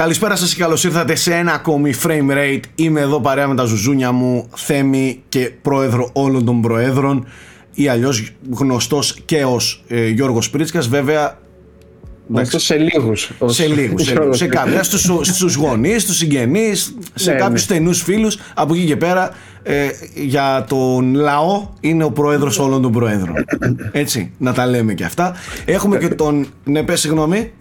Καλησπέρα 0.00 0.36
σας 0.36 0.54
και 0.54 0.62
καλώς 0.62 0.84
ήρθατε 0.84 1.14
σε 1.14 1.34
ένα 1.34 1.52
ακόμη 1.52 1.94
frame 2.02 2.30
rate. 2.30 2.60
Είμαι 2.74 3.00
εδώ 3.00 3.20
παρέα 3.20 3.48
με 3.48 3.54
τα 3.54 3.64
ζουζούνια 3.64 4.12
μου, 4.12 4.48
Θέμη 4.54 5.22
και 5.28 5.52
πρόεδρο 5.62 6.10
όλων 6.12 6.44
των 6.44 6.60
προέδρων 6.60 7.26
ή 7.74 7.88
αλλιώς 7.88 8.30
γνωστός 8.50 9.16
και 9.24 9.44
ως 9.44 9.84
ε, 9.88 10.08
Γιώργος 10.08 10.50
Πρίτσκας. 10.50 10.88
Βέβαια 10.88 11.38
αυτό 12.34 12.58
σε 12.58 12.76
λίγους. 12.76 13.30
Σε 13.46 13.66
λίγους. 13.66 14.04
Σε, 14.04 14.12
λίγους, 14.12 14.36
σε 14.36 14.46
κάποια. 14.46 14.82
Στους 15.22 15.54
γονείς, 15.54 16.02
στους 16.02 16.16
συγγενείς, 16.16 16.94
σε 17.14 17.32
ναι, 17.32 17.38
κάποιους 17.38 17.68
ναι. 17.68 17.74
στενούς 17.74 18.02
φίλους. 18.02 18.38
Από 18.54 18.74
εκεί 18.74 18.84
και 18.84 18.96
πέρα, 18.96 19.30
ε, 19.62 19.88
για 20.14 20.64
τον 20.68 21.14
λαό 21.14 21.68
είναι 21.80 22.04
ο 22.04 22.10
πρόεδρος 22.10 22.58
όλων 22.58 22.82
των 22.82 22.92
προέδρων. 22.92 23.34
Έτσι, 23.92 24.30
να 24.38 24.52
τα 24.52 24.66
λέμε 24.66 24.94
και 24.94 25.04
αυτά. 25.04 25.34
Έχουμε 25.64 25.98
και 25.98 26.08
τον. 26.08 26.46
Ναι, 26.64 26.82
πες 26.82 27.00
συγγνώμη. 27.00 27.52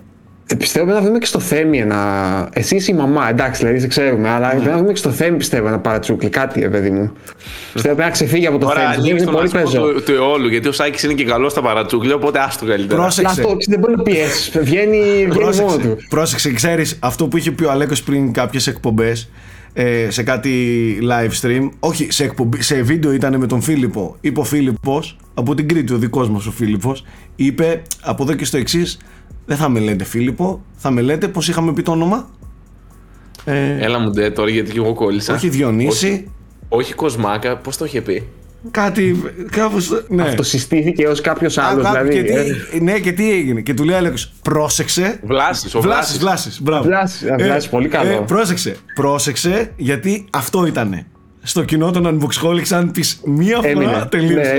Ε, 0.52 0.56
πιστεύω 0.56 0.92
να 0.92 1.02
δούμε 1.02 1.18
και 1.18 1.26
στο 1.26 1.40
Θέμη 1.40 1.80
ένα. 1.80 2.50
Εσύ 2.54 2.76
είσαι 2.76 2.92
η 2.92 2.96
μαμά, 2.96 3.30
εντάξει, 3.30 3.62
δηλαδή 3.62 3.80
δεν 3.80 3.90
ξέρουμε, 3.90 4.30
αλλά 4.30 4.58
mm. 4.58 4.62
να 4.62 4.78
δούμε 4.78 4.92
και 4.92 4.98
στο 4.98 5.10
Θέμη 5.10 5.38
πιστεύω 5.38 5.68
ένα 5.68 5.80
παρατσούκλι, 5.80 6.30
κάτι, 6.30 6.60
ρε 6.60 6.70
παιδί 6.70 6.90
μου. 6.90 7.12
Πιστεύω 7.74 7.96
πρέπει 7.96 8.10
να 8.10 8.16
ξεφύγει 8.16 8.48
από 8.48 8.58
το 8.58 8.66
Τώρα, 8.66 8.92
Θέμη. 8.92 9.10
Είναι 9.10 9.24
πολύ 9.24 9.50
πεζό. 9.50 9.82
Του, 9.82 10.04
του 10.04 10.14
όλου, 10.32 10.48
γιατί 10.48 10.68
ο 10.68 10.72
Σάκης 10.72 11.04
είναι 11.04 11.14
και 11.14 11.24
καλός 11.24 11.52
στα 11.52 11.62
παρατσούκλια, 11.62 12.16
οπότε 12.16 12.40
άστο 12.40 12.66
καλύτερα. 12.66 13.02
Πρόσεξε. 13.02 13.42
Αυτό 13.42 13.58
δεν 13.68 13.80
μπορεί 13.80 13.96
να 13.96 14.04
πιέσεις. 14.04 14.52
Βγαίνει, 14.60 15.28
βγαίνει 15.30 15.62
μόνο 15.62 15.78
του. 15.78 15.98
Πρόσεξε, 16.10 16.54
ξέρεις 16.54 16.98
αυτό 17.00 17.28
που 17.28 17.38
είχε 17.38 17.52
πει 17.52 17.64
ο 17.64 17.72
Αλέκος 17.72 18.04
πριν 18.04 18.34
κάποιες 18.34 18.68
εκπομπές 18.68 19.30
ε, 19.74 20.10
σε 20.10 20.24
κάτι 20.24 20.54
live 21.02 21.46
stream. 21.46 21.70
Όχι, 21.80 22.12
σε, 22.12 22.24
εκπομπή, 22.24 22.62
σε 22.62 22.82
βίντεο 22.82 23.12
ήταν 23.12 23.38
με 23.38 23.48
τον 23.48 23.62
Φίλιππο. 23.62 24.16
Είπε 24.22 24.40
ο 24.40 24.44
Φίλιππος, 24.44 25.18
από 25.34 25.56
την 25.56 25.68
Κρήτη, 25.68 25.94
ο 25.94 25.98
δικός 25.98 26.30
μας 26.30 26.46
ο 26.46 26.52
Φίλιππος, 26.52 27.06
είπε 27.36 27.82
από 28.02 28.24
εδώ 28.24 28.34
και 28.34 28.46
στο 28.46 28.58
εξής 28.58 29.00
δεν 29.50 29.58
θα 29.58 29.70
με 29.70 29.80
λέτε 29.80 30.04
Φίλιππο, 30.04 30.66
θα 30.76 30.92
με 30.92 31.02
λέτε 31.02 31.28
πώς 31.28 31.48
είχαμε 31.48 31.74
πει 31.74 31.82
το 31.82 31.92
όνομα. 31.92 32.30
Ε, 33.46 33.86
Έλα 33.86 34.00
μου 34.00 34.10
ντε 34.10 34.30
τώρα 34.30 34.50
γιατί 34.50 34.72
και 34.72 34.78
εγώ 34.78 34.94
κόλλησα. 34.94 35.34
Όχι 35.34 35.50
Διονύση. 35.50 36.08
Όχι, 36.08 36.28
όχι 36.70 36.94
Κοσμάκα, 36.94 37.58
πώς 37.58 37.78
το 37.78 37.86
είχε 37.86 38.02
πει; 38.02 38.28
Κάτι, 38.72 39.22
κάπως, 39.52 40.04
ναι. 40.08 40.22
Αυτοσυστήθηκε 40.24 41.08
ως 41.08 41.22
κάποιος 41.22 41.58
άλλος, 41.58 41.88
δηλαδή. 41.90 42.14
Και 42.14 42.24
τι, 42.24 42.32
ε. 42.32 42.80
ναι, 42.80 43.00
και 43.00 43.12
τι 43.12 43.32
έγινε. 43.32 43.62
Και 43.62 43.74
του 43.74 43.84
λέει 43.84 43.96
Άλεξ, 43.96 44.34
πρόσεξε. 44.42 45.20
Βλάσης, 45.24 45.76
ο 45.76 45.82
Βλάσης. 45.82 46.18
Βλάσης, 46.18 46.62
μπράβο. 46.62 46.84
Βλάσης, 46.84 47.22
ε, 47.22 47.68
πολύ 47.70 47.88
καλό. 47.88 48.12
Ε, 48.12 48.24
πρόσεξε, 48.28 48.76
πρόσεξε, 48.94 49.72
γιατί 49.78 50.26
αυτό 50.30 50.66
ήτανε 50.66 51.06
στο 51.42 51.64
κοινό 51.64 51.92
των 51.92 52.20
Unboxholics 52.20 52.72
αν 52.72 52.92
πει 52.92 53.04
μία 53.26 53.62
φορά 53.74 54.08
τελείωσε. 54.08 54.54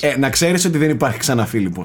Ναι, 0.00 0.08
ε, 0.08 0.18
να 0.18 0.30
ξέρεις 0.30 0.64
ότι 0.64 0.78
δεν 0.78 0.90
υπάρχει 0.90 1.18
ξανά 1.18 1.46
Φίλιππο. 1.46 1.84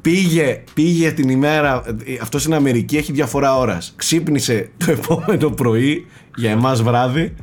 Πήγε, 0.00 0.62
πήγε 0.74 1.12
την 1.12 1.28
ημέρα, 1.28 1.82
αυτός 2.22 2.40
στην 2.40 2.54
Αμερική 2.54 2.96
έχει 2.96 3.12
διαφορά 3.12 3.58
ώρας. 3.58 3.92
Ξύπνησε 3.96 4.70
το 4.76 4.90
επόμενο 4.90 5.50
πρωί 5.50 6.06
για 6.36 6.50
εμάς 6.50 6.82
βράδυ 6.82 7.34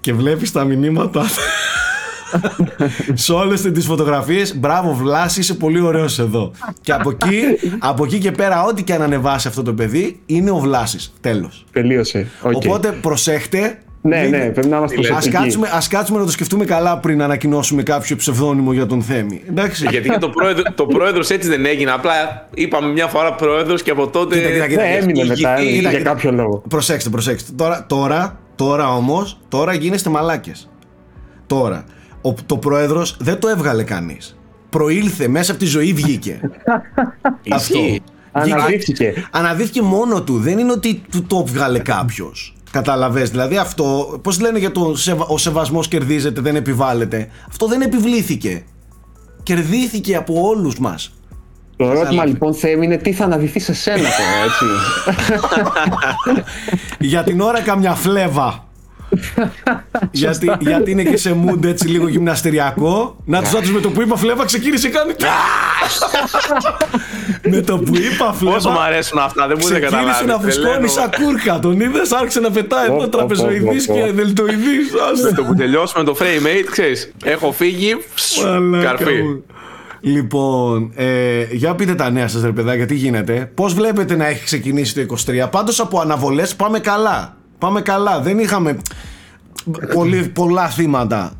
και 0.00 0.12
βλέπεις 0.12 0.52
τα 0.52 0.64
μηνύματα 0.64 1.26
σε 3.14 3.32
όλες 3.32 3.60
τις 3.60 3.84
φωτογραφίες. 3.86 4.58
Μπράβο, 4.58 4.94
Βλάση, 4.94 5.40
είσαι 5.40 5.54
πολύ 5.54 5.80
ωραίος 5.80 6.18
εδώ. 6.18 6.52
και 6.80 6.92
από 6.92 7.10
εκεί, 7.10 7.42
από 7.78 8.04
εκεί 8.04 8.18
και 8.18 8.30
πέρα, 8.32 8.64
ό,τι 8.64 8.82
και 8.82 8.94
αν 8.94 9.02
ανεβάσει 9.02 9.48
αυτό 9.48 9.62
το 9.62 9.74
παιδί, 9.74 10.20
είναι 10.26 10.50
ο 10.50 10.58
Βλάσης. 10.58 11.12
Τέλος. 11.20 11.64
Τελείωσε. 11.72 12.26
Okay. 12.42 12.52
Οπότε 12.52 12.92
προσέχτε, 13.00 13.78
ναι, 14.02 14.22
ναι, 14.22 14.50
πρέπει 14.50 14.68
να 14.68 14.76
είμαστε 14.76 15.14
ας 15.14 15.28
κάτσουμε, 15.28 15.70
ας 15.72 15.88
κάτσουμε 15.88 16.18
να 16.18 16.24
το 16.24 16.30
σκεφτούμε 16.30 16.64
καλά 16.64 16.98
πριν 16.98 17.18
να 17.18 17.24
ανακοινώσουμε 17.24 17.82
κάποιο 17.82 18.16
ψευδόνυμο 18.16 18.72
για 18.72 18.86
τον 18.86 19.02
Θέμη. 19.02 19.42
Εντάξει. 19.48 19.86
Γιατί 19.90 20.08
και 20.08 20.18
το, 20.18 20.28
πρόεδρο, 20.28 20.62
το 20.74 20.86
πρόεδρος 20.86 21.30
έτσι 21.30 21.48
δεν 21.48 21.66
έγινε. 21.66 21.90
Απλά 21.90 22.12
είπαμε 22.54 22.92
μια 22.92 23.06
φορά 23.06 23.34
πρόεδρος 23.34 23.82
και 23.82 23.90
από 23.90 24.08
τότε. 24.08 24.36
Κοίτα, 24.36 24.50
κοίτα, 24.50 24.66
κοίτα, 24.66 24.82
ναι, 24.82 24.88
έμεινε 24.88 25.24
μετά 25.24 25.56
κοίτα, 25.60 25.90
για 25.90 26.00
κάποιο 26.00 26.32
λόγο. 26.32 26.62
Προσέξτε, 26.68 27.10
προσέξτε. 27.10 27.52
Τώρα, 27.56 27.84
τώρα, 27.88 28.38
τώρα 28.54 28.94
όμως, 28.94 29.40
τώρα 29.48 29.74
γίνεστε 29.74 30.10
μαλάκες. 30.10 30.70
Τώρα. 31.46 31.84
Ο, 32.22 32.34
το 32.46 32.56
πρόεδρος 32.56 33.16
δεν 33.20 33.38
το 33.38 33.48
έβγαλε 33.48 33.82
κανείς. 33.82 34.38
Προήλθε 34.70 35.28
μέσα 35.28 35.50
από 35.50 35.60
τη 35.60 35.66
ζωή, 35.66 35.92
βγήκε. 35.92 36.40
Αυτό. 37.50 37.78
Αναδύθηκε. 38.32 39.28
Αναδύθηκε 39.30 39.82
μόνο 39.82 40.22
του. 40.22 40.38
Δεν 40.38 40.58
είναι 40.58 40.72
ότι 40.72 41.02
του 41.10 41.22
το 41.22 41.44
έβγαλε 41.46 41.78
κάποιος. 41.78 42.54
Καταλαβες, 42.70 43.30
δηλαδή 43.30 43.56
αυτό, 43.56 44.18
πώς 44.22 44.40
λένε 44.40 44.58
για 44.58 44.72
το 44.72 44.94
ο 45.28 45.38
σεβασμός 45.38 45.88
κερδίζεται, 45.88 46.40
δεν 46.40 46.56
επιβάλλεται. 46.56 47.28
Αυτό 47.48 47.66
δεν 47.66 47.80
επιβλήθηκε. 47.80 48.64
Κερδίθηκε 49.42 50.16
από 50.16 50.34
όλους 50.42 50.78
μας. 50.78 51.12
Το 51.76 51.90
ερώτημα 51.90 52.24
λοιπόν 52.24 52.54
Θέμη 52.54 52.84
είναι 52.84 52.96
τι 52.96 53.12
θα 53.12 53.24
αναδυθεί 53.24 53.58
σε 53.58 53.74
σένα 53.74 53.96
τώρα, 53.98 54.36
έτσι. 54.44 54.64
για 57.10 57.22
την 57.22 57.40
ώρα 57.40 57.60
καμιά 57.60 57.94
φλέβα 57.94 58.69
γιατί, 60.10 60.52
γιατί 60.60 60.90
είναι 60.90 61.02
και 61.02 61.16
σε 61.16 61.36
mood 61.44 61.64
έτσι 61.64 61.88
λίγο 61.88 62.08
γυμναστηριακό. 62.08 63.16
Να 63.24 63.42
τους 63.42 63.54
άτου 63.54 63.72
με 63.72 63.80
το 63.80 63.90
που 63.90 64.02
είπα 64.02 64.16
φλέβα 64.16 64.44
ξεκίνησε 64.44 64.88
κάνει. 64.88 65.12
με 67.56 67.60
το 67.60 67.78
που 67.78 67.94
είπα 67.96 68.32
φλέβα. 68.32 68.54
Πόσο 68.54 68.70
μου 68.70 68.80
αρέσουν 68.80 69.18
αυτά, 69.18 69.46
δεν 69.46 69.56
μου 69.60 69.68
να 69.68 69.78
καταλάβεις. 69.78 70.12
Ξεκίνησε 70.12 70.36
να 70.36 70.50
φουσκώνει 70.50 70.88
σαν 70.88 71.10
κούρκα. 71.10 71.58
Τον 71.58 71.80
είδες, 71.80 72.12
άρχισε 72.12 72.40
να 72.40 72.50
πετάει 72.50 72.86
εδώ 72.86 73.08
τραπεζοειδής 73.08 73.86
και 73.86 74.12
δελτοειδής. 74.12 74.90
Με 75.24 75.32
το 75.32 75.44
που 75.44 75.54
τελειώσουμε 75.54 76.04
το 76.04 76.16
frame 76.18 76.46
8, 76.46 76.70
ξέρεις. 76.70 77.12
Έχω 77.24 77.52
φύγει. 77.52 77.96
Καρφί. 78.82 79.22
Λοιπόν, 80.02 80.92
ε, 80.94 81.46
για 81.50 81.74
πείτε 81.74 81.94
τα 81.94 82.10
νέα 82.10 82.28
σας 82.28 82.42
ρε 82.42 82.52
παιδάκια, 82.52 82.86
τι 82.86 82.94
γίνεται. 82.94 83.50
Πώς 83.54 83.74
βλέπετε 83.74 84.16
να 84.16 84.26
έχει 84.26 84.44
ξεκινήσει 84.44 84.94
το 84.94 85.00
23. 85.26 85.48
Πάντως 85.50 85.80
από 85.80 86.00
αναβολές 86.00 86.56
πάμε 86.56 86.78
καλά. 86.78 87.39
Πάμε 87.60 87.80
καλά. 87.80 88.20
Δεν 88.20 88.38
είχαμε 88.38 88.78
πολύ, 89.94 90.28
πολλά 90.34 90.68
θύματα. 90.68 91.32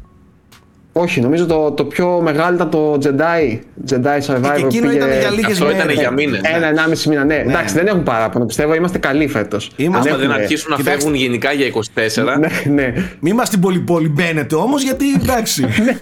Όχι, 0.93 1.21
νομίζω 1.21 1.47
το, 1.47 1.71
το 1.71 1.85
πιο 1.85 2.21
μεγάλο 2.23 2.55
ήταν 2.55 2.71
το 2.71 2.99
Jedi. 3.03 3.59
Jedi 3.91 4.21
Survivor. 4.27 4.55
Και 4.57 4.65
εκείνο 4.65 4.87
πήγε... 4.87 4.97
ήταν 4.97 5.19
για 5.21 5.31
λίγες 5.31 5.61
μέρε. 5.61 5.75
ήταν 5.75 5.91
για 5.91 6.11
μήνες. 6.11 6.41
Ναι. 6.41 6.49
Ένα, 6.57 6.67
ενάμιση 6.67 7.09
μήνα, 7.09 7.25
ναι. 7.25 7.35
ναι. 7.35 7.53
Εντάξει, 7.53 7.75
δεν 7.75 7.87
έχουν 7.87 8.03
παράπονο. 8.03 8.45
Πιστεύω 8.47 8.75
είμαστε 8.75 8.99
καλοί 8.99 9.29
φέτος. 9.29 9.71
Είμαστε, 9.77 10.17
δεν 10.17 10.31
αρχίσουν 10.31 10.71
να 10.71 10.77
φεύγουν 10.77 11.15
γενικά 11.15 11.53
για 11.53 11.67
24. 11.67 12.39
ναι, 12.39 12.49
ναι. 12.73 12.93
Μην 13.21 13.35
μας 13.35 13.51
την 13.51 13.61
πολύ 13.85 14.09
μπαίνετε 14.09 14.55
όμως, 14.55 14.83
γιατί 14.83 15.05
εντάξει. 15.13 15.63
Ναι. 15.63 16.01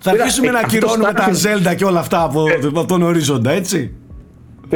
θα 0.00 0.10
αρχίσουμε 0.10 0.50
να 0.50 0.58
ακυρώνουμε 0.58 1.12
τα 1.12 1.30
Zelda 1.30 1.74
και 1.76 1.84
όλα 1.84 2.00
αυτά 2.00 2.22
από, 2.22 2.44
από 2.68 2.84
τον 2.84 3.02
ορίζοντα, 3.02 3.50
έτσι. 3.50 3.92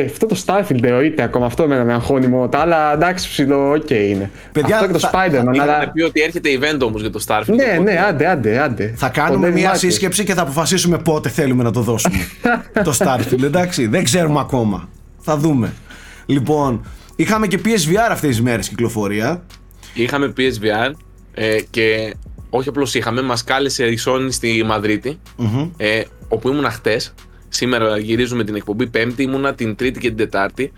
Ε, 0.00 0.04
αυτό 0.04 0.26
το 0.26 0.42
Starfield 0.46 0.82
εννοείται 0.82 1.22
ακόμα. 1.22 1.46
Αυτό 1.46 1.66
με 1.66 1.92
αγχώνει 1.92 2.26
μόνο. 2.26 2.48
Τα 2.48 2.58
άλλα 2.58 2.92
εντάξει, 2.92 3.28
ψηλό, 3.28 3.70
οκ 3.70 3.90
είναι. 3.90 4.30
Παιδιά, 4.52 4.76
αυτό 4.78 4.86
και 4.86 4.98
το 4.98 5.10
Spider-Man. 5.12 5.54
Είχατε 5.54 5.72
αλλά... 5.72 5.90
πει 5.92 6.02
ότι 6.02 6.20
έρχεται 6.20 6.50
event 6.60 6.80
όμως 6.80 7.00
για 7.00 7.10
το 7.10 7.24
Starfield. 7.26 7.54
Ναι, 7.54 7.78
ναι, 7.82 8.00
άντε, 8.08 8.26
άντε, 8.26 8.58
άντε. 8.58 8.92
Θα 8.96 9.08
κάνουμε 9.08 9.50
μια 9.50 9.74
σύσκεψη 9.74 10.24
και 10.24 10.34
θα 10.34 10.42
αποφασίσουμε 10.42 10.98
πότε 10.98 11.28
θέλουμε 11.28 11.62
να 11.62 11.70
το 11.70 11.80
δώσουμε. 11.80 12.16
το 12.84 12.96
Starfield, 12.98 13.42
εντάξει. 13.42 13.86
Δεν 13.86 14.04
ξέρουμε 14.04 14.40
ακόμα. 14.40 14.88
Θα 15.18 15.36
δούμε. 15.36 15.72
Λοιπόν, 16.26 16.86
είχαμε 17.16 17.46
και 17.46 17.58
PSVR 17.64 18.10
αυτές 18.10 18.30
τις 18.30 18.42
μέρες 18.42 18.68
κυκλοφορία. 18.68 19.42
Είχαμε 19.94 20.32
PSVR 20.36 20.90
ε, 21.34 21.56
και 21.70 22.14
όχι 22.50 22.68
απλώς 22.68 22.94
είχαμε, 22.94 23.22
μας 23.22 23.44
κάλεσε 23.44 23.86
η 23.86 23.98
Sony 24.06 24.28
στη 24.30 24.62
μαδριτη 24.66 25.18
ε, 25.76 26.02
όπου 26.28 26.48
ήμουν 26.48 26.70
χτες 26.70 27.14
Σήμερα 27.48 27.98
γυρίζουμε 27.98 28.44
την 28.44 28.54
εκπομπή 28.54 28.86
Πέμπτη, 28.86 29.22
ήμουνα 29.22 29.54
την 29.54 29.76
Τρίτη 29.76 30.00
και 30.00 30.08
την 30.08 30.16
Τετάρτη. 30.16 30.72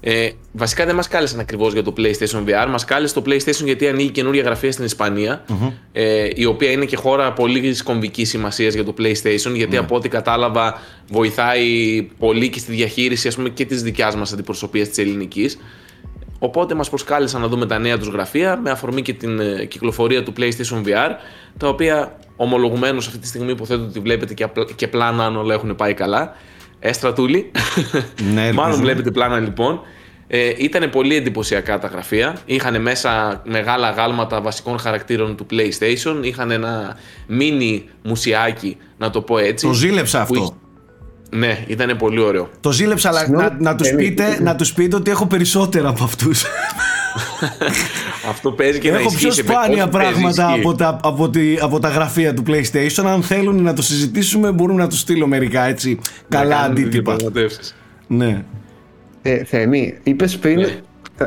Ε, 0.00 0.30
βασικά 0.52 0.86
δεν 0.86 0.94
μας 0.94 1.08
κάλεσαν 1.08 1.40
ακριβώς 1.40 1.72
για 1.72 1.82
το 1.82 1.92
PlayStation 1.96 2.44
VR. 2.46 2.68
Μας 2.68 2.84
κάλεσε 2.84 3.14
το 3.14 3.22
PlayStation 3.26 3.64
γιατί 3.64 3.88
ανοίγει 3.88 4.10
καινούργια 4.10 4.42
γραφεία 4.42 4.72
στην 4.72 4.84
ισπανια 4.84 5.44
ε, 5.92 6.28
η 6.34 6.44
οποία 6.44 6.70
είναι 6.70 6.84
και 6.84 6.96
χώρα 6.96 7.32
πολύς 7.32 7.82
κομβικής 7.82 8.28
σημασίας 8.28 8.74
για 8.74 8.84
το 8.84 8.94
PlayStation. 8.98 9.52
Γιατί 9.54 9.72
ναι. 9.72 9.76
από 9.76 9.94
ό,τι 9.94 10.08
κατάλαβα, 10.08 10.80
βοηθάει 11.10 12.02
πολύ 12.18 12.48
και 12.48 12.58
στη 12.58 12.72
διαχείριση 12.72 13.28
ας 13.28 13.34
πούμε, 13.36 13.48
και 13.48 13.64
της 13.64 13.82
δικιάς 13.82 14.16
μας 14.16 14.32
αντιπροσωπείας 14.32 14.88
της 14.88 14.98
ελληνικής. 14.98 15.58
Οπότε 16.38 16.74
μας 16.74 16.88
προσκάλεσαν 16.88 17.40
να 17.40 17.48
δούμε 17.48 17.66
τα 17.66 17.78
νέα 17.78 17.98
τους 17.98 18.08
γραφεία 18.08 18.56
με 18.56 18.70
αφορμή 18.70 19.02
και 19.02 19.12
την 19.12 19.40
ε, 19.40 19.64
κυκλοφορία 19.64 20.22
του 20.22 20.32
PlayStation 20.36 20.82
VR, 20.86 21.10
τα 21.58 21.68
οποία 21.68 22.16
ομολογουμένως 22.36 23.06
αυτή 23.06 23.18
τη 23.18 23.26
στιγμή 23.26 23.50
υποθέτω 23.50 23.82
ότι 23.82 24.00
βλέπετε 24.00 24.34
και, 24.34 24.46
και 24.74 24.88
πλάνα 24.88 25.24
αν 25.24 25.36
όλα 25.36 25.54
έχουν 25.54 25.76
πάει 25.76 25.94
καλά. 25.94 26.34
Έστρατούλη. 26.78 27.50
Ναι, 28.34 28.52
Μάλλον 28.60 28.80
βλέπετε 28.80 29.10
πλάνα 29.10 29.38
λοιπόν. 29.38 29.80
Ε, 30.28 30.52
ήταν 30.56 30.90
πολύ 30.90 31.16
εντυπωσιακά 31.16 31.78
τα 31.78 31.88
γραφεία. 31.88 32.36
Είχαν 32.44 32.82
μέσα 32.82 33.42
μεγάλα 33.44 33.90
γάλματα 33.90 34.40
βασικών 34.40 34.78
χαρακτήρων 34.78 35.36
του 35.36 35.46
PlayStation. 35.50 36.16
Είχαν 36.20 36.50
ένα 36.50 36.96
μίνι 37.26 37.88
μουσιάκι, 38.02 38.76
να 38.98 39.10
το 39.10 39.20
πω 39.20 39.38
έτσι. 39.38 39.66
Το 39.66 39.72
ζήλεψα 39.72 40.20
αυτό. 40.20 40.56
Ναι, 41.30 41.64
ήταν 41.66 41.96
πολύ 41.96 42.20
ωραίο. 42.20 42.50
Το 42.60 42.72
ζήλεψα, 42.72 43.08
αλλά 43.08 43.28
να, 43.28 43.56
να, 43.60 43.74
τους 43.76 43.90
πείτε, 43.90 44.38
να 44.42 44.56
τους 44.56 44.72
πείτε 44.72 44.96
ότι 44.96 45.10
έχω 45.10 45.26
περισσότερα 45.26 45.88
από 45.88 46.04
αυτούς. 46.04 46.44
Αυτό 48.30 48.50
παίζει 48.52 48.78
και 48.78 48.88
Έχω 48.88 49.12
πιο 49.14 49.32
σπάνια 49.32 49.88
πράγματα 49.88 50.52
από 50.52 50.74
τα, 50.74 51.00
από, 51.02 51.30
τη, 51.30 51.56
από 51.60 51.78
τα 51.78 51.88
γραφεία 51.88 52.34
του 52.34 52.42
PlayStation. 52.46 53.04
Αν 53.06 53.22
θέλουν 53.22 53.62
να 53.62 53.72
το 53.72 53.82
συζητήσουμε, 53.82 54.52
μπορούμε 54.52 54.82
να 54.82 54.88
τους 54.88 54.98
στείλω 54.98 55.26
μερικά 55.26 55.62
έτσι 55.62 55.98
να 56.28 56.38
καλά 56.38 56.60
αντίτυπα. 56.60 57.16
Ναι. 58.06 58.44
Ε, 59.22 59.44
Θέμη, 59.44 59.98
είπες 60.02 60.36
πριν 60.36 60.58
ναι. 60.58 60.80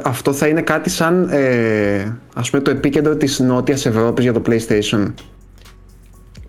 αυτό 0.03 0.33
θα 0.33 0.47
είναι 0.47 0.61
κάτι 0.61 0.89
σαν 0.89 1.29
ε, 1.31 2.17
ας 2.33 2.49
πούμε 2.49 2.61
το 2.61 2.71
επίκεντρο 2.71 3.15
της 3.15 3.39
Νότιας 3.39 3.85
Ευρώπης 3.85 4.23
για 4.23 4.33
το 4.33 4.41
PlayStation. 4.45 5.13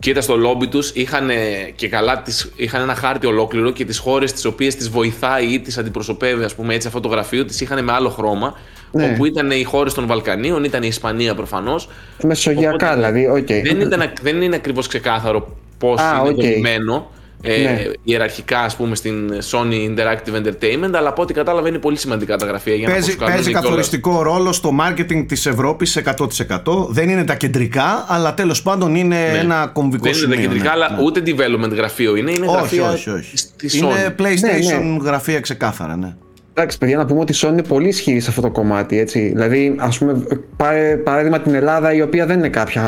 Κοίτα 0.01 0.21
στο 0.21 0.37
λόμπι 0.37 0.67
τους 0.67 0.91
είχαν, 0.95 1.31
και 1.75 1.89
καλά, 1.89 2.23
τις, 2.23 2.53
είχαν 2.57 2.83
ένα 2.83 2.95
χάρτη 2.95 3.27
ολόκληρο 3.27 3.71
και 3.71 3.85
τις 3.85 3.99
χώρες 3.99 4.33
τις 4.33 4.45
οποίες 4.45 4.77
τις 4.77 4.89
βοηθάει 4.89 5.47
ή 5.47 5.61
τις 5.61 5.79
αντιπροσωπεύει 5.79 6.45
ας 6.45 6.55
πούμε 6.55 6.75
έτσι 6.75 6.87
αυτό 6.87 7.01
το 7.01 7.09
γραφείο 7.09 7.45
τις 7.45 7.61
είχαν 7.61 7.85
με 7.85 7.93
άλλο 7.93 8.09
χρώμα 8.09 8.55
ναι. 8.93 9.11
όπου 9.13 9.25
ήταν 9.25 9.51
οι 9.51 9.63
χώρες 9.63 9.95
των 9.95 10.07
Βαλκανίων, 10.07 10.65
ήταν 10.65 10.83
η 10.83 10.87
Ισπανία 10.89 11.35
προφανώς. 11.35 11.89
Μεσογειακά 12.23 12.95
δηλαδή, 12.95 13.27
OK. 13.27 13.37
Okay. 13.37 13.61
Δεν, 13.65 13.81
ήταν, 13.81 14.13
δεν 14.23 14.43
είναι 14.43 14.57
ακριβώς 14.57 14.87
ξεκάθαρο 14.87 15.57
πώς 15.79 16.01
ah, 16.01 16.21
είναι 16.21 16.31
okay. 16.31 16.35
δομημένο 16.35 17.11
ε, 17.43 17.63
ναι. 17.63 17.85
ιεραρχικά 18.05 18.61
ας 18.61 18.77
πούμε 18.77 18.95
στην 18.95 19.33
Sony 19.51 19.75
Interactive 19.75 20.43
Entertainment 20.43 20.91
αλλά 20.93 21.09
από 21.09 21.23
ό,τι 21.23 21.33
κατάλαβα 21.33 21.69
είναι 21.69 21.79
πολύ 21.79 21.97
σημαντικά 21.97 22.37
τα 22.37 22.47
γραφεία 22.47 22.75
για 22.75 22.89
παίζει, 22.89 23.17
να 23.19 23.27
παίζει 23.27 23.53
καθοριστικό 23.53 24.23
ρόλο 24.23 24.53
στο 24.53 24.71
marketing 24.81 25.25
της 25.29 25.47
Ευρώπης 25.47 25.99
100% 26.05 26.89
δεν 26.89 27.09
είναι 27.09 27.25
τα 27.25 27.35
κεντρικά 27.35 28.05
αλλά 28.09 28.35
τέλος 28.35 28.63
πάντων 28.63 28.95
είναι 28.95 29.17
ναι. 29.17 29.39
ένα 29.39 29.71
κομβικό 29.73 30.05
δεν 30.05 30.15
σημείο 30.15 30.29
δεν 30.29 30.39
είναι 30.39 30.47
τα 30.47 30.53
κεντρικά 30.53 30.77
ναι, 30.77 30.85
αλλά 30.85 31.03
ούτε 31.03 31.23
development 31.27 31.77
γραφείο 31.77 32.17
είναι, 32.17 32.31
είναι 32.31 32.47
όχι, 32.47 32.57
γραφεία 32.57 32.91
όχι, 32.91 33.11
όχι. 33.11 33.35
Της 33.57 33.75
είναι 33.75 34.15
Sony. 34.19 34.21
PlayStation 34.21 34.83
Ναι, 34.83 34.97
γραφεία 35.03 35.41
ξεκάθαρα 35.41 35.97
ναι. 35.97 36.15
Εντάξει, 36.61 36.79
παιδιά, 36.79 36.97
να 36.97 37.07
πούμε 37.07 37.21
ότι 37.21 37.33
η 37.33 37.37
Sony 37.41 37.49
είναι 37.53 37.63
πολύ 37.63 37.89
ισχυρή 37.89 38.21
σε 38.21 38.31
αυτό 38.31 38.41
το 38.43 38.51
κομμάτι. 38.51 38.99
Έτσι. 38.99 39.21
Δηλαδή, 39.21 39.75
ας 39.79 39.99
πούμε, 39.99 40.23
πάρε 40.57 40.97
παράδειγμα 40.97 41.41
την 41.41 41.55
Ελλάδα, 41.55 41.95
η 41.95 42.03
οποία 42.03 42.27
δεν 42.27 42.39
είναι 42.39 42.49
κάποια, 42.49 42.83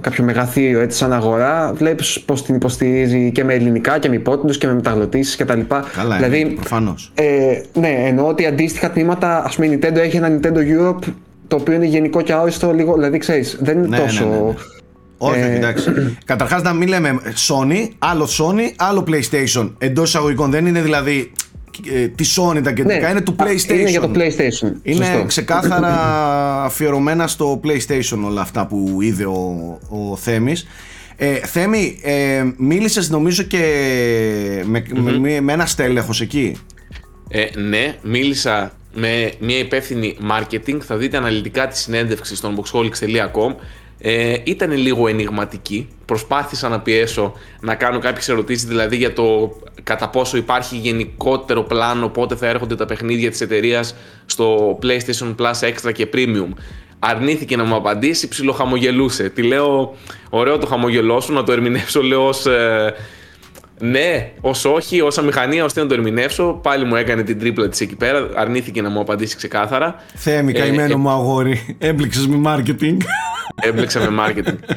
κάποιο 0.00 0.24
μεγαθύριο 0.24 0.80
έτσι, 0.80 0.98
σαν 0.98 1.12
αγορά. 1.12 1.72
Βλέπεις 1.74 2.20
πώς 2.20 2.44
την 2.44 2.54
υποστηρίζει 2.54 3.30
και 3.32 3.44
με 3.44 3.54
ελληνικά 3.54 3.98
και 3.98 4.08
με 4.08 4.14
υπότιτλους 4.14 4.58
και 4.58 4.66
με 4.66 4.74
μεταγλωτήσεις 4.74 5.36
κτλ. 5.36 5.60
Καλά, 5.96 6.16
δηλαδή, 6.16 6.40
είναι, 6.40 6.50
προφανώς. 6.50 7.12
Ε, 7.14 7.60
ναι, 7.72 7.88
εννοώ 8.06 8.26
ότι 8.28 8.46
αντίστοιχα 8.46 8.90
τμήματα, 8.90 9.44
ας 9.44 9.54
πούμε, 9.54 9.66
η 9.66 9.78
Nintendo 9.82 9.96
έχει 9.96 10.16
ένα 10.16 10.28
Nintendo 10.28 10.56
Europe 10.58 11.12
το 11.48 11.56
οποίο 11.56 11.74
είναι 11.74 11.86
γενικό 11.86 12.22
και 12.22 12.32
αόριστο 12.32 12.72
λίγο. 12.72 12.94
Δηλαδή, 12.94 13.18
ξέρεις, 13.18 13.58
δεν 13.60 13.78
είναι 13.78 13.88
Ναι, 13.88 13.98
τόσο. 13.98 14.24
ναι, 14.24 14.30
ναι, 14.30 14.40
ναι. 14.40 14.54
Όχι, 15.18 15.38
Ε, 15.40 15.54
εντάξει. 15.56 15.90
Καταρχάς, 16.24 16.62
να 16.62 16.72
μην 16.72 16.88
λέμε 16.88 17.20
Sony, 17.48 17.88
άλλο 17.98 18.24
Sony, 18.38 18.72
άλλο 18.76 19.04
PlayStation. 19.08 19.72
Εντός 19.78 20.08
εισαγωγικών 20.08 20.50
δεν 20.50 20.66
είναι 20.66 20.80
δηλαδή 20.80 21.32
ε, 21.94 22.08
τη 22.08 22.24
Sony 22.36 22.60
τα 22.62 22.72
κεντρικά, 22.72 23.06
Ναι, 23.06 23.10
είναι 23.10 23.20
του 23.20 23.34
α, 23.38 23.44
PlayStation. 23.44 23.78
Είναι 23.78 23.90
για 23.90 24.00
το 24.00 24.10
PlayStation. 24.14 24.72
Είναι 24.82 25.04
Σωστό. 25.04 25.24
ξεκάθαρα 25.26 25.92
αφιερωμένα 26.64 27.26
στο 27.26 27.60
PlayStation 27.64 28.18
όλα 28.24 28.40
αυτά 28.40 28.66
που 28.66 28.98
είδε 29.00 29.24
ο, 29.24 29.78
ο 29.88 30.16
Θέμης. 30.16 30.66
Ε, 31.16 31.34
Θέμη, 31.34 31.98
ε, 32.02 32.44
μίλησες 32.56 33.10
νομίζω 33.10 33.42
και 33.42 33.62
με, 34.64 34.84
με, 35.18 35.40
με 35.40 35.52
ένα 35.52 35.66
στέλεχος 35.66 36.20
εκεί. 36.20 36.56
Ε, 37.28 37.44
ναι, 37.60 37.96
μίλησα 38.02 38.72
με 38.94 39.32
μια 39.38 39.58
υπεύθυνη 39.58 40.16
marketing. 40.30 40.78
Θα 40.80 40.96
δείτε 40.96 41.16
αναλυτικά 41.16 41.68
τη 41.68 41.78
συνέντευξη 41.78 42.36
στον 42.36 42.56
boxholics.com. 42.56 43.54
Ε, 43.98 44.36
ήταν 44.44 44.72
λίγο 44.72 45.08
ενηγματική. 45.08 45.88
Προσπάθησα 46.04 46.68
να 46.68 46.80
πιέσω 46.80 47.32
να 47.60 47.74
κάνω 47.74 47.98
κάποιες 47.98 48.28
ερωτήσεις 48.28 48.68
δηλαδή 48.68 48.96
για 48.96 49.12
το 49.12 49.56
κατά 49.82 50.08
πόσο 50.08 50.36
υπάρχει 50.36 50.76
γενικότερο 50.76 51.62
πλάνο 51.62 52.08
πότε 52.08 52.34
θα 52.36 52.46
έρχονται 52.46 52.74
τα 52.74 52.86
παιχνίδια 52.86 53.30
της 53.30 53.40
εταιρείας 53.40 53.94
στο 54.26 54.78
PlayStation 54.82 55.34
Plus 55.38 55.68
Extra 55.68 55.92
και 55.92 56.08
Premium. 56.12 56.48
Αρνήθηκε 56.98 57.56
να 57.56 57.64
μου 57.64 57.74
απαντήσει, 57.74 58.28
ψιλοχαμογελούσε. 58.28 59.28
Τη 59.28 59.42
λέω, 59.42 59.96
ωραίο 60.30 60.58
το 60.58 60.66
χαμογελό 60.66 61.20
σου, 61.20 61.32
να 61.32 61.42
το 61.42 61.52
ερμηνεύσω, 61.52 62.02
λέω 62.02 62.26
ως, 62.26 62.46
ε, 62.46 62.94
ναι, 63.80 64.32
ως 64.40 64.64
όχι, 64.64 65.00
ω 65.00 65.08
αμηχανία, 65.16 65.64
ώστε 65.64 65.80
να 65.80 65.86
το 65.86 65.94
ερμηνεύσω. 65.94 66.58
Πάλι 66.62 66.84
μου 66.84 66.96
έκανε 66.96 67.22
την 67.22 67.38
τρίπλα 67.38 67.68
της 67.68 67.80
εκεί 67.80 67.96
πέρα. 67.96 68.28
Αρνήθηκε 68.34 68.82
να 68.82 68.88
μου 68.88 69.00
απαντήσει 69.00 69.36
ξεκάθαρα. 69.36 70.02
Θέμη, 70.14 70.52
Ε, 70.52 70.58
καημένο 70.58 70.92
ε, 70.92 70.96
μου 70.96 71.08
αγόρι, 71.08 71.76
έμπληξες 71.78 72.26
με 72.26 72.40
marketing. 72.44 72.96
Έμπλεξα 73.62 74.10
με 74.10 74.24
marketing. 74.26 74.74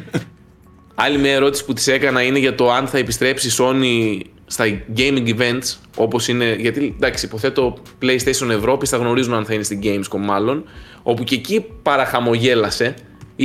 Άλλη 0.96 1.18
μια 1.18 1.34
ερώτηση 1.34 1.66
που 1.66 1.74
της 1.74 1.88
έκανα 1.88 2.22
είναι 2.22 2.40
για 2.40 2.56
το 2.56 2.72
αν 2.72 2.88
θα 2.88 2.98
επιστρέψει 2.98 3.48
η 3.48 3.52
Sony 3.58 4.26
στα 4.46 4.66
gaming 4.98 5.28
events 5.38 5.76
όπως 5.96 6.28
είναι, 6.28 6.56
γιατί 6.60 6.94
εντάξει 6.96 7.26
υποθέτω 7.26 7.78
PlayStation 8.02 8.50
Ευρώπης 8.50 8.90
θα 8.90 8.98
γνωρίζουν 8.98 9.34
αν 9.34 9.46
θα 9.46 9.54
είναι 9.54 9.64
στην 9.64 9.80
Gamescom 9.84 10.20
μάλλον 10.20 10.64
όπου 11.04 11.24
και 11.24 11.36
εκεί 11.36 11.66
παραχαμογέλασε 11.84 12.94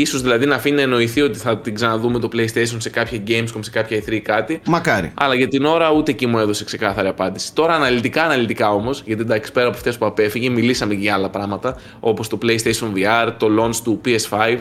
ίσως 0.00 0.22
δηλαδή 0.22 0.46
να 0.46 0.54
αφήνει 0.54 0.76
να 0.76 0.82
εννοηθεί 0.82 1.20
ότι 1.20 1.38
θα 1.38 1.58
την 1.58 1.74
ξαναδούμε 1.74 2.18
το 2.18 2.28
PlayStation 2.32 2.76
σε 2.78 2.90
κάποια 2.90 3.22
Gamescom, 3.26 3.58
σε 3.60 3.70
κάποια 3.70 4.02
E3 4.06 4.18
κάτι 4.18 4.60
Μακάρι. 4.66 5.12
αλλά 5.14 5.34
για 5.34 5.48
την 5.48 5.64
ώρα 5.64 5.92
ούτε 5.92 6.10
εκεί 6.10 6.26
μου 6.26 6.38
έδωσε 6.38 6.64
ξεκάθαρη 6.64 7.08
απάντηση. 7.08 7.54
Τώρα 7.54 7.74
αναλυτικά, 7.74 8.22
αναλυτικά 8.22 8.72
όμως, 8.72 9.02
γιατί 9.06 9.22
εντάξει 9.22 9.52
πέρα 9.52 9.66
από 9.66 9.76
αυτές 9.76 9.98
που 9.98 10.06
απέφυγε, 10.06 10.50
μιλήσαμε 10.50 10.94
και 10.94 11.00
για 11.00 11.14
άλλα 11.14 11.30
πράγματα, 11.30 11.76
όπως 12.00 12.28
το 12.28 12.38
PlayStation 12.42 12.92
VR, 12.96 13.32
το 13.38 13.48
launch 13.60 13.76
του 13.84 14.00
PS5, 14.04 14.58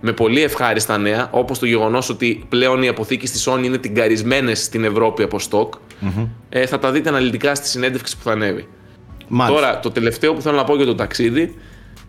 με 0.00 0.12
πολύ 0.12 0.42
ευχάριστα 0.42 0.98
νέα, 0.98 1.28
όπως 1.30 1.58
το 1.58 1.66
γεγονός 1.66 2.08
ότι 2.08 2.44
πλέον 2.48 2.82
οι 2.82 2.88
αποθήκε 2.88 3.26
τη 3.26 3.42
Sony 3.44 3.64
είναι 3.64 3.78
τυγκαρισμένες 3.78 4.62
στην 4.62 4.84
Ευρώπη 4.84 5.22
από 5.22 5.38
stock. 5.50 5.68
Ε, 6.48 6.66
θα 6.66 6.78
τα 6.78 6.92
δείτε 6.92 7.08
αναλυτικά 7.08 7.54
στη 7.54 7.68
συνέντευξη 7.68 8.16
που 8.16 8.22
θα 8.22 8.32
ανέβει. 8.32 8.68
Μάλιστα. 9.28 9.60
Τώρα, 9.60 9.80
το 9.80 9.90
τελευταίο 9.90 10.34
που 10.34 10.40
θέλω 10.40 10.56
να 10.56 10.64
πω 10.64 10.76
για 10.76 10.84
το 10.86 10.94
ταξίδι 10.94 11.54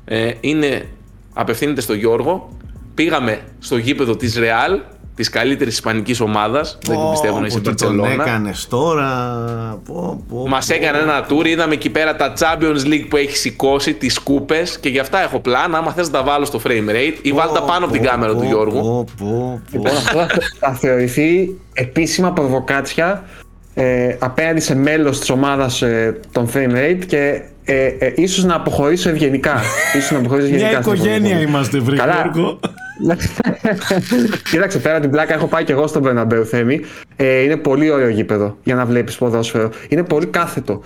ε, 0.05 0.31
είναι, 0.39 0.87
απευθύνεται 1.33 1.81
στο 1.81 1.93
Γιώργο. 1.93 2.49
Πήγαμε 2.97 3.39
στο 3.59 3.77
γήπεδο 3.77 4.15
της 4.15 4.37
Real, 4.39 4.79
της 5.15 5.29
καλύτερης 5.29 5.73
ισπανικής 5.73 6.19
ομάδας. 6.19 6.77
δεν 6.85 6.97
την 6.97 7.09
πιστεύω 7.11 7.39
να 7.39 7.45
είσαι 7.45 7.59
Πω, 7.59 7.69
τι 7.69 7.75
τον 7.75 7.95
Μπαρτσελώνα. 7.95 8.23
έκανες 8.23 8.67
τώρα. 8.67 9.09
Πω, 9.85 10.23
πω, 10.29 10.47
Μας 10.47 10.65
πω. 10.67 10.73
έκανε 10.73 10.97
ένα 10.97 11.25
tour, 11.29 11.45
είδαμε 11.45 11.73
εκεί 11.73 11.89
πέρα 11.89 12.15
τα 12.15 12.33
Champions 12.39 12.87
League 12.87 13.05
που 13.09 13.17
έχει 13.17 13.37
σηκώσει, 13.37 13.93
τις 13.93 14.19
κούπες 14.19 14.79
και 14.79 14.89
γι' 14.89 14.99
αυτά 14.99 15.23
έχω 15.23 15.39
πλάνα. 15.39 15.77
Άμα 15.77 15.91
θες 15.91 16.09
να 16.09 16.17
τα 16.19 16.23
βάλω 16.23 16.45
στο 16.45 16.61
frame 16.63 16.89
rate 16.89 17.15
ή 17.21 17.31
βάλτε 17.31 17.53
τα 17.59 17.63
πάνω 17.65 17.83
από 17.85 17.93
την 17.93 18.03
Πω, 18.03 18.07
κάμερα 18.09 18.33
πω, 18.33 18.39
του 18.39 18.45
Γιώργου. 18.45 18.81
πω, 18.81 19.05
πω, 19.17 19.25
πω. 19.25 19.61
Λοιπόν, 19.71 19.91
αυτό 19.91 20.17
θα- 20.17 20.27
θα 20.59 20.73
θεωρηθεί 20.73 21.55
επίσημα 21.73 22.31
προβοκάτσια 22.31 23.23
ε, 23.73 24.15
απέναντι 24.19 24.59
σε 24.59 24.75
μέλος 24.75 25.19
της 25.19 25.29
ομάδας 25.29 25.81
ε, 25.81 26.19
των 26.31 26.49
Frame 26.53 26.75
Rate 26.75 27.05
και 27.07 27.41
ε, 27.63 27.85
ε, 27.85 28.13
ίσως 28.15 28.43
να 28.43 28.55
αποχωρήσω 28.55 29.09
ευγενικά. 29.09 29.61
ίσως 29.97 30.11
να 30.11 30.17
αποχωρήσω 30.17 30.47
Μια 30.47 30.55
ευγενικά. 30.55 30.81
στην 30.81 30.93
οικογένεια 30.93 31.29
επόμενη 31.29 31.49
είμαστε, 31.49 31.79
βρε 31.79 31.95
Καλά. 31.95 32.29
Γιώργο. 32.33 32.59
Κοίταξε 34.51 34.79
πέρα 34.79 34.99
την 34.99 35.09
πλάκα, 35.09 35.33
έχω 35.33 35.47
πάει 35.47 35.63
και 35.63 35.71
εγώ 35.71 35.87
στον 35.87 36.01
Μπερναμπέου 36.01 36.45
Θέμη. 36.45 36.81
Ε, 37.15 37.41
είναι 37.41 37.57
πολύ 37.57 37.89
ωραίο 37.89 38.09
γήπεδο 38.09 38.57
για 38.63 38.75
να 38.75 38.85
βλέπεις 38.85 39.15
ποδόσφαιρο. 39.15 39.69
Είναι 39.89 40.03
πολύ 40.03 40.25
κάθετο. 40.25 40.81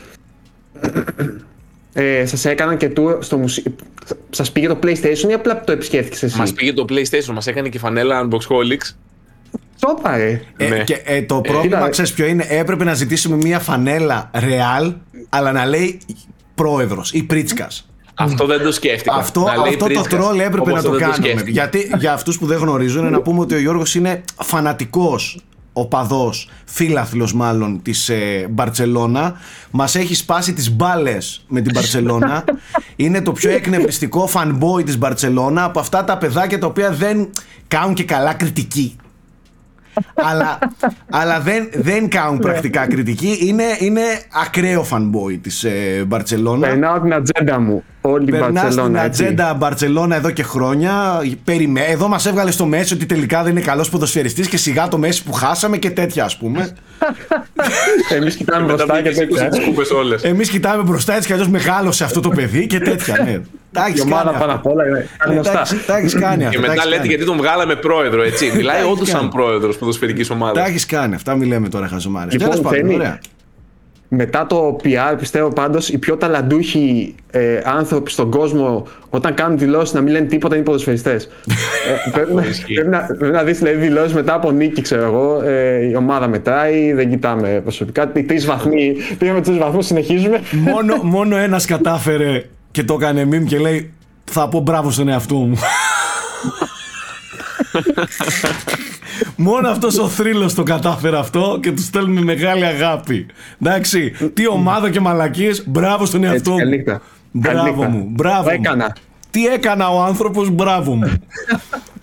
Ε, 1.94 2.26
σας 2.26 2.46
έκαναν 2.46 2.78
και 2.78 2.92
tour 2.98 3.18
στο 3.20 3.38
μουσείο. 3.38 3.64
Σας 4.30 4.52
πήγε 4.52 4.68
το 4.68 4.80
PlayStation 4.84 5.30
ή 5.30 5.34
απλά 5.34 5.64
το 5.64 5.72
επισκέφθηκες 5.72 6.24
εσύ; 6.24 6.38
Μας 6.38 6.54
πήγε 6.54 6.74
το 6.74 6.86
PlayStation, 6.90 7.34
μας 7.34 7.48
έκανε 7.48 7.70
και 7.70 7.80
φανέλα 7.80 8.28
Unboxholics. 8.28 8.96
Τσόπα 9.76 10.18
ρε. 10.18 10.42
Ε, 10.58 10.68
Ναι. 10.68 10.84
και, 10.84 11.02
ε, 11.06 11.22
το 11.22 11.42
πρόβλημα, 11.42 11.78
κοίτα, 11.78 11.90
ξέρεις 11.90 12.14
ποιο 12.14 12.26
είναι, 12.26 12.46
έπρεπε 12.50 12.84
να 12.84 12.94
ζητήσουμε 12.94 13.36
μια 13.36 13.60
φανέλα 13.60 14.32
real, 14.34 14.94
αλλά 15.30 15.52
να 15.52 15.66
λέει 15.66 16.00
πρόεδρος 16.56 17.12
ή 17.14 17.24
πρίτσκας. 17.24 17.91
Αυτό 18.24 18.46
δεν 18.46 18.64
το 18.64 18.72
σκέφτηκα. 18.72 19.16
Αυτό, 19.16 19.40
Να 19.40 19.56
λέει 19.56 19.64
αυτό 19.74 19.78
το 19.78 19.86
Πρίτσκας, 19.86 20.08
τρόλ 20.08 20.40
έπρεπε 20.40 20.60
όπως 20.60 20.74
να 20.74 20.82
το 20.82 20.90
δεν 20.90 21.00
κάνουμε. 21.00 21.16
σκέφτηκα. 21.28 21.52
Γιατί 21.52 21.92
για 21.98 22.14
αυτούς 22.14 22.38
που 22.38 22.46
δεν 22.46 22.58
γνωρίζουν, 22.58 23.12
να 23.12 23.22
πούμε 23.22 23.40
ότι 23.40 23.54
ο 23.54 23.60
Γιώργος 23.60 23.96
είναι 23.96 24.24
φανατικός 24.44 25.40
οπαδός, 25.74 26.50
φίλαθλος 26.66 27.34
μάλλον 27.34 27.82
της 27.82 28.10
ε, 28.10 28.48
Μπαρτσελώνα. 28.50 29.34
Μας 29.72 29.96
έχει 29.96 30.16
σπάσει 30.16 30.54
τις 30.54 30.72
μπάλες 30.76 31.46
με 31.48 31.62
την 31.62 31.72
Μπαρτσελώνα. 31.74 32.44
είναι 32.96 33.22
το 33.22 33.32
πιο 33.32 33.50
εκνευριστικό 33.50 34.30
fanboy 34.34 34.86
της 34.86 34.98
Μπαρτσελώνα 34.98 35.64
από 35.64 35.80
αυτά 35.80 36.04
τα 36.04 36.18
παιδάκια 36.18 36.60
τα 36.60 36.68
οποία 36.68 36.92
δεν 36.92 37.30
κάνουν 37.68 37.94
και 37.94 38.04
καλά 38.04 38.34
κριτική. 38.34 38.96
Αλλά 40.14 40.60
αλλά 41.10 41.40
δεν, 41.40 41.70
δεν 41.74 42.10
κάνουν 42.10 42.40
πρακτικά 42.40 42.88
κριτική. 42.88 43.38
Είναι, 43.42 43.64
είναι 43.80 44.02
ακραίο 44.46 44.86
fanboy 44.92 45.38
της 45.42 45.64
ε, 45.64 46.04
Μπαρτσελώνα. 46.08 46.68
Περνάω 46.68 47.00
την 47.00 47.14
ατζέντα 47.14 47.60
μου. 47.60 47.84
Όλη 48.02 48.26
η 48.28 48.32
Περνάς 48.32 48.50
στην 48.50 48.62
Μπαρτσελώνα. 48.62 49.04
έτσι. 49.04 49.24
ατζέντα 49.24 49.54
Μπαρσελόνα 49.54 50.16
εδώ 50.16 50.32
και 50.32 50.44
χρόνια. 50.44 51.22
Περιμέ... 51.44 51.82
Εδώ 51.82 52.08
μας 52.08 52.26
έβγαλε 52.26 52.52
στο 52.52 52.66
Μέση 52.66 52.94
ότι 52.94 53.06
τελικά 53.06 53.44
δεν 53.44 53.52
είναι 53.52 53.62
καλός 53.62 53.90
ποδοσφαιριστής 53.90 54.48
και 54.48 54.58
σιγά 54.58 54.88
το 54.88 54.98
Μέση 54.98 55.24
που 55.24 55.32
χάσαμε 55.32 55.78
και 55.78 55.90
τέτοια 55.92 56.24
ας 56.24 56.38
πούμε. 56.38 56.70
Εμείς 58.18 58.36
κοιτάμε 58.36 58.66
Μετά 58.66 58.86
μπροστά 58.86 59.02
και 59.02 59.10
πήγε 59.10 59.26
τέτοια. 59.26 59.50
τι 59.50 59.62
κούπες 59.62 59.92
όλες. 59.92 60.24
Εμείς 60.24 60.50
κοιτάμε 60.50 60.84
μπροστά 60.84 61.14
έτσι 61.14 61.28
κι 61.28 61.34
αλλιώς 61.34 61.50
μεγάλωσε 61.50 62.04
αυτό 62.04 62.20
το 62.20 62.30
παιδί 62.30 62.68
και 62.68 62.80
τέτοια. 62.80 63.24
Ναι. 63.24 63.40
Τα 63.72 63.84
Η 63.88 63.90
έχεις 63.90 64.02
ομάδα 64.02 64.24
κάνει 64.24 64.38
πάνω 64.38 64.52
αυτά. 64.52 64.70
απ' 64.70 64.76
όλα 64.76 64.88
είναι 64.88 65.08
Ναι, 65.28 65.34
γνωστά. 65.34 65.54
τα 65.54 65.60
έχεις- 65.62 65.86
Τα 65.86 65.98
έχεις 65.98 66.14
κάνει 66.14 66.38
Και 66.38 66.46
αυτά. 66.46 66.56
τα 66.62 66.68
μετά 66.68 66.74
έχεις 66.74 66.86
λέτε 66.86 66.96
κάνει. 66.98 67.08
γιατί 67.08 67.26
τον 67.26 67.38
βγάλαμε 67.38 67.76
πρόεδρο, 67.76 68.24
έτσι. 68.24 68.52
Μιλάει 68.56 68.78
έχεις 68.80 68.92
όντως 68.92 69.08
σαν 69.08 69.20
κάνει. 69.20 69.32
πρόεδρος 69.32 69.78
ποδοσφαιρικής 69.78 70.28
Τα 70.28 70.34
ομάδα. 70.34 70.66
έχεις 70.68 70.86
κάνει. 70.86 71.16
Αυτά 71.16 71.36
μη 71.36 71.46
λέμε 71.46 71.70
τώρα 71.70 71.88
χαζομάρες. 71.88 72.34
Λοιπόν, 72.34 72.50
Τέλος 72.50 72.64
πάντων, 72.64 72.80
Θέμη, 72.80 72.94
ωραία. 72.96 73.20
Μετά 74.14 74.46
το 74.48 74.76
PR, 74.84 75.16
πιστεύω 75.20 75.48
πάντως, 75.50 75.90
οι 75.90 75.98
πιο 75.98 76.18
ταλαντούχοι 76.18 77.16
ε, 77.32 77.60
άνθρωποι 77.64 78.12
στον 78.12 78.32
κόσμο, 78.32 78.88
όταν 79.10 79.34
κάνουν 79.34 79.58
δηλώσεις 79.58 79.94
να 79.94 80.02
μην 80.02 80.12
λένε 80.14 80.26
τίποτα, 80.26 80.56
είναι 80.56 80.64
ποδοσφαιριστές. 80.64 81.24
ε, 82.06 82.10
πρέπει, 82.12 82.34
να, 82.34 82.42
Ισχύει. 82.46 82.74
πρέπει, 82.74 82.90
να, 82.90 83.00
πρέπει 83.18 83.34
να 83.34 83.44
δεις 83.44 83.58
δηλαδή, 83.58 83.78
δηλώσεις 83.78 84.14
μετά 84.14 84.34
από 84.34 84.52
νίκη, 84.52 84.82
ξέρω 84.82 85.04
εγώ. 85.04 85.42
Ε, 85.46 85.86
η 85.90 85.96
ομάδα 85.96 86.28
μετράει, 86.28 86.94
δεν 86.94 87.10
κοιτάμε 87.10 87.60
προσωπικά. 87.64 88.12
Οι 88.14 88.24
τρεις 88.24 88.46
βαθμοί, 88.46 88.96
πήγαμε 89.18 89.42
τρεις 89.42 89.58
βαθμούς, 89.58 89.86
συνεχίζουμε. 89.86 90.40
μόνο, 90.52 90.96
μόνο 91.18 91.38
ένας 91.38 91.66
κατάφερε 91.66 92.44
και 92.72 92.84
το 92.84 92.94
έκανε 92.94 93.28
meme 93.32 93.46
και 93.46 93.58
λέει 93.60 93.94
θα 94.24 94.48
πω 94.50 94.60
μπράβο 94.60 94.92
στον 94.92 95.08
εαυτό 95.08 95.36
μου. 95.36 95.58
Μόνο 99.36 99.70
αυτός 99.70 99.98
ο 99.98 100.08
θρύλος 100.08 100.54
το 100.54 100.64
κατάφερε 100.64 101.18
αυτό 101.18 101.60
και 101.62 101.72
τους 101.72 101.86
στέλνουμε 101.86 102.22
μεγάλη 102.22 102.66
αγάπη. 102.66 103.26
Εντάξει, 103.62 104.12
τι 104.34 104.48
ομάδα 104.48 104.90
και 104.90 105.00
μαλακίες, 105.00 105.64
μπράβο 105.68 106.06
στον 106.06 106.24
εαυτό 106.24 106.52
μου. 106.52 106.60
Μπράβο 107.32 107.84
μου, 107.84 108.08
μπράβο 108.10 108.50
έκανα. 108.50 108.96
Τι 109.30 109.46
έκανα 109.46 109.90
ο 109.90 110.02
άνθρωπος, 110.02 110.50
μπράβο 110.50 110.96
μου. 110.96 111.14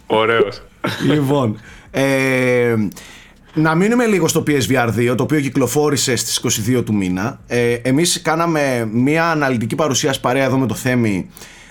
Ωραίος. 0.07 0.63
λοιπόν, 1.07 1.61
ε, 1.91 2.75
να 3.59 3.75
μείνουμε 3.75 4.07
λίγο 4.07 4.29
στο 4.29 4.43
PSVR 4.47 4.89
2, 4.97 5.15
το 5.17 5.23
οποίο 5.23 5.41
κυκλοφόρησε 5.41 6.17
στις 6.17 6.63
22 6.77 6.85
του 6.85 6.95
μήνα. 6.95 7.41
Ε, 7.47 7.73
εμείς 7.73 8.23
κάναμε 8.23 8.89
μια 8.93 9.31
αναλυτική 9.31 9.75
παρουσίαση 9.75 10.21
παρέα 10.21 10.45
εδώ 10.45 10.59
με 10.59 10.67
το 10.67 10.75
Θέμη 10.75 11.29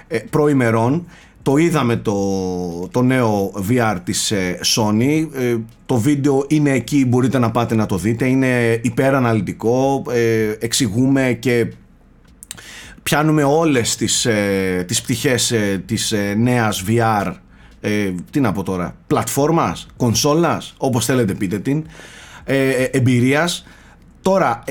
ε, 0.08 0.18
προημερών. 0.18 1.08
Το 1.42 1.58
είδαμε 1.58 1.96
το, 1.96 2.18
το 2.92 3.02
νέο 3.02 3.52
VR 3.70 3.98
της 4.04 4.32
ε, 4.32 4.60
Sony. 4.76 5.28
Ε, 5.34 5.58
το 5.86 5.96
βίντεο 5.98 6.46
είναι 6.48 6.72
εκεί 6.72 7.06
μπορείτε 7.06 7.40
να 7.40 7.52
πάτε 7.52 7.76
να 7.76 7.86
το 7.86 7.98
δείτε. 7.98 8.26
Είναι 8.26 8.80
υπεραναλυτικό. 8.82 10.04
Ε, 10.12 10.52
εξηγούμε 10.60 11.38
και 11.40 11.68
πιάνουμε 13.04 13.44
όλες 13.44 13.96
τις, 13.96 14.26
ε, 14.26 14.84
τις 14.88 15.02
πτυχές 15.02 15.54
της 15.86 16.14
νέας 16.38 16.84
VR 16.88 17.34
τι 18.32 18.40
να 18.40 18.52
πω 18.52 18.64
τώρα 18.64 18.96
πλατφόρμας, 19.08 19.88
κονσόλας 19.98 20.74
όπως 20.78 21.06
θέλετε 21.06 21.34
πείτε 21.34 21.60
την 21.60 21.86
εμπειρίας. 22.92 23.66
Τώρα 24.22 24.64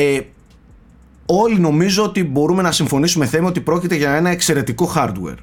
όλοι 1.26 1.58
νομίζω 1.58 2.04
ότι 2.04 2.24
μπορούμε 2.24 2.62
να 2.62 2.72
συμφωνήσουμε 2.72 3.26
θέμα 3.26 3.48
ότι 3.48 3.60
πρόκειται 3.60 3.94
για 3.94 4.10
ένα 4.14 4.30
εξαιρετικό 4.30 4.92
hardware. 4.96 5.38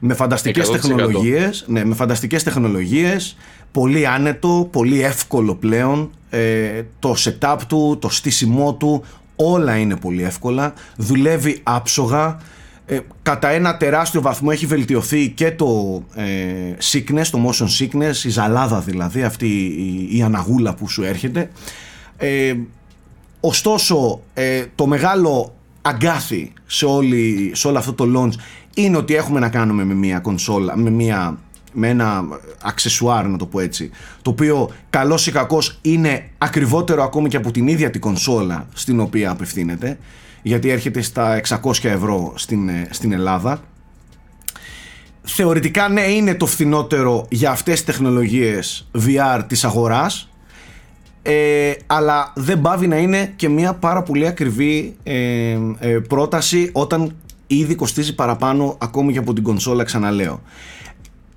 Με 0.00 0.14
φανταστικές 0.14 0.70
τεχνολογίες, 0.70 1.64
ναι, 1.68 1.84
με 1.84 1.94
φανταστικές 1.94 2.42
τεχνολογίες, 2.42 3.36
πολύ 3.72 4.06
άνετο, 4.06 4.68
πολύ 4.72 5.02
εύκολο 5.02 5.54
πλέον, 5.54 6.10
ε, 6.30 6.82
το 6.98 7.14
setup 7.18 7.58
του, 7.68 7.98
το 8.00 8.08
στήσιμό 8.08 8.74
του, 8.74 9.04
όλα 9.36 9.76
είναι 9.76 9.96
πολύ 9.96 10.22
εύκολα, 10.22 10.72
δουλεύει 10.96 11.60
άψογα, 11.62 12.38
ε, 12.86 12.98
κατά 13.22 13.48
ένα 13.48 13.76
τεράστιο 13.76 14.20
βαθμό 14.20 14.48
έχει 14.52 14.66
βελτιωθεί 14.66 15.28
και 15.28 15.52
το 15.52 16.02
ε, 16.14 16.24
sickness, 16.92 17.26
το 17.30 17.50
motion 17.50 17.66
sickness, 17.78 18.24
η 18.24 18.28
ζαλάδα 18.28 18.80
δηλαδή, 18.80 19.22
αυτή 19.22 19.46
η, 19.56 20.16
η 20.16 20.22
αναγούλα 20.22 20.74
που 20.74 20.88
σου 20.88 21.02
έρχεται. 21.02 21.50
Ε, 22.16 22.54
ωστόσο, 23.40 24.20
ε, 24.34 24.64
το 24.74 24.86
μεγάλο 24.86 25.54
αγκάθι 25.82 26.52
σε, 26.66 26.86
όλη, 26.86 27.50
σε 27.54 27.68
όλο 27.68 27.78
αυτό 27.78 27.92
το 27.92 28.04
launch 28.16 28.34
είναι 28.74 28.96
ότι 28.96 29.14
έχουμε 29.14 29.40
να 29.40 29.48
κάνουμε 29.48 29.84
με 29.84 29.94
μια 29.94 30.18
κονσόλα, 30.18 30.76
με, 30.76 30.90
μια, 30.90 31.38
με 31.72 31.88
ένα 31.88 32.24
αξεσουάρ 32.62 33.26
να 33.26 33.36
το 33.36 33.46
πω 33.46 33.60
έτσι, 33.60 33.90
το 34.22 34.30
οποίο 34.30 34.70
καλός 34.90 35.26
ή 35.26 35.32
κακός 35.32 35.78
είναι 35.82 36.30
ακριβότερο 36.38 37.02
ακόμη 37.02 37.28
και 37.28 37.36
από 37.36 37.50
την 37.50 37.68
ίδια 37.68 37.90
την 37.90 38.00
κονσόλα 38.00 38.66
στην 38.74 39.00
οποία 39.00 39.30
απευθύνεται, 39.30 39.98
γιατί 40.42 40.70
έρχεται 40.70 41.00
στα 41.00 41.40
600 41.48 41.72
ευρώ 41.82 42.32
στην, 42.36 42.68
ε, 42.68 42.88
στην 42.90 43.12
Ελλάδα. 43.12 43.60
Θεωρητικά 45.22 45.88
ναι 45.88 46.02
είναι 46.02 46.34
το 46.34 46.46
φθηνότερο 46.46 47.26
για 47.30 47.50
αυτές 47.50 47.74
τις 47.74 47.84
τεχνολογίες 47.84 48.88
VR 49.06 49.42
της 49.46 49.64
αγοράς, 49.64 50.28
ε, 51.22 51.72
αλλά 51.86 52.32
δεν 52.34 52.60
πάβει 52.60 52.86
να 52.86 52.96
είναι 52.96 53.32
και 53.36 53.48
μια 53.48 53.74
πάρα 53.74 54.02
πολύ 54.02 54.26
ακριβή 54.26 54.96
ε, 55.02 55.58
ε 55.78 55.98
πρόταση 56.08 56.70
όταν 56.72 57.14
ήδη 57.46 57.74
κοστίζει 57.74 58.14
παραπάνω 58.14 58.76
ακόμη 58.80 59.12
και 59.12 59.18
από 59.18 59.32
την 59.32 59.42
κονσόλα, 59.42 59.84
ξαναλέω. 59.84 60.42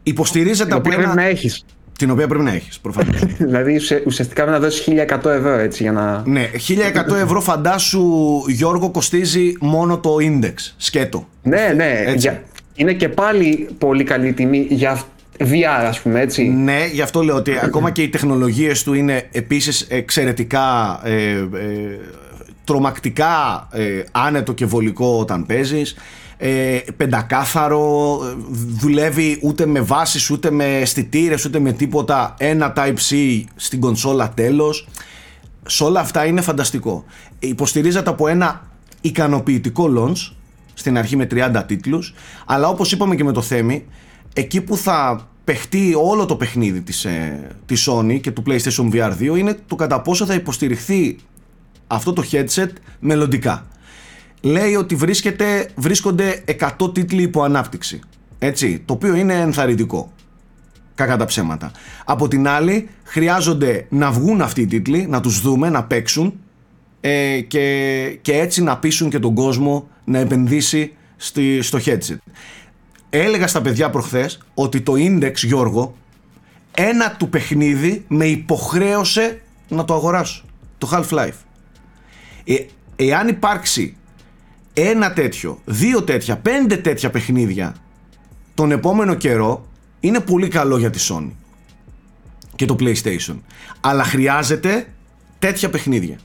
Υποστηρίζεται 0.04 0.74
από 0.74 0.90
ένα... 0.92 0.98
πρέπει 0.98 1.16
να 1.16 1.24
έχεις. 1.24 1.66
Την 2.00 2.12
οποία 2.12 2.28
πρέπει 2.28 2.44
να 2.44 2.54
έχεις, 2.54 2.80
προφανώς. 2.80 3.20
δηλαδή 3.38 3.80
ουσιαστικά 4.06 4.44
πρέπει 4.44 4.60
να 4.60 4.60
δώσεις 4.60 4.88
1100 5.24 5.26
ευρώ 5.26 5.54
έτσι 5.58 5.84
για 5.84 5.92
να... 5.92 6.24
Ναι, 6.26 6.50
1100 7.10 7.16
ευρώ 7.22 7.42
φαντάσου 7.42 8.04
Γιώργο 8.48 8.90
κοστίζει 8.90 9.54
μόνο 9.60 9.98
το 9.98 10.16
index, 10.20 10.54
σκέτο. 10.78 11.28
Ναι, 11.44 11.74
ναι, 11.76 12.14
για... 12.16 12.44
είναι 12.76 12.94
και 12.94 13.10
πάλι 13.10 13.70
πολύ 13.78 14.04
καλή 14.04 14.34
τιμή 14.34 14.68
για 14.70 15.02
VR 15.40 15.86
ας 15.88 16.00
πούμε 16.00 16.22
έτσι. 16.22 16.44
Ναι, 16.44 16.86
γι' 16.92 17.02
αυτό 17.02 17.22
λέω 17.22 17.36
ότι 17.36 17.60
ακόμα 17.64 17.92
και 17.92 18.02
οι 18.02 18.10
τεχνολογίες 18.10 18.84
του 18.84 18.94
είναι 18.94 19.28
επίσης 19.32 19.82
εξαιρετικά 19.90 21.00
ε, 21.04 21.12
ε, 21.12 21.48
τρομακτικά 22.64 23.68
ε, 23.72 24.04
άνετο 24.12 24.54
και 24.54 24.66
βολικό 24.66 25.18
όταν 25.20 25.46
παίζεις 25.46 25.96
ε, 26.42 26.80
πεντακάθαρο 26.98 28.20
δουλεύει 28.80 29.40
ούτε 29.42 29.66
με 29.66 29.82
βάσεις 29.82 30.30
ούτε 30.30 30.52
με 30.52 30.78
αισθητήρες, 30.78 31.46
ούτε 31.46 31.60
με 31.60 31.72
τίποτα. 31.72 32.36
Ένα 32.38 32.74
Type-C 32.76 33.44
στην 33.56 33.80
κονσόλα 33.80 34.30
τέλος. 34.30 34.88
Σε 35.68 35.84
όλα 35.84 36.00
αυτά 36.00 36.26
είναι 36.26 36.42
φανταστικό. 36.42 37.06
Υποστηρίζεται 37.40 38.10
από 38.10 38.28
ένα 38.28 38.68
ικανοποιητικό 39.02 39.94
launch 39.98 40.32
στην 40.74 40.98
αρχή 40.98 41.16
με 41.16 41.28
30 41.32 41.64
τίτλους. 41.68 42.14
Αλλά 42.46 42.68
όπως 42.68 42.92
είπαμε 42.92 43.16
και 43.16 43.24
με 43.24 43.32
το 43.32 43.42
Θέμη 43.42 43.86
εκεί 44.34 44.62
που 44.62 44.78
θα 44.78 45.28
παιχτεί 45.44 45.94
όλο 46.02 46.26
το 46.26 46.36
παιχνίδι 46.36 46.82
της, 46.82 47.06
ε, 47.06 47.48
της 47.66 47.90
Sony 47.90 48.20
και 48.22 48.32
του 48.32 48.44
PlayStation 48.48 48.94
VR 48.94 49.12
2 49.20 49.38
είναι 49.38 49.58
το 49.68 49.76
κατά 49.76 50.02
πόσο 50.02 50.26
θα 50.26 50.34
υποστηριχθεί 50.34 51.18
αυτό 51.88 52.14
το 52.14 52.24
headset 52.32 52.70
μελλοντικά. 53.00 53.68
Λέει 54.42 54.76
ότι 54.76 54.96
βρίσκεται, 54.96 55.70
βρίσκονται 55.76 56.44
100 56.78 56.94
τίτλοι 56.94 57.22
υπό 57.22 57.44
ανάπτυξη. 57.44 58.00
Έτσι, 58.40 58.82
το 58.86 58.94
οποίο 58.94 59.16
είναι 59.16 59.34
ενθαρρυντικό. 59.34 60.14
Κακά 60.96 61.18
τα 61.18 61.26
ψέματα. 61.26 61.72
Από 62.06 62.28
την 62.28 62.48
άλλη, 62.48 62.90
χρειάζονται 63.04 63.86
να 63.90 64.12
βγουν 64.12 64.42
αυτοί 64.42 64.62
οι 64.62 64.66
τίτλοι, 64.66 65.08
να 65.10 65.20
τους 65.20 65.42
δούμε, 65.42 65.70
να 65.70 65.84
παίξουν 65.84 66.40
ε, 67.02 67.40
και, 67.42 68.18
και 68.22 68.38
έτσι 68.38 68.64
να 68.64 68.78
πείσουν 68.78 69.10
και 69.10 69.20
τον 69.20 69.34
κόσμο 69.34 69.90
να 70.04 70.20
επενδύσει 70.20 70.94
στη, 71.16 71.62
στο 71.62 71.80
headset. 71.86 72.18
Έλεγα 73.10 73.48
στα 73.48 73.62
παιδιά 73.62 73.90
προχθές 73.90 74.40
ότι 74.54 74.82
το 74.82 74.94
Index, 74.96 75.34
Γιώργο, 75.36 75.96
ένα 76.76 77.16
του 77.16 77.30
παιχνίδι 77.30 78.06
με 78.08 78.26
υποχρέωσε 78.26 79.42
να 79.68 79.86
το 79.86 79.94
αγοράσω. 79.94 80.46
Το 80.78 80.90
Half-Life. 80.92 81.38
Ε, 82.44 82.56
εάν 82.96 83.28
υπάρξει 83.28 83.96
ένα 84.74 85.14
τέτοιο, 85.14 85.60
δύο 85.66 86.04
τέτοια, 86.04 86.38
πέντε 86.38 86.78
τέτοια 86.78 87.10
παιχνίδια 87.10 87.76
τον 88.60 88.72
επόμενο 88.72 89.14
καιρό, 89.14 89.66
είναι 90.00 90.20
πολύ 90.20 90.48
καλό 90.48 90.78
για 90.78 90.90
τη 90.90 91.00
Sony 91.10 91.32
και 92.56 92.66
το 92.66 92.76
PlayStation. 92.80 93.36
Αλλά 93.80 94.04
χρειάζεται 94.04 94.88
τέτοια 95.40 95.70
παιχνίδια. 95.70 96.18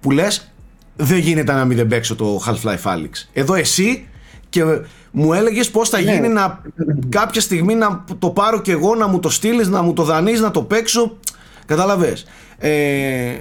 Που 0.00 0.10
λες, 0.10 0.52
δεν 0.96 1.18
γίνεται 1.18 1.52
να 1.52 1.64
μην 1.64 1.76
δεν 1.76 1.86
παίξω 1.86 2.16
το 2.16 2.42
Half-Life 2.46 2.82
Alyx. 2.82 3.10
Εδώ 3.32 3.54
εσύ 3.54 4.06
και 4.48 4.64
μου 5.10 5.32
έλεγες 5.32 5.70
πώς 5.70 5.88
θα 5.88 6.00
ναι. 6.00 6.12
γίνει 6.12 6.28
να 6.28 6.62
κάποια 7.08 7.40
στιγμή 7.40 7.74
να 7.74 8.04
το 8.18 8.30
πάρω 8.30 8.60
και 8.60 8.72
εγώ, 8.72 8.94
να 8.94 9.06
μου 9.06 9.20
το 9.20 9.30
στείλεις, 9.30 9.68
να 9.68 9.82
μου 9.82 9.92
το 9.92 10.02
δανείς, 10.02 10.40
να 10.40 10.50
το 10.50 10.62
παίξω. 10.62 11.18
Καταλαβες. 11.66 12.26
Ε, 12.58 13.32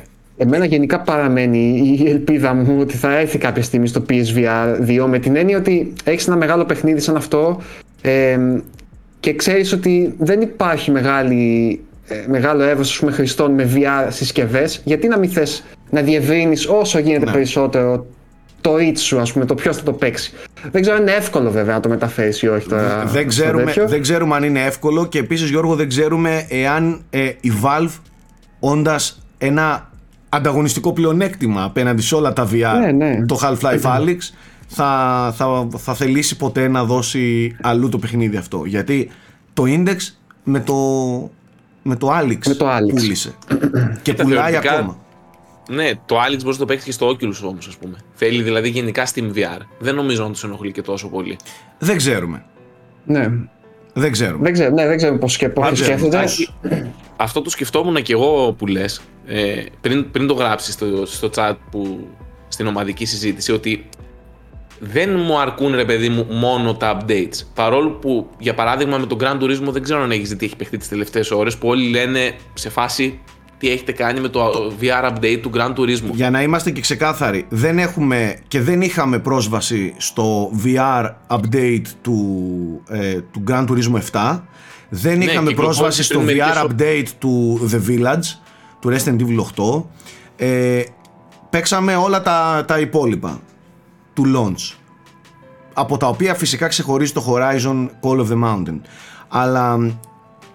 Εμένα 0.42 0.66
γενικά 0.66 1.00
παραμένει 1.00 1.98
η 2.00 2.10
ελπίδα 2.10 2.54
μου 2.54 2.78
ότι 2.80 2.98
θα 2.98 3.18
έρθει 3.18 3.38
κάποια 3.38 3.64
στιγμή 3.64 3.88
στο 3.88 4.06
PSVR 4.10 5.02
2 5.04 5.06
με 5.08 5.20
την 5.20 5.36
έννοια 5.36 5.58
ότι 5.58 5.94
έχεις 6.04 6.28
ένα 6.28 6.36
μεγάλο 6.36 6.66
παιχνίδι 6.66 7.00
σαν 7.00 7.16
αυτό 7.16 7.62
και 9.20 9.34
ξέρεις 9.34 9.74
ότι 9.74 10.16
δεν 10.18 10.42
υπάρχει 10.42 10.92
μεγάλη, 10.92 11.80
ε, 12.08 12.16
μεγάλο 12.28 12.64
εύρος 12.64 13.00
πούμε, 13.00 13.12
χρηστών 13.12 13.52
με 13.52 13.70
VR 13.76 14.08
συσκευές 14.10 14.82
γιατί 14.84 15.08
να 15.08 15.18
μην 15.18 15.30
θες 15.30 15.64
να 15.90 16.02
διευρύνεις 16.02 16.68
όσο 16.68 17.00
γίνεται 17.00 17.26
ναι. 17.26 17.32
περισσότερο 17.32 18.06
το 18.62 18.76
reach 18.76 18.98
σου, 18.98 19.20
ας 19.20 19.34
πούμε, 19.34 19.46
το 19.46 19.56
ποιος 19.56 19.78
θα 19.78 19.84
το 19.84 19.94
παίξει. 19.94 20.34
Δεν 20.72 20.82
ξέρω 20.82 20.96
αν 20.96 21.02
είναι 21.02 21.12
εύκολο 21.12 21.52
βέβαια 21.52 21.74
να 21.74 21.80
το 21.80 21.90
μεταφέρεις 21.90 22.42
ή 22.42 22.48
όχι 22.48 22.68
τώρα. 22.68 23.06
Δεν 23.06 23.28
ξέρουμε, 23.28 23.74
δεν 23.88 24.02
ξέρουμε 24.02 24.36
αν 24.36 24.44
είναι 24.44 24.64
εύκολο 24.64 25.06
και 25.06 25.20
επίσης 25.20 25.50
Γιώργο 25.50 25.76
δεν 25.76 25.88
ξέρουμε 25.88 26.46
εάν 26.50 27.02
ε, 27.10 27.26
η 27.26 27.52
Valve 27.64 28.00
όντας 28.60 29.22
ένα 29.38 29.89
ανταγωνιστικό 30.30 30.94
πλεονέκτημα 30.94 31.64
απέναντι 31.64 32.02
σε 32.02 32.16
όλα 32.16 32.34
τα 32.34 32.48
VR 32.52 32.80
ναι, 32.80 32.92
ναι. 32.92 33.26
το 33.26 33.40
Half-Life 33.42 33.82
Alyx 33.82 34.18
θα, 34.68 35.34
θα, 35.36 35.68
θα 35.78 35.94
θελήσει 35.94 36.38
ποτέ 36.38 36.68
να 36.68 36.84
δώσει 36.84 37.56
αλλού 37.62 37.90
το 37.90 37.98
παιχνίδι 37.98 38.38
αυτό 38.38 38.66
γιατί 38.66 39.12
το 39.54 39.64
Index 39.68 39.98
με 40.44 40.60
το, 40.60 40.76
με 41.84 41.96
το 41.96 42.18
Alyx, 42.20 42.48
με 42.48 42.54
το 42.54 42.78
Alyx. 42.78 42.90
πούλησε 42.90 43.34
και 44.04 44.14
πουλάει 44.14 44.56
ακόμα 44.56 44.98
ναι, 45.70 45.92
το 46.06 46.16
Alyx 46.16 46.38
μπορεί 46.38 46.52
να 46.52 46.58
το 46.58 46.66
παίξει 46.66 46.86
και 46.86 46.92
στο 46.92 47.10
Oculus 47.10 47.42
όμως, 47.44 47.68
ας 47.68 47.78
πούμε. 47.78 47.98
Θέλει 48.14 48.42
δηλαδή 48.42 48.70
γενικά 48.70 49.08
Steam 49.14 49.34
VR. 49.34 49.62
Δεν 49.80 49.96
νομίζω 49.96 50.24
να 50.24 50.32
τους 50.32 50.44
ενοχλεί 50.44 50.72
και 50.72 50.82
τόσο 50.82 51.08
πολύ. 51.08 51.38
Δεν 51.80 51.98
ξέρουμε. 51.98 52.46
Ναι. 53.06 53.32
Δεν 53.94 54.12
ξέρουμε. 54.12 54.44
Δεν 54.44 54.54
ξέρουμε, 54.54 54.82
ναι, 54.82 54.88
δεν 54.88 54.98
ξέρουμε 54.98 55.20
πώς, 55.20 55.34
σκέφτονται. 55.34 56.24
Αυτό 57.16 57.42
το 57.42 57.50
σκεφτόμουν 57.50 58.02
και 58.02 58.14
εγώ 58.14 58.54
που 58.58 58.68
λες, 58.68 59.02
ε, 59.26 59.64
πριν, 59.82 60.12
πριν 60.12 60.28
το 60.28 60.34
γράψεις 60.34 60.74
στο, 60.74 61.06
στο 61.06 61.30
chat 61.36 61.56
που, 61.72 62.08
στην 62.48 62.68
ομαδική 62.68 63.06
συζήτηση, 63.06 63.52
ότι 63.52 63.90
δεν 64.80 65.20
μου 65.20 65.40
αρκούν 65.40 65.76
ρε 65.76 65.86
παιδί 65.86 66.10
μου 66.10 66.26
μόνο 66.30 66.76
τα 66.76 66.98
updates. 66.98 67.46
Παρόλο 67.54 67.90
που, 67.90 68.30
για 68.40 68.54
παράδειγμα, 68.54 68.98
με 68.98 69.06
τον 69.06 69.18
Grand 69.22 69.44
Turismo 69.44 69.72
δεν 69.72 69.84
ξέρω 69.84 70.02
αν 70.02 70.12
έχεις 70.12 70.30
δει 70.30 70.36
τι 70.36 70.46
έχει 70.46 70.56
παιχτεί 70.56 70.78
τις 70.78 70.88
τελευταίες 70.88 71.32
ώρες, 71.32 71.58
που 71.58 71.68
όλοι 71.68 71.90
λένε 71.90 72.34
σε 72.54 72.70
φάση 72.70 73.20
τι 73.60 73.70
έχετε 73.70 73.92
κάνει 73.92 74.20
με 74.20 74.28
το 74.28 74.72
VR 74.82 75.12
update 75.12 75.40
του 75.42 75.52
Grand 75.54 75.74
Turismo. 75.76 76.12
Για 76.12 76.30
να 76.30 76.42
είμαστε 76.42 76.72
και 76.72 76.82
ξεκάθαροι, 76.82 77.46
δεν 77.50 77.80
έχουμε 77.80 78.36
και 78.48 78.62
δεν 78.62 78.82
είχαμε 78.82 79.20
πρόσβαση 79.20 79.94
στο 79.98 80.52
VR 80.66 81.10
update 81.28 81.86
του, 82.02 82.82
ε, 82.90 83.22
του 83.22 83.44
Grand 83.48 83.66
Turismo 83.68 84.00
7. 84.12 84.40
Δεν 84.90 85.18
Ναι, 85.18 85.24
είχαμε 85.24 85.50
κυκλοφόρησε 85.50 85.82
πρόσβαση 85.82 86.04
στο 86.04 86.20
πριν 86.20 86.28
VR 86.28 86.28
μερικές 86.28 86.62
update 86.64 87.16
του 87.20 87.60
The 87.72 87.90
Village, 87.90 88.38
του 88.80 88.90
Resident 88.90 89.22
Evil 89.22 89.40
8. 89.56 89.84
Ε, 90.36 90.82
παίξαμε 91.50 91.96
όλα 91.96 92.22
τα, 92.22 92.66
τα 92.68 92.80
υπόλοιπα 92.80 93.40
του 94.14 94.24
launch. 94.36 94.76
Από 95.74 95.98
τα 95.98 96.08
οποία 96.08 96.34
φυσικά 96.36 96.68
ξεχωρίζει 96.68 97.12
το 97.12 97.26
Horizon 97.28 97.88
Call 98.02 98.20
of 98.20 98.28
the 98.28 98.44
Mountain. 98.44 98.80
Αλλά 99.28 99.78
μ, 99.78 99.92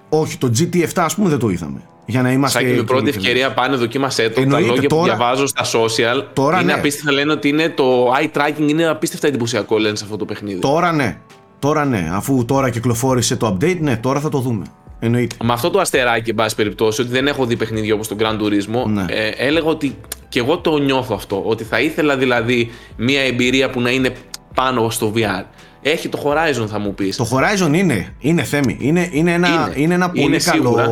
όχι, 0.09 0.39
το 0.39 0.51
GT7 0.59 0.87
ας 0.97 1.15
πούμε 1.15 1.29
δεν 1.29 1.39
το 1.39 1.49
είδαμε. 1.49 1.81
Για 2.07 2.23
να 2.23 2.33
είμαστε 2.33 2.59
Σαν 2.59 2.69
και 2.71 2.77
με 2.77 2.83
πρώτη 2.83 3.03
ειλικρινείς. 3.03 3.29
ευκαιρία 3.29 3.53
πάνε 3.55 3.77
δοκίμασέ 3.77 4.29
το. 4.29 4.35
Τα 4.35 4.41
Εννοείται, 4.41 4.67
λόγια 4.69 4.89
που 4.89 4.97
τώρα- 4.97 5.05
διαβάζω 5.17 5.47
στα 5.47 5.65
social 5.65 6.25
Τώρα 6.33 6.57
είναι 6.61 6.73
ναι. 6.73 6.79
απίστευτα. 6.79 7.13
Λένε 7.13 7.33
ότι 7.33 7.49
είναι 7.49 7.69
το 7.69 8.13
eye 8.13 8.39
tracking 8.39 8.69
είναι 8.69 8.87
απίστευτα 8.87 9.27
εντυπωσιακό 9.27 9.79
λένε 9.79 9.97
σε 9.97 10.05
αυτό 10.05 10.17
το 10.17 10.25
παιχνίδι. 10.25 10.59
Τώρα 10.61 10.93
ναι. 10.93 11.19
Τώρα 11.59 11.85
ναι. 11.85 12.09
Αφού 12.13 12.45
τώρα 12.45 12.71
κυκλοφόρησε 12.71 13.37
το 13.37 13.57
update, 13.61 13.79
ναι, 13.81 13.97
τώρα 13.97 14.21
θα 14.21 14.29
το 14.29 14.39
δούμε. 14.39 14.65
Εννοείται. 14.99 15.37
Με 15.45 15.53
αυτό 15.53 15.71
το 15.71 15.81
αστεράκι, 15.81 16.31
εν 16.31 16.37
πάση 16.37 16.55
περιπτώσει, 16.55 17.01
ότι 17.01 17.11
δεν 17.11 17.27
έχω 17.27 17.47
δει 17.47 17.57
παιχνίδια 17.57 17.95
όπως 17.95 18.09
το 18.09 18.17
Grand 18.19 18.41
Turismo, 18.43 18.87
Ναι. 18.87 19.05
ε, 19.09 19.29
έλεγα 19.37 19.67
ότι 19.67 19.97
και 20.29 20.39
εγώ 20.39 20.59
το 20.59 20.77
νιώθω 20.79 21.15
αυτό. 21.15 21.43
Ότι 21.47 21.65
θα 21.65 21.81
ήθελα 21.81 22.17
δηλαδή 22.17 22.71
μια 22.97 23.21
εμπειρία 23.21 23.71
που 23.71 23.81
να 23.81 23.91
είναι 23.91 24.13
πάνω 24.55 24.91
στο 24.91 25.13
VR. 25.17 25.45
Έχει 25.87 26.09
το 26.09 26.23
Horizon, 26.25 26.67
θα 26.69 26.79
μου 26.79 26.95
πεις. 26.95 27.17
Το 27.17 27.29
Horizon 27.33 27.73
είναι, 27.75 28.15
είναι 28.19 28.43
θέμη. 28.43 28.77
Είναι, 28.81 29.09
είναι 29.13 29.33
ένα, 29.33 29.49
είναι. 29.49 29.73
Είναι. 29.75 29.95
ένα 29.95 30.11
πολύ, 30.11 30.23
Είναι 30.25 30.37
καλό, 30.37 30.63
σίγουρα. 30.63 30.89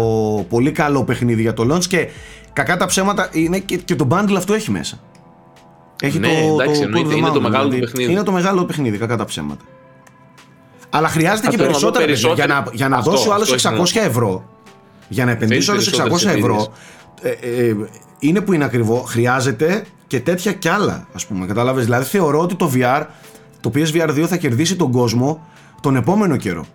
πολύ 0.48 0.72
καλό 0.72 1.04
παιχνίδι 1.04 1.42
για 1.42 1.54
το 1.54 1.74
launch 1.74 1.84
και 1.84 2.08
κακά 2.52 2.76
τα 2.76 2.86
ψέματα 2.86 3.28
είναι 3.32 3.58
και, 3.58 3.76
και 3.76 3.94
το 3.96 4.06
bundle 4.10 4.34
αυτό 4.36 4.54
έχει 4.54 4.70
μέσα. 4.70 4.98
Έχει 6.02 6.18
Ναι, 6.18 6.28
το, 6.28 6.60
εντάξει, 6.62 6.80
το, 6.80 6.86
εννοείται, 6.86 7.08
Tour 7.08 7.12
of 7.12 7.14
the 7.14 7.16
είναι 7.16 7.28
το 7.28 7.34
Mountain, 7.34 7.40
μεγάλο 7.42 7.64
του 7.64 7.70
δηλαδή. 7.70 7.80
παιχνίδι. 7.92 8.12
Είναι 8.12 8.22
το 8.22 8.32
μεγάλο 8.32 8.64
παιχνίδι, 8.64 8.98
κακά 8.98 9.16
τα 9.16 9.24
ψέματα. 9.24 9.64
Αλλά 10.90 11.08
χρειάζεται 11.08 11.48
και 11.48 11.54
Αυτό, 11.62 11.62
να 11.62 11.78
δω 11.78 11.90
περισσότερα 11.90 12.04
παιδιά, 12.06 12.32
για 12.34 12.46
να, 12.46 12.54
περισσότερο. 12.62 12.76
για 12.76 12.88
να 12.88 12.96
Αυτό, 12.96 13.10
δώσει 13.10 13.28
ο 13.28 13.32
άλλο 13.32 13.42
αυτό 13.42 13.54
600 13.82 13.84
ήθελα. 13.86 14.04
ευρώ. 14.06 14.44
Για 15.08 15.24
να 15.24 15.30
επενδύσει 15.30 15.70
ο 15.70 15.72
άλλο 15.72 15.82
600 15.82 15.84
περισσότερες 15.90 16.36
ευρώ. 16.36 16.72
Ε, 17.22 17.30
ε, 17.30 17.74
είναι 18.18 18.40
που 18.40 18.52
είναι 18.52 18.64
ακριβό. 18.64 18.96
Χρειάζεται 19.06 19.84
και 20.06 20.20
τέτοια 20.20 20.52
κι 20.52 20.68
άλλα, 20.68 21.06
ας 21.12 21.26
πούμε. 21.26 21.46
Κατάλαβες; 21.46 21.84
Δηλαδή 21.84 22.04
θεωρώ 22.04 22.38
ότι 22.40 22.54
το 22.54 22.70
VR, 22.74 23.02
το 23.62 23.70
PSVR 23.74 24.08
2 24.08 24.20
θα 24.26 24.36
κερδίσει 24.36 24.76
τον 24.76 24.90
κόσμο 24.90 25.46
τον 25.80 25.96
επόμενο 25.96 26.36
καιρό. 26.36 26.66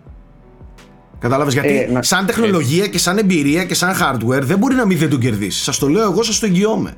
Κατάλαβες 1.18 1.52
γιατί 1.52 1.68
Ε, 1.78 1.88
να- 1.92 2.02
σαν 2.02 2.26
τεχνολογία 2.26 2.86
και 2.86 2.98
σαν 2.98 3.18
εμπειρία 3.18 3.64
και 3.64 3.74
σαν 3.74 3.94
hardware 4.00 4.40
δεν 4.42 4.58
μπορεί 4.58 4.74
να 4.74 4.86
μην 4.86 4.98
δεν 4.98 5.10
τον 5.10 5.18
κερδίσεις. 5.20 5.62
Σας 5.62 5.78
το 5.78 5.88
λέω 5.88 6.02
εγώ, 6.02 6.22
σας 6.22 6.38
το 6.38 6.46
εγγυώμαι. 6.46 6.94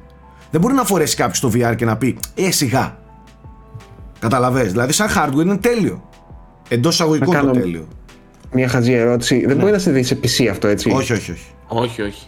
Δεν 0.50 0.60
μπορεί 0.60 0.74
να 0.74 0.84
φορέσει 0.84 1.16
κάποιος 1.16 1.40
το 1.40 1.50
VR 1.54 1.74
και 1.76 1.84
να 1.84 1.96
πει 1.96 2.18
Ε, 2.34 2.50
σιγά. 2.50 2.98
Καταλαβες, 4.18 4.70
δηλαδή 4.70 4.92
σαν 4.92 5.08
hardware 5.16 5.40
είναι 5.42 5.56
τέλειο. 5.56 6.08
Εντός 6.68 6.94
εισαγωγικών 6.94 7.34
Να 7.34 7.40
το 7.40 7.46
κάνω- 7.46 7.60
τέλειο. 7.60 7.88
Μια 8.52 8.68
χαζή 8.68 8.92
ερώτηση. 8.92 9.44
Δεν 9.46 9.56
μπορεί 9.56 9.72
να 9.72 9.78
σε 9.78 9.90
δει 9.90 10.02
σε 10.02 10.18
PC 10.22 10.46
αυτό, 10.50 10.68
έτσι; 10.68 10.90
Όχι, 10.90 11.12
όχι, 11.12 11.30
όχι. 11.30 11.46
Όχι, 11.68 12.02
όχι. 12.02 12.22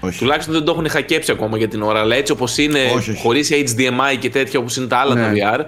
όχι. 0.00 0.18
Τουλάχιστον 0.18 0.54
δεν 0.54 0.64
το 0.64 0.72
έχουν 0.72 0.88
χακέψει 0.88 1.32
ακόμα 1.32 1.56
για 1.56 1.68
την 1.68 1.82
ώρα. 1.82 2.00
Αλλά 2.00 2.14
έτσι 2.14 2.32
όπως 2.32 2.58
είναι, 2.58 2.78
Όχι, 2.96 3.10
όχι. 3.10 3.20
χωρίς 3.22 3.50
HDMI 3.52 4.16
και 4.18 4.30
τέτοια 4.30 4.58
όπως 4.60 4.76
είναι 4.76 4.86
τα 4.86 4.96
άλλα 4.96 5.14
Ναι. 5.14 5.20
τα 5.20 5.32
VR, 5.32 5.64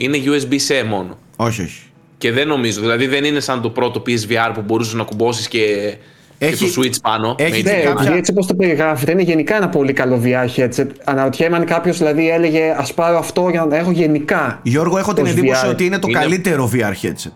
είναι 0.00 0.18
USB-C 0.24 0.84
μόνο. 0.88 1.18
όχι, 1.36 1.62
όχι. 1.62 1.80
Και 2.18 2.32
δεν 2.32 2.48
νομίζω. 2.48 2.80
Δηλαδή 2.80 3.06
δεν 3.06 3.24
είναι 3.24 3.40
σαν 3.40 3.60
το 3.62 3.70
πρώτο 3.70 4.02
PSVR 4.06 4.50
που 4.54 4.62
μπορούσες 4.66 4.94
να 4.94 5.02
κουμπώσεις 5.04 5.48
και, 5.48 5.94
Έχει- 6.38 6.54
και 6.66 6.70
το 6.74 6.80
Switch 6.80 6.94
πάνω. 7.02 7.34
έχει 7.38 7.50
με 7.50 7.56
και 7.56 7.62
Ναι, 7.62 7.70
HDMI. 7.70 7.84
κάποια- 7.86 8.02
επειδή 8.02 8.18
έτσι 8.18 8.30
όπως 8.32 8.46
το 8.46 8.54
περιγράφετε, 8.54 9.12
είναι 9.12 9.22
γενικά 9.22 9.56
ένα 9.56 9.68
πολύ 9.68 9.92
καλό 9.92 10.22
VR 10.24 10.46
headset. 10.60 10.86
Αναρωτιέμαι 11.04 11.56
αν 11.56 11.64
κάποιος 11.64 11.98
δηλαδή 11.98 12.30
έλεγε 12.30 12.70
Α 12.70 12.86
πάρω 12.94 13.18
αυτό 13.18 13.48
για 13.50 13.64
να 13.64 13.76
έχω 13.76 13.90
γενικά. 13.90 14.60
Γιώργο, 14.62 14.98
έχω 14.98 15.12
την 15.12 15.24
ως 15.24 15.30
εντύπωση 15.30 15.62
VR. 15.66 15.70
ότι 15.70 15.84
είναι 15.84 15.98
το 15.98 16.06
Είναι- 16.10 16.18
καλύτερο 16.18 16.70
VR 16.74 16.92
headset 17.06 17.32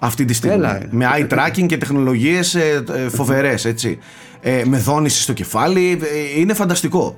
αυτή 0.00 0.24
τη 0.24 0.34
στιγμή. 0.34 0.56
Έλα, 0.56 0.76
ε. 0.76 0.88
Με 0.90 1.06
eye 1.16 1.26
tracking 1.34 1.66
και 1.66 1.76
τεχνολογίες 1.76 2.54
ε, 2.54 2.84
ε, 3.04 3.08
φοβερές, 3.08 3.64
έτσι. 3.64 3.98
Ε, 4.40 4.62
με 4.64 4.78
δόνηση 4.78 5.22
στο 5.22 5.32
κεφάλι, 5.32 5.98
ε, 6.36 6.40
είναι 6.40 6.54
φανταστικό. 6.54 7.16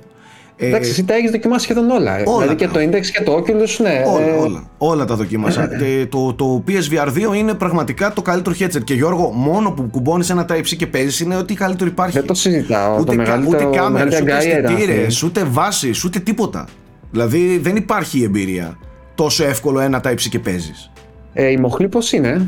Ε, 0.57 0.67
Εντάξει, 0.67 0.89
εσύ 0.89 1.03
τα 1.05 1.13
έχεις 1.13 1.31
δοκιμάσει 1.31 1.63
σχεδόν 1.63 1.89
όλα. 1.89 2.17
ε. 2.19 2.23
όλα 2.25 2.37
δηλαδή 2.39 2.55
και 2.55 2.65
τα 2.67 2.71
το 2.73 2.79
Index 2.79 3.05
και 3.05 3.23
το 3.23 3.35
Oculus, 3.37 3.77
ναι. 3.81 4.03
Όλα, 4.07 4.25
ε, 4.25 4.31
όλα, 4.31 4.63
όλα 4.77 5.05
τα 5.05 5.15
δοκίμασα. 5.15 5.67
Και 5.79 6.05
το, 6.09 6.33
το 6.33 6.63
PSVR 6.67 7.07
2 7.31 7.35
είναι 7.35 7.53
πραγματικά 7.53 8.13
το 8.13 8.21
καλύτερο 8.21 8.55
headset. 8.59 8.83
Και 8.83 8.93
Γιώργο, 8.93 9.31
μόνο 9.31 9.71
που 9.71 9.83
κουμπώνεις 9.91 10.29
ένα 10.29 10.45
Type-C 10.49 10.75
και 10.77 10.87
παίζεις 10.87 11.19
είναι 11.19 11.35
ότι 11.35 11.53
καλύτερο 11.53 11.89
υπάρχει. 11.89 12.17
Δεν 12.17 12.27
το 12.27 12.33
συζητάω. 12.33 12.93
Ούτε, 12.93 13.03
το 13.03 13.11
κα- 13.11 13.15
μεγαλύτερο, 13.17 13.67
ούτε 13.69 13.77
κάμερες, 13.77 14.13
μεγαλύτερη 14.21 14.23
ούτε 14.23 14.33
αγκαλιέρα 14.33 14.69
αισθητήρες, 14.81 15.13
αυτή. 15.13 15.25
ούτε 15.25 15.43
βάσεις, 15.43 16.03
ούτε 16.03 16.19
τίποτα. 16.19 16.67
Δηλαδή 17.11 17.57
δεν 17.57 17.75
υπάρχει 17.75 18.19
η 18.19 18.23
εμπειρία 18.23 18.77
τόσο 19.15 19.43
εύκολο 19.43 19.79
ένα 19.79 20.01
Type-C 20.05 20.27
και 20.29 20.39
παίζεις. 20.39 20.91
Ε, 21.33 21.47
η 21.51 21.57
μοχλή 21.57 21.87
πώς 21.87 22.11
είναι; 22.11 22.47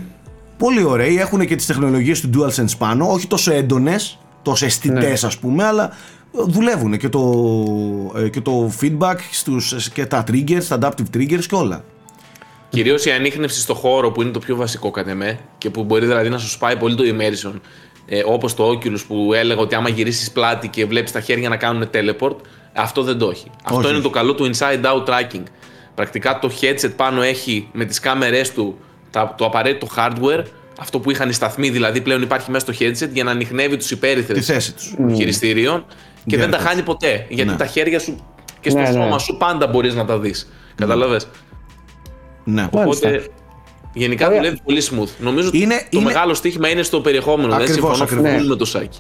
Πολύ 0.58 0.84
ωραίοι, 0.84 1.18
έχουν 1.20 1.46
και 1.46 1.56
τις 1.56 1.66
τεχνολογίες 1.66 2.22
του 2.22 2.30
DualSense 2.36 2.78
πάνω, 2.78 3.12
όχι 3.12 3.28
τόσο 3.28 3.54
έντονες, 3.54 4.20
τόσο 4.42 4.66
αισθητές 4.66 5.22
Ναι. 5.22 5.28
ας 5.28 5.38
πούμε, 5.38 5.64
αλλά 5.64 5.90
δουλεύουν 6.32 6.98
και 6.98 7.10
το, 7.10 7.22
ε, 8.18 8.30
και 8.30 8.42
το 8.42 8.72
feedback 8.82 9.16
στους, 9.32 9.90
και 9.94 10.06
τα 10.06 10.24
triggers, 10.32 10.64
τα 10.68 10.78
adaptive 10.82 11.18
triggers 11.18 11.46
και 11.48 11.56
όλα. 11.56 11.84
Κυρίως 12.70 13.06
η 13.06 13.12
ανείχνευση 13.12 13.60
στο 13.60 13.74
χώρο 13.74 14.12
που 14.12 14.22
είναι 14.22 14.32
το 14.32 14.40
πιο 14.40 14.56
βασικό 14.56 14.92
κατά 14.92 15.14
με 15.16 15.40
και 15.58 15.70
που 15.70 15.84
μπορεί 15.84 16.06
δηλαδή 16.06 16.30
να 16.30 16.38
σου 16.38 16.50
σπάει 16.50 16.76
πολύ 16.78 16.96
το 16.96 17.04
immersion. 17.06 17.54
Ε, 18.06 18.22
Όπως 18.26 18.54
το 18.54 18.70
Oculus 18.70 19.00
που 19.08 19.34
έλεγα 19.34 19.60
ότι 19.60 19.76
άμα 19.76 19.90
γυρίσεις 19.90 20.32
πλάτη 20.32 20.68
και 20.68 20.86
βλέπεις 20.86 21.12
τα 21.12 21.20
χέρια 21.22 21.50
να 21.50 21.58
κάνουν 21.58 21.90
teleport, 21.94 22.36
αυτό 22.74 23.04
δεν 23.04 23.18
το 23.18 23.30
έχει. 23.30 23.48
Αυτό 23.64 23.78
Όχι, 23.78 23.88
είναι 23.88 23.96
όχι. 23.96 24.04
το 24.04 24.10
καλό 24.10 24.34
του 24.36 24.50
inside 24.54 24.82
out 24.84 25.06
tracking. 25.06 25.44
Πρακτικά 25.96 26.40
το 26.40 26.52
headset 26.62 26.92
πάνω 26.96 27.22
έχει 27.22 27.68
με 27.74 27.86
τις 27.86 28.00
κάμερές 28.00 28.52
του 28.54 28.78
τα, 29.12 29.36
το 29.38 29.46
απαραίτητο 29.46 29.88
hardware, 29.96 30.44
αυτό 30.80 31.00
που 31.00 31.12
είχαν 31.12 31.30
οι 31.30 31.34
σταθμοί 31.34 31.70
δηλαδή 31.70 32.02
πλέον 32.02 32.22
υπάρχει 32.22 32.52
μέσα 32.52 32.74
στο 32.74 32.86
headset 32.86 33.10
για 33.14 33.24
να 33.24 33.32
ανοιχνεύει 33.32 33.78
τους 33.78 33.92
υπέρυθρες 33.92 34.38
Τη 34.46 34.54
θέση 34.54 34.74
τους. 34.74 34.94
των 34.98 35.16
χειριστήριων 35.16 35.86
και 36.28 36.36
Για 36.36 36.38
δεν 36.48 36.50
τα 36.52 36.58
να 36.64 36.70
χάνει 36.70 36.82
ποτέ. 36.84 37.26
Γιατί 37.30 37.50
Ναι. 37.52 37.56
τα 37.58 37.66
χέρια 37.66 38.00
σου 38.00 38.16
και 38.60 38.70
στο 38.70 38.80
Ναι, 38.80 38.86
ναι. 38.90 38.92
σώμα 38.92 39.20
σου 39.20 39.38
πάντα 39.38 39.68
μπορείς 39.68 39.96
να 39.96 40.06
τα 40.06 40.20
δεις. 40.20 40.52
Καταλαβες; 40.76 41.28
Ναι. 42.44 42.68
Μάλιστα. 42.74 43.08
Οπότε 43.10 43.28
γενικά 43.94 44.26
Ωραία. 44.28 44.38
δουλεύει 44.40 44.60
πολύ 44.64 44.82
smooth. 44.92 45.10
Νομίζω 45.20 45.48
ότι 45.48 45.58
Είναι- 45.62 45.76
το 45.76 45.86
είναι- 45.90 46.04
μεγάλο 46.06 46.34
στοίχημα 46.34 46.70
είναι 46.70 46.82
στο 46.84 47.00
περιεχόμενο. 47.02 47.48
Ακριβώς, 47.54 47.66
δεν 47.68 47.74
συμφωνώ 47.76 48.04
ακριβώς. 48.04 48.24
καθόλου 48.26 48.44
Ναι. 48.44 48.50
με 48.50 48.56
το 48.56 48.66
Σάκη. 48.66 49.00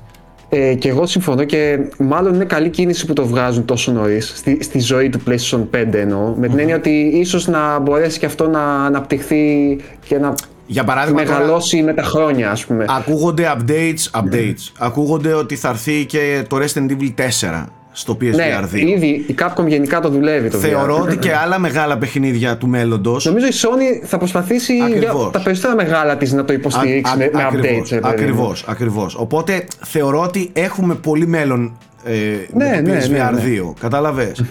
Ε, 0.49 0.73
και 0.73 0.89
εγώ 0.89 1.05
συμφωνώ 1.05 1.43
και 1.43 1.77
μάλλον 1.99 2.33
είναι 2.33 2.45
καλή 2.45 2.69
κίνηση 2.69 3.05
που 3.05 3.13
το 3.13 3.25
βγάζουν 3.25 3.65
τόσο 3.65 3.91
νωρίς 3.91 4.33
στη, 4.35 4.63
στη 4.63 4.79
ζωή 4.79 5.09
του 5.09 5.21
PlayStation 5.27 5.67
5 5.71 5.97
εννοώ. 5.97 6.33
Με 6.37 6.47
την 6.47 6.59
έννοια 6.59 6.75
ότι 6.75 6.89
ίσως 7.13 7.47
να 7.47 7.79
μπορέσει 7.79 8.19
και 8.19 8.25
αυτό 8.25 8.47
να 8.49 8.85
αναπτυχθεί 8.85 9.75
και 10.07 10.17
να 10.17 10.33
Για 10.69 10.83
παράδειγμα, 10.83 11.23
τώρα, 11.23 11.37
μεγαλώσει 11.37 11.81
με 11.83 11.93
τα 11.93 12.03
χρόνια, 12.03 12.51
ας 12.51 12.65
πούμε. 12.65 12.85
ακούγονται 12.89 13.55
updates, 13.57 14.19
updates. 14.21 14.71
Ακούγονται 14.77 15.33
ότι 15.33 15.55
θα 15.55 15.69
έρθει 15.69 16.05
και 16.05 16.43
το 16.47 16.57
Resident 16.57 16.91
Evil 16.91 17.13
4 17.15 17.65
στο 17.91 18.17
PSVR 18.21 18.35
ναι, 18.35 18.59
2. 18.73 18.75
ήδη 18.75 19.07
η 19.27 19.35
Capcom 19.39 19.67
γενικά 19.67 19.99
το 19.99 20.09
δουλεύει 20.09 20.49
το 20.49 20.57
Θεωρώ 20.57 20.97
VR. 20.97 21.01
ότι 21.01 21.17
και 21.17 21.33
άλλα 21.43 21.59
μεγάλα 21.59 21.97
παιχνίδια 21.97 22.57
του 22.57 22.67
μέλλοντος 22.67 23.25
Νομίζω 23.25 23.45
η 23.45 23.51
Sony 23.53 24.05
θα 24.05 24.17
προσπαθήσει 24.17 24.75
για 24.75 24.85
Ακριβώς. 24.85 25.31
τα 25.31 25.41
περισσότερα 25.41 25.75
μεγάλα 25.75 26.17
της 26.17 26.31
να 26.33 26.45
το 26.45 26.53
υποστηρίξει 26.53 27.17
με, 27.17 27.29
με 27.33 27.47
updates. 27.51 27.53
ρε 27.53 27.61
παιδί 27.61 27.99
μου. 28.01 28.07
Ακριβώς, 28.07 28.65
ακριβώς. 28.67 29.15
Οπότε 29.15 29.65
θεωρώ 29.85 30.21
ότι 30.21 30.49
έχουμε 30.53 30.95
πολύ 30.95 31.27
μέλλον 31.27 31.77
ε, 32.03 32.11
Ναι, 32.53 32.65
με 32.69 32.81
το 32.81 32.91
ναι, 32.91 32.99
PSVR 32.99 33.09
ναι, 33.33 33.41
ναι. 33.41 33.61
2. 33.69 33.73
καταλαβες 33.79 34.43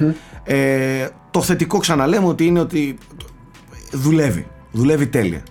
Ε, 0.44 0.56
το 1.30 1.42
θετικό 1.42 1.78
ξαναλέμε 1.78 2.26
ότι 2.26 2.44
είναι 2.46 2.60
ότι 2.60 2.98
δουλεύει. 3.92 4.46
Δουλεύει 4.72 5.06
τέλεια. 5.06 5.42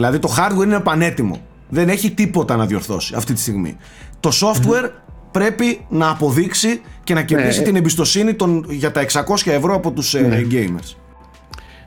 Δηλαδή 0.00 0.18
το 0.18 0.34
hardware 0.38 0.62
είναι 0.64 0.80
πανέτοιμο. 0.80 1.40
Δεν 1.68 1.88
έχει 1.88 2.10
τίποτα 2.10 2.56
να 2.56 2.66
διορθώσει 2.66 3.14
αυτή 3.16 3.32
τη 3.32 3.40
στιγμή. 3.40 3.76
Το 4.20 4.30
software 4.42 4.90
πρέπει 5.30 5.80
να 5.88 6.08
αποδείξει 6.10 6.80
και 7.04 7.14
να 7.14 7.22
κερδίσει 7.22 7.58
Ναι. 7.58 7.64
την 7.64 7.76
εμπιστοσύνη 7.76 8.34
των, 8.34 8.66
για 8.68 8.90
τα 8.90 9.00
600 9.12 9.22
ευρώ 9.44 9.74
από 9.74 9.90
τους 9.90 10.14
ε, 10.14 10.46
gamers. 10.50 10.94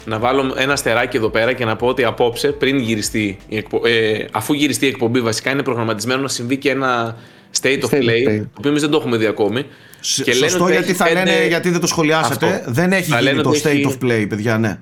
Να 0.06 0.20
βάλω 0.20 0.54
ένα 0.58 0.76
στεράκι 0.76 1.18
εδώ 1.18 1.30
πέρα 1.30 1.54
και 1.54 1.66
να 1.66 1.76
πω 1.76 1.88
ότι 1.88 2.04
απόψε, 2.04 2.48
πριν 2.48 2.78
γυριστεί 2.78 3.38
η 3.48 3.58
εκπο... 3.58 3.82
ε, 3.86 4.26
αφού 4.32 4.54
γυριστεί 4.54 4.86
η 4.86 4.88
εκπομπή, 4.88 5.22
βασικά 5.22 5.52
είναι 5.52 5.64
προγραμματισμένο 5.64 6.22
να 6.22 6.28
συμβεί 6.28 6.58
και 6.58 6.70
ένα 6.70 7.16
state 7.62 7.68
of 7.68 7.90
State 7.90 7.90
of 7.90 7.98
play, 7.98 8.28
play. 8.28 8.38
το 8.38 8.50
οποίο 8.58 8.70
εμείς 8.70 8.82
δεν 8.82 8.90
το 8.90 8.98
έχουμε 8.98 9.18
δει 9.18 9.26
ακόμη. 9.26 9.66
Σ- 10.00 10.24
Και 10.24 10.34
λένε 10.34 10.48
Σωστό 10.48 10.64
ότι 10.64 10.74
γιατί 10.74 10.88
έχει 10.90 10.98
θα 10.98 11.06
πέντε- 11.06 11.26
λένε 11.26 11.48
γιατί 11.48 11.70
δεν 11.70 11.80
το 11.80 11.88
σχολιάσατε. 11.88 12.46
Αυτό. 12.46 12.72
Δεν 12.72 12.92
έχει 12.92 13.10
Θα 13.10 13.20
γίνει 13.20 13.30
λένε 13.32 13.42
το 13.44 13.50
ότι 13.50 13.62
state 13.64 13.68
έχει- 13.68 13.98
of 14.02 14.06
play, 14.06 14.26
παιδιά, 14.30 14.58
ναι. 14.58 14.78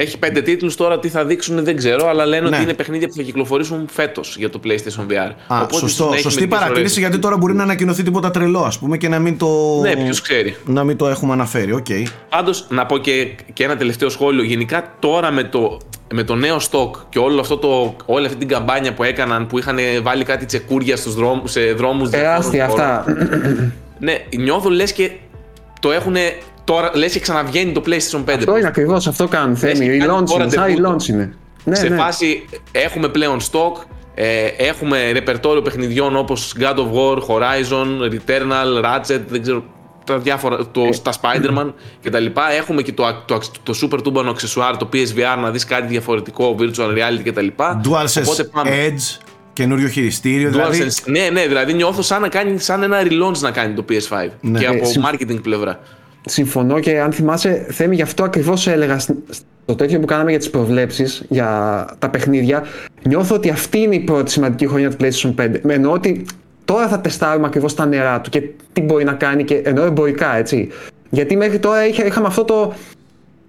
Έχει 0.00 0.18
πέντε 0.18 0.42
τίτλους 0.42 0.76
τώρα, 0.76 0.98
τι 0.98 1.08
θα 1.08 1.24
δείξουν 1.24 1.64
δεν 1.64 1.76
ξέρω, 1.76 2.08
αλλά 2.08 2.26
λένε 2.26 2.48
ναι. 2.48 2.56
ότι 2.56 2.64
είναι 2.64 2.74
παιχνίδια 2.74 3.08
που 3.08 3.14
θα 3.14 3.22
κυκλοφορήσουν 3.22 3.88
φέτος 3.90 4.36
για 4.36 4.50
το 4.50 4.60
PlayStation 4.64 5.12
VR. 5.12 5.32
Α, 5.46 5.60
Οπότε 5.62 5.76
σωστό, 5.76 6.12
σωστή 6.18 6.46
παρατήρηση, 6.46 7.00
γιατί 7.00 7.18
τώρα 7.18 7.36
μπορεί 7.36 7.54
να 7.54 7.62
ανακοινωθεί 7.62 8.02
τίποτα 8.02 8.30
τρελό, 8.30 8.60
ας 8.60 8.78
πούμε, 8.78 8.96
και 8.96 9.08
να 9.08 9.18
μην 9.18 9.38
το. 9.38 9.80
Ναι, 9.80 9.96
ποιος 9.96 10.20
ξέρει. 10.20 10.56
Να 10.64 10.84
μην 10.84 10.96
το 10.96 11.08
έχουμε 11.08 11.32
αναφέρει, 11.32 11.72
OK. 11.72 11.86
Okay. 11.88 12.02
Πάντως, 12.28 12.66
να 12.68 12.86
πω 12.86 12.98
και, 12.98 13.28
και 13.52 13.64
ένα 13.64 13.76
τελευταίο 13.76 14.08
σχόλιο. 14.08 14.42
Γενικά 14.42 14.94
τώρα 14.98 15.30
με 15.30 15.44
το, 15.44 15.78
με 16.12 16.22
το 16.22 16.34
νέο 16.34 16.56
stock 16.70 16.90
και 17.08 17.18
όλο 17.18 17.40
αυτό 17.40 17.56
το, 17.56 17.96
όλη 18.06 18.26
αυτή 18.26 18.38
την 18.38 18.48
καμπάνια 18.48 18.94
που 18.94 19.02
έκαναν, 19.02 19.46
που 19.46 19.58
είχαν 19.58 19.78
βάλει 20.02 20.24
κάτι 20.24 20.44
τσεκούρια 20.44 20.96
στους 20.96 21.14
δρόμους, 21.14 21.50
σε 21.50 21.72
δρόμους. 21.72 22.10
Τεράστια 22.10 22.64
αυτά. 22.64 23.04
ναι, 23.98 24.14
νιώθω 24.36 24.70
λες 24.70 24.92
και 24.92 25.10
το 25.80 25.92
έχουν 25.92 26.14
Τώρα 26.68 26.90
λες 26.94 27.12
και 27.12 27.20
ξαναβγαίνει 27.20 27.72
το 27.72 27.82
PlayStation 27.86 28.24
5. 28.24 28.34
Αυτό 28.36 28.56
είναι 28.58 28.66
ακριβώς, 28.66 29.06
αυτό 29.06 29.28
κάνουν. 29.28 29.56
Θέμη. 29.56 29.86
Η 29.86 30.02
launch 30.10 30.30
είναι. 30.30 30.48
Σαν 30.48 30.70
η 30.70 30.76
launch 30.86 31.08
είναι. 31.08 31.34
Ναι, 31.64 31.74
σε 31.74 31.88
ναι. 31.88 31.96
φάση 31.96 32.44
έχουμε 32.72 33.08
πλέον 33.08 33.40
stock, 33.40 33.84
ε, 34.14 34.46
έχουμε 34.56 35.12
ρεπερτόριο 35.12 35.62
παιχνιδιών 35.62 36.16
όπως 36.16 36.54
God 36.58 36.74
of 36.74 36.92
War, 36.94 37.16
Horizon, 37.16 38.10
Returnal, 38.12 38.84
Ratchet, 38.84 39.20
δεν 39.28 39.42
ξέρω 39.42 39.64
τα 40.04 40.18
διάφορα, 40.18 40.66
το, 40.66 40.80
ε, 40.80 40.90
τα 41.02 41.12
Spider-Man 41.20 41.72
κτλ. 42.02 42.26
Έχουμε 42.58 42.82
και 42.82 42.92
το, 42.92 43.22
το, 43.24 43.40
το, 43.62 43.78
super 43.82 44.02
τούμπανο 44.02 44.32
accessoire, 44.32 44.74
το 44.78 44.88
PSVR, 44.92 45.40
να 45.40 45.50
δεις 45.50 45.64
κάτι 45.64 45.86
διαφορετικό, 45.86 46.56
virtual 46.58 46.88
reality 46.88 47.22
κτλ. 47.24 47.46
DualSense 47.58 48.64
Edge, 48.64 49.18
καινούριο 49.52 49.88
χειριστήριο. 49.88 50.50
Δηλαδή... 50.50 50.86
Ναι, 51.04 51.28
ναι, 51.32 51.46
δηλαδή 51.46 51.72
νιώθω 51.72 52.02
σαν, 52.02 52.20
να 52.20 52.28
κάνει, 52.28 52.58
σαν 52.58 52.82
ένα 52.82 53.02
relaunch 53.02 53.38
να 53.38 53.50
κάνει 53.50 53.74
το 53.74 53.84
PS5 53.88 54.28
ναι. 54.40 54.58
και 54.58 54.66
από 54.66 54.88
ε, 54.88 55.10
marketing 55.10 55.42
πλευρά. 55.42 55.80
Συμφωνώ 56.24 56.80
και 56.80 57.00
αν 57.00 57.12
θυμάσαι, 57.12 57.66
Θέμη, 57.70 57.94
γι' 57.94 58.02
αυτό 58.02 58.24
ακριβώς 58.24 58.66
έλεγα 58.66 58.98
στο 58.98 59.74
τέτοιο 59.76 60.00
που 60.00 60.06
κάναμε 60.06 60.30
για 60.30 60.38
τις 60.38 60.50
προβλέψεις, 60.50 61.24
για 61.28 61.86
τα 61.98 62.10
παιχνίδια. 62.10 62.64
Νιώθω 63.02 63.34
ότι 63.34 63.50
αυτή 63.50 63.78
είναι 63.78 63.94
η 63.94 64.00
πρώτη 64.00 64.30
σημαντική 64.30 64.66
χρονιά 64.66 64.90
του 64.90 64.96
PlayStation 65.00 65.34
5. 65.34 65.60
Με 65.62 65.74
εννοώ 65.74 65.92
ότι 65.92 66.26
τώρα 66.64 66.88
θα 66.88 67.00
τεστάρουμε 67.00 67.46
ακριβώς 67.46 67.74
τα 67.74 67.86
νερά 67.86 68.20
του 68.20 68.30
και 68.30 68.42
τι 68.72 68.80
μπορεί 68.80 69.04
να 69.04 69.12
κάνει 69.12 69.44
και 69.44 69.54
εννοώ 69.54 69.84
εμπορικά, 69.84 70.36
έτσι. 70.36 70.68
Γιατί 71.10 71.36
μέχρι 71.36 71.58
τώρα 71.58 71.86
είχα, 71.86 72.04
είχαμε 72.04 72.26
αυτό 72.26 72.44
το. 72.44 72.74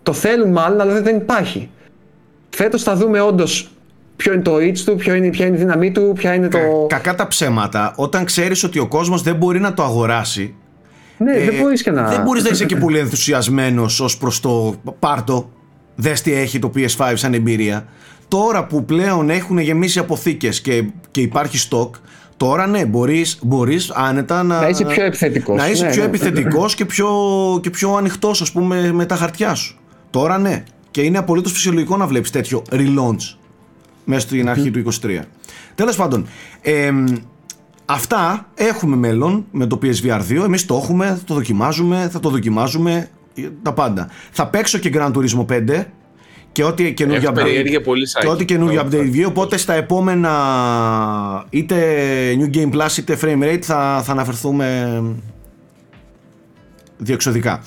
Το 0.03 0.13
θέλουν 0.13 0.51
μάλλον, 0.51 0.81
αλλά 0.81 1.01
δεν 1.01 1.15
υπάρχει. 1.15 1.69
Φέτος 2.49 2.83
θα 2.83 2.95
δούμε 2.95 3.21
όντως 3.21 3.71
ποιο 4.15 4.33
είναι 4.33 4.41
το 4.41 4.55
reach 4.55 4.77
του, 4.85 4.95
ποιο 4.95 5.13
είναι, 5.13 5.29
ποια 5.29 5.45
είναι 5.45 5.55
η 5.55 5.59
δύναμή 5.59 5.91
του, 5.91 6.13
ποια 6.15 6.33
είναι 6.33 6.47
το. 6.47 6.57
Κακά 6.89 7.15
τα 7.15 7.27
ψέματα, 7.27 7.93
όταν 7.95 8.25
ξέρεις 8.25 8.63
ότι 8.63 8.79
ο 8.79 8.87
κόσμος 8.87 9.21
δεν 9.21 9.35
μπορεί 9.35 9.59
να 9.59 9.73
το 9.73 9.83
αγοράσει, 9.83 10.55
ναι, 11.19 11.31
ε, 11.31 11.45
δεν 11.45 11.61
μπορείς 11.61 11.83
και 11.83 11.91
να. 11.91 12.09
Δεν 12.09 12.21
μπορείς 12.21 12.43
να 12.43 12.49
είσαι 12.49 12.65
και 12.65 12.75
πολύ 12.75 12.99
ενθουσιασμένος 12.99 13.99
ως 13.99 14.17
προς 14.17 14.39
το 14.39 14.75
πάρτο. 14.99 15.49
Δες 15.95 16.21
τι 16.21 16.33
έχει 16.33 16.59
το 16.59 16.71
PS5 16.75 17.11
σαν 17.13 17.33
εμπειρία. 17.33 17.85
Τώρα 18.27 18.65
που 18.65 18.85
πλέον 18.85 19.29
έχουν 19.29 19.57
γεμίσει 19.57 19.99
αποθήκες 19.99 20.61
και, 20.61 20.83
και 21.11 21.21
υπάρχει 21.21 21.57
στόκ, 21.57 21.95
τώρα 22.37 22.67
ναι, 22.67 22.85
μπορείς 22.85 23.39
μπορείς 23.41 23.91
άνετα 23.91 24.43
να. 24.43 24.61
Να 24.61 24.67
είσαι 24.67 24.85
πιο 24.85 25.03
επιθετικός. 25.03 25.57
Να 25.57 25.69
είσαι 25.69 25.85
ναι, 25.85 25.91
πιο 25.91 26.01
ναι. 26.01 26.07
επιθετικός 26.07 26.75
και 26.75 26.85
πιο, 26.85 27.09
και 27.61 27.69
πιο 27.69 27.93
ανοιχτός, 27.93 28.41
ας 28.41 28.51
πούμε, 28.51 28.91
με 28.91 29.05
τα 29.05 29.15
χαρτιά 29.15 29.55
σου. 29.55 29.77
Τώρα 30.09 30.37
ναι. 30.37 30.63
Και 30.91 31.01
είναι 31.01 31.17
απολύτως 31.17 31.51
φυσιολογικό 31.51 31.97
να 31.97 32.07
βλέπεις 32.07 32.31
τέτοιο 32.31 32.61
relaunch 32.71 33.37
μέσα 34.03 34.21
στην 34.21 34.49
αρχή 34.49 34.71
του 34.71 34.83
23. 35.01 35.19
Τέλος 35.75 35.95
πάντων, 35.95 36.27
ε, 36.61 36.91
Αυτά 37.91 38.47
έχουμε 38.55 38.95
μέλλον 38.95 39.45
με 39.51 39.65
το 39.65 39.79
PSVR 39.81 40.21
2. 40.29 40.43
Εμείς 40.43 40.65
το 40.65 40.75
έχουμε, 40.75 41.05
θα 41.05 41.23
το 41.25 41.33
δοκιμάζουμε, 41.33 42.09
θα 42.11 42.19
το 42.19 42.29
δοκιμάζουμε 42.29 43.09
τα 43.61 43.73
πάντα. 43.73 44.09
Θα 44.31 44.47
παίξω 44.47 44.77
και 44.77 44.91
Gran 44.93 45.11
Turismo 45.11 45.45
5 45.45 45.85
και 46.51 46.63
ό,τι 46.63 46.93
καινούργια 46.93 47.31
update, 47.31 47.83
πολύ 47.83 48.07
και 48.19 48.27
ό,τι 48.27 48.45
καινούργια 48.45 48.85
update 48.85 49.07
βγει. 49.09 49.25
Οπότε 49.25 49.57
στα 49.57 49.73
επόμενα 49.73 50.33
είτε 51.49 51.77
New 52.39 52.55
Game 52.55 52.71
Plus 52.71 52.97
είτε 52.97 53.17
Frame 53.21 53.43
Rate 53.43 53.61
θα, 53.61 54.01
θα 54.03 54.11
αναφερθούμε 54.11 55.01
διεξοδικά. 56.97 57.61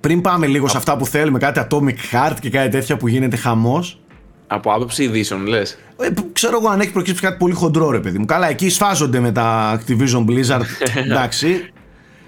Πριν 0.00 0.20
πάμε 0.20 0.46
λίγο 0.46 0.68
σε 0.68 0.76
αυτά 0.76 0.96
που 0.96 1.06
θέλουμε, 1.06 1.38
κάτι 1.38 1.66
Atomic 1.68 1.96
Heart 2.12 2.36
και 2.40 2.50
κάτι 2.50 2.68
τέτοια 2.68 2.96
που 2.96 3.08
γίνεται 3.08 3.36
χαμός 3.36 4.00
από 4.48 4.72
άποψη 4.72 5.02
ειδήσεων, 5.02 5.46
λες; 5.46 5.78
Ε, 5.98 6.08
ξέρω 6.32 6.58
εγώ 6.60 6.68
αν 6.68 6.80
έχει 6.80 6.92
προκύψει 6.92 7.22
κάτι 7.22 7.36
πολύ 7.38 7.54
χοντρό, 7.54 7.90
ρε 7.90 8.00
παιδί 8.00 8.18
μου. 8.18 8.24
Καλά, 8.24 8.48
εκεί 8.48 8.70
σφάζονται 8.70 9.20
με 9.20 9.32
τα 9.32 9.78
Activision 9.80 10.24
Blizzard. 10.24 10.64
εντάξει. 11.10 11.70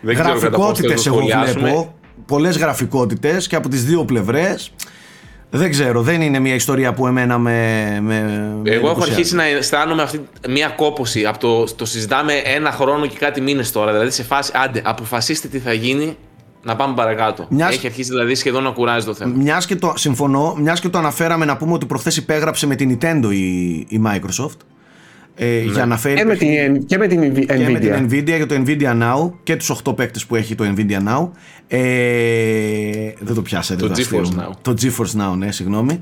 Γραφικότητες 0.03 1.07
εγώ 1.07 1.21
βλέπω. 1.53 1.95
Πολλές 2.27 2.59
γραφικότητες 2.59 3.47
και 3.47 3.57
από 3.57 3.69
τις 3.69 3.85
δύο 3.85 4.05
πλευρές. 4.05 4.73
Δεν 5.53 5.71
ξέρω, 5.71 6.03
δεν 6.03 6.23
είναι 6.23 6.39
μια 6.39 6.55
ιστορία 6.55 6.93
που 6.93 7.07
εμένα 7.07 7.39
με. 7.39 7.99
με 8.03 8.51
Εγώ 8.65 8.91
έχω 8.91 9.03
αρχίσει 9.03 9.35
να 9.35 9.45
αισθάνομαι 9.45 10.03
αυτή 10.03 10.29
μια 10.49 10.69
κόποση. 10.69 11.25
Από 11.25 11.39
το, 11.39 11.75
το 11.75 11.85
συζητάμε 11.85 12.33
ένα 12.33 12.73
χρόνο 12.73 13.07
και 13.07 13.17
κάτι 13.19 13.41
μήνες 13.41 13.73
τώρα. 13.73 13.93
Δηλαδή 13.93 14.11
σε 14.11 14.23
φάση, 14.23 14.53
άντε, 14.55 14.83
αποφασίστε 14.85 15.49
τι 15.49 15.59
θα 15.59 15.73
γίνει 15.73 16.17
να 16.63 16.77
πάμε 16.77 16.95
παρακάτω. 16.95 17.47
Μιας... 17.51 17.75
Έχει 17.75 17.87
αρχίσει 17.87 18.11
δηλαδή 18.11 18.35
σχεδόν 18.35 18.63
να 18.63 18.71
κουράζει 18.71 19.07
το 19.07 19.15
θέμα. 19.15 19.35
Μιας 19.37 19.67
και 19.67 19.77
το, 19.77 19.93
συμφωνώ, 19.97 20.55
μιας 20.59 20.81
και 20.81 20.89
το 20.89 20.99
αναφέραμε 20.99 21.45
να 21.45 21.57
πούμε 21.57 21.73
ότι 21.73 21.87
προχθές 21.87 22.17
υπέγραψε 22.17 22.67
με 22.67 22.75
την 22.75 22.99
Nintendo 23.01 23.29
η, 23.33 23.71
η 23.75 24.03
Microsoft. 24.07 24.57
Ε, 25.35 25.45
ναι. 25.45 25.73
για 25.73 25.87
να 25.87 25.97
φέρει 25.97 26.17
και, 26.17 26.25
με 26.25 26.37
την, 26.37 26.87
και 26.87 26.99
με 26.99 27.07
την 27.07 27.21
Nvidia. 27.21 27.47
Και 27.47 27.69
με 27.69 27.79
την 27.79 28.09
Nvidia 28.09 28.37
για 28.37 28.47
το 28.47 28.63
Nvidia 28.67 29.03
Now 29.03 29.33
και 29.43 29.57
τους 29.57 29.81
8 29.85 29.97
παίκτες 29.97 30.27
που 30.27 30.35
έχει 30.35 30.55
το 30.55 30.65
Nvidia 30.77 31.09
Now. 31.09 31.29
Ε, 31.67 31.81
δεν 33.21 33.35
το 33.35 33.43
πιάσατε. 33.43 33.87
Το 33.87 33.95
GeForce 33.97 34.41
Now. 34.41 34.51
Το 34.63 34.75
GeForce 34.81 35.21
Now, 35.21 35.37
ναι, 35.37 35.53
συγγνώμη. 35.53 36.01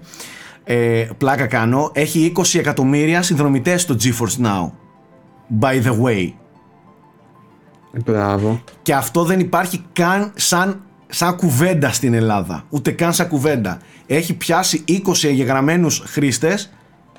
Ε, 0.64 1.06
πλάκα 1.18 1.46
κάνω. 1.46 1.90
Έχει 1.94 2.32
20 2.36 2.58
εκατομμύρια 2.58 3.22
συνδρομητές 3.22 3.82
στο 3.82 3.96
GeForce 4.02 4.44
Now. 4.44 4.70
By 5.60 5.82
the 5.82 5.92
way. 6.02 6.32
Μπράβο. 8.04 8.62
Και 8.82 8.94
αυτό 8.94 9.24
δεν 9.24 9.40
υπάρχει 9.40 9.84
καν 9.92 10.32
σαν, 10.34 10.80
σαν 11.08 11.36
κουβέντα 11.36 11.92
στην 11.92 12.14
Ελλάδα. 12.14 12.64
Ούτε 12.68 12.90
καν 12.90 13.12
σαν 13.12 13.28
κουβέντα. 13.28 13.78
Έχει 14.06 14.34
πιάσει 14.34 14.84
20 14.88 15.24
εγγεγραμμένους 15.24 16.02
χρήστες 16.06 16.70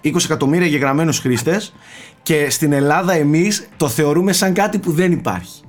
20 0.04 0.16
εκατομμύρια 0.24 0.66
εγγεγραμμένους 0.66 1.20
χρήστες 1.20 1.74
και 2.24 2.50
στην 2.50 2.72
Ελλάδα 2.72 3.14
εμείς 3.14 3.68
το 3.78 3.88
θεωρούμε 3.88 4.32
σαν 4.34 4.54
κάτι 4.54 4.78
που 4.78 4.92
δεν 4.92 5.12
υπάρχει. 5.12 5.62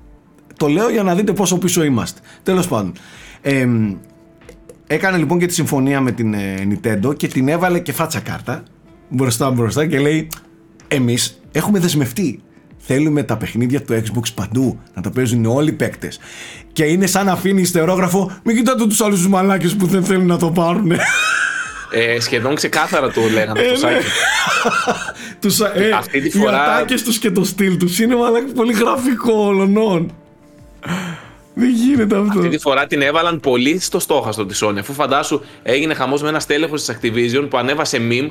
Το 0.56 0.68
λέω 0.68 0.90
για 0.90 1.02
να 1.02 1.14
δείτε 1.14 1.32
πόσο 1.32 1.58
πίσω 1.58 1.84
είμαστε. 1.84 2.20
Τέλος 2.42 2.68
πάντων. 2.68 2.92
Ε, 3.40 3.68
έκανε 4.86 5.16
λοιπόν 5.16 5.38
και 5.38 5.46
τη 5.46 5.54
συμφωνία 5.54 6.00
με 6.00 6.12
την 6.12 6.34
ε, 6.34 6.54
Nintendo 6.70 7.16
και 7.16 7.28
την 7.28 7.48
έβαλε 7.48 7.78
και 7.78 7.92
φάτσα 7.92 8.20
κάρτα 8.20 8.62
μπροστά 9.08 9.50
μπροστά 9.50 9.86
και 9.86 9.98
λέει 9.98 10.28
εμείς 10.88 11.40
έχουμε 11.52 11.78
δεσμευτεί 11.78 12.40
Θέλουμε 12.92 13.22
τα 13.22 13.36
παιχνίδια 13.36 13.82
του 13.82 14.02
Xbox 14.04 14.34
παντού 14.34 14.78
να 14.94 15.02
τα 15.02 15.10
παίζουν 15.10 15.44
όλοι 15.44 15.68
οι 15.68 15.72
παίκτες. 15.72 16.18
Και 16.72 16.84
είναι 16.84 17.06
σαν 17.06 17.26
να 17.26 17.32
αφήνει 17.32 17.60
ιστερόγραφο, 17.60 18.40
μην 18.42 18.56
κοιτάτε 18.56 18.86
τους 18.86 19.00
άλλους 19.00 19.18
τους 19.18 19.28
μαλάκες 19.28 19.76
που 19.76 19.86
δεν 19.86 20.04
θέλουν 20.04 20.26
να 20.26 20.38
το 20.38 20.50
πάρουν. 20.50 20.92
Ε, 21.90 22.20
σχεδόν 22.20 22.54
ξεκάθαρα 22.54 23.10
το 23.10 23.20
λέγανε 23.32 23.60
το 23.62 23.76
σάκι. 23.76 24.04
τους, 25.40 25.60
ε, 25.60 25.90
Αυτή 25.94 26.20
τη 26.20 26.38
φορά... 26.38 26.52
Οι 26.52 26.54
ατάκες 26.54 27.02
τους 27.02 27.18
και 27.18 27.30
το 27.30 27.44
στυλ 27.44 27.76
τους 27.76 27.98
είναι 27.98 28.16
μαλάκι 28.16 28.52
πολύ 28.52 28.72
γραφικό 28.72 29.32
όλων. 29.32 30.12
Δεν 31.54 31.70
γίνεται 31.70 32.16
αυτό. 32.16 32.38
Αυτή 32.38 32.48
τη 32.48 32.58
φορά 32.58 32.86
την 32.86 33.02
έβαλαν 33.02 33.40
πολύ 33.40 33.80
στο 33.80 33.98
στόχαστο 33.98 34.46
της 34.46 34.64
Sony. 34.64 34.78
Αφού 34.78 34.92
φαντάσου 34.92 35.40
έγινε 35.62 35.94
χαμός 35.94 36.22
με 36.22 36.28
ένα 36.28 36.40
στέλεχος 36.40 36.84
της 36.84 36.96
Activision 36.96 37.46
που 37.50 37.56
ανέβασε 37.56 37.98
meme 38.10 38.30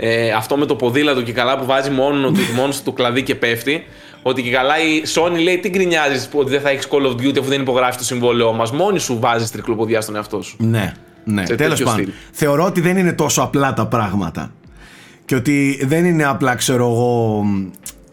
ε, 0.00 0.30
αυτό 0.30 0.56
με 0.56 0.66
το 0.66 0.74
ποδήλατο 0.74 1.22
και 1.22 1.32
καλά 1.32 1.58
που 1.58 1.64
βάζει 1.64 1.90
μόνο 1.90 2.30
του, 2.30 2.40
μόνος 2.54 2.82
του 2.82 2.92
κλαδί 2.92 3.22
και 3.22 3.34
πέφτει. 3.34 3.84
Ότι 4.22 4.42
και 4.42 4.50
καλά 4.50 4.74
η 4.78 5.02
Sony 5.14 5.42
λέει 5.42 5.58
τι 5.58 5.68
γκρινιάζεις 5.68 6.28
ότι 6.32 6.50
δεν 6.50 6.60
θα 6.60 6.70
έχεις 6.70 6.88
Call 6.90 7.06
of 7.06 7.12
Duty 7.12 7.38
αφού 7.38 7.48
δεν 7.48 7.60
υπογράφεις 7.60 7.96
το 7.96 8.04
συμβόλαιό 8.04 8.52
μας. 8.52 8.72
Μόνη 8.72 8.98
σου 8.98 9.18
βάζεις 9.20 9.50
τρικλοποδιά 9.50 10.00
στον 10.00 10.16
εαυτό 10.16 10.42
σου. 10.42 10.56
Ναι, 10.58 10.92
ναι. 11.24 11.42
Τέλος 11.42 11.82
πάντων. 11.82 12.12
Θεωρώ 12.32 12.64
ότι 12.64 12.80
δεν 12.80 12.96
είναι 12.96 13.12
τόσο 13.12 13.42
απλά 13.42 13.72
τα 13.72 13.86
πράγματα. 13.86 14.52
Και 15.24 15.34
ότι 15.34 15.80
δεν 15.82 16.04
είναι 16.04 16.24
απλά, 16.24 16.54
ξέρω 16.54 16.84
εγώ, 16.84 17.44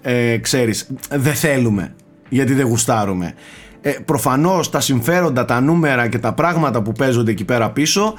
ε, 0.01 0.37
ξέρεις, 0.37 0.87
δεν 1.09 1.33
θέλουμε 1.33 1.95
γιατί 2.29 2.53
δεν 2.53 2.65
γουστάρουμε. 2.65 3.33
Ε, 3.81 3.91
προφανώς 4.05 4.69
τα 4.69 4.79
συμφέροντα, 4.79 5.45
τα 5.45 5.61
νούμερα 5.61 6.07
και 6.07 6.19
τα 6.19 6.33
πράγματα 6.33 6.81
που 6.81 6.91
παίζονται 6.91 7.31
εκεί 7.31 7.45
πέρα 7.45 7.69
πίσω 7.69 8.13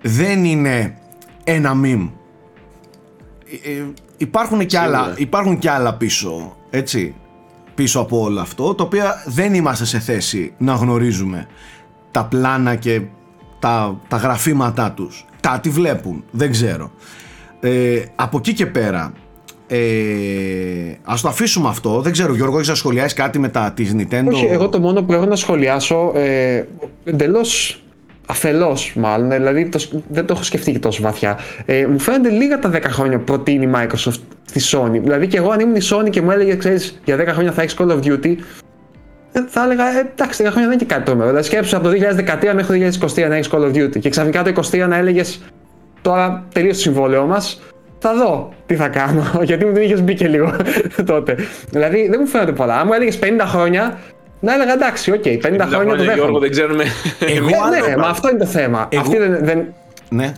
δεν 0.00 0.44
είναι 0.44 0.94
ένα 1.44 1.74
μιμ 1.74 2.08
ε, 3.64 3.84
υπάρχουν, 4.16 4.66
και 4.66 4.78
άλλα, 4.78 5.14
υπάρχουν 5.16 5.58
και 5.58 5.70
άλλα 5.70 5.94
πίσω, 5.94 6.56
έτσι, 6.70 7.14
πίσω 7.74 8.00
από 8.00 8.20
όλο 8.20 8.40
αυτό, 8.40 8.74
τα 8.74 8.84
οποία 8.84 9.22
δεν 9.26 9.54
είμαστε 9.54 9.84
σε 9.84 9.98
θέση 9.98 10.52
να 10.58 10.74
γνωρίζουμε 10.74 11.46
τα 12.10 12.24
πλάνα 12.24 12.74
και 12.74 13.00
τα, 13.58 14.00
τα 14.08 14.16
γραφήματά 14.16 14.92
τους. 14.92 15.26
Τα 15.40 15.60
τι 15.62 15.68
βλέπουν, 15.68 16.24
δεν 16.30 16.50
ξέρω. 16.50 16.90
Ε, 17.60 18.02
από 18.14 18.36
εκεί 18.36 18.52
και 18.52 18.66
πέρα, 18.66 19.12
ε, 19.66 19.78
ας 21.04 21.20
το 21.20 21.28
αφήσουμε 21.28 21.68
αυτό. 21.68 22.00
Δεν 22.00 22.12
ξέρω, 22.12 22.34
Γιώργο, 22.34 22.56
έχεις 22.56 22.68
να 22.68 22.74
σχολιάσεις 22.74 23.12
κάτι 23.12 23.38
με 23.38 23.48
τα 23.48 23.72
της 23.72 23.94
Nintendo; 23.96 24.32
Όχι, 24.32 24.44
εγώ 24.44 24.68
το 24.68 24.80
μόνο 24.80 25.02
που 25.02 25.12
έχω 25.12 25.24
να 25.24 25.36
σχολιάσω, 25.36 26.12
ε, 26.14 26.66
εντελώς 27.04 27.81
αφελώς 28.26 28.92
μάλλον, 28.96 29.30
δηλαδή 29.30 29.68
το, 29.68 29.84
δεν 30.08 30.26
το 30.26 30.32
έχω 30.34 30.42
σκεφτεί 30.42 30.72
και 30.72 30.78
τόσο 30.78 31.02
βαθιά. 31.02 31.38
Ε, 31.66 31.86
μου 31.86 31.98
φαίνονται 31.98 32.28
λίγα 32.28 32.58
τα 32.58 32.70
10 32.70 32.80
χρόνια 32.82 33.18
που 33.18 33.24
προτείνει 33.24 33.64
η 33.64 33.70
Microsoft 33.74 34.20
στη 34.44 34.60
Sony. 34.70 35.00
Δηλαδή 35.00 35.26
και 35.26 35.36
εγώ 35.36 35.50
αν 35.50 35.60
ήμουν 35.60 35.74
η 35.74 35.82
Sony 35.90 36.10
και 36.10 36.22
μου 36.22 36.30
έλεγε, 36.30 36.56
ξέρεις, 36.56 37.00
για 37.04 37.16
10 37.16 37.26
χρόνια 37.26 37.52
θα 37.52 37.62
έχεις 37.62 37.76
Call 37.78 37.90
of 37.90 38.02
Duty, 38.02 38.36
ε, 39.32 39.40
θα 39.48 39.62
έλεγα, 39.64 39.98
ε, 39.98 40.10
εντάξει, 40.12 40.42
10 40.42 40.50
χρόνια 40.50 40.68
δεν 40.68 40.72
είναι 40.72 40.74
και 40.74 40.94
κάτι 40.94 41.02
τρομερό. 41.04 41.28
Δηλαδή 41.28 41.46
σκέψου 41.46 41.76
από 41.76 41.88
το 41.88 41.90
2013 41.90 42.54
μέχρι 42.54 42.90
το 42.90 43.06
2023 43.14 43.28
να 43.28 43.34
έχεις 43.34 43.50
Call 43.52 43.60
of 43.60 43.74
Duty 43.74 43.98
και 43.98 44.08
ξαφνικά 44.08 44.42
το 44.42 44.52
2023 44.72 44.86
να 44.88 44.96
έλεγες 44.96 45.40
τώρα 46.02 46.44
τελείωσε 46.52 46.76
το 46.76 46.80
συμβόλαιό 46.80 47.26
μας. 47.26 47.62
Θα 47.98 48.14
δω 48.14 48.52
τι 48.66 48.74
θα 48.76 48.88
κάνω, 48.88 49.24
γιατί 49.48 49.64
μου 49.64 49.72
την 49.72 49.82
είχες 49.82 50.02
μπει 50.02 50.14
και 50.14 50.28
λίγο 50.28 50.56
τότε. 51.12 51.36
Δηλαδή 51.70 52.08
δεν 52.08 52.18
μου 52.20 52.26
φαίνεται 52.26 52.52
πολλά. 52.52 52.78
Αν 52.78 52.86
μου 52.86 52.92
έλεγες 52.92 53.18
50 53.22 53.26
χρόνια, 53.44 53.98
να 54.42 54.54
έλεγα 54.54 54.72
εντάξει, 54.72 55.12
ok, 55.12 55.22
okay, 55.24 55.36
50 55.36 55.60
χρόνια 55.68 55.96
το 55.96 56.02
Γιώργο, 56.02 56.38
δεν 56.38 56.50
ξέρουμε. 56.50 56.84
Εγώ, 57.36 57.48
ναι, 57.48 57.96
μα 57.96 58.06
αυτό 58.06 58.28
είναι 58.28 58.38
το 58.38 58.46
θέμα. 58.46 58.88
Εγώ... 58.90 59.00
Αυτοί 59.00 59.18
δεν, 59.18 59.38
δεν... 59.44 59.74
Ναι. 60.08 60.32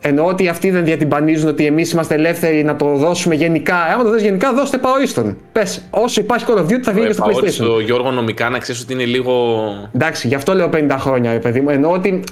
Εννοώ 0.00 0.26
ότι 0.26 0.48
αυτοί 0.48 0.70
δεν 0.70 0.84
διατυμπανίζουν 0.84 1.48
ότι 1.48 1.66
εμείς 1.66 1.92
είμαστε 1.92 2.14
ελεύθεροι 2.14 2.64
να 2.64 2.76
το 2.76 2.96
δώσουμε 2.96 3.34
γενικά. 3.34 3.76
Άμα 3.76 4.02
το 4.02 4.10
δώσει 4.10 4.24
γενικά, 4.24 4.52
δώσ' 4.52 4.69
το 4.69 4.78
επ' 4.78 4.92
αόριστον. 4.92 5.36
Πες, 5.52 5.82
όσο 5.90 6.20
υπάρχει 6.20 6.44
Call 6.48 6.58
of 6.58 6.62
Duty 6.62 6.80
θα 6.82 6.92
βγει 6.92 7.06
και 7.06 7.12
στο 7.12 7.24
PlayStation. 7.26 7.66
Το 7.66 7.80
Γιώργο 7.80 8.10
νομικά 8.10 8.48
να 8.48 8.58
ξέρεις 8.58 8.82
ότι 8.82 8.92
είναι 8.92 9.04
λίγο. 9.04 9.64
Εντάξει, 9.94 10.28
γι' 10.28 10.34
αυτό 10.34 10.54
λέω 10.54 10.70
50 10.72 10.96
χρόνια, 10.98 11.38
παιδί 11.38 11.60
μου. 11.60 11.70
Εννοώ 11.70 11.92
ότι 11.92 12.24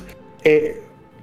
ε, 0.43 0.53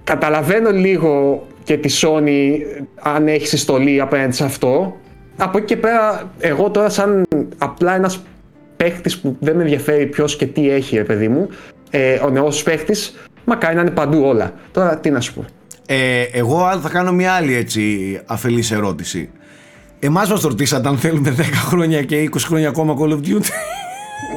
καταλαβαίνω 0.04 0.72
λίγο 0.72 1.44
και 1.64 1.78
τη 1.78 2.00
Sony 2.02 2.60
αν 3.02 3.28
έχει 3.28 3.48
συστολή 3.48 4.02
απέναντι 4.02 4.36
σε 4.36 4.44
αυτό. 4.44 4.98
Από 5.38 5.58
εκεί 5.58 5.68
και 5.68 5.78
πέρα, 5.78 6.32
εγώ 6.40 6.70
τώρα, 6.70 6.90
σαν 6.90 7.24
απλά 7.58 7.96
ένας 7.96 8.24
παίχτης 8.84 9.18
που 9.18 9.38
δεν 9.40 9.56
με 9.56 9.62
ενδιαφέρει 9.62 10.06
ποιος 10.06 10.36
και 10.36 10.46
τι 10.46 10.70
έχει, 10.70 10.98
ρε 10.98 11.04
παιδί 11.04 11.28
μου, 11.28 11.50
ε, 11.90 12.14
ο 12.14 12.30
νεός 12.30 12.64
παίχτης, 12.64 13.16
μακάρι 13.46 13.76
να 13.76 13.82
είναι 13.82 13.92
παντού 13.92 14.24
όλα. 14.24 14.54
Τώρα 14.72 14.98
τι 14.98 15.10
να 15.10 15.20
σου 15.20 15.34
πω. 15.34 15.46
Ε, 15.86 16.22
εγώ 16.22 16.80
θα 16.82 16.90
κάνω 16.90 17.12
μια 17.12 17.32
άλλη 17.32 17.56
έτσι 17.56 18.20
αφελής 18.26 18.72
ερώτηση. 18.72 19.30
Εμάς 20.00 20.30
μας 20.30 20.42
ρωτήσατε 20.42 20.88
αν 20.88 20.98
θέλουμε 20.98 21.36
10 21.38 21.42
χρόνια 21.42 22.04
και 22.04 22.30
20 22.34 22.38
χρόνια 22.40 22.70
ακόμα 22.70 22.96
Call 23.00 23.12
of 23.12 23.28
Duty. 23.28 23.50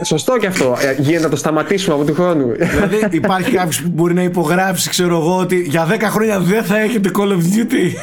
Σωστό 0.05 0.37
και 0.39 0.47
αυτό. 0.47 0.77
Ε, 0.81 1.03
γίνεται 1.03 1.23
να 1.23 1.29
το 1.29 1.37
σταματήσουμε 1.37 1.95
από 1.95 2.05
του 2.05 2.15
χρόνου. 2.15 2.53
Δηλαδή 2.53 3.07
υπάρχει 3.11 3.51
κάποιος 3.51 3.83
που 3.83 3.91
μπορεί 3.93 4.15
να 4.15 4.23
υπογράψει, 4.23 4.91
ξέρω 4.91 5.17
εγώ, 5.17 5.39
ότι 5.39 5.61
για 5.61 5.87
10 5.91 6.01
χρόνια 6.01 6.41
δεν 6.41 6.65
θα 6.65 6.79
έχετε 6.79 7.11
Call 7.19 7.29
of 7.29 7.37
Duty 7.37 7.95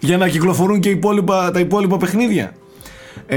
για 0.00 0.16
να 0.16 0.28
κυκλοφορούν 0.28 0.80
και 0.80 0.88
υπόλοιπα, 0.88 1.50
τα 1.50 1.60
υπόλοιπα 1.60 1.96
παιχνίδια. 1.96 2.52
Ε, 3.26 3.36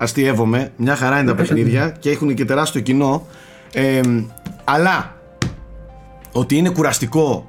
αστείευομαι, 0.00 0.72
μια 0.76 0.96
χαρά 0.96 1.18
είναι 1.18 1.28
τα 1.30 1.34
παιχνίδια 1.34 1.96
και 1.98 2.10
έχουν 2.10 2.34
και 2.34 2.44
τεράστιο 2.44 2.80
κοινό. 2.80 3.26
Ε, 3.72 4.00
αλλά 4.64 5.16
ότι 6.32 6.56
είναι 6.56 6.70
κουραστικό 6.70 7.46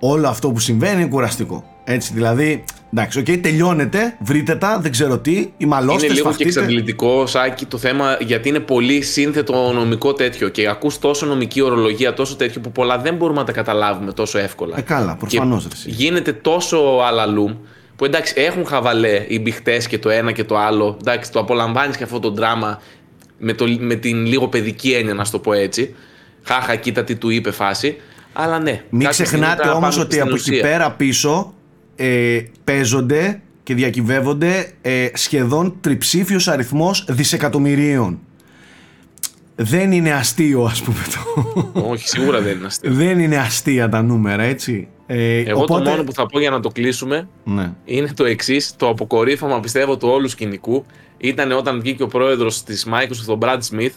όλο 0.00 0.28
αυτό 0.28 0.50
που 0.50 0.58
συμβαίνει 0.58 1.00
είναι 1.00 1.10
κουραστικό. 1.10 1.64
Έτσι, 1.84 2.12
δηλαδή, 2.12 2.64
εντάξει, 2.92 3.22
okay, 3.26 3.38
τελειώνεται, 3.42 4.16
βρείτε 4.20 4.56
τα, 4.56 4.78
δεν 4.80 4.90
ξέρω 4.90 5.18
τι, 5.18 5.50
οι 5.56 5.66
μαλώστες. 5.66 6.02
Είναι 6.02 6.14
λίγο 6.14 6.32
και 6.34 6.44
εξαντλητικό, 6.44 7.26
Σάκη, 7.26 7.66
το 7.66 7.78
θέμα 7.78 8.16
γιατί 8.20 8.48
είναι 8.48 8.60
πολύ 8.60 9.02
σύνθετο 9.02 9.72
νομικό 9.72 10.12
τέτοιο 10.12 10.48
και 10.48 10.68
ακούς 10.68 10.98
τόσο 10.98 11.26
νομική 11.26 11.60
ορολογία, 11.60 12.14
τόσο 12.14 12.36
τέτοιο 12.36 12.60
που 12.60 12.72
πολλά 12.72 12.98
δεν 12.98 13.14
μπορούμε 13.14 13.38
να 13.38 13.46
τα 13.46 13.52
καταλάβουμε 13.52 14.12
τόσο 14.12 14.38
εύκολα. 14.38 14.78
Ε, 14.78 14.80
καλά, 14.80 15.16
προφανώς. 15.16 15.68
Γίνεται 15.84 16.32
τόσο 16.32 16.78
αλαλούμ 17.06 17.54
που 17.98 18.04
εντάξει, 18.04 18.34
έχουν 18.36 18.66
χαβαλέ 18.66 19.24
οι 19.28 19.38
μπιχτέ 19.38 19.76
και 19.88 19.98
το 19.98 20.10
ένα 20.10 20.32
και 20.32 20.44
το 20.44 20.58
άλλο. 20.58 20.96
Εντάξει, 21.00 21.32
το 21.32 21.38
απολαμβάνεις 21.38 21.96
και 21.96 22.02
αυτό 22.04 22.18
το 22.18 22.30
δράμα 22.30 22.80
με, 23.38 23.52
το, 23.52 23.66
με 23.78 23.94
την 23.94 24.26
λίγο 24.26 24.48
παιδική 24.48 24.92
έννοια, 24.92 25.14
να 25.14 25.24
το 25.24 25.38
πω 25.38 25.52
έτσι. 25.52 25.94
Χάχα, 26.42 26.76
κοίτα 26.76 27.04
τι 27.04 27.16
του 27.16 27.30
είπε 27.30 27.50
φάση. 27.50 27.96
Αλλά 28.32 28.58
ναι. 28.58 28.82
Μην 28.90 29.08
ξεχνάτε 29.08 29.68
όμως 29.68 29.98
ότι 29.98 30.20
από 30.20 30.34
εκεί 30.34 30.60
πέρα 30.60 30.90
πίσω 30.90 31.54
ε, 31.96 32.40
παίζονται 32.64 33.40
και 33.62 33.74
διακυβεύονται 33.74 34.72
ε, 34.82 35.06
σχεδόν 35.14 35.76
τριψήφιος 35.80 36.48
αριθμός 36.48 37.04
δισεκατομμυρίων. 37.08 38.18
Δεν 39.54 39.92
είναι 39.92 40.12
αστείο 40.12 40.62
ας 40.62 40.82
πούμε 40.82 40.98
το. 41.14 41.72
Όχι, 41.90 42.08
σίγουρα 42.08 42.40
δεν 42.40 42.56
είναι 42.56 42.66
αστείο. 42.66 42.92
δεν 42.92 43.18
είναι 43.18 43.36
αστεία 43.36 43.88
τα 43.88 44.02
νούμερα, 44.02 44.42
έτσι. 44.42 44.88
Ε, 45.10 45.38
Εγώ 45.40 45.62
οπότε... 45.62 45.84
το 45.84 45.90
μόνο 45.90 46.04
που 46.04 46.12
θα 46.12 46.26
πω 46.26 46.40
για 46.40 46.50
να 46.50 46.60
το 46.60 46.68
κλείσουμε 46.68 47.28
ναι. 47.44 47.72
είναι 47.84 48.08
το 48.16 48.24
εξής. 48.24 48.76
Το 48.76 48.88
αποκορύφωμα 48.88 49.60
πιστεύω 49.60 49.96
του 49.96 50.08
όλου 50.08 50.28
σκηνικού 50.28 50.84
ήταν 51.18 51.52
όταν 51.52 51.80
βγήκε 51.80 52.02
ο 52.02 52.06
πρόεδρος 52.06 52.62
της 52.62 52.86
Microsoft, 52.90 53.34
ο 53.34 53.38
Brad 53.40 53.58
Smith, 53.70 53.92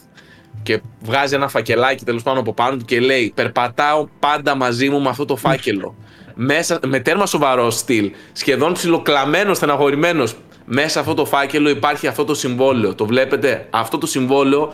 και 0.63 0.82
βγάζει 1.02 1.36
ένα 1.36 1.47
φακελάκι 1.47 2.06
τέλος 2.06 2.24
πάνω 2.24 2.39
από 2.39 2.54
πάνω 2.54 2.78
του 2.78 2.86
και 2.86 3.00
λέει: 3.00 3.32
Περπατάω 3.36 4.08
πάντα 4.19 4.56
μαζί 4.56 4.89
μου 4.89 5.02
με 5.02 5.10
αυτό 5.10 5.26
το 5.26 5.36
φάκελο. 5.36 5.95
Μέσα, 6.36 6.80
με 6.88 7.00
τέρμα 7.00 7.26
σοβαρό 7.26 7.69
στυλ, 7.69 8.12
σχεδόν 8.32 8.74
ψιλοκλαμμένος, 8.74 9.58
στεναχωρημένος. 9.58 10.36
Μέσα 10.65 11.00
αυτό 11.00 11.13
το 11.13 11.26
φάκελο 11.26 11.69
υπάρχει 11.69 12.08
αυτό 12.08 12.26
το 12.26 12.34
συμβόλαιο. 12.34 12.95
Το 12.95 13.06
βλέπετε, 13.06 13.67
αυτό 13.69 13.97
το 13.97 14.06
συμβόλαιο 14.06 14.74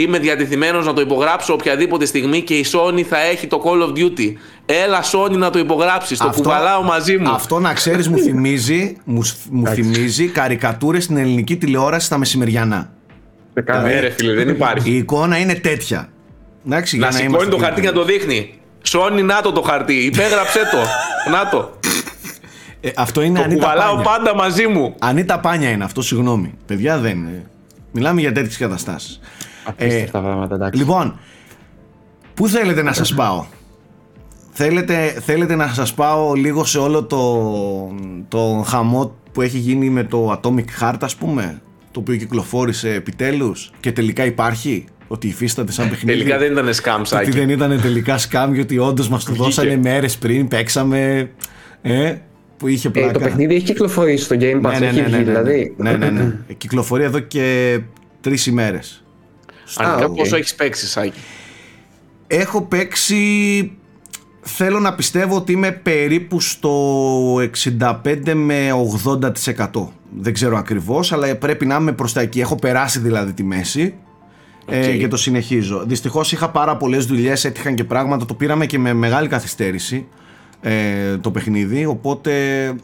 είμαι 0.00 0.18
διατεθειμένος 0.18 0.86
να 0.86 0.92
το 0.92 1.00
υπογράψω 1.00 1.52
οποιαδήποτε 1.52 2.06
στιγμή 2.06 2.40
και 2.40 2.54
η 2.54 2.64
Sony 2.72 3.02
θα 3.02 3.20
έχει 3.20 3.46
το 3.46 3.62
Call 3.64 3.82
of 3.82 3.98
Duty. 3.98 4.32
Έλα, 4.66 5.02
Sony, 5.12 5.30
να 5.30 5.50
το 5.50 5.58
υπογράψεις. 5.58 6.18
Το 6.18 6.32
κουβαλάω 6.36 6.82
μαζί 6.82 7.18
μου. 7.18 7.30
Αυτό 7.30 7.58
να 7.58 7.72
ξέρεις, 7.72 8.08
μου 8.08 8.18
θυμίζει, 8.18 8.96
μου, 9.04 9.22
μου 9.50 9.66
θυμίζει 9.66 10.26
καρικατούρες 10.28 11.04
στην 11.04 11.16
ελληνική 11.16 11.56
τηλεόραση 11.56 12.06
στα 12.06 12.18
μεσημεριανά. 12.18 12.92
Ναι, 13.82 14.00
ρε 14.00 14.10
φίλε, 14.10 14.34
δεν 14.34 14.48
υπάρχει. 14.48 14.90
Η 14.90 14.96
εικόνα 14.96 15.38
είναι 15.38 15.54
τέτοια. 15.54 16.08
Εντάξει, 16.66 16.98
να 16.98 17.10
σηκώνει 17.10 17.50
το 17.50 17.58
χαρτί 17.58 17.80
και 17.80 17.86
να 17.86 17.92
το 17.92 18.04
δείχνει. 18.04 18.54
Σώνει 18.82 19.22
να 19.22 19.40
το 19.40 19.52
το 19.52 19.62
χαρτί. 19.62 19.94
Υπέγραψε 19.94 20.58
το. 20.58 20.78
να 21.34 21.48
το. 21.48 21.78
Ε, 22.80 22.90
αυτό 22.96 23.22
είναι 23.22 23.42
το 23.42 23.54
κουβαλάω 23.54 24.02
πάντα 24.02 24.34
μαζί 24.34 24.66
μου. 24.66 24.94
Ανίτα 24.98 25.40
πάνια 25.40 25.70
είναι 25.70 25.84
αυτό, 25.84 26.02
συγγνώμη. 26.02 26.54
Παιδιά 26.66 26.98
δεν 26.98 27.16
είναι. 27.16 27.46
Μιλάμε 27.92 28.20
για 28.20 28.32
τέτοιες 28.32 28.56
καταστάσεις. 28.56 29.20
Απίστευτα 29.64 30.18
ε, 30.18 30.22
πράγματα, 30.22 30.54
εντάξει. 30.54 30.78
Λοιπόν, 30.78 31.18
πού 32.34 32.48
θέλετε 32.48 32.82
να 32.82 32.92
σας 32.92 33.14
πάω; 33.14 33.44
Θέλετε, 34.56 35.20
θέλετε 35.24 35.54
να 35.54 35.66
σας 35.66 35.94
πάω 35.94 36.32
λίγο 36.32 36.64
σε 36.64 36.78
όλο 36.78 37.04
το, 37.04 37.94
το 38.28 38.64
χαμό 38.66 39.14
που 39.32 39.42
έχει 39.42 39.58
γίνει 39.58 39.90
με 39.90 40.04
το 40.04 40.40
Atomic 40.40 40.64
Heart 40.80 40.98
ας 41.00 41.16
πούμε; 41.16 41.60
Το 41.90 42.00
οποίο 42.00 42.16
κυκλοφόρησε 42.16 42.92
επιτέλους 42.92 43.72
και 43.80 43.92
τελικά 43.92 44.24
υπάρχει 44.24 44.84
ότι 45.08 45.26
υφίσταται 45.26 45.72
σαν 45.72 45.88
παιχνίδι. 45.88 46.18
Τελικά 46.18 46.38
δεν 46.38 46.52
ήταν 46.52 46.68
scam, 46.68 47.18
Ότι 47.20 47.30
δεν 47.30 47.48
ήταν 47.48 47.80
τελικά 47.80 48.18
scam, 48.18 48.50
γιατί 48.52 48.78
όντως 48.78 49.08
μας 49.08 49.24
το 49.24 49.32
δώσανε 49.32 49.76
μέρες 49.76 50.18
πριν, 50.18 50.48
παίξαμε. 50.48 51.30
Ε, 51.82 52.14
που 52.56 52.68
είχε 52.68 52.90
πλάκα. 52.90 53.08
Ε, 53.08 53.12
το 53.12 53.18
παιχνίδι 53.18 53.54
έχει 53.54 53.64
κυκλοφορήσει 53.64 54.24
στο 54.24 54.36
Game 54.38 54.56
Pass, 54.56 54.72
ναι, 54.72 54.78
ναι, 54.78 54.86
έχει 54.86 55.00
ναι, 55.00 55.06
βγει 55.06 55.22
δηλαδή. 55.22 55.74
Ναι, 55.76 55.92
ναι, 55.92 56.10
ναι. 56.10 56.32
Κυκλοφορεί 56.56 57.02
εδώ 57.02 57.18
και 57.18 57.78
τρεις 58.20 58.46
ημέρες. 58.46 59.03
Αρχικά 59.76 60.06
okay. 60.06 60.16
πόσο 60.16 60.36
έχει 60.36 60.54
παίξει, 60.54 60.86
Σάκη. 60.86 61.18
Έχω 62.26 62.62
παίξει 62.62 63.72
θέλω 64.44 64.80
να 64.80 64.94
πιστεύω 64.94 65.36
ότι 65.36 65.52
είμαι 65.52 65.70
περίπου 65.70 66.40
στο 66.40 67.34
65 67.34 68.32
με 68.34 68.68
80%. 69.04 69.88
Δεν 70.20 70.32
ξέρω 70.32 70.56
ακριβώς, 70.56 71.12
αλλά 71.12 71.36
πρέπει 71.36 71.66
να 71.66 71.76
είμαι 71.76 71.92
προς 71.92 72.12
τα 72.12 72.20
εκεί. 72.20 72.40
Έχω 72.40 72.56
περάσει 72.56 72.98
δηλαδή 72.98 73.32
τη 73.32 73.42
μέση 73.42 73.94
ε, 74.66 74.96
και 74.96 75.08
το 75.08 75.16
συνεχίζω. 75.16 75.84
Δυστυχώς 75.86 76.32
είχα 76.32 76.50
πάρα 76.50 76.76
πολλές 76.76 77.06
δουλειές, 77.06 77.44
έτυχαν 77.44 77.74
και 77.74 77.84
πράγματα, 77.84 78.24
το 78.24 78.34
πήραμε 78.34 78.66
και 78.66 78.78
με 78.78 78.92
μεγάλη 78.92 79.28
καθυστέρηση 79.28 80.06
ε, 80.60 81.16
το 81.16 81.30
παιχνίδι, 81.30 81.86
οπότε 81.86 82.32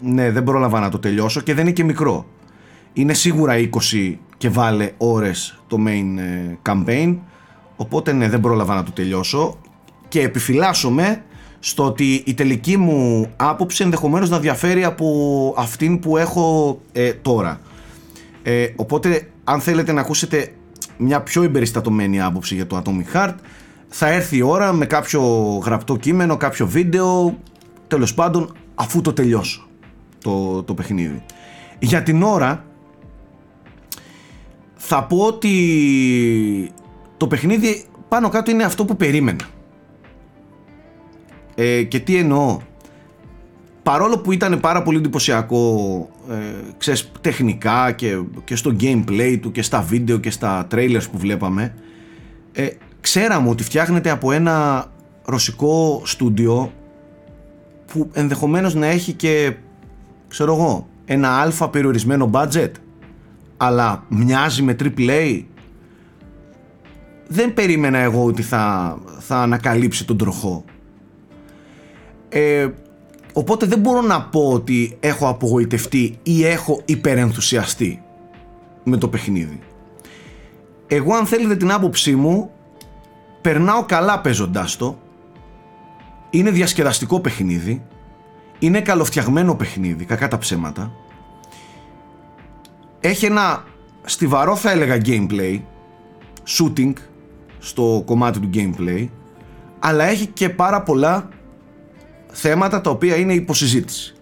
ναι, 0.01 0.31
δεν 0.31 0.45
πρόλαβα 0.45 0.81
να 0.81 0.88
το 0.88 0.99
τελειώσω 0.99 1.40
και 1.40 1.55
δεν 1.55 1.64
είναι 1.64 1.73
και 1.73 1.85
μικρό. 1.85 2.27
Είναι 2.93 3.14
σίγουρα 3.14 3.55
20 3.93 4.14
και 4.40 4.48
βάλε 4.48 4.90
ώρες 4.96 5.62
το 5.66 5.76
main 5.87 6.18
ε, 6.18 6.57
campaign, 6.68 7.16
οπότε 7.76 8.12
ναι, 8.12 8.29
δεν 8.29 8.40
πρόλαβα 8.40 8.74
να 8.74 8.83
το 8.83 8.90
τελειώσω 8.90 9.59
και 10.09 10.20
επιφυλάσσομαι 10.20 11.22
στο 11.59 11.85
ότι 11.85 12.22
η 12.26 12.35
τελική 12.35 12.76
μου 12.76 13.26
άποψη 13.37 13.83
ενδεχομένως 13.83 14.31
να 14.31 14.38
διαφέρει 14.38 14.85
από 14.85 15.55
αυτήν 15.57 15.98
που 15.98 16.16
έχω 16.16 16.79
ε, 16.92 17.12
τώρα. 17.12 17.61
Ε, 18.42 18.66
οπότε 18.76 19.31
αν 19.44 19.61
θέλετε 19.61 19.92
να 19.92 20.00
ακούσετε 20.00 20.53
μια 20.96 21.20
πιο 21.20 21.42
εμπεριστατωμένη 21.42 22.20
άποψη 22.20 22.55
για 22.55 22.66
το 22.66 22.83
Atomic 22.85 23.16
Heart 23.16 23.35
θα 23.88 24.09
έρθει 24.09 24.37
η 24.37 24.42
ώρα 24.42 24.72
με 24.72 24.87
κάποιο 24.87 25.22
γραπτό 25.64 25.96
κείμενο, 25.96 26.37
κάποιο 26.37 26.66
βίντεο 26.66 27.38
τέλος 27.87 28.14
πάντων 28.14 28.53
αφού 28.74 29.00
το 29.00 29.12
τελειώσω 29.12 29.66
το, 30.22 30.62
το 30.62 30.74
παιχνίδι. 30.74 31.22
Για 31.79 32.03
την 32.03 32.22
ώρα 32.22 32.64
θα 34.83 35.05
πω 35.05 35.16
ότι 35.16 36.73
το 37.16 37.27
παιχνίδι 37.27 37.85
πάνω 38.09 38.29
κάτω 38.29 38.51
είναι 38.51 38.64
αυτό 38.64 38.85
που 38.85 38.97
περίμενα. 38.97 39.45
Ε, 41.55 41.83
και 41.83 42.01
τι 42.01 42.16
εννοώ. 42.16 42.59
Παρόλο 43.83 44.19
που 44.19 44.33
ήταν 44.33 44.61
πάρα 44.61 44.83
πολύ 44.83 44.99
εντυπωσιακό 44.99 46.09
ε, 46.31 46.35
ξέρεις, 46.79 47.11
τεχνικά 47.21 47.93
και, 47.93 48.21
και 48.45 48.57
στο 48.57 48.77
gameplay 48.81 49.38
του 49.40 49.53
και 49.53 49.62
στα 49.62 49.81
βίντεο 49.81 50.19
και 50.19 50.31
στα 50.31 50.66
trailers 50.71 51.05
που 51.12 51.19
βλέπαμε 51.19 51.75
ε, 52.53 52.69
ξέραμε 53.01 53.49
ότι 53.49 53.62
φτιάχνεται 53.62 54.11
από 54.11 54.33
ένα 54.33 54.87
ρωσικό 55.25 56.03
στούντιο 56.05 56.73
που 57.93 58.11
ενδεχομένως 58.12 58.75
να 58.75 58.87
έχει 58.87 59.12
και 59.12 59.55
ξέρω 60.29 60.55
εγώ 60.55 60.88
ένα 61.05 61.29
αλφα 61.29 61.69
περιορισμένο 61.69 62.31
budget 62.33 62.71
αλλά 63.62 64.05
μοιάζει 64.09 64.62
με 64.62 64.77
AAA 64.83 65.42
δεν 67.29 67.55
περίμενα 67.55 67.99
εγώ 67.99 68.25
ότι 68.25 68.42
θα, 68.42 68.96
θα 69.18 69.37
ανακαλύψει 69.37 70.05
τον 70.07 70.16
τροχό. 70.16 70.64
Ε, 72.29 72.68
οπότε 73.33 73.66
δεν 73.66 73.79
μπορώ 73.79 74.01
να 74.01 74.23
πω 74.23 74.53
ότι 74.53 74.96
έχω 75.01 75.29
απογοητευτεί 75.29 76.18
ή 76.23 76.44
έχω 76.44 76.81
υπερενθουσιαστεί 76.85 78.03
με 78.85 78.96
το 78.96 79.09
παιχνίδι. 79.09 79.61
Εγώ 80.87 81.14
αν 81.14 81.27
θέλετε 81.27 81.57
την 81.57 81.73
άποψή 81.73 82.14
μου 82.14 82.51
περνάω 83.40 83.85
καλά 83.85 84.20
παίζοντάς 84.20 84.77
το. 84.77 84.99
Είναι 86.31 86.51
διασκεδαστικό 86.51 87.20
παιχνίδι. 87.20 87.83
Είναι 88.59 88.81
καλοφτιαγμένο 88.81 89.55
παιχνίδι 89.55 90.05
κακά 90.05 90.29
τα 90.29 90.38
ψέματα 90.38 90.92
έχει 93.01 93.27
ένα 93.27 93.65
στιβαρό 94.05 94.57
θα 94.57 94.71
έλεγα 94.71 95.01
gameplay 95.05 95.61
shooting 96.47 96.93
στο 97.59 98.03
κομμάτι 98.07 98.39
του 98.41 98.51
gameplay 98.55 99.09
αλλά 99.79 100.05
έχει 100.05 100.27
και 100.27 100.49
πάρα 100.49 100.83
πολλά 100.83 101.29
θέματα 102.33 102.81
τα 102.81 102.91
οποία 102.91 103.17
είναι 103.17 103.35
υποσυζήτηση. 103.35 104.15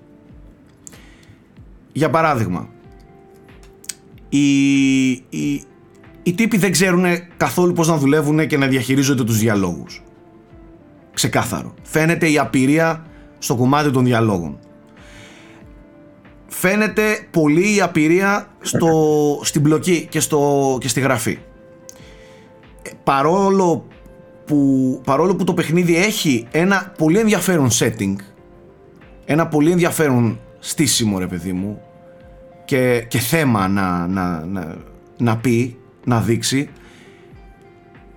Για 1.93 2.11
παράδειγμα 2.11 2.69
οι, 4.29 5.09
οι, 5.11 5.63
οι 6.23 6.35
τύποι 6.35 6.57
δεν 6.57 6.73
ξέρουν 6.73 7.05
καθόλου 7.37 7.73
πώς 7.73 7.89
να 7.89 7.97
δουλεύουν 7.97 8.47
και 8.47 8.57
να 8.57 8.67
διαχειρίζονται 8.67 9.25
τους 9.25 9.39
διαλόγους. 9.39 10.03
Ξεκάθαρο. 11.15 11.75
Φαίνεται 11.83 12.31
η 12.31 12.39
απειρία 12.39 13.07
στο 13.39 13.57
κομμάτι 13.57 13.91
των 13.91 14.05
διαλόγων 14.05 14.59
φαίνεται 16.49 17.27
πολύ 17.31 17.77
η 17.77 17.81
απειρία 17.81 18.49
στο, 18.61 18.91
στην 19.43 19.61
μπλοκή 19.61 20.07
και, 20.11 20.21
στο, 20.21 20.77
και 20.81 20.89
στη 20.89 21.01
γραφή. 21.01 21.39
Ε, 22.83 22.91
παρόλο 23.05 23.87
που, 24.45 25.01
παρόλο 25.05 25.37
που 25.37 25.45
το 25.45 25.55
παιχνίδι 25.55 25.97
έχει 25.97 26.47
ένα 26.51 26.93
πολύ 26.99 27.19
ενδιαφέρον 27.19 27.69
setting, 27.73 28.15
ένα 29.25 29.47
πολύ 29.47 29.71
ενδιαφέρον 29.71 30.41
στήσιμο 30.59 31.19
ρε 31.19 31.27
παιδί 31.27 31.53
μου 31.53 31.81
και, 32.65 33.05
και 33.09 33.19
θέμα 33.19 33.69
να, 33.69 34.07
να, 34.07 34.45
να, 34.45 34.77
να 35.19 35.37
πει, 35.37 35.79
να 36.05 36.21
δείξει, 36.21 36.69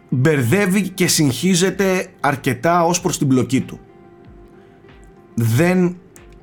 μπερδεύει 0.09 0.89
και 0.89 1.07
συγχύζεται 1.07 2.07
αρκετά 2.19 2.85
ως 2.85 3.01
προς 3.01 3.17
την 3.17 3.27
μπλοκή 3.27 3.61
του. 3.61 3.79
Δεν 5.33 6.00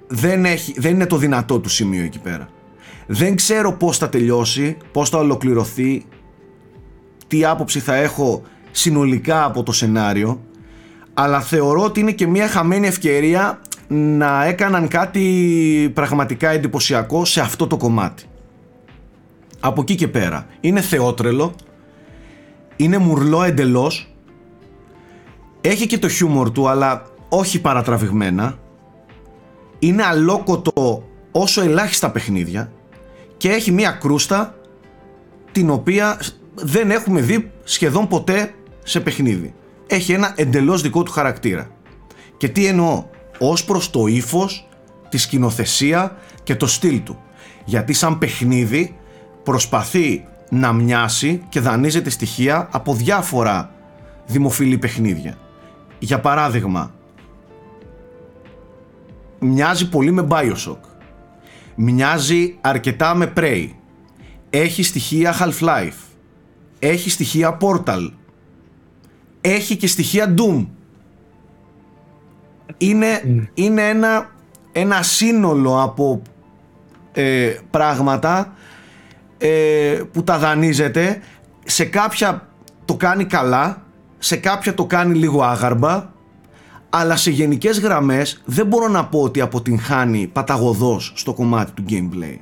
δεν, 0.08 0.44
έχει, 0.44 0.74
δεν 0.76 0.92
είναι 0.92 1.06
το 1.06 1.16
δυνατό 1.16 1.58
του 1.58 1.68
σημείο 1.68 2.04
εκεί 2.04 2.18
πέρα. 2.18 2.48
Δεν 3.06 3.36
ξέρω 3.36 3.72
πώς 3.72 3.98
θα 3.98 4.08
τελειώσει, 4.08 4.76
πώς 4.92 5.08
θα 5.08 5.18
ολοκληρωθεί, 5.18 6.04
τι 7.26 7.44
άποψη 7.44 7.80
θα 7.80 7.94
έχω 7.94 8.42
συνολικά 8.70 9.44
από 9.44 9.62
το 9.62 9.72
σενάριο, 9.72 10.40
αλλά 11.14 11.40
θεωρώ 11.40 11.82
ότι 11.82 12.00
είναι 12.00 12.12
και 12.12 12.26
μια 12.26 12.48
χαμένη 12.48 12.86
ευκαιρία 12.86 13.60
να 13.88 14.44
έκαναν 14.44 14.88
κάτι 14.88 15.90
πραγματικά 15.94 16.50
εντυπωσιακό 16.50 17.24
σε 17.24 17.40
αυτό 17.40 17.66
το 17.66 17.76
κομμάτι. 17.76 18.24
Από 19.60 19.80
εκεί 19.80 19.94
και 19.94 20.08
πέρα. 20.08 20.46
Είναι 20.60 20.80
θεότρελο, 20.80 21.54
είναι 22.76 22.98
μουρλό 22.98 23.42
εντελώς, 23.42 24.14
έχει 25.60 25.86
και 25.86 25.98
το 25.98 26.08
χιούμορ 26.08 26.50
του 26.50 26.68
αλλά 26.68 27.02
όχι 27.28 27.60
παρατραβηγμένα, 27.60 28.58
είναι 29.78 30.04
αλόκοτο 30.04 31.08
όσο 31.32 31.62
ελάχιστα 31.62 32.10
παιχνίδια 32.10 32.72
και 33.36 33.50
έχει 33.50 33.72
μία 33.72 33.90
κρούστα 33.90 34.54
την 35.52 35.70
οποία 35.70 36.20
δεν 36.54 36.90
έχουμε 36.90 37.20
δει 37.20 37.50
σχεδόν 37.64 38.08
ποτέ 38.08 38.54
σε 38.82 39.00
παιχνίδι. 39.00 39.54
Έχει 39.86 40.12
ένα 40.12 40.32
εντελώς 40.36 40.82
δικό 40.82 41.02
του 41.02 41.10
χαρακτήρα. 41.10 41.70
Και 42.36 42.48
τι 42.48 42.66
εννοώ, 42.66 43.04
ως 43.38 43.64
προς 43.64 43.90
το 43.90 44.06
ύφος, 44.06 44.68
τη 45.08 45.18
σκηνοθεσία 45.18 46.16
και 46.42 46.56
το 46.56 46.66
στυλ 46.66 47.02
του. 47.02 47.18
Γιατί 47.64 47.92
σαν 47.92 48.18
παιχνίδι 48.18 48.96
προσπαθεί 49.42 50.24
να 50.50 50.72
μοιάσει 50.72 51.42
και 51.48 51.60
δανείζεται 51.60 52.10
στοιχεία 52.10 52.68
από 52.70 52.94
διάφορα 52.94 53.72
δημοφιλή 54.26 54.78
παιχνίδια. 54.78 55.38
Για 55.98 56.20
παράδειγμα, 56.20 56.94
μοιάζει 59.38 59.88
πολύ 59.88 60.10
με 60.10 60.26
Bioshock. 60.30 60.78
Μοιάζει 61.74 62.58
αρκετά 62.60 63.14
με 63.14 63.32
Prey. 63.36 63.68
Έχει 64.50 64.82
στοιχεία 64.82 65.34
Half-Life. 65.38 65.98
Έχει 66.78 67.10
στοιχεία 67.10 67.58
Portal. 67.60 68.10
Έχει 69.40 69.76
και 69.76 69.86
στοιχεία 69.86 70.34
Doom. 70.38 70.66
Είναι, 72.78 73.22
είναι 73.54 73.88
ένα, 73.88 74.30
ένα 74.72 75.02
σύνολο 75.02 75.82
από 75.82 76.22
ε, 77.12 77.56
πράγματα 77.70 78.52
ε, 79.38 80.00
που 80.12 80.24
τα 80.24 80.38
δανείζεται. 80.38 81.20
Σε 81.64 81.84
κάποια 81.84 82.48
το 82.84 82.94
κάνει 82.96 83.24
καλά, 83.24 83.82
σε 84.18 84.36
κάποια 84.36 84.74
το 84.74 84.86
κάνει 84.86 85.14
λίγο 85.14 85.42
άγαρμπα 85.42 86.16
αλλά 86.90 87.16
σε 87.16 87.30
γενικές 87.30 87.80
γραμμές 87.80 88.42
δεν 88.44 88.66
μπορώ 88.66 88.88
να 88.88 89.06
πω 89.06 89.20
ότι 89.20 89.40
αποτυγχάνει 89.40 90.26
παταγωδός 90.26 91.12
στο 91.16 91.34
κομμάτι 91.34 91.72
του 91.72 91.84
gameplay. 91.88 92.36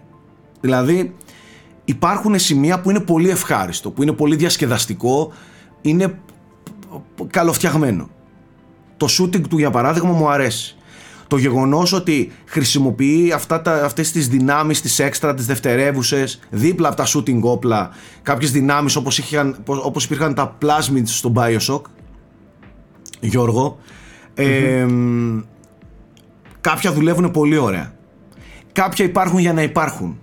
Δηλαδή 0.61 1.15
υπάρχουν 1.85 2.39
σημεία 2.39 2.81
που 2.81 2.91
είναι 2.91 3.01
πολύ 3.01 3.31
ευχάριστο, 3.31 3.91
που 3.91 4.03
είναι 4.03 4.13
πολύ 4.13 4.37
διασκεδαστικό, 4.37 5.33
είναι 5.81 6.19
καλοφτιαγμένο. 7.31 8.09
Το 8.97 9.07
shooting 9.19 9.49
του 9.49 9.59
για 9.59 9.71
παράδειγμα 9.71 10.13
μου 10.13 10.31
αρέσει. 10.31 10.77
Το 11.29 11.37
γεγονός 11.37 11.93
ότι 11.93 12.33
χρησιμοποιεί 12.45 13.33
αυτά 13.33 13.63
τα, 13.63 13.85
αυτές 13.85 14.13
τις 14.13 14.29
δυνάμεις, 14.29 14.81
τις 14.81 14.99
έξτρα, 14.99 15.35
τις 15.35 15.47
δευτερεύουσες, 15.47 16.39
δίπλα 16.51 16.89
από 16.89 16.97
τα 16.97 17.07
shooting 17.07 17.41
όπλα, 17.41 17.91
κάποιες 18.23 18.51
δυνάμεις 18.51 18.97
όπως, 18.97 19.19
είχαν, 19.19 19.63
όπως 19.67 20.05
υπήρχαν 20.05 20.35
τα 20.35 20.59
plasmids 20.63 21.03
στο 21.05 21.33
Bioshock, 21.37 21.81
Γιώργο, 23.21 23.79
κάποια 26.61 26.93
δουλεύουν 26.93 27.31
πολύ 27.31 27.57
ωραία. 27.57 27.93
Κάποια 28.73 29.05
υπάρχουν 29.05 29.39
για 29.39 29.53
να 29.53 29.63
υπάρχουν. 29.63 30.19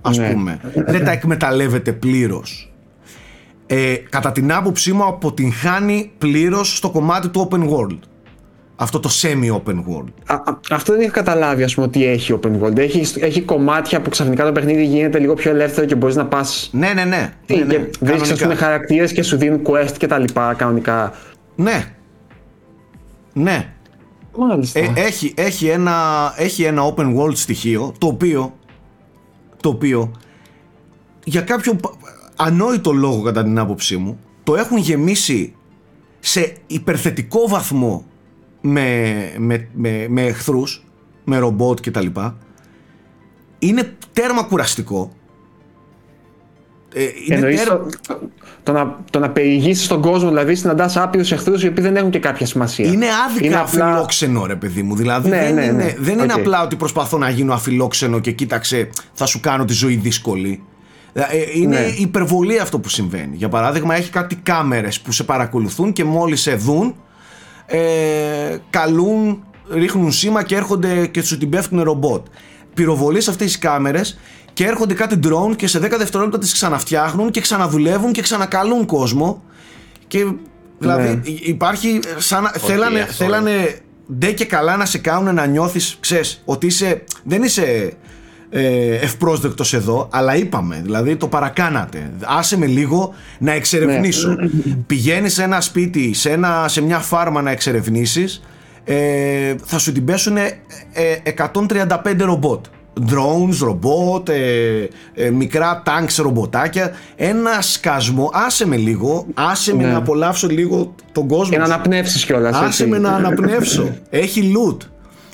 Ας 0.00 0.18
ναι. 0.18 0.32
πούμε. 0.32 0.60
Δεν 0.74 1.04
τα 1.04 1.10
εκμεταλλεύεται 1.10 1.92
πλήρως. 1.92 2.72
Ε, 3.66 3.94
κατά 3.94 4.32
την 4.32 4.52
άποψή 4.52 4.92
μου 4.92 5.04
αποτυγχάνει 5.04 6.12
πλήρως 6.18 6.76
στο 6.76 6.90
κομμάτι 6.90 7.28
του 7.28 7.48
open 7.50 7.60
world. 7.60 7.98
Αυτό 8.76 9.00
το 9.00 9.10
semi-open 9.22 9.74
world. 9.74 10.36
αυτό 10.70 10.92
δεν 10.92 11.02
έχω 11.02 11.12
καταλάβει, 11.12 11.62
ας 11.62 11.74
πούμε, 11.74 11.86
ότι 11.86 12.06
έχει 12.06 12.38
open 12.42 12.62
world. 12.62 12.78
Έχει, 12.78 13.20
έχει 13.20 13.40
κομμάτια 13.40 14.00
που 14.00 14.10
ξαφνικά 14.10 14.44
το 14.44 14.52
παιχνίδι 14.52 14.84
γίνεται 14.84 15.18
λίγο 15.18 15.34
πιο 15.34 15.50
ελεύθερο 15.50 15.86
και 15.86 15.94
μπορείς 15.94 16.16
να 16.16 16.26
πας... 16.26 16.70
Ναι, 16.72 16.92
ναι, 16.94 17.04
ναι. 17.04 17.32
Τι, 17.46 17.56
ναι, 17.56 17.64
ναι. 17.64 17.88
Βρίσκεις, 18.00 18.30
ας 18.30 18.40
πούμε, 18.40 18.54
χαρακτήρες 18.54 19.12
και 19.12 19.22
σου 19.22 19.36
δίνουν 19.36 19.60
quest 19.66 19.92
και 19.96 20.06
τα 20.06 20.18
λοιπά, 20.18 20.54
κανονικά. 20.54 21.12
Ναι, 21.56 21.84
ναι. 23.32 23.72
Μάλιστα. 24.38 24.78
Ε, 24.78 24.92
έχει, 24.94 25.34
έχει, 25.36 25.66
ένα, 25.66 26.32
έχει 26.36 26.62
ένα 26.62 26.94
open 26.94 27.16
world 27.16 27.36
στοιχείο 27.36 27.92
το 27.98 28.06
οποίο, 28.06 28.54
το 29.60 29.68
οποίο 29.68 30.12
για 31.24 31.40
κάποιο 31.40 31.76
ανόητο 32.36 32.92
λόγο 32.92 33.22
κατά 33.22 33.42
την 33.42 33.58
άποψή 33.58 33.96
μου 33.96 34.18
το 34.42 34.56
έχουν 34.56 34.78
γεμίσει 34.78 35.54
σε 36.20 36.56
υπερθετικό 36.66 37.48
βαθμό 37.48 38.04
με, 38.60 39.32
με, 39.38 39.68
με, 39.72 40.06
με 40.08 40.22
εχθρούς, 40.22 40.84
με 41.24 41.38
ρομπότ 41.38 41.80
κτλ. 41.80 42.06
Είναι 43.58 43.96
τέρμα 44.12 44.42
κουραστικό 44.42 45.12
ε, 46.94 47.02
είναι 47.28 47.54
το, 47.66 47.86
το, 48.62 48.72
να, 48.72 48.96
το 49.10 49.18
να 49.18 49.30
περιηγήσεις 49.30 49.84
στον 49.84 50.00
κόσμο, 50.00 50.28
δηλαδή 50.28 50.54
συναντάς 50.54 50.96
άπειρους 50.96 51.32
εχθρούς 51.32 51.62
οι 51.62 51.66
οποίοι 51.66 51.84
δεν 51.84 51.96
έχουν 51.96 52.10
και 52.10 52.18
κάποια 52.18 52.46
σημασία. 52.46 52.86
Είναι 52.86 53.06
άδικα 53.28 53.46
είναι 53.46 53.56
αφιλόξενο, 53.56 54.46
ρε 54.46 54.56
παιδί 54.56 54.82
μου. 54.82 54.96
Δηλαδή 54.96 55.28
ναι, 55.28 55.36
δεν, 55.38 55.54
ναι, 55.54 55.64
είναι, 55.64 55.72
ναι. 55.72 55.94
δεν 55.98 56.18
είναι 56.18 56.32
απλά 56.32 56.62
ότι 56.62 56.76
προσπαθώ 56.76 57.18
να 57.18 57.28
γίνω 57.28 57.52
αφιλόξενο 57.52 58.18
και 58.18 58.32
κοίταξε, 58.32 58.88
θα 59.12 59.26
σου 59.26 59.40
κάνω 59.40 59.64
τη 59.64 59.72
ζωή 59.72 59.94
δύσκολη. 59.94 60.62
Ε, 61.12 61.22
είναι 61.54 61.78
ναι. 61.78 61.94
υπερβολή 61.96 62.58
αυτό 62.58 62.78
που 62.78 62.88
συμβαίνει. 62.88 63.36
Για 63.36 63.48
παράδειγμα, 63.48 63.94
έχει 63.94 64.10
κάτι 64.10 64.34
κάμερες 64.34 65.00
που 65.00 65.12
σε 65.12 65.24
παρακολουθούν 65.24 65.92
και 65.92 66.04
μόλις 66.04 66.40
σε 66.40 66.54
δουν, 66.54 66.94
ε, 67.66 67.78
καλούν, 68.70 69.44
ρίχνουν 69.70 70.12
σήμα 70.12 70.42
και 70.42 70.56
έρχονται 70.56 71.06
και 71.06 71.22
σου 71.22 71.38
την 71.38 71.48
πέφτουν 71.48 71.82
ρομπότ. 71.82 72.26
Πυροβολείς 72.74 73.28
αυτές 73.28 73.46
τις 73.46 73.58
κάμερες 73.58 74.18
και 74.52 74.64
έρχονται 74.66 74.94
κάτι 74.94 75.18
drone 75.24 75.56
και 75.56 75.66
σε 75.66 75.78
10 75.78 75.96
δευτερόλεπτα 75.98 76.38
τις 76.38 76.52
ξαναφτιάχνουν 76.52 77.30
και 77.30 77.40
ξαναδουλεύουν 77.40 78.12
και 78.12 78.22
ξανακαλούν 78.22 78.86
κόσμο 78.86 79.42
και 80.06 80.26
Δηλαδή 80.78 81.08
Ναι. 81.08 81.20
υπάρχει 81.40 82.00
σαν 82.16 82.42
να- 82.42 82.50
θέλανε, 82.50 83.00
αυτό 83.00 83.24
θέλανε 83.24 83.78
ντε 84.18 84.32
και 84.32 84.44
καλά 84.44 84.76
να 84.76 84.84
σε 84.84 84.98
κάνουν 84.98 85.34
να 85.34 85.46
νιώθεις, 85.46 85.96
ξέρεις, 86.00 86.42
ότι 86.44 86.66
είσαι, 86.66 87.02
δεν 87.24 87.42
είσαι 87.42 87.92
ε, 88.50 88.94
ευπρόσδεκτος 88.94 89.74
εδώ, 89.74 90.08
αλλά 90.12 90.36
είπαμε, 90.36 90.80
δηλαδή 90.84 91.16
το 91.16 91.26
παρακάνατε. 91.28 92.10
Άσε 92.24 92.58
με 92.58 92.66
λίγο 92.66 93.14
να 93.38 93.52
εξερευνήσω. 93.52 94.36
Πηγαίνεις 94.86 95.34
σε 95.34 95.42
ένα 95.42 95.60
σπίτι, 95.60 96.12
σε, 96.14 96.30
ένα, 96.30 96.68
σε 96.68 96.80
μια 96.82 96.98
φάρμα 96.98 97.42
να 97.42 97.50
εξερευνήσεις, 97.50 98.42
ε, 98.84 99.54
θα 99.64 99.78
σου 99.78 99.92
την 99.92 100.04
πέσουν 100.04 100.36
135 101.24 102.24
ρομπότ. 102.24 102.64
Drones, 103.10 103.56
ρομπότ, 103.60 104.28
ε, 104.28 104.88
ε, 105.14 105.30
μικρά 105.30 105.82
tanks 105.86 106.14
ρομποτάκια. 106.22 106.92
Ένα 107.16 107.60
σκασμό. 107.60 108.30
Άσε 108.32 108.66
με 108.66 108.76
λίγο. 108.76 109.26
Άσε 109.34 109.74
με 109.76 109.82
Ναι. 109.82 109.90
να 109.90 109.96
απολαύσω 109.96 110.48
λίγο 110.48 110.94
τον 111.12 111.28
κόσμο. 111.28 111.52
Και 111.52 111.58
να 111.58 111.64
σου. 111.66 111.72
αναπνεύσεις 111.72 112.24
κιόλας. 112.24 112.56
Άσε 112.56 112.86
με 112.86 112.98
να 112.98 113.10
αναπνεύσω. 113.10 113.88
Έχει 114.10 114.52
loot. 114.56 114.76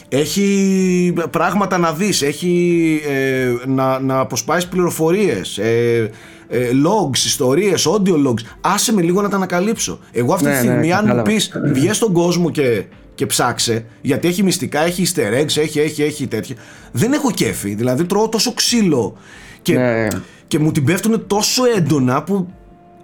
Έχει 0.08 1.12
πράγματα 1.30 1.78
να 1.78 1.92
δεις. 1.92 2.22
Έχει 2.22 3.00
ε, 3.08 3.66
να, 3.66 3.98
να 4.00 4.18
αποσπάσεις 4.18 4.68
πληροφορίες. 4.68 5.58
Ε, 5.58 6.10
ε, 6.48 6.58
logs, 6.70 7.16
ιστορίες, 7.16 7.86
audio 7.88 8.12
logs. 8.28 8.44
Άσε 8.60 8.92
με 8.92 9.02
λίγο 9.02 9.22
να 9.22 9.28
τα 9.28 9.36
ανακαλύψω. 9.36 9.98
Εγώ 10.12 10.32
αυτή 10.34 10.46
Ναι, 10.46 10.50
τη 10.52 10.56
στιγμή 10.56 10.86
ναι, 10.86 10.92
αν 10.94 11.00
μου 11.02 11.06
κατάλαβα. 11.08 11.22
πεις 11.22 11.50
βγες 11.72 11.96
στον 11.96 12.12
κόσμο 12.12 12.50
και, 12.50 12.84
και 13.16 13.26
ψάξε 13.26 13.84
γιατί 14.00 14.28
έχει 14.28 14.42
μυστικά, 14.42 14.80
έχει 14.80 15.06
easter 15.06 15.40
eggs, 15.40 15.56
έχει, 15.56 15.80
έχει, 15.80 16.02
έχει 16.02 16.26
τέτοια. 16.26 16.56
Δεν 16.92 17.12
έχω 17.12 17.30
κέφι. 17.30 17.74
Δηλαδή 17.74 18.04
τρώω 18.04 18.28
τόσο 18.28 18.54
ξύλο 18.54 19.16
και, 19.62 19.74
Ναι. 19.78 20.06
και 20.46 20.58
μου 20.58 20.72
την 20.72 20.84
πέφτουν 20.84 21.26
τόσο 21.26 21.62
έντονα 21.76 22.22
που 22.22 22.48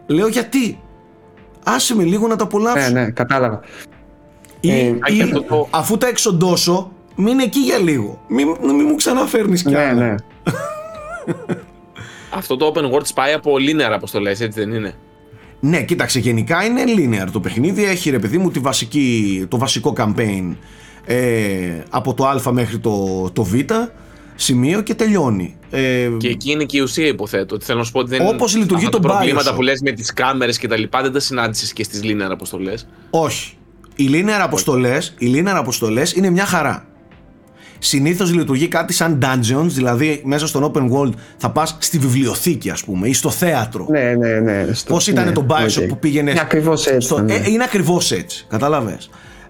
λέω 0.06 0.28
γιατί; 0.28 0.78
Άσε 1.64 1.94
με 1.96 2.02
λίγο 2.04 2.26
να 2.26 2.36
τα 2.36 2.44
απολαύσω. 2.44 2.90
Ναι, 2.92 3.00
ναι, 3.00 3.10
κατάλαβα. 3.10 3.60
Ή, 4.60 4.70
Ε, 4.70 4.74
ή 5.06 5.16
και 5.16 5.22
αυτό 5.22 5.42
το- 5.42 5.68
αφού 5.70 5.98
τα 5.98 6.06
εξοντώσω, 6.06 6.92
μείνε 7.16 7.42
εκεί 7.42 7.58
για 7.58 7.78
λίγο. 7.78 8.20
Μην, 8.28 8.46
μην 8.62 8.86
μου 8.88 8.94
ξαναφέρνεις 8.94 9.62
κι 9.62 9.70
Ναι, 9.70 9.78
άλλα. 9.78 9.92
ναι. 9.92 10.14
Αυτό 12.34 12.56
το 12.56 12.72
open 12.74 12.92
world 12.94 13.06
σπάει 13.06 13.32
από 13.32 13.52
linear 13.58 13.92
αποστολέ, 13.92 14.30
έτσι 14.30 14.48
δεν 14.48 14.72
είναι; 14.72 14.94
Ναι, 15.64 15.82
κοίταξε, 15.82 16.18
γενικά 16.18 16.64
είναι 16.64 16.82
linear 16.86 17.28
το 17.32 17.40
παιχνίδι. 17.40 17.84
Έχει 17.84 18.10
ρε 18.10 18.18
παιδί 18.18 18.38
μου 18.38 18.50
τη 18.50 18.58
βασική, 18.58 19.46
το 19.48 19.58
βασικό 19.58 19.94
campaign 19.96 20.56
ε, 21.04 21.82
από 21.90 22.14
το 22.14 22.26
α 22.26 22.52
μέχρι 22.52 22.78
το, 22.78 23.30
το 23.32 23.44
β 23.44 23.54
σημείο 24.34 24.80
και 24.80 24.94
τελειώνει. 24.94 25.56
Ε, 25.70 26.08
Και 26.18 26.28
εκεί 26.28 26.50
είναι 26.50 26.64
και 26.64 26.76
η 26.76 26.80
ουσία, 26.80 27.06
υποθέτω. 27.06 27.54
Ότι 27.54 27.64
θέλω 27.64 27.78
να 27.78 27.84
σου 27.84 27.92
πω 27.92 27.98
ότι 27.98 28.16
δεν 28.16 28.26
Όπως 28.26 28.56
λειτουργεί 28.56 28.84
αυτά 28.84 28.98
το 28.98 29.08
τα 29.08 29.14
προβλήματα 29.14 29.52
Bioshock. 29.52 29.54
που 29.54 29.62
λες 29.62 29.80
με 29.80 29.90
τις 29.92 30.12
κάμερες 30.12 30.58
και 30.58 30.68
τα 30.68 30.76
λοιπά 30.76 31.02
δεν 31.02 31.12
τα 31.12 31.20
συνάντησες 31.20 31.72
και 31.72 31.84
στις 31.84 32.00
linear 32.04 32.30
αποστολές. 32.30 32.86
Όχι. 33.10 33.56
Οι 33.94 34.08
linear 34.12 34.40
αποστολές, 34.42 35.14
οι 35.18 35.32
linear 35.34 35.54
αποστολές 35.54 36.12
είναι 36.12 36.30
μια 36.30 36.44
χαρά. 36.44 36.86
Συνήθως 37.84 38.32
λειτουργεί 38.34 38.68
κάτι 38.68 38.92
σαν 38.92 39.18
dungeons, 39.22 39.66
δηλαδή 39.66 40.20
μέσα 40.24 40.46
στον 40.46 40.72
open 40.74 40.90
world 40.92 41.12
θα 41.36 41.50
πας 41.50 41.76
στη 41.80 41.98
βιβλιοθήκη 41.98 42.70
ας 42.70 42.84
πούμε 42.84 43.08
ή 43.08 43.12
στο 43.12 43.30
θέατρο. 43.30 43.86
Ναι, 43.90 44.14
ναι, 44.14 44.40
ναι. 44.40 44.66
Στο- 44.72 44.92
Πώς 44.92 45.06
ήταν 45.06 45.24
ναι, 45.24 45.32
το 45.32 45.46
Bioshock 45.48 45.82
ok. 45.82 45.88
που 45.88 45.98
πήγαινε. 45.98 46.30
Είναι 46.30 46.40
ακριβώς 46.40 46.86
έτσι. 46.86 47.06
στο- 47.06 47.14
ήταν, 47.14 47.26
ναι. 47.26 47.34
ε, 47.34 47.50
είναι 47.50 47.64
ακριβώς 47.64 48.12
έτσι. 48.12 48.46
Κατάλαβε. 48.48 48.98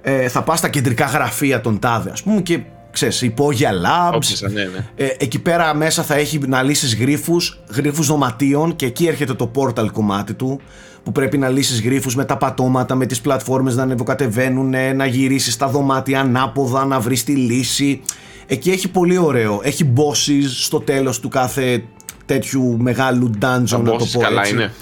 Ε, 0.03 0.29
θα 0.29 0.43
πας 0.43 0.59
στα 0.59 0.69
κεντρικά 0.69 1.05
γραφεία 1.07 1.61
των 1.61 1.79
τάδε, 1.79 2.11
ας 2.11 2.23
πούμε, 2.23 2.41
και 2.41 2.59
ξέρεις, 2.91 3.23
υπόγεια 3.23 3.71
labs. 3.73 4.15
Όψισα, 4.15 4.49
ναι, 4.49 4.63
ναι. 4.63 4.87
Ε, 4.97 5.07
εκεί 5.19 5.39
πέρα 5.39 5.75
μέσα 5.75 6.03
θα 6.03 6.15
έχει 6.15 6.39
να 6.47 6.63
λύσεις 6.63 6.97
γρίφους, 6.97 7.61
γρίφους 7.75 8.07
δωματίων 8.07 8.77
και 8.77 8.87
εκεί 8.87 9.07
έρχεται 9.07 9.35
το 9.35 9.51
portal 9.55 9.87
κομμάτι 9.93 10.35
του 10.35 10.61
που 11.05 11.13
πρέπει 11.13 11.39
να 11.39 11.49
λύσεις 11.49 11.83
γρίφους 11.83 12.17
με 12.17 12.25
τα 12.25 12.37
πατώματα, 12.37 12.95
με 12.95 13.07
τις 13.07 13.21
πλατφόρμες 13.21 13.77
να 13.77 13.83
ανεβοκατεβαίνουν, 13.83 14.75
να 14.97 15.07
γυρίσεις 15.07 15.57
τα 15.57 15.69
δωμάτια 15.69 16.21
ανάποδα, 16.21 16.85
να 16.85 17.01
βρεις 17.01 17.25
τη 17.25 17.33
λύση. 17.33 18.01
Εκεί 18.47 18.71
έχει 18.71 18.89
πολύ 18.89 19.19
ωραίο. 19.19 19.61
Έχει 19.63 19.93
bosses 19.97 20.45
στο 20.47 20.81
τέλος 20.81 21.21
του 21.21 21.29
κάθε 21.29 21.85
τέτοιου 22.27 22.77
μεγάλου 22.79 23.31
dungeon, 23.35 23.67
Τα 23.71 23.79
να 23.79 23.85
το 23.85 23.95
bosses 23.95 24.11
πω 24.13 24.19
καλά 24.19 24.41
έτσι. 24.41 24.53
είναι. 24.53 24.73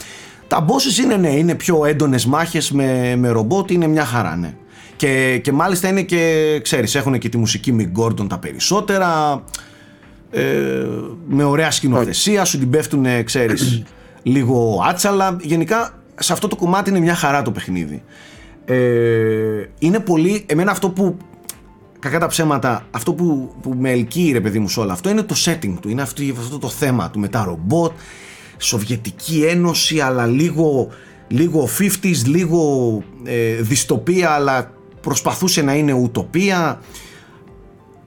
Τα 0.47 0.65
bosses 0.69 1.03
είναι 1.03 1.17
ναι, 1.17 1.29
είναι 1.37 1.55
πιο 1.55 1.85
έντονες 1.85 2.27
μάχες 2.27 2.71
με, 2.71 3.17
με 3.17 3.29
ρομπότ, 3.29 3.71
είναι 3.71 3.87
μια 3.87 4.05
χαρά 4.05 4.37
ναι. 4.37 4.55
Και, 4.97 5.41
και 5.43 5.53
μάλιστα 5.53 5.89
είναι 5.89 6.03
και, 6.03 6.61
ξέρεις, 6.63 6.95
έχουν 6.95 7.19
και 7.19 7.29
τη 7.29 7.37
μουσική 7.37 7.77
Mick 7.79 8.03
Gordon 8.03 8.29
τα 8.29 8.39
περισσότερα, 8.39 9.43
ε, 10.31 10.43
με 11.29 11.45
ωραία 11.45 11.71
σκηνοθεσία, 11.71 12.45
σου 12.45 12.59
την 12.59 12.71
πέφτουν, 12.71 13.25
ξέρεις, 13.25 13.83
λίγο 14.23 14.85
άτσαλα. 14.89 15.37
Γενικά, 15.41 16.00
σε 16.23 16.33
αυτό 16.33 16.49
το 16.49 16.57
κομμάτι 16.57 16.91
είναι 16.91 17.01
μια 17.01 17.15
χαρά 17.15 17.43
το 17.43 17.51
παιχνίδι. 17.51 18.03
Ε, 18.65 19.65
είναι 19.79 19.99
πολύ, 20.01 20.45
εμένα 20.47 20.71
αυτό 20.71 20.91
που, 20.91 21.17
κακά 21.99 22.19
τα 22.19 22.27
ψέματα, 22.27 22.87
αυτό 22.91 23.15
που, 23.15 23.55
που 23.63 23.75
με 23.79 23.91
ελκύει 23.91 24.33
ρε 24.33 24.41
παιδί 24.41 24.59
μου 24.59 24.69
σε 24.69 24.81
όλο 24.81 24.93
αυτό 24.93 25.11
είναι 25.11 25.23
το 25.23 25.35
setting 25.45 25.75
του, 25.81 25.89
είναι 25.89 26.03
αυτό, 26.03 26.23
αυτό 26.39 26.59
το 26.59 26.69
θέμα 26.69 27.11
του 27.11 27.19
με 27.19 27.29
τα 27.29 27.45
ρομπότ, 27.45 27.93
Σοβιετική 28.59 29.45
Ένωση 29.49 30.01
αλλά 30.01 30.27
λίγο, 30.27 30.89
λίγο 31.29 31.69
50s, 31.79 32.25
λίγο 32.25 33.03
ε, 33.25 33.55
δυστοπία 33.55 34.31
αλλά 34.31 34.71
προσπαθούσε 35.01 35.63
να 35.63 35.75
είναι 35.75 35.93
ουτοπία. 35.93 36.81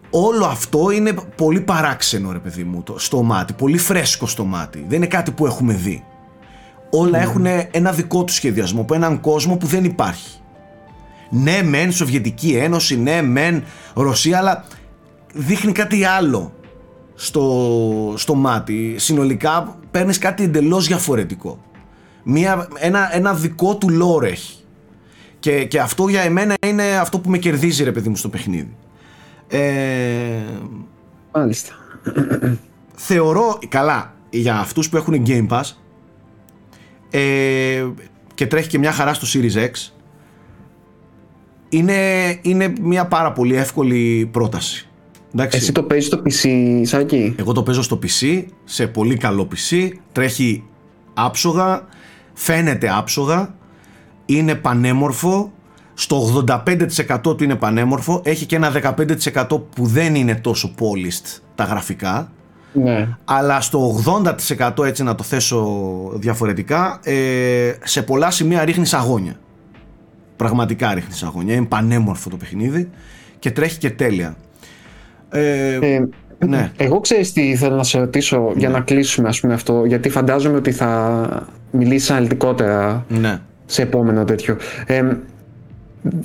Όλο 0.10 0.46
αυτό 0.46 0.92
είναι 0.92 1.14
πολύ 1.36 1.62
παράξενο 1.62 2.32
ρε 2.32 2.40
παιδί 2.40 2.64
μου 2.64 2.84
το, 2.84 3.00
στο 3.00 3.24
μάτι, 3.24 3.54
πολύ 3.54 3.78
φρέσκο 3.78 4.28
στο 4.28 4.46
μάτι. 4.46 4.86
Δεν 4.88 4.98
είναι 4.98 5.08
κάτι 5.08 5.32
που 5.32 5.46
έχουμε 5.46 5.74
δει. 5.74 6.04
Όλα 6.96 7.20
έχουν 7.20 7.46
ένα 7.72 7.92
δικό 7.92 8.24
τους 8.24 8.36
σχεδιασμό 8.36 8.82
από 8.82 8.94
έναν 8.94 9.20
κόσμο 9.20 9.58
που 9.58 9.66
δεν 9.66 9.84
υπάρχει. 9.84 10.40
Ναι 11.30 11.62
μεν 11.64 11.92
Σοβιετική 11.92 12.52
Ένωση, 12.52 13.00
ναι 13.00 13.22
μεν 13.22 13.64
Ρωσία 13.94 14.38
αλλά 14.38 14.66
δείχνει 15.34 15.72
κάτι 15.72 16.04
άλλο 16.04 16.54
στο, 17.16 18.14
στο 18.18 18.36
μάτι. 18.36 18.96
Συνολικά 18.98 19.78
παίρνεις 19.92 20.18
κάτι 20.18 20.44
εντελώς 20.44 20.88
διαφορετικό. 20.88 21.64
Μια, 22.24 22.68
ένα, 22.80 23.16
ένα 23.16 23.34
δικό 23.34 23.76
του 23.76 23.88
lore 23.90 24.24
έχει. 24.24 24.58
Και, 25.40 25.66
και 25.66 25.80
αυτό 25.80 26.08
για 26.08 26.22
εμένα 26.22 26.54
είναι 26.66 26.98
αυτό 26.98 27.20
που 27.20 27.30
με 27.30 27.38
κερδίζει 27.38 27.84
ρε 27.84 27.92
παιδί 27.92 28.10
μου 28.10 28.16
στο 28.16 28.30
παιχνίδι. 28.30 28.76
Ε, 29.48 29.60
Μάλιστα. 31.32 31.74
θεωρώ, 32.96 33.60
καλά, 33.68 34.14
για 34.30 34.58
αυτούς 34.58 34.90
που 34.90 34.98
έχουν 34.98 35.24
Game 35.28 35.48
Pass 35.48 35.64
ε, 37.16 37.86
και 38.34 38.48
τρέχει 38.48 38.68
και 38.68 38.78
μια 38.78 38.92
χαρά 38.92 39.14
στο 39.14 39.28
Series 39.34 39.58
X 39.58 39.94
είναι, 41.70 41.94
είναι 42.42 42.74
μια 42.82 43.08
πάρα 43.08 43.32
πολύ 43.32 43.56
εύκολη 43.56 44.30
πρόταση. 44.32 44.88
Εντάξει. 45.34 45.58
Εσύ 45.58 45.72
το 45.72 45.84
παίζεις 45.84 46.08
στο 46.08 46.22
PC, 46.26 46.82
Σάκη; 46.84 47.36
Εγώ 47.40 47.52
το 47.52 47.64
παίζω 47.64 47.82
στο 47.82 48.00
PC, 48.04 48.44
σε 48.64 48.88
πολύ 48.88 49.18
καλό 49.18 49.48
PC, 49.52 49.90
τρέχει 50.12 50.64
άψογα, 51.14 51.88
φαίνεται 52.34 52.90
άψογα, 52.98 53.56
είναι 54.26 54.56
πανέμορφο, 54.56 55.52
στο 55.94 56.46
85% 56.48 57.38
του 57.38 57.44
είναι 57.44 57.56
πανέμορφο, 57.56 58.22
έχει 58.24 58.46
και 58.46 58.56
ένα 58.56 58.96
15% 59.34 59.46
που 59.48 59.86
δεν 59.86 60.16
είναι 60.16 60.36
τόσο 60.36 60.74
polished 60.80 61.40
τα 61.56 61.64
γραφικά, 61.64 62.32
Ναι. 62.74 63.08
αλλά 63.26 63.62
στο 63.62 64.04
80% 64.78 64.86
έτσι 64.86 65.04
να 65.04 65.16
το 65.16 65.24
θέσω 65.24 65.68
διαφορετικά, 66.16 67.00
ε, 67.04 67.72
σε 67.84 68.02
πολλά 68.02 68.32
σημεία 68.32 68.66
ρίχνεις 68.66 68.94
αγώνια. 68.94 69.36
Πραγματικά 70.36 70.94
ρίχνεις 70.94 71.24
αγώνια, 71.24 71.56
είναι 71.56 71.66
πανέμορφο 71.66 72.30
το 72.30 72.38
παιχνίδι 72.38 72.90
και 73.40 73.52
τρέχει 73.52 73.78
και 73.78 73.90
τέλεια. 73.90 74.36
Ε, 75.30 75.80
Ε, 76.44 76.48
ναι. 76.48 76.72
Εγώ 76.78 77.00
ξέρεις 77.00 77.34
τι 77.34 77.56
θέλω 77.56 77.76
να 77.76 77.84
σε 77.84 78.00
ρωτήσω 78.00 78.54
για 78.56 78.70
να 78.70 78.80
κλείσουμε 78.80 79.28
ας 79.28 79.40
πούμε 79.40 79.54
αυτό, 79.54 79.86
γιατί 79.86 80.10
φαντάζομαι 80.10 80.58
ότι 80.58 80.72
θα 80.72 81.48
μιλήσεις 81.72 82.12
αναλυτικότερα 82.12 83.06
ναι. 83.08 83.40
σε 83.66 83.82
επόμενο 83.82 84.24
τέτοιο. 84.24 84.58
Ε, 84.86 85.04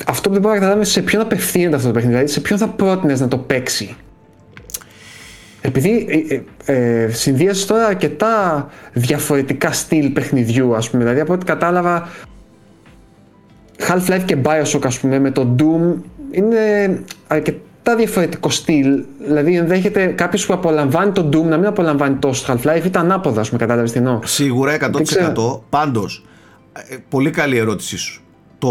αυτό 0.07 0.28
που 0.28 0.32
δεν 0.32 0.42
μπορώ 0.42 0.55
να 0.55 0.61
καταλάβω 0.61 0.84
σε 0.84 1.03
ποιον 1.03 1.22
απευθύνεται 1.22 1.76
αυτό 1.76 1.86
το 1.86 1.92
παιχνίδι, 1.92 2.14
δηλαδή 2.14 2.32
σε 2.32 2.40
ποιον 2.40 2.59
θα 2.59 2.68
πρότεινες 2.68 3.20
να 3.20 3.28
το 3.28 3.38
παίξει; 3.38 3.96
Επειδή 5.61 6.06
ε, 6.28 6.34
ε, 6.34 7.04
ε, 7.04 7.11
συνδύασες 7.11 7.66
τώρα 7.66 7.86
αρκετά 7.86 8.68
διαφορετικά 8.92 9.72
στυλ 9.72 10.09
παιχνιδιού, 10.09 10.74
ας 10.74 10.90
πούμε, 10.90 11.02
δηλαδή 11.02 11.20
από 11.20 11.32
ό,τι 11.32 11.44
κατάλαβα 11.44 12.09
Half-Life 13.78 14.22
και 14.24 14.36
Bioshock, 14.44 14.80
ας 14.84 14.98
πούμε, 14.98 15.18
με 15.18 15.30
το 15.30 15.54
Doom 15.59 16.00
είναι 16.30 16.59
αρκετά 17.26 17.96
διαφορετικό 17.96 18.50
στυλ. 18.50 19.04
Δηλαδή, 19.26 19.56
ενδέχεται 19.56 20.06
κάποιος 20.06 20.46
που 20.46 20.52
απολαμβάνει 20.52 21.12
το 21.12 21.28
Doom 21.32 21.44
να 21.44 21.56
μην 21.56 21.66
απολαμβάνει 21.66 22.14
τόσο 22.14 22.46
το 22.46 22.52
Half-Life 22.52 22.84
ή 22.84 22.90
τα 22.90 23.00
ανάποδα, 23.00 23.40
ας 23.40 23.48
πούμε, 23.48 23.61
κατάλαβες 23.61 23.92
τι 23.92 23.98
εννοώ. 23.98 24.20
Σίγουρα 24.24 24.72
100%. 24.74 24.90
Δεν 24.92 25.04
ξέρω. 25.04 25.64
Πάντως, 25.70 26.24
ε, 26.72 26.96
πολύ 27.09 27.30
καλή 27.30 27.56
ερώτησή 27.56 27.96
σου. 27.96 28.22
Το... 28.59 28.68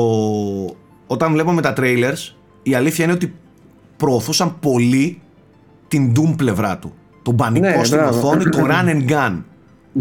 Όταν 1.07 1.31
βλέπαμε 1.31 1.61
τα 1.61 1.73
trailers, 1.77 2.35
η 2.63 2.75
αλήθεια 2.75 3.03
είναι 3.03 3.13
ότι 3.13 3.33
προωθούσαν 3.97 4.59
πολύ 4.59 5.21
την 5.87 6.11
Doom 6.15 6.33
πλευρά 6.37 6.77
του. 6.77 6.93
Τον 7.21 7.35
πανικό 7.35 7.65
Ναι, 7.67 7.83
στην 7.83 7.97
μπράβο. 7.97 8.17
οθόνη, 8.17 8.43
το 8.49 8.65
run 8.71 8.85
and 8.89 9.09
gun. 9.09 9.43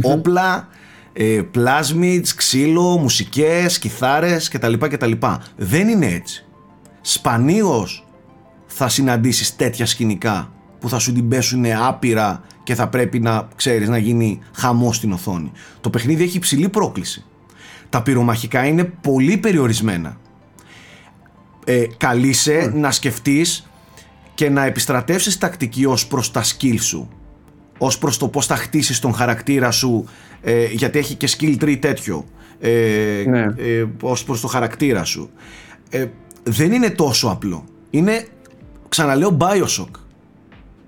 Όπλα, 0.02 0.68
ε, 1.12 1.40
plasmids, 1.54 2.28
ξύλο, 2.36 2.98
μουσικές, 2.98 3.78
κιθάρες 3.78 4.48
κτλ. 4.48 4.72
κτλ. 4.78 5.12
Δεν 5.56 5.88
είναι 5.88 6.06
έτσι. 6.06 6.46
Σπανίως 7.00 8.06
θα 8.66 8.88
συναντήσεις 8.88 9.56
τέτοια 9.56 9.86
σκηνικά 9.86 10.50
που 10.78 10.88
θα 10.88 10.98
σου 10.98 11.12
την 11.12 11.28
πέσουν 11.28 11.64
άπειρα 11.86 12.40
και 12.62 12.74
θα 12.74 12.88
πρέπει 12.88 13.20
να 13.20 13.48
ξέρεις 13.56 13.88
να 13.88 13.98
γίνει 13.98 14.38
χαμό 14.52 14.92
στην 14.92 15.12
οθόνη. 15.12 15.52
Το 15.80 15.90
παιχνίδι 15.90 16.22
έχει 16.22 16.36
υψηλή 16.36 16.68
πρόκληση. 16.68 17.24
Τα 17.88 18.02
πυρομαχικά 18.02 18.66
είναι 18.66 18.84
πολύ 18.84 19.36
περιορισμένα. 19.36 20.16
Ε, 21.64 21.84
καλείσαι 21.96 22.72
να 22.74 22.90
σκεφτείς 22.90 23.66
και 24.36 24.50
να 24.50 24.64
επιστρατεύσεις 24.64 25.38
τακτική 25.38 25.84
ως 25.86 26.06
προς 26.06 26.30
τα 26.30 26.42
skill 26.44 26.76
σου. 26.80 27.08
Ως 27.78 27.98
προς 27.98 28.18
το 28.18 28.28
πώς 28.28 28.46
θα 28.46 28.56
χτίσεις 28.56 29.00
τον 29.00 29.14
χαρακτήρα 29.14 29.70
σου 29.70 30.04
ε, 30.42 30.64
γιατί 30.66 30.98
έχει 30.98 31.14
και 31.14 31.28
skill 31.38 31.62
tree 31.62 31.76
τέτοιο. 31.80 32.24
Ε, 32.60 33.24
Ναι. 33.26 33.40
ε, 33.56 33.84
ως 34.00 34.24
προς 34.24 34.40
το 34.40 34.46
χαρακτήρα 34.46 35.04
σου. 35.04 35.30
Ε, 35.90 36.06
δεν 36.42 36.72
είναι 36.72 36.90
τόσο 36.90 37.28
απλό. 37.28 37.64
Είναι, 37.90 38.26
ξαναλέω, 38.88 39.36
Bioshock. 39.40 39.90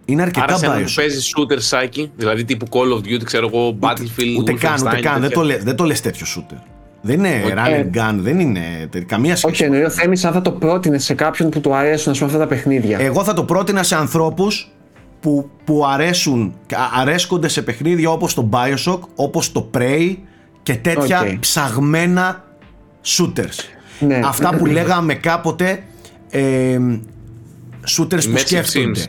Είναι 0.05 0.22
αρκετά 0.22 0.44
Άρα 0.44 0.57
σε 0.57 0.64
έναν 0.66 0.78
που 0.78 0.84
Bioshock. 0.88 0.92
παίζεις 0.96 1.32
shooter 1.36 1.57
σάκι, 1.61 2.11
δηλαδή 2.16 2.44
τύπου 2.44 2.66
Call 2.70 2.92
of 2.96 2.99
Duty, 3.09 3.24
ξέρω 3.24 3.46
εγώ, 3.53 3.78
Battlefield, 3.80 4.36
Ούτε 4.38 4.53
καν, 4.53 4.74
ούτε 4.80 4.90
Wolfenstein, 4.96 5.01
καν. 5.03 5.12
Δεν 5.12 5.20
τέτοια. 5.20 5.36
το, 5.36 5.42
λέ, 5.42 5.57
δεν 5.59 5.76
το 5.76 5.84
λες 5.84 6.01
τέτοιο 6.01 6.26
shooter. 6.36 6.59
Δεν 7.01 7.18
είναι 7.24 7.42
Όχι. 7.44 7.53
run 7.57 7.68
and 7.68 7.96
gun, 7.99 8.14
δεν 8.18 8.40
είναι 8.40 8.61
τε- 8.90 9.05
καμία 9.05 9.36
σχέση. 9.36 9.53
Όχι, 9.53 9.62
εννοεί 9.64 9.82
ο 9.82 9.90
Θέμης 9.90 10.24
αν 10.24 10.32
θα 10.32 10.40
το 10.42 10.51
πρότεινε 10.53 10.99
σε 10.99 11.14
κάποιον 11.14 11.51
που 11.51 11.61
του 11.61 11.74
αρέσουν 11.74 12.12
ας 12.12 12.18
πούμε, 12.18 12.30
αυτά 12.30 12.42
τα 12.42 12.49
παιχνίδια. 12.49 12.99
Εγώ 13.01 13.24
θα 13.24 13.34
το 13.34 13.44
πρότεινα 13.44 13.82
σε 13.82 13.96
ανθρώπους 13.96 14.70
που, 15.20 15.51
που 15.64 15.86
αρέσουν, 15.86 16.55
α- 16.74 17.01
αρέσκονται 17.01 17.49
σε 17.49 17.62
παιχνίδια 17.62 18.11
όπως 18.11 18.34
το 18.34 18.49
Bioshock, 18.53 18.99
όπως 19.14 19.53
το 19.53 19.70
Prey 19.74 20.16
και 20.62 20.74
τέτοια 20.74 21.20
Οκ. 21.20 21.38
ψαγμένα 21.38 22.44
shooters. 23.05 23.59
Ναι. 24.01 24.20
Αυτά 24.24 24.55
που 24.57 24.66
λέγαμε 24.66 25.14
κάποτε 25.14 25.82
ε, 26.30 26.78
shooters 27.96 28.24
που 28.24 28.32
Immersive 28.34 28.38
σκέφτονται. 28.38 29.01
Sims. 29.01 29.07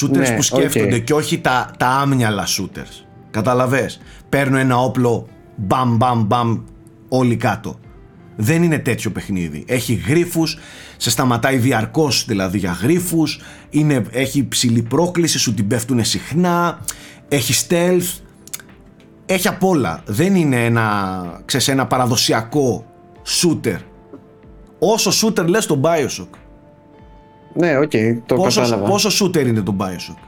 Shooters 0.00 0.10
Ναι, 0.18 0.26
που 0.28 0.34
οκ. 0.36 0.42
σκέφτονται 0.42 0.98
και 0.98 1.14
όχι 1.14 1.38
τα, 1.40 1.70
τα 1.78 1.86
άμυαλα 1.86 2.44
shooters. 2.46 3.04
Κατάλαβες; 3.30 4.00
Παίρνω 4.28 4.58
ένα 4.58 4.76
όπλο, 4.78 5.26
μπαμ 5.56 5.96
μπαμ 5.96 6.22
μπαμ, 6.22 6.58
όλοι 7.08 7.36
κάτω. 7.36 7.78
Δεν 8.36 8.62
είναι 8.62 8.78
τέτοιο 8.78 9.10
παιχνίδι. 9.10 9.64
Έχει 9.66 9.94
γρίφους, 9.94 10.58
σε 10.96 11.10
σταματάει 11.10 11.56
διαρκώς 11.56 12.24
δηλαδή 12.24 12.58
για 12.58 12.72
γρίφους, 12.82 13.40
είναι, 13.70 14.04
έχει 14.10 14.48
ψηλή 14.48 14.82
πρόκληση, 14.82 15.38
σου 15.38 15.54
την 15.54 15.66
πέφτουν 15.66 16.04
συχνά, 16.04 16.78
έχει 17.28 17.66
stealth, 17.68 18.20
έχει 19.26 19.48
απ' 19.48 19.64
όλα. 19.64 20.02
Δεν 20.06 20.34
είναι 20.34 20.64
ένα, 20.64 21.42
ξέρεις, 21.44 21.68
ένα 21.68 21.86
παραδοσιακό 21.86 22.86
shooter. 23.26 23.78
Όσο 24.78 25.10
shooter 25.28 25.46
λες 25.46 25.66
το 25.66 25.80
Bioshock. 25.84 26.28
Ναι, 27.54 27.78
οκ, 27.78 27.90
το 28.26 28.34
Πόσο, 28.34 28.60
κατάλαβα. 28.60 28.88
πόσο 28.90 29.24
shooter 29.24 29.46
είναι 29.46 29.62
το 29.62 29.76
Bioshock; 29.78 30.18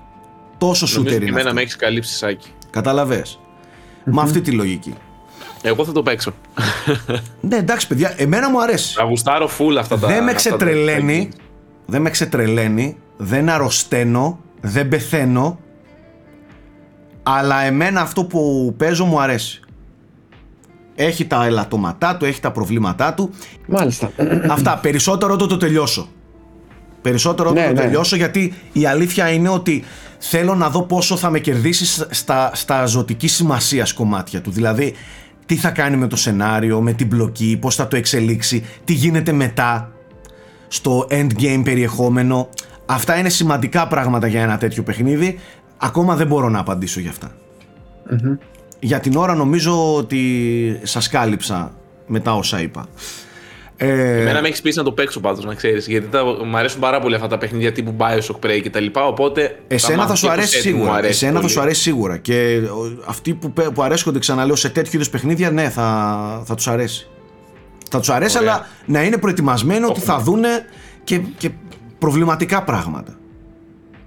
Τόσο 0.59 0.87
shooter 0.87 0.95
Νομίζω 0.95 1.09
και 1.09 1.15
είναι 1.15 1.25
εμένα 1.25 1.41
αυτό. 1.41 1.55
με 1.55 1.61
έχεις 1.61 1.77
καλύψει 1.77 2.15
Σάκη. 2.17 2.49
Κατάλαβες. 2.71 3.41
Με 4.05 4.21
αυτή 4.21 4.41
τη 4.41 4.51
λογική. 4.51 4.95
Εγώ 5.69 5.85
θα 5.85 5.93
το 5.93 6.03
παίξω. 6.03 6.33
Ναι, 7.41 7.57
εντάξει, 7.57 7.87
παιδιά, 7.87 8.15
εμένα 8.17 8.51
μου 8.51 8.63
αρέσει. 8.63 8.95
Θα 8.95 9.03
γουστάρω 9.05 9.49
full 9.59 9.77
αυτά 9.79 9.99
τα. 9.99 10.07
δεν 10.07 10.25
με 10.25 10.31
αυτά 10.31 10.51
τα- 10.51 10.57
ξετρελαίνει. 10.57 11.29
Δεν 11.87 12.03
με 12.03 12.11
ξετρελαίνει. 12.11 12.97
Δεν 13.17 13.49
αρρωσταίνω. 13.49 14.39
Δεν 14.61 14.89
πεθαίνω. 14.89 15.59
Αλλά 17.23 17.63
εμένα 17.63 18.01
αυτό 18.01 18.25
που 18.25 18.75
παίζω 18.79 19.05
μου 19.05 19.21
αρέσει. 19.21 19.61
Έχει 20.95 21.27
τα 21.27 21.45
ελαττώματά 21.45 22.17
του, 22.17 22.25
έχει 22.25 22.41
τα 22.41 22.51
προβλήματά 22.51 23.15
του. 23.15 23.31
Μάλιστα. 23.67 24.11
Αυτά. 24.51 24.79
Περισσότερο 24.79 25.33
όταν 25.33 25.49
το 25.49 25.57
τελειώσω. 25.57 26.09
Περισσότερο 27.03 27.51
όταν 27.51 27.63
Ναι, 27.63 27.69
το 27.69 27.75
ναι. 27.75 27.81
τελειώσω 27.87 28.17
γιατί 28.17 28.55
η 28.73 28.87
αλήθεια 28.87 29.31
είναι 29.31 29.49
ότι 29.49 29.85
θέλω 30.19 30.55
να 30.55 30.69
δω 30.71 30.83
πόσο 30.83 31.17
θα 31.17 31.31
με 31.31 31.39
κερδίσει 31.39 32.07
στα, 32.11 32.51
στα 32.55 32.87
ζωτική 32.87 33.29
σημασία 33.29 33.87
κομμάτια 33.95 34.41
του. 34.41 34.51
Δηλαδή, 34.51 34.95
τι 35.47 35.57
θα 35.57 35.71
κάνει 35.71 35.97
με 35.97 36.07
το 36.07 36.17
σενάριο, 36.17 36.81
με 36.81 36.93
την 36.93 37.07
μπλοκή, 37.07 37.59
πώς 37.61 37.75
θα 37.75 37.89
το 37.89 37.97
εξελίξει, 37.97 38.65
τι 38.85 38.93
γίνεται 38.93 39.33
μετά 39.33 39.93
στο 40.69 41.07
endgame 41.11 41.61
περιεχόμενο. 41.65 42.49
Αυτά 42.87 43.19
είναι 43.19 43.29
σημαντικά 43.29 43.87
πράγματα 43.87 44.27
για 44.27 44.43
ένα 44.43 44.59
τέτοιο 44.59 44.83
παιχνίδι. 44.83 45.39
Ακόμα 45.77 46.17
δεν 46.17 46.27
μπορώ 46.27 46.49
να 46.49 46.59
απαντήσω 46.59 47.01
για 47.01 47.11
αυτά. 47.11 47.33
Για 48.81 49.01
την 49.01 49.17
ώρα 49.17 49.35
νομίζω 49.35 49.97
ότι 49.97 50.81
σας 50.83 51.09
κάλυψα 51.09 51.73
μετά 52.07 52.35
όσα 52.35 52.61
είπα. 52.61 52.87
Ε, 53.79 54.21
Εμένα 54.21 54.41
με 54.41 54.49
έχεις 54.49 54.61
πείσει 54.63 54.79
να 54.79 54.85
το 54.85 54.93
παίξω 54.93 55.21
πάντως, 55.21 55.45
να 55.45 55.55
ξέρεις. 55.55 55.87
Γιατί 55.89 56.07
τα, 56.07 56.25
μου 56.25 56.57
αρέσουν 56.57 56.81
πάρα 56.81 57.01
πολύ 57.01 57.15
αυτά 57.15 57.27
τα 57.27 57.39
παιχνίδια 57.39 57.73
τύπου 57.73 57.95
Bioshock 57.99 58.47
Prey 58.47 58.61
και 58.63 58.71
τα 58.71 58.81
λοιπά. 58.81 59.07
Οπότε. 59.07 59.59
Εσένα 59.69 59.93
θα 59.97 59.99
μάθω 60.03 60.15
σου 60.15 60.21
και 60.21 60.27
το 60.27 60.33
αρέσει 60.33 60.59
setting 60.59 60.71
μου 60.73 60.77
σίγουρα. 60.79 60.93
αρέσει 60.93 61.13
Εσένα 61.13 61.33
θα 61.33 61.41
πολύ. 61.41 61.53
σου 61.53 61.61
αρέσει 61.61 61.81
σίγουρα. 61.81 62.17
Και 62.17 62.57
ο, 62.57 63.03
αυτοί 63.07 63.35
που, 63.35 63.53
πε- 63.53 63.71
που 63.71 63.83
αρέσκονται, 63.83 64.19
ξαναλέω, 64.19 64.57
σε 64.57 64.69
τέτοιου 64.69 64.91
είδους 64.95 65.11
παιχνίδια, 65.11 65.51
ναι, 65.51 65.69
θα, 65.69 66.43
θα 66.47 66.55
τους 66.55 66.69
αρέσει. 66.69 67.09
Θα 67.91 67.99
τους 67.99 68.09
αρέσει, 68.11 68.39
Ωραία. 68.39 68.53
αλλά 68.53 68.67
να 68.87 69.03
είναι 69.05 69.17
προετοιμασμένοι 69.17 69.85
ότι 69.85 70.01
θα 70.01 70.19
δούνε 70.19 70.49
και, 71.05 71.19
και 71.19 71.51
προβληματικά 71.99 72.63
πράγματα. 72.63 73.19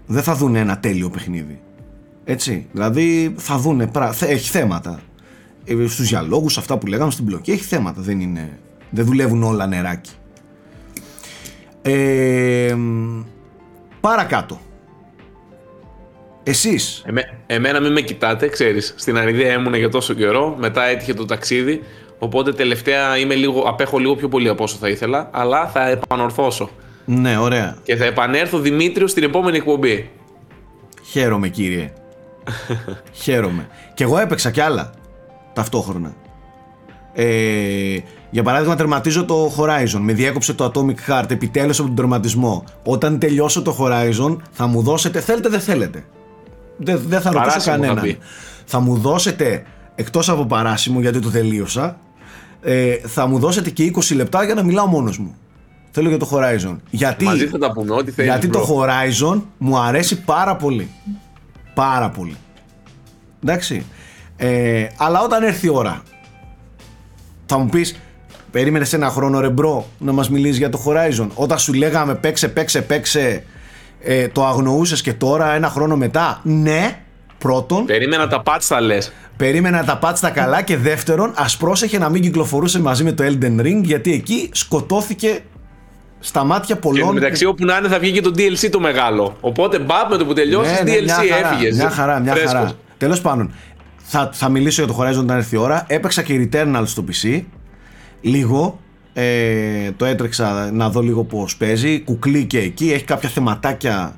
Δεν 0.06 0.24
θα 0.24 0.36
δούνε 0.36 0.60
ένα 0.60 0.80
τέλειο 0.80 1.10
παιχνίδι. 1.10 1.60
Έτσι. 2.24 2.68
Δηλαδή 2.72 3.34
θα 3.38 3.58
δούνε. 3.58 3.88
πρα- 3.88 4.12
θε- 4.12 4.30
Έχει 4.30 4.50
θέματα. 4.50 5.00
Ε, 5.66 5.88
Στους 5.88 6.08
διαλόγους, 6.08 6.58
αυτά 6.58 6.78
που 6.78 6.88
λέγαμε 6.88 7.12
στην 7.12 7.24
μπλοκή, 7.26 7.52
έχει 7.52 7.64
θέματα. 7.64 8.02
Δεν, 8.02 8.20
είναι, 8.20 8.60
δεν 8.90 9.06
δουλεύουν 9.06 9.44
όλα 9.44 9.68
νεράκι. 9.68 10.12
Ε, 11.82 12.74
μ, 12.78 13.24
παρακάτω. 14.00 14.60
Εσείς 16.44 17.04
Εμέ, 17.06 17.40
εμένα 17.48 17.80
μην 17.80 17.92
με 17.92 18.02
κοιτάτε, 18.02 18.48
ξέρεις, 18.48 18.94
στην 18.98 19.18
Αριδία 19.18 19.54
ήμουν 19.54 19.74
για 19.74 19.90
τόσο 19.90 20.14
καιρό, 20.14 20.56
μετά 20.60 20.84
έτυχε 20.84 21.14
το 21.14 21.26
ταξίδι, 21.26 21.84
οπότε 22.20 22.54
τελευταία 22.54 23.18
είμαι 23.18 23.36
λίγο, 23.36 23.62
απέχω 23.62 23.98
λίγο 23.98 24.16
πιο 24.16 24.28
πολύ 24.28 24.50
από 24.50 24.64
όσο 24.64 24.78
θα 24.78 24.90
ήθελα, 24.90 25.30
αλλά 25.34 25.68
θα 25.68 25.90
επανορθώσω. 25.90 26.70
Ναι, 27.06 27.38
ωραία. 27.38 27.78
Και 27.84 27.96
θα 27.96 28.06
επανέλθω 28.06 28.60
Δημήτριο 28.60 29.08
στην 29.08 29.24
επόμενη 29.24 29.58
εκπομπή. 29.58 30.10
Χαίρομαι, 31.04 31.48
κύριε. 31.48 31.94
Χαίρομαι. 33.24 33.68
Και 33.94 34.04
εγώ 34.04 34.18
έπαιξα 34.18 34.52
κι 34.52 34.62
άλλα 34.62 34.92
ταυτόχρονα. 35.54 36.16
Ε, 37.22 37.98
για 38.30 38.44
παράδειγμα, 38.44 38.76
τερματίζω 38.76 39.26
το 39.26 39.54
Horizon. 39.58 40.00
Με 40.00 40.14
διέκοψε 40.14 40.54
το 40.54 40.72
Atomic 40.74 41.12
Heart 41.12 41.32
επιτέλους 41.32 41.80
από 41.80 41.88
τον 41.88 41.96
τερματισμό. 41.98 42.64
Όταν 42.84 43.20
τελειώσω 43.20 43.62
το 43.62 43.78
Horizon, 43.80 44.38
θα 44.52 44.68
μου 44.68 44.82
δώσετε. 44.82 45.20
Θέλετε, 45.20 45.50
δεν 45.50 45.60
θέλετε. 45.60 46.04
Δεν, 46.78 47.02
δεν 47.08 47.22
θα 47.22 47.32
ρωτήσω 47.32 47.50
Παράσημο 47.50 47.76
θα 47.76 47.82
κανέναν. 47.82 48.04
πει. 48.04 48.18
Θα 48.66 48.80
μου 48.80 48.98
δώσετε, 48.98 49.64
εκτός 49.96 50.30
από 50.30 50.46
παράσημο 50.46 51.00
γιατί 51.02 51.20
το 51.20 51.30
τελείωσα, 51.30 52.00
ε, 52.62 52.96
θα 52.96 53.28
μου 53.28 53.40
δώσετε 53.40 53.70
και 53.70 53.92
20 53.96 54.16
λεπτά 54.16 54.44
για 54.44 54.54
να 54.54 54.64
μιλάω 54.64 54.86
μόνος 54.86 55.18
μου. 55.18 55.36
Θέλω 55.92 56.10
για 56.10 56.18
το 56.18 56.30
Horizon. 56.34 56.76
Γιατί, 56.90 57.26
Μαζί 57.26 57.48
θα 57.48 57.58
τα 57.58 57.72
πούμε, 57.72 57.94
ό,τι 57.94 58.12
θέλεις. 58.12 58.32
γιατί 58.32 58.48
bro. 58.48 58.52
το 58.52 58.68
Horizon 58.70 59.42
μου 59.58 59.78
αρέσει 59.80 60.22
πάρα 60.22 60.56
πολύ. 60.56 60.90
Πάρα 61.74 62.10
πολύ. 62.10 62.36
Εντάξει. 63.44 63.86
Ε, 64.38 64.88
αλλά 64.98 65.22
όταν 65.22 65.44
έρθει 65.44 65.66
η 65.66 65.70
ώρα, 65.70 66.02
θα 67.50 67.58
μου 67.58 67.70
πεις, 67.70 68.00
περίμενε 68.52 68.86
ένα 68.92 69.10
χρόνο 69.10 69.40
ρε 69.40 69.50
bro 69.50 69.86
να 69.98 70.12
μας 70.12 70.30
μιλήσεις 70.30 70.58
για 70.58 70.70
το 70.70 70.84
Horizon. 70.86 71.28
Όταν 71.34 71.60
σου 71.60 71.74
λέγαμε 71.74 72.16
παίξε, 72.16 72.48
παίξε, 72.48 72.82
παίξε, 72.82 73.44
ε, 74.02 74.28
το 74.28 74.46
αγνοούσες 74.46 75.02
και 75.02 75.14
τώρα 75.14 75.54
ένα 75.54 75.70
χρόνο 75.70 75.96
μετά. 75.96 76.40
Ναι, 76.44 77.00
πρώτον, 77.38 77.86
Περίμενα 77.86 78.28
τα 78.28 78.42
patch 78.46 78.58
θα 78.60 78.82
λες. 78.82 79.12
περίμενα 79.38 79.84
τα 79.84 79.98
πάτσα 79.98 80.30
καλά 80.30 80.62
και 80.62 80.78
δεύτερον, 80.78 81.34
ας 81.36 81.58
πρόσεχε 81.58 81.98
να 81.98 82.10
μην 82.10 82.22
κυκλοφορούσε 82.22 82.80
μαζί 82.80 83.04
με 83.04 83.12
το 83.12 83.24
Elden 83.24 83.62
Ring 83.62 83.82
γιατί 83.84 84.14
εκεί 84.14 84.50
σκοτώθηκε 84.54 85.40
στα 86.20 86.44
μάτια 86.44 86.76
Και 86.76 86.82
πολλών. 86.82 87.14
μεταξύ 87.14 87.46
όπου 87.46 87.66
να 87.66 87.78
είναι 87.78 87.88
θα 87.88 88.00
βγει 88.00 88.12
και 88.12 88.22
το 88.22 88.32
DLC 88.38 88.70
το 88.72 88.80
μεγάλο. 88.80 89.38
Οπότε 89.42 89.80
μπαπ 89.80 90.10
με 90.10 90.18
το 90.18 90.26
που 90.26 90.34
τελειώσεις 90.34 90.82
Ναι, 90.84 90.92
ναι, 90.92 90.98
DLC 90.98 91.04
μια 91.04 91.16
χαρά, 91.16 91.52
έφυγες. 91.54 91.76
Μια 91.76 91.90
χαρά, 91.90 92.20
μια 92.20 92.36
χαρά. 92.46 92.72
Τέλος 92.98 93.22
πάντων, 93.22 93.52
θα, 94.12 94.30
θα 94.34 94.50
μιλήσω 94.50 94.84
για 94.84 94.94
το 94.94 95.00
Horizon 95.02 95.20
όταν 95.24 95.38
έρθει 95.38 95.56
η 95.56 95.58
ώρα. 95.58 95.86
Έπαιξα 95.88 96.22
και 96.22 96.50
Returnal 96.52 96.82
στο 96.86 97.04
PC. 97.12 97.42
Λίγο. 98.22 98.80
Ε, 99.14 99.92
το 99.98 100.06
έτρεξα 100.06 100.72
να 100.72 100.90
δω 100.90 101.02
λίγο 101.02 101.24
πώς 101.24 101.58
παίζει. 101.58 102.00
Κουκλί 102.00 102.46
και 102.46 102.60
εκεί. 102.60 102.92
Έχει 102.92 103.04
κάποια 103.04 103.30
θεματάκια 103.30 104.16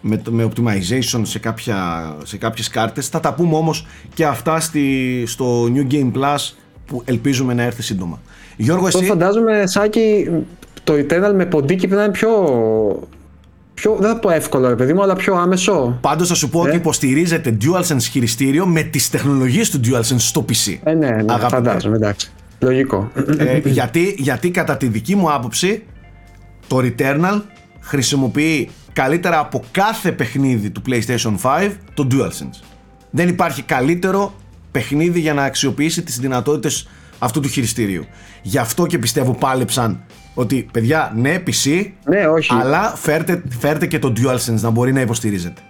με, 0.00 0.16
το- 0.16 0.32
με 0.32 0.48
optimization 0.54 1.20
σε, 1.22 1.38
κάποια, 1.38 1.76
σε 2.24 2.36
κάποιες 2.36 2.68
κάρτες. 2.68 3.08
Θα 3.08 3.20
τα 3.20 3.34
πούμε 3.34 3.56
όμως 3.56 3.86
και 4.14 4.24
αυτά 4.26 4.60
στη, 4.60 5.22
στο 5.26 5.64
New 5.74 5.92
Game 5.92 6.12
Plus 6.12 6.36
που 6.86 7.02
ελπίζουμε 7.04 7.54
να 7.54 7.62
έρθει 7.62 7.82
σύντομα. 7.82 8.20
Γιώργο, 8.56 8.86
Αυτό 8.86 8.98
εσύ; 8.98 9.08
φαντάζομαι, 9.08 9.62
Σάκη, 9.66 10.30
το 10.84 10.92
Eternal 10.92 11.32
με 11.34 11.46
ποντίκι 11.46 11.80
πρέπει 11.86 11.94
να 11.94 12.02
είναι 12.02 12.12
πιο 12.12 12.28
πιο, 13.74 13.96
δεν 14.00 14.10
θα 14.10 14.18
πω 14.18 14.30
εύκολο 14.30 14.68
ρε 14.68 14.74
παιδί 14.74 14.92
μου, 14.92 15.02
αλλά 15.02 15.14
πιο 15.16 15.34
άμεσο. 15.34 15.98
Πάντως 16.00 16.28
θα 16.28 16.34
σου 16.34 16.48
πω 16.48 16.64
Ε. 16.64 16.68
ότι 16.68 16.76
υποστηρίζεται 16.76 17.56
DualSense 17.62 18.00
χειριστήριο 18.10 18.66
με 18.66 18.82
τις 18.82 19.10
τεχνολογίες 19.10 19.70
του 19.70 19.80
DualSense 19.84 20.14
στο 20.18 20.44
PC. 20.48 20.78
Ε, 20.82 20.94
ναι, 20.94 21.06
ναι, 21.10 21.14
Αγαπητέ. 21.32 21.48
φαντάζομαι, 21.48 21.96
εντάξει. 21.96 22.30
Λογικό. 22.58 23.10
Ε, 23.38 23.58
γιατί, 23.64 24.14
γιατί 24.18 24.50
κατά 24.50 24.76
τη 24.76 24.86
δική 24.86 25.16
μου 25.16 25.32
άποψη 25.32 25.82
το 26.66 26.76
Returnal 26.82 27.40
χρησιμοποιεί 27.80 28.70
καλύτερα 28.92 29.38
από 29.38 29.62
κάθε 29.70 30.12
παιχνίδι 30.12 30.70
του 30.70 30.82
PlayStation 30.88 31.34
5 31.42 31.70
το 31.94 32.06
DualSense. 32.10 32.62
Δεν 33.10 33.28
υπάρχει 33.28 33.62
καλύτερο 33.62 34.34
παιχνίδι 34.70 35.20
για 35.20 35.34
να 35.34 35.42
αξιοποιήσει 35.44 36.02
τις 36.02 36.18
δυνατότητες 36.18 36.88
αυτού 37.18 37.40
του 37.40 37.48
χειριστήριου. 37.48 38.04
Γι' 38.42 38.58
αυτό 38.58 38.86
και 38.86 38.98
πιστεύω 38.98 39.32
πάλεψαν 39.34 40.00
ότι 40.34 40.68
παιδιά 40.72 41.12
ναι 41.16 41.42
PC 41.46 41.86
ναι, 42.04 42.26
όχι. 42.26 42.54
αλλά 42.60 42.92
φέρτε, 42.96 43.42
φέρτε 43.58 43.86
και 43.86 43.98
το 43.98 44.12
DualSense 44.16 44.60
να 44.60 44.70
μπορεί 44.70 44.92
να 44.92 45.00
υποστηρίζεται. 45.00 45.60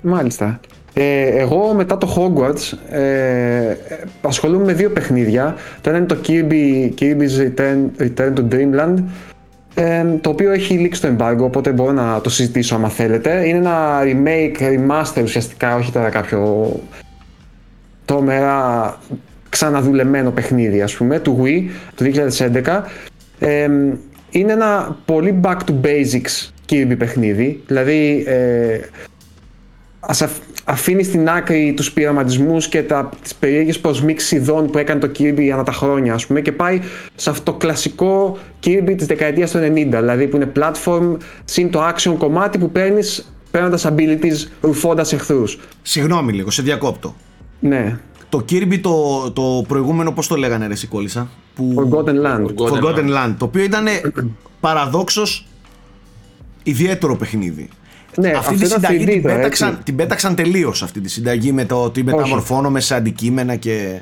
Μάλιστα. 0.00 0.60
Ε, 0.96 1.26
εγώ 1.26 1.72
μετά 1.74 1.98
το 1.98 2.14
Hogwarts 2.16 2.94
ε, 2.96 3.76
ασχολούμαι 4.20 4.64
με 4.64 4.72
δύο 4.72 4.90
παιχνίδια. 4.90 5.56
Το 5.80 5.90
ένα 5.90 5.98
είναι 5.98 6.06
το 6.06 6.16
Kirby, 6.26 6.90
Kirby's 7.00 7.40
Return, 7.40 8.02
Return 8.02 8.32
to 8.34 8.48
Dreamland 8.50 8.94
ε, 9.74 10.04
το 10.20 10.30
οποίο 10.30 10.52
έχει 10.52 10.74
λήξει 10.74 11.00
το 11.00 11.08
embargo 11.18 11.40
οπότε 11.40 11.70
μπορώ 11.70 11.92
να 11.92 12.20
το 12.20 12.30
συζητήσω 12.30 12.74
άμα 12.74 12.88
θέλετε. 12.88 13.48
Είναι 13.48 13.58
ένα 13.58 14.00
remake, 14.02 14.62
remaster 14.62 15.22
ουσιαστικά, 15.22 15.76
όχι 15.76 15.92
τώρα 15.92 16.08
κάποιο 16.08 16.72
τρομερά 18.04 18.98
ξαναδουλεμένο 19.54 20.30
παιχνίδι 20.30 20.82
ας 20.82 20.94
πούμε 20.94 21.18
του 21.18 21.40
Wii 21.44 21.62
του 21.94 22.10
2011 22.64 22.82
ε, 23.38 23.68
είναι 24.30 24.52
ένα 24.52 24.96
πολύ 25.04 25.40
back 25.44 25.56
to 25.56 25.72
basics 25.84 26.48
Kirby 26.70 26.94
παιχνίδι 26.98 27.62
δηλαδή 27.66 28.24
ε, 28.26 28.78
ας 30.00 30.22
αφ- 30.22 30.38
αφήνει 30.64 31.02
στην 31.02 31.28
άκρη 31.28 31.72
τους 31.76 31.92
πειραματισμούς 31.92 32.68
και 32.68 32.82
τα, 32.82 33.10
τις 33.22 33.34
περίεργες 33.34 33.78
προσμίξεις 33.78 34.30
ειδών 34.32 34.70
που 34.70 34.78
έκανε 34.78 35.00
το 35.00 35.10
Kirby 35.18 35.48
ανά 35.52 35.62
τα 35.62 35.72
χρόνια 35.72 36.14
ας 36.14 36.26
πούμε 36.26 36.40
και 36.40 36.52
πάει 36.52 36.80
σε 37.14 37.30
αυτό 37.30 37.52
το 37.52 37.58
κλασικό 37.58 38.38
Kirby 38.66 38.94
της 38.96 39.06
δεκαετίας 39.06 39.50
του 39.50 39.58
90 39.58 39.62
δηλαδή 39.90 40.26
που 40.26 40.36
είναι 40.36 40.52
platform 40.56 41.16
συν 41.44 41.70
το 41.70 41.88
action 41.88 42.14
κομμάτι 42.18 42.58
που 42.58 42.70
παίρνεις 42.70 43.32
παίρνοντας 43.50 43.86
abilities 43.88 44.48
ρουφώντας 44.60 45.12
εχθρούς. 45.12 45.58
Συγγνώμη 45.82 46.32
λίγο, 46.32 46.50
σε 46.50 46.62
διακόπτω. 46.62 47.14
ναι 47.60 47.98
Το 48.34 48.44
Kirby 48.50 48.80
το, 48.80 49.30
το 49.30 49.64
προηγούμενο 49.68 50.12
πώς 50.12 50.26
το 50.26 50.36
λέγανε 50.36 50.66
ρε 50.66 50.72
εσύ 50.72 50.86
κόλλησα 50.86 51.28
που... 51.54 51.74
Forgotten 51.76 52.26
Land 52.26 52.44
Forgotten 52.44 52.82
Forgotten 52.82 53.08
Land. 53.08 53.28
Land, 53.28 53.34
το 53.38 53.44
οποίο 53.44 53.62
ήταν 53.62 53.86
παραδόξως 54.60 55.46
ιδιαίτερο 56.62 57.16
παιχνίδι. 57.16 57.68
Ναι, 58.16 58.28
αυτή 58.28 58.38
αυτό 58.38 58.52
τη 58.52 58.64
ήταν 58.64 58.80
συνταγή 58.80 59.04
3D 59.04 59.08
την 59.12 59.22
τώρα, 59.22 59.34
πέταξαν, 59.34 59.68
έτσι. 59.68 59.82
την 59.82 59.96
πέταξαν 59.96 60.34
τελείως 60.34 60.82
αυτή 60.82 61.00
τη 61.00 61.10
συνταγή 61.10 61.52
με 61.52 61.64
το 61.64 61.82
ότι 61.82 62.04
μεταμορφώνομαι 62.04 62.80
σε 62.80 62.94
αντικείμενα 62.94 63.56
και... 63.56 64.00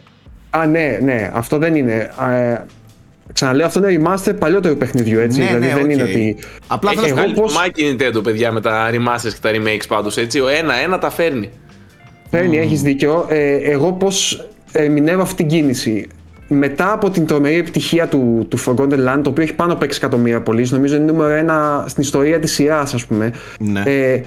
Α, 0.51 0.67
ναι, 0.67 0.99
ναι, 1.03 1.31
αυτό 1.35 1.59
δεν 1.59 1.75
είναι. 1.75 2.11
Ε, 2.31 2.65
ξαναλέω, 3.33 3.67
αυτό 3.67 3.89
είναι 3.89 4.03
remaster 4.05 4.35
παλιότερου 4.39 4.77
παιχνιδιού, 4.77 5.19
έτσι. 5.19 5.39
Ναι, 5.39 5.47
δηλαδή 5.47 5.67
ναι, 5.67 5.75
δεν 5.75 5.85
οκ. 5.85 5.91
είναι 5.91 6.03
ότι. 6.03 6.37
Απλά 6.67 6.91
Έχει 6.91 7.01
θέλω 7.01 7.15
να 7.15 7.21
βγάλει 7.21 7.33
εγώ 7.33 7.41
το 7.41 7.47
πώς- 7.47 7.57
μάκι 7.57 7.97
Nintendo, 7.99 8.23
παιδιά, 8.23 8.53
με 8.53 8.61
τα 8.61 8.91
remasters 8.91 9.33
και 9.33 9.41
τα 9.41 9.51
remakes 9.51 9.85
πάντως, 9.89 10.17
έτσι. 10.17 10.41
Ο 10.41 10.49
ένα-ένα 10.49 10.99
τα 10.99 11.11
φέρνει. 11.11 11.51
Φέρνει, 12.33 12.59
έχεις 12.59 12.83
δίκιο. 12.83 13.27
Ε, 13.29 13.55
εγώ 13.55 13.93
πώς 13.93 14.49
ερμηνεύω 14.73 15.23
αυτή 15.23 15.35
την 15.35 15.47
κίνηση. 15.47 16.09
Μετά 16.49 16.93
από 16.93 17.11
την 17.11 17.27
τρομερή 17.27 17.57
επιτυχία 17.57 18.09
του, 18.09 18.47
του 18.49 18.59
Forgotten 18.59 19.09
Land, 19.09 19.21
το 19.23 19.31
οποίο 19.31 19.43
έχει 19.43 19.55
πάνω 19.55 19.73
από 19.73 19.85
6 19.85 19.91
εκατομμύρια 19.97 20.41
πωλήσεις, 20.41 20.73
νομίζω 20.75 20.97
είναι 20.97 21.05
νούμερο 21.05 21.33
ένα 21.33 21.85
στην 21.89 22.03
ιστορία 22.03 22.39
της 22.39 22.53
σειράς, 22.53 22.95
ας 22.95 23.07
πούμε. 23.07 23.33
Ναι. 23.59 23.83
Ε, 23.85 24.23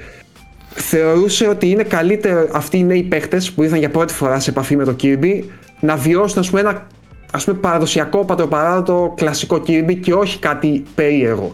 θεωρούσε 0.70 1.48
ότι 1.48 1.70
είναι 1.70 1.84
καλύτερο 1.84 2.48
αυτοί 2.52 2.78
οι 2.78 2.84
νέοι 2.84 3.04
παίχτε 3.04 3.42
που 3.56 3.64
ήρθαν 3.64 3.80
για 3.80 3.90
πρώτη 3.90 4.14
φορά 4.14 4.40
σε 4.40 4.50
επαφή 4.50 4.76
με 4.76 4.84
το 4.84 4.96
Kirby 5.02 5.44
να 5.80 5.96
βιώσουν 5.96 6.40
ας 6.40 6.50
πούμε, 6.50 6.62
ένα 6.62 6.88
ας 7.32 7.44
πούμε, 7.44 7.58
παραδοσιακό, 7.58 8.26
πατροπαράδοτο, 8.26 9.14
κλασικό 9.16 9.64
Kirby 9.68 9.98
και 10.02 10.14
όχι 10.14 10.40
κάτι 10.40 10.84
περίεργο. 10.96 11.54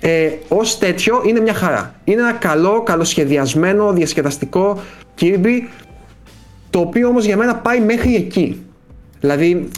Ε, 0.00 0.28
Ω 0.48 0.60
τέτοιο 0.78 1.22
είναι 1.26 1.40
μια 1.40 1.54
χαρά. 1.54 1.94
Είναι 2.04 2.20
ένα 2.20 2.32
καλό, 2.32 2.82
καλοσχεδιασμένο, 2.82 3.92
διασκεδαστικό 3.92 4.80
Kirby 5.20 5.62
το 6.76 6.82
οποίο 6.82 7.08
όμως 7.08 7.24
για 7.24 7.36
μένα 7.36 7.56
πάει 7.56 7.80
μέχρι 7.80 8.14
εκεί. 8.14 8.64
Δηλαδή 9.20 9.68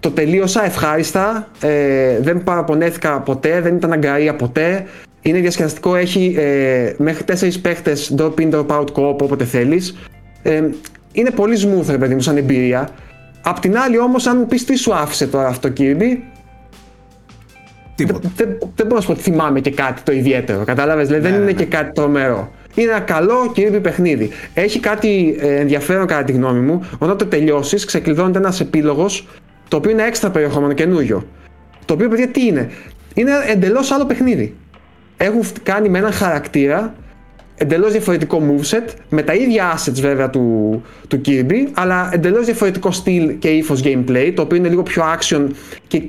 το 0.00 0.10
τελείωσα 0.10 0.64
ευχάριστα, 0.64 1.48
ε, 1.60 2.18
δεν 2.20 2.42
παραπονέθηκα 2.42 3.20
ποτέ, 3.20 3.60
δεν 3.60 3.74
ήταν 3.76 3.92
αγκαρία 3.92 4.36
ποτέ. 4.36 4.84
Είναι 5.22 5.38
διασκεδαστικό, 5.38 5.96
έχει 5.96 6.34
ε, 6.38 6.92
μέχρι 6.98 7.24
4 7.40 7.60
παίχτες 7.62 8.14
drop 8.18 8.34
in, 8.38 8.50
drop 8.50 8.66
out 8.66 8.84
co-op 8.94 9.18
όποτε 9.22 9.44
θέλεις. 9.44 9.96
Ε, 10.42 10.62
είναι 11.12 11.30
πολύ 11.30 11.56
smooth 11.60 11.86
ρε 11.90 11.98
παιδί 11.98 12.14
μου 12.14 12.20
σαν 12.20 12.36
εμπειρία. 12.36 12.88
Απ' 13.42 13.58
την 13.58 13.78
άλλη 13.78 13.98
όμως 13.98 14.26
αν 14.26 14.36
μου 14.38 14.46
πεις 14.46 14.64
τι 14.64 14.76
σου 14.76 14.94
άφησε 14.94 15.26
τώρα 15.26 15.46
αυτό 15.46 15.68
Kirby, 15.76 16.16
Τίποτα. 17.94 18.32
δεν, 18.36 18.48
δεν 18.74 18.86
μπορώ 18.86 18.94
να 18.94 19.00
σου 19.00 19.06
πω 19.06 19.12
ότι 19.12 19.22
θυμάμαι 19.22 19.60
και 19.60 19.70
κάτι 19.70 20.02
το 20.02 20.12
ιδιαίτερο. 20.12 20.64
Κατάλαβες, 20.64 21.06
δηλαδή 21.06 21.22
δεν 21.22 21.32
Ναι, 21.32 21.42
είναι 21.42 21.52
ναι. 21.52 21.52
και 21.52 21.64
κάτι 21.64 21.92
τρομερό. 21.92 22.50
Είναι 22.74 22.90
ένα 22.90 23.00
καλό 23.00 23.52
Kirby 23.56 23.78
παιχνίδι. 23.82 24.30
Έχει 24.54 24.80
κάτι 24.80 25.36
ε, 25.38 25.54
ενδιαφέρον 25.54 26.06
κατά 26.06 26.24
τη 26.24 26.32
γνώμη 26.32 26.60
μου. 26.60 26.88
Όταν 26.98 27.16
το 27.16 27.26
τελειώσεις, 27.26 27.84
ξεκλειδώνεται 27.84 28.38
ένας 28.38 28.60
επίλογος 28.60 29.26
το 29.68 29.76
οποίο 29.76 29.90
είναι 29.90 30.02
έξτρα 30.02 30.30
περιεχόμενο 30.30 30.72
καινούριο. 30.72 31.26
Το 31.84 31.94
οποίο, 31.94 32.08
παιδιά, 32.08 32.28
τι 32.28 32.46
είναι; 32.46 32.70
Είναι 33.14 33.30
εντελώς 33.52 33.90
άλλο 33.90 34.04
παιχνίδι. 34.04 34.54
Έχουν 35.16 35.42
φ- 35.42 35.58
κάνει 35.62 35.88
με 35.88 35.98
έναν 35.98 36.12
χαρακτήρα 36.12 36.94
εντελώς 37.56 37.92
διαφορετικό 37.92 38.42
moveset, 38.50 38.88
με 39.08 39.22
τα 39.22 39.34
ίδια 39.34 39.74
assets 39.76 40.00
βέβαια 40.00 40.30
του, 40.30 40.82
του 41.08 41.20
Kirby, 41.26 41.68
αλλά 41.74 42.08
εντελώς 42.12 42.44
διαφορετικό 42.44 42.90
στυλ 42.90 43.38
και 43.38 43.48
ύφος 43.48 43.80
gameplay, 43.84 44.32
το 44.34 44.42
οποίο 44.42 44.56
είναι 44.56 44.68
λίγο 44.68 44.82
πιο 44.82 45.02
action 45.18 45.46
και, 45.86 46.02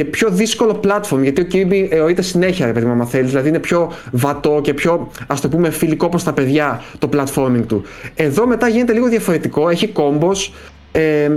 και 0.00 0.06
πιο 0.06 0.28
δύσκολο 0.30 0.80
platform, 0.84 1.18
γιατί 1.22 1.40
ο 1.40 1.46
Kirby 1.52 1.86
εωρείται 1.90 2.22
συνέχεια, 2.22 2.66
ρε 2.66 2.72
παιδί 2.72 2.86
μου, 2.86 2.92
άμα 2.92 3.04
θέλεις, 3.04 3.30
δηλαδή 3.30 3.48
είναι 3.48 3.58
πιο 3.58 3.92
βατό 4.12 4.60
και 4.62 4.74
πιο, 4.74 5.10
ας 5.26 5.40
το 5.40 5.48
πούμε, 5.48 5.70
φιλικό 5.70 6.08
προς 6.08 6.24
τα 6.24 6.32
παιδιά 6.32 6.82
το 6.98 7.08
platforming 7.12 7.62
του. 7.66 7.82
Εδώ 8.14 8.46
μετά 8.46 8.68
γίνεται 8.68 8.92
λίγο 8.92 9.08
διαφορετικό, 9.08 9.68
έχει 9.68 9.92
combos, 9.96 10.52
ε, 10.92 11.30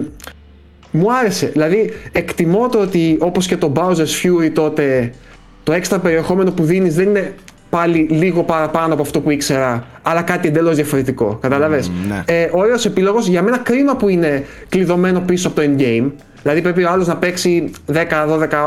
μου 0.91 1.13
άρεσε. 1.13 1.45
Δηλαδή, 1.47 1.93
εκτιμώ 2.11 2.69
το 2.69 2.79
ότι 2.79 3.17
όπως 3.19 3.47
και 3.47 3.57
το 3.57 3.71
Bowser's 3.75 4.23
Fury 4.23 4.51
τότε, 4.53 5.13
το 5.63 5.71
έξτρα 5.71 5.99
περιεχόμενο 5.99 6.51
που 6.51 6.63
δίνεις 6.63 6.95
δεν 6.95 7.07
είναι 7.07 7.33
πάλι 7.69 8.07
λίγο 8.11 8.43
παραπάνω 8.43 8.93
από 8.93 9.01
αυτό 9.01 9.19
που 9.19 9.29
ήξερα, 9.29 9.87
αλλά 10.01 10.21
κάτι 10.21 10.47
εντελώς 10.47 10.75
διαφορετικό. 10.75 11.37
Κατάλαβε. 11.41 11.83
ναι. 12.07 12.23
Ε, 12.25 12.49
Ωραίος 12.51 12.85
επίλογο. 12.85 13.19
Για 13.19 13.41
μένα 13.41 13.57
κρίμα 13.57 13.95
που 13.95 14.07
είναι 14.09 14.45
κλειδωμένο 14.69 15.19
πίσω 15.19 15.47
από 15.47 15.61
το 15.61 15.67
endgame. 15.67 16.11
Δηλαδή 16.43 16.61
πρέπει 16.61 16.83
ο 16.83 16.89
άλλος 16.89 17.07
να 17.07 17.17
παίξει 17.17 17.71
10-12 17.93 17.97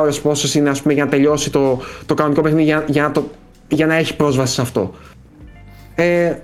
ώρες 0.00 0.20
πόσες 0.20 0.54
είναι 0.54 0.70
ας 0.70 0.82
πούμε, 0.82 0.94
για 0.94 1.04
να 1.04 1.10
τελειώσει 1.10 1.50
το, 1.50 1.80
το 2.06 2.14
κανονικό 2.14 2.40
παιχνίδι 2.42 2.64
για, 2.64 2.84
για, 2.86 3.02
να 3.02 3.10
το, 3.10 3.30
για 3.68 3.86
να 3.86 3.94
έχει 3.94 4.16
πρόσβαση 4.16 4.54
σε 4.54 4.60
αυτό. 4.60 4.94
Ε, 5.94 6.34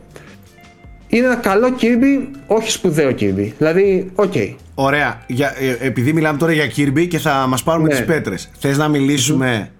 είναι 1.08 1.26
ένα 1.26 1.34
καλό 1.36 1.68
Kirby, 1.80 2.36
όχι 2.46 2.70
σπουδαίο 2.70 3.10
Kirby. 3.10 3.52
Δηλαδή, 3.58 4.10
οκ. 4.14 4.32
Ωραία. 4.74 5.20
Για, 5.26 5.54
ε, 5.58 5.86
επειδή 5.86 6.12
μιλάμε 6.12 6.38
τώρα 6.38 6.52
για 6.52 6.66
Kirby 6.76 7.06
και 7.08 7.18
θα 7.18 7.46
μας 7.48 7.62
πάρουμε 7.62 7.88
Ναι. 7.88 7.94
τις 7.94 8.04
πέτρες. 8.04 8.50
Θες 8.58 8.76
να 8.78 8.88
μιλήσουμε 8.88 9.70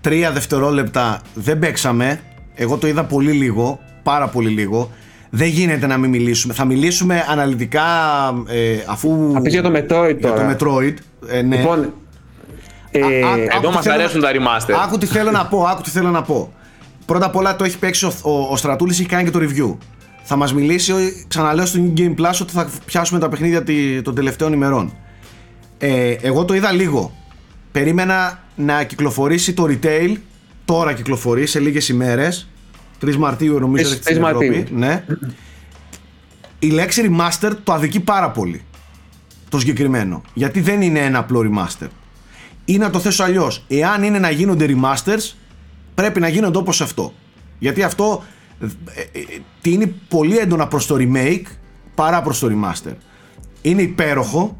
τρία 0.00 0.30
δευτερόλεπτα. 0.32 1.20
Δεν 1.34 1.58
παίξαμε. 1.58 2.20
Εγώ 2.54 2.76
το 2.76 2.86
είδα 2.86 3.04
πολύ 3.04 3.32
λίγο. 3.32 3.80
Πάρα 4.02 4.28
πολύ 4.28 4.48
λίγο. 4.48 4.90
Δεν 5.36 5.48
γίνεται 5.48 5.86
να 5.86 5.96
μην 5.96 6.10
μιλήσουμε. 6.10 6.54
Θα 6.54 6.64
μιλήσουμε 6.64 7.24
αναλυτικά 7.28 7.82
ε, 8.48 8.76
αφού... 8.86 9.30
Θα 9.32 9.40
πεις 9.40 9.52
για 9.52 9.62
το 9.62 9.68
Metroid 9.68 10.16
για 10.18 10.28
τώρα. 10.30 10.56
το 10.56 10.66
Metroid. 10.66 10.94
Ε, 11.28 11.42
ναι. 11.42 11.56
Λοιπόν, 11.56 11.92
ε, 12.90 13.00
Α- 13.00 13.06
α- 13.06 13.10
Εδώ 13.38 13.48
άκου 13.56 13.66
τι 13.68 13.74
μας 13.74 13.82
θέλω 13.84 13.94
αρέσουν 13.94 14.20
να- 14.20 14.30
τα 14.32 14.38
remaster. 14.38 14.74
Άκου 14.84 14.98
τι 14.98 15.06
θέλω 15.06 15.30
να 15.30 15.46
πω, 15.46 15.62
άκου 15.62 15.82
τι 15.82 15.90
θέλω 15.90 16.10
να 16.10 16.22
πω. 16.22 16.52
Πρώτα 17.06 17.26
απ' 17.26 17.36
όλα 17.36 17.56
το 17.56 17.64
έχει 17.64 17.78
παίξει 17.78 18.04
ο, 18.06 18.12
ο, 18.22 18.30
ο 18.50 18.56
Στρατούλης, 18.56 18.98
έχει 18.98 19.08
κάνει 19.08 19.24
και 19.24 19.30
το 19.30 19.38
review. 19.42 19.76
Θα 20.22 20.36
μας 20.36 20.54
μιλήσει, 20.54 20.92
ο- 20.92 20.96
ξαναλέω 21.28 21.66
στο 21.66 21.80
New 21.82 22.00
Game 22.00 22.10
Plus 22.20 22.38
ότι 22.42 22.52
θα 22.52 22.68
πιάσουμε 22.84 23.18
τα 23.20 23.28
παιχνίδια 23.28 23.62
τη- 23.62 24.02
των 24.02 24.14
τελευταίων 24.14 24.52
ημερών. 24.52 24.92
Ε, 25.78 26.10
εγώ 26.20 26.44
το 26.44 26.54
είδα 26.54 26.72
λίγο. 26.72 27.12
Περίμενα 27.72 28.42
να 28.54 28.82
κυκλοφορήσει 28.84 29.52
το 29.52 29.66
retail. 29.70 30.12
Τώρα 30.64 30.92
κυκλοφορεί 30.92 31.46
σε 31.46 31.58
λίγες 31.60 31.88
ημέρες. 31.88 32.48
3 33.04 33.16
Μαρτίου 33.16 33.58
νομίζω 33.58 33.84
Τρεις- 33.84 33.86
έρχεται 33.90 34.10
στην 34.10 34.22
τρεις 34.22 34.26
Ευρώπη. 34.28 34.56
Μαρτίου. 34.56 34.78
Ναι. 34.78 35.04
Η 36.58 36.70
λέξη 36.70 37.10
remaster 37.10 37.52
το 37.64 37.72
αδικεί 37.72 38.00
πάρα 38.00 38.30
πολύ. 38.30 38.62
Το 39.48 39.58
συγκεκριμένο. 39.58 40.22
Γιατί 40.34 40.60
δεν 40.60 40.82
είναι 40.82 40.98
ένα 40.98 41.18
απλό 41.18 41.40
remaster. 41.50 41.86
Ή 42.64 42.78
να 42.78 42.90
το 42.90 42.98
θέσω 42.98 43.22
αλλιώς. 43.24 43.64
Εάν 43.68 44.02
είναι 44.02 44.18
να 44.18 44.30
γίνονται 44.30 44.66
remasters, 44.68 45.32
πρέπει 45.94 46.20
να 46.20 46.28
γίνονται 46.28 46.58
όπως 46.58 46.80
αυτό. 46.80 47.12
Γιατί 47.58 47.82
αυτό 47.82 48.24
ε, 48.60 48.64
ε, 49.12 49.18
ε, 49.18 49.24
τίνει 49.60 49.86
πολύ 50.08 50.36
έντονα 50.38 50.66
προς 50.68 50.86
το 50.86 50.96
remake 50.98 51.42
παρά 51.94 52.22
προς 52.22 52.38
το 52.38 52.48
remaster. 52.50 52.92
Είναι 53.62 53.82
υπέροχο. 53.82 54.58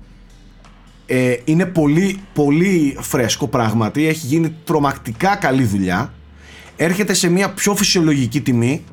Ε, 1.07 1.37
είναι 1.45 1.67
πολύ, 1.67 2.21
πολύ 2.33 2.97
φρέσκο 3.01 3.49
πράγματι. 3.49 4.07
Έχει 4.07 4.27
γίνει 4.27 4.55
τρομακτικά 4.65 5.37
καλή 5.37 5.65
δουλειά. 5.65 6.13
Έρχεται 6.77 7.13
σε 7.15 7.29
μια 7.31 7.51
πιο 7.51 7.75
φυσιολογική 7.75 8.41
τιμή, 8.41 8.85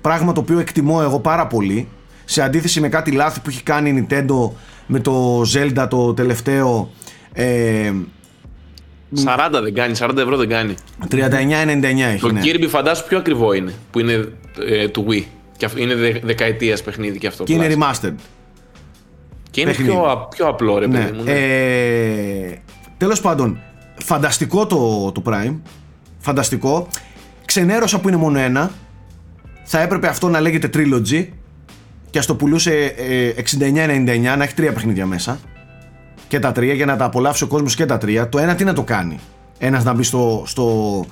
πράγμα 0.00 0.32
το 0.32 0.40
οποίο 0.40 0.58
εκτιμώ 0.58 0.98
εγώ 1.02 1.20
πάρα 1.20 1.46
πολύ, 1.46 1.88
σε 2.24 2.42
αντίθεση 2.42 2.80
με 2.80 2.88
κάτι 2.88 3.10
λάθη 3.10 3.40
που 3.40 3.48
έχει 3.50 3.62
κάνει 3.62 3.90
η 3.90 4.06
Nintendo 4.08 4.50
με 4.86 5.00
το 5.00 5.40
Zelda 5.54 5.86
το 5.90 6.14
τελευταίο 6.14 6.90
ε, 7.32 7.92
40 9.24 9.62
δεν 9.62 9.74
κάνει, 9.74 9.94
40 9.98 10.16
ευρώ 10.16 10.36
δεν 10.36 10.48
κάνει. 10.48 10.74
39,99 11.10 11.82
έχει. 11.84 12.20
Το 12.20 12.32
ναι. 12.32 12.40
Kirby 12.44 12.66
φαντάσου 12.68 13.06
πιο 13.06 13.18
ακριβό 13.18 13.52
είναι, 13.52 13.72
που 13.90 13.98
είναι 14.00 14.28
ε, 14.68 14.88
του 14.88 15.06
Wii. 15.10 15.24
Και 15.56 15.64
αυ- 15.66 15.78
είναι 15.78 15.94
δε, 15.94 16.12
δεκαετίας 16.22 16.82
παιχνίδι 16.82 17.18
και 17.18 17.26
αυτό. 17.26 17.44
Και 17.44 17.52
είναι 17.52 17.68
τουλάχιστον. 17.68 18.10
remastered. 18.16 18.20
Και 19.50 19.60
είναι 19.60 19.70
παιχνίδι. 19.70 19.90
πιο, 19.92 20.02
α- 20.02 20.26
πιο 20.28 20.46
απλό 20.48 20.78
ρε 20.78 20.86
Ναι. 20.86 20.98
παιδί 20.98 21.16
μου. 21.16 21.22
ναι. 21.24 21.30
Ε, 21.32 22.58
τέλος 22.96 23.20
πάντων, 23.20 23.58
φανταστικό 24.04 24.66
το, 24.66 25.12
το 25.12 25.22
Prime. 25.26 25.56
Φανταστικό. 26.18 26.88
Ξενέρωσα 27.50 28.00
που 28.00 28.08
είναι 28.08 28.16
μόνο 28.16 28.38
ένα. 28.38 28.70
Θα 29.64 29.80
έπρεπε 29.80 30.08
αυτό 30.08 30.28
να 30.28 30.40
λέγεται 30.40 30.70
Trilogy 30.74 31.26
και 32.10 32.18
ας 32.18 32.26
το 32.26 32.34
πουλούσε 32.34 32.94
ε, 32.96 33.32
69,99 33.58 34.36
να 34.36 34.42
έχει 34.42 34.54
τρία 34.54 34.72
παιχνίδια 34.72 35.06
μέσα. 35.06 35.38
Και 36.28 36.38
τα 36.38 36.52
τρία 36.52 36.74
για 36.74 36.86
να 36.86 36.96
τα 36.96 37.04
απολαύσει 37.04 37.44
ο 37.44 37.46
κόσμος 37.46 37.74
και 37.74 37.86
τα 37.86 37.98
τρία. 37.98 38.28
Το 38.28 38.38
ένα 38.38 38.54
τι 38.54 38.64
να 38.64 38.72
το 38.72 38.82
κάνει; 38.82 39.18
Ένας 39.58 39.84
να 39.84 39.92
μπει 39.94 40.02
στο... 40.02 40.42
στο... 40.46 41.04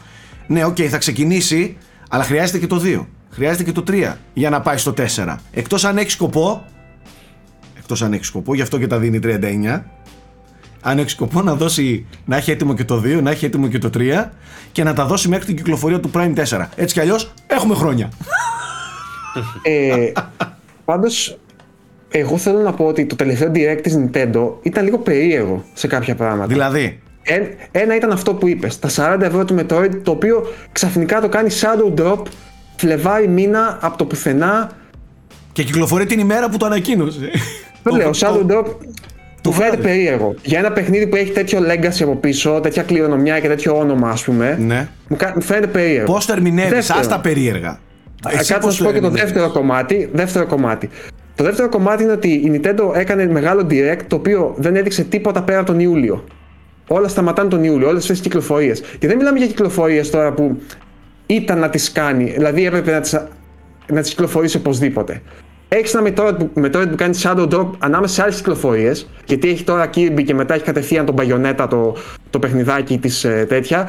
Ναι, 0.47 0.65
οκ, 0.65 0.77
θα 0.91 0.99
ξεκινήσει, 0.99 1.77
αλλά 2.09 2.23
χρειάζεται 2.23 2.59
και 2.59 2.67
το 2.67 2.83
2. 2.85 3.07
Χρειάζεται 3.31 3.65
και 3.65 3.73
το 3.73 3.85
3 3.89 4.13
για 4.33 4.51
να 4.51 4.61
πάει 4.61 4.77
στο 4.77 4.95
4. 5.17 5.37
Εκτός 5.51 5.85
αν 5.85 5.97
έχει 5.97 6.11
σκοπό 6.11 6.65
εκτός 7.91 8.07
αν 8.07 8.13
έχει 8.13 8.25
σκοπό, 8.25 8.55
γι' 8.55 8.63
αυτό 8.63 8.79
και 8.79 8.87
τα 8.87 8.99
δίνει 8.99 9.19
39. 9.23 9.83
Αν 10.83 10.99
έχει 10.99 11.09
σκοπό 11.11 11.43
να 11.43 11.55
δώσει, 11.55 12.07
να 12.25 12.37
έχει 12.37 12.51
έτοιμο 12.51 12.75
και 12.75 12.85
το 12.85 13.03
2, 13.05 13.21
να 13.23 13.31
έχει 13.31 13.45
έτοιμο 13.45 13.69
και 13.69 13.79
το 13.79 13.91
3 13.99 14.25
και 14.73 14.85
να 14.85 14.93
τα 14.95 15.05
δώσει 15.07 15.29
μέχρι 15.29 15.45
την 15.47 15.57
κυκλοφορία 15.57 16.01
του 16.01 16.11
Prime 16.15 16.33
4. 16.49 16.67
Έτσι 16.77 16.95
κι 16.95 17.01
αλλιώς 17.01 17.33
έχουμε 17.47 17.75
χρόνια. 17.75 18.11
Ε, 19.63 20.13
πάντως, 20.85 21.39
εγώ 22.09 22.37
θέλω 22.39 22.59
να 22.61 22.73
πω 22.73 22.85
ότι 22.85 23.07
το 23.07 23.17
τελευταίο 23.17 23.51
direct 23.55 23.79
της 23.83 23.99
Nintendo 23.99 24.51
ήταν 24.63 24.85
λίγο 24.85 24.99
περίεργο 24.99 25.65
σε 25.75 25.87
κάποια 25.87 26.15
πράγματα. 26.15 26.47
δηλαδή, 26.47 27.01
Εν- 27.23 27.49
ένα 27.71 27.97
ήταν 27.97 28.11
αυτό 28.13 28.35
που 28.35 28.49
είπες, 28.49 28.79
τα 28.79 28.89
40 28.89 29.21
ευρώ 29.27 29.45
του 29.45 29.57
Metroid, 29.59 29.91
το 30.03 30.11
οποίο 30.11 30.47
ξαφνικά 30.73 31.21
το 31.21 31.29
κάνει 31.29 31.49
Shadow 31.61 32.01
Drop 32.01 32.23
Φλεβάρι 32.77 33.29
μήνα 33.29 33.79
από 33.81 33.97
το 33.99 34.05
πουθενά. 34.05 34.71
και 35.53 35.63
κυκλοφορεί 35.65 36.07
την 36.07 36.19
ημέρα 36.19 36.49
που 36.49 36.57
το 36.57 36.67
ανακοίνωσε. 36.67 37.31
Δεν 37.83 37.95
λέω, 37.97 38.11
Το- 38.11 38.19
Shadow 38.21 38.53
Drop 38.53 38.65
το 39.41 39.51
μου 39.51 39.57
φαίνεται 39.57 39.77
βράδυ. 39.77 39.89
περίεργο. 39.89 40.35
Για 40.43 40.59
ένα 40.59 40.73
παιχνίδι 40.73 41.07
που 41.07 41.17
έχει 41.17 41.31
τέτοιο 41.31 41.59
legacy 41.61 42.03
από 42.03 42.17
πίσω, 42.17 42.61
τέτοια 42.63 42.83
κληρονομιά 42.83 43.41
και 43.41 43.49
τέτοιο 43.49 43.79
όνομα, 43.79 44.11
ας 44.11 44.25
πούμε. 44.25 44.57
Ναι. 44.61 44.89
Μου, 45.09 45.17
κα- 45.17 45.33
μου 45.35 45.41
φαίνεται 45.43 45.67
περίεργο. 45.67 46.13
Πώς 46.13 46.29
ερμηνεύει, 46.29 46.75
Δεύτερον. 46.75 47.03
άστα 47.03 47.21
περίεργα. 47.21 47.69
Α, 47.69 47.79
Εσύ 48.29 48.37
Κάτσε 48.37 48.53
να 48.53 48.59
πώς 48.59 48.75
σου 48.75 48.85
πω 48.85 48.91
και 48.93 48.99
το 49.01 49.07
ερμηνεύεις; 49.07 49.33
δεύτερο 49.33 49.53
κομμάτι. 49.53 50.09
Δεύτερο 50.13 50.47
κομμάτι. 50.47 50.89
Το 51.35 51.45
δεύτερο 51.45 51.69
κομμάτι 51.69 52.03
είναι 52.03 52.13
ότι 52.13 52.29
η 52.29 52.61
Nintendo 52.63 52.95
έκανε 52.95 53.27
μεγάλο 53.27 53.67
direct 53.71 54.01
το 54.07 54.17
οποίο 54.17 54.55
δεν 54.59 54.77
έδειξε 54.77 55.05
τίποτα 55.05 55.43
πέρα 55.43 55.59
από 55.59 55.67
τον 55.67 55.81
Ιούλιο. 55.81 56.25
Όλα 56.89 57.09
σταματάνε 57.09 57.49
τον 57.49 57.65
Ιούλιο, 57.65 57.89
όλες 57.89 58.01
αυτές 58.03 58.17
τις 58.19 58.27
κυκλοφορίες. 58.27 58.83
Και 58.99 59.07
δεν 59.07 59.17
μιλάμε 59.17 59.39
για 59.39 59.47
κυκλοφορίες 59.47 60.11
τώρα 60.11 60.33
που 60.33 60.61
ήταν 61.27 61.59
να 61.59 61.71
τις 61.71 61.93
κάνει, 61.93 62.25
δηλαδή 62.25 62.67
έπρεπε 62.67 62.93
να 62.93 63.01
τις 63.01 63.19
να 63.93 64.01
τις 64.01 64.11
κυκλοφορήσει 64.11 64.57
οπωσδήποτε. 64.57 65.23
Έχεις 65.69 65.95
ένα 65.95 66.09
Metroid 66.09 66.35
που, 66.39 66.51
Metroid 66.63 66.89
που 66.91 66.95
κάνει 66.97 67.19
Shadow 67.23 67.49
Drop 67.49 67.69
ανάμεσα 67.79 68.15
σε 68.15 68.23
άλλες 68.23 68.37
κυκλοφορίες, 68.37 69.09
γιατί 69.25 69.49
έχει 69.49 69.65
τώρα 69.65 69.91
Kirby 69.95 70.23
και 70.25 70.35
μετά 70.35 70.55
έχει 70.55 70.65
κατευθείαν 70.65 71.07
τον 71.07 71.15
Bayonetta 71.19 71.67
το, 71.71 71.97
το 72.31 72.39
παιχνιδάκι 72.39 72.99
της 72.99 73.27
τέτοια. 73.49 73.89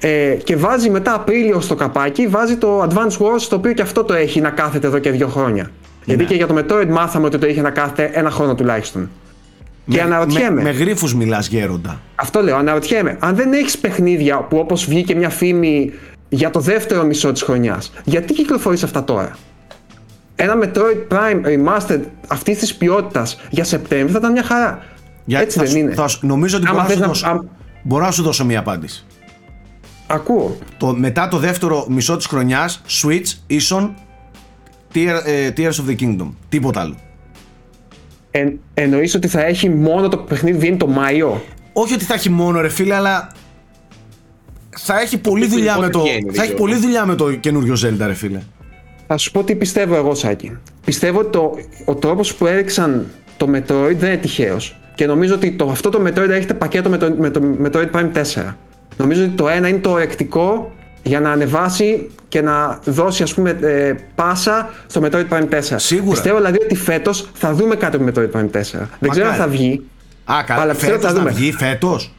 Ε, 0.00 0.34
και 0.44 0.56
βάζει 0.56 0.90
μετά 0.90 1.14
Απρίλιο 1.14 1.60
στο 1.60 1.74
καπάκι, 1.74 2.26
βάζει 2.26 2.56
το 2.56 2.82
Advance 2.82 3.18
Wars 3.18 3.42
το 3.48 3.56
οποίο 3.56 3.72
και 3.72 3.82
αυτό 3.82 4.04
το 4.04 4.14
έχει 4.14 4.40
να 4.40 4.50
κάθεται 4.50 4.86
εδώ 4.86 4.98
και 4.98 5.10
δύο 5.10 5.28
χρόνια. 5.28 5.70
Γιατί 6.04 6.24
και 6.24 6.34
για 6.34 6.46
το 6.46 6.56
Metroid 6.58 6.86
μάθαμε 6.88 7.26
ότι 7.26 7.38
το 7.38 7.46
είχε 7.46 7.60
να 7.60 7.70
κάθεται 7.70 8.10
ένα 8.12 8.30
χρόνο 8.30 8.54
τουλάχιστον. 8.54 9.10
Και 9.88 9.96
Με, 9.96 10.02
αναρωτιέμαι. 10.02 10.62
με, 10.62 10.62
με 10.62 10.70
γρήφου 10.70 11.16
μιλάς, 11.16 11.48
γέροντα. 11.48 12.00
Αυτό 12.14 12.42
λέω, 12.42 12.56
αναρωτιέμαι. 12.56 13.16
Αν 13.20 13.34
δεν 13.34 13.52
έχεις 13.52 13.78
παιχνίδια 13.78 14.38
που 14.38 14.58
όπως 14.58 14.86
βγήκε 14.86 15.14
μια 15.14 15.28
φήμη 15.28 15.92
για 16.28 16.50
το 16.50 16.60
δεύτερο 16.60 17.04
μισό 17.04 17.32
της 17.32 17.42
χρονιάς, 17.42 17.92
γιατί 18.04 18.32
κυκλοφορείς 18.32 18.82
αυτά 18.82 19.04
τώρα; 19.04 19.36
Ένα 20.36 20.54
Metroid 20.62 21.12
Prime 21.12 21.40
Remastered 21.44 22.00
αυτής 22.26 22.58
της 22.58 22.74
ποιότητας 22.74 23.40
για 23.50 23.64
Σεπτέμβριο 23.64 24.12
θα 24.12 24.18
ήταν 24.18 24.32
μια 24.32 24.42
χαρά. 24.42 24.82
Για- 25.24 25.40
Έτσι 25.40 25.58
θα 25.58 25.62
δεν 25.64 25.72
σου- 25.72 25.78
είναι. 25.78 25.94
θα 25.94 26.08
σου- 26.08 26.26
νομίζω 26.26 26.56
ότι 26.56 26.66
Άμα 26.66 26.74
μπορώ 26.82 26.82
να, 26.82 26.88
θες 26.88 26.96
σου 26.96 27.00
να- 27.02 27.06
δώσω, 27.08 27.26
αμ- 27.26 27.46
μπορώ 27.82 28.04
να 28.04 28.10
σου 28.10 28.22
δώσω 28.22 28.44
μια 28.44 28.58
απάντηση. 28.58 29.04
Ακούω. 30.06 30.58
Το, 30.76 30.86
μετά 30.96 31.28
το 31.28 31.38
δεύτερο 31.38 31.86
μισό 31.88 32.16
της 32.16 32.26
χρονιάς, 32.26 32.82
Switch 33.02 33.32
ίσον 33.46 33.94
Tear, 34.94 35.20
ε, 35.24 35.50
Tears 35.56 35.70
of 35.72 35.90
the 35.90 35.96
Kingdom. 36.00 36.28
Τίποτα 36.48 36.80
άλλο. 36.80 36.94
En, 38.34 38.52
εννοείς 38.74 39.14
ότι 39.14 39.28
θα 39.28 39.44
έχει 39.44 39.68
μόνο 39.68 40.08
το 40.08 40.16
παιχνίδι 40.16 40.58
βγαίνει 40.58 40.76
το 40.76 40.86
Μάιο; 40.86 41.44
Όχι 41.72 41.94
ότι 41.94 42.04
θα 42.04 42.14
έχει 42.14 42.30
μόνο 42.30 42.60
ρε 42.60 42.68
φίλε, 42.68 42.94
αλλά 42.94 43.28
θα 44.78 45.00
έχει 45.00 45.18
πολλή 45.18 45.44
πότε 45.44 45.54
δουλειά 45.56 45.78
με 45.78 45.88
το, 45.88 46.00
βγαίνει, 46.00 46.20
θα 46.22 46.28
έχει 46.42 46.52
Γιώργο; 46.52 46.56
πολλή 46.56 46.76
δουλειά 46.76 47.06
με 47.06 47.14
το 47.14 47.32
καινούριο 47.34 47.74
Zelda 47.84 47.96
ρε 48.06 48.14
φίλε. 48.14 48.40
Θα 49.14 49.20
σου 49.20 49.30
πω 49.30 49.44
τι 49.44 49.54
πιστεύω 49.54 49.96
εγώ, 49.96 50.14
Σάκη. 50.14 50.58
Πιστεύω 50.84 51.18
ότι 51.18 51.30
το, 51.30 51.52
ο 51.84 51.94
τρόπος 51.94 52.34
που 52.34 52.46
έριξαν 52.46 53.06
το 53.36 53.46
Metroid 53.54 53.96
δεν 53.96 54.10
είναι 54.12 54.16
τυχαίος. 54.20 54.76
Και 54.94 55.06
νομίζω 55.06 55.34
ότι 55.34 55.52
το, 55.52 55.68
αυτό 55.70 55.88
το 55.88 56.02
Metroid 56.06 56.28
έρχεται 56.28 56.54
πακέτο 56.54 56.88
με 56.88 56.96
το, 56.98 57.14
με 57.18 57.30
το 57.30 57.40
Metroid 57.64 57.90
Prime 57.90 58.12
4. 58.12 58.54
Νομίζω 58.96 59.22
ότι 59.22 59.32
το 59.32 59.48
ένα 59.48 59.68
είναι 59.68 59.78
το 59.78 59.90
ορεκτικό 59.90 60.72
για 61.02 61.20
να 61.20 61.30
ανεβάσει 61.30 62.10
και 62.28 62.40
να 62.42 62.78
δώσει 62.84 63.22
ας 63.22 63.34
πούμε 63.34 63.58
ε, 63.60 63.94
πάσα 64.14 64.70
στο 64.86 65.00
Metroid 65.04 65.28
Prime 65.28 65.48
4. 65.48 65.60
Σίγουρα. 65.76 66.10
Πιστεύω 66.10 66.36
δηλαδή 66.36 66.58
ότι 66.62 66.74
φέτος 66.74 67.28
θα 67.34 67.52
δούμε 67.52 67.74
κάτι 67.74 67.96
από 67.96 68.12
το 68.12 68.20
Metroid 68.20 68.38
Prime 68.38 68.56
4. 68.56 68.86
Δεν 68.98 69.10
ξέρω 69.10 69.28
αν 69.28 69.34
θα 69.34 69.48
βγει. 69.48 69.82
Α, 70.24 70.34
καλά, 70.46 70.62
Αλλά 70.62 70.72
πιστεύω 70.72 70.92
φέτος 70.92 71.10
θα 71.10 71.16
να 71.16 71.18
δούμε. 71.18 71.30
βγει, 71.32 71.52
φέτος. 71.52 72.14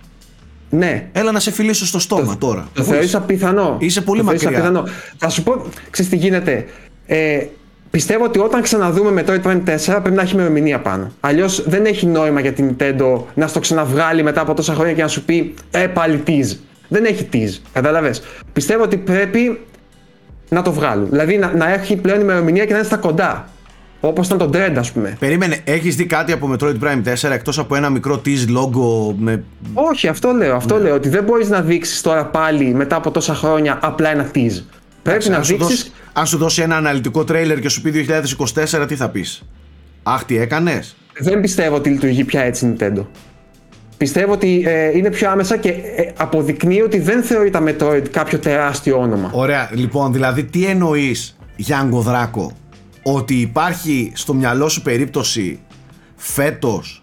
Ναι, 0.75 1.07
Έλα 1.11 1.31
να 1.31 1.39
σε 1.39 1.51
φιλήσω 1.51 1.85
στο 1.85 1.99
στόμα 1.99 2.37
τώρα. 2.37 2.67
Το 2.73 2.81
Πού 2.81 2.87
θεωρείς 2.89 3.05
είσαι; 3.07 3.17
απιθανό. 3.17 3.75
Είσαι 3.79 4.01
πολύ 4.01 4.19
το 4.19 4.25
θεωρείς 4.25 4.43
μακριά. 4.43 4.59
απιθανό. 4.59 4.87
Θα 5.17 5.29
σου 5.29 5.43
πω, 5.43 5.63
ξέρεις 5.89 6.11
τι 6.11 6.17
γίνεται. 6.17 6.65
Ε, 7.05 7.45
πιστεύω 7.89 8.23
ότι 8.23 8.39
όταν 8.39 8.61
ξαναδούμε 8.61 9.23
Metroid 9.27 9.41
Prime 9.47 9.61
4 9.65 9.99
πρέπει 10.01 10.11
να 10.15 10.21
έχει 10.21 10.33
ημερομηνία 10.33 10.79
πάνω. 10.79 11.11
Αλλιώς 11.19 11.63
δεν 11.69 11.85
έχει 11.85 12.05
νόημα 12.05 12.39
για 12.39 12.51
την 12.53 12.75
Nintendo 12.77 13.19
να 13.33 13.47
στο 13.47 13.59
ξαναβγάλει 13.59 14.23
μετά 14.23 14.41
από 14.41 14.53
τόσα 14.53 14.73
χρόνια 14.73 14.93
και 14.93 15.01
να 15.01 15.07
σου 15.07 15.23
πει 15.25 15.53
Ε, 15.71 15.87
πάλι 15.87 16.23
tease. 16.27 16.57
Δεν 16.87 17.05
έχει 17.05 17.27
tease. 17.33 17.59
Κατάλαβες. 17.73 18.21
Πιστεύω 18.53 18.83
ότι 18.83 18.97
πρέπει 18.97 19.59
να 20.49 20.61
το 20.61 20.71
βγάλουν. 20.73 21.09
Δηλαδή 21.09 21.37
να, 21.37 21.53
να 21.55 21.73
έχει 21.73 21.95
πλέον 21.95 22.19
ημερομηνία 22.19 22.65
και 22.65 22.71
να 22.71 22.77
είναι 22.77 22.87
στα 22.87 22.97
κοντά. 22.97 23.47
Όπως 24.05 24.25
ήταν 24.25 24.37
το 24.37 24.49
Dread, 24.53 24.73
ας 24.77 24.91
πούμε. 24.91 25.15
Περίμενε, 25.19 25.59
έχεις 25.63 25.95
δει 25.95 26.05
κάτι 26.05 26.31
από 26.31 26.53
Metroid 26.53 26.79
Prime 26.83 27.03
4 27.23 27.29
εκτός 27.31 27.59
από 27.59 27.75
ένα 27.75 27.89
μικρό 27.89 28.21
tease 28.25 28.57
logo 28.57 29.13
με... 29.17 29.43
Όχι, 29.73 30.07
αυτό 30.07 30.31
λέω. 30.31 30.49
Ναι. 30.49 30.55
Αυτό 30.55 30.77
λέω. 30.77 30.95
Ότι 30.95 31.09
δεν 31.09 31.23
μπορείς 31.23 31.49
να 31.49 31.61
δείξεις 31.61 32.01
τώρα 32.01 32.25
πάλι 32.25 32.73
μετά 32.73 32.95
από 32.95 33.11
τόσα 33.11 33.35
χρόνια 33.35 33.79
απλά 33.81 34.09
ένα 34.09 34.31
tease. 34.35 34.63
Πρέπει 35.01 35.29
να 35.29 35.35
αν, 35.35 35.43
σου 35.43 35.51
δείξει 35.51 35.67
δώσει, 35.67 35.91
αν 36.13 36.25
σου 36.25 36.37
δώσει 36.37 36.61
ένα 36.61 36.77
αναλυτικό 36.77 37.23
τρέιλερ 37.23 37.59
και 37.59 37.69
σου 37.69 37.81
πει 37.81 38.05
2024 38.81 38.85
τι 38.87 38.95
θα 38.95 39.09
πεις; 39.09 39.43
Αχ, 40.03 40.23
τι 40.23 40.37
έκανες; 40.37 40.95
Δεν 41.17 41.41
πιστεύω 41.41 41.75
ότι 41.75 41.89
λειτουργεί 41.89 42.23
πια 42.23 42.41
έτσι 42.41 42.65
η 42.65 42.75
Nintendo. 42.77 43.05
Πιστεύω 43.97 44.33
ότι 44.33 44.63
ε, 44.65 44.97
είναι 44.97 45.09
πιο 45.09 45.29
άμεσα 45.29 45.57
και 45.57 45.69
ε, 45.69 46.11
αποδεικνύει 46.17 46.81
ότι 46.81 46.99
δεν 46.99 47.23
θεωρεί 47.23 47.49
τα 47.49 47.63
Metroid 47.67 48.03
κάποιο 48.11 48.37
τεράστιο 48.37 48.99
όνομα. 48.99 49.29
Ωραία, 49.33 49.69
λοιπόν, 49.73 50.13
δηλαδή 50.13 50.43
τι 50.43 50.65
εννοείς 50.65 51.37
Γιάνγκο 51.55 52.01
Δράκο 52.01 52.51
ότι 53.03 53.35
υπάρχει 53.35 54.11
στο 54.15 54.33
μυαλό 54.33 54.69
σου 54.69 54.81
περίπτωση 54.81 55.59
φέτος 56.15 57.01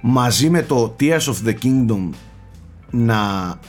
μαζί 0.00 0.50
με 0.50 0.62
το 0.62 0.96
Tears 1.00 1.24
of 1.24 1.48
the 1.48 1.54
Kingdom 1.62 2.08
να, 2.90 3.18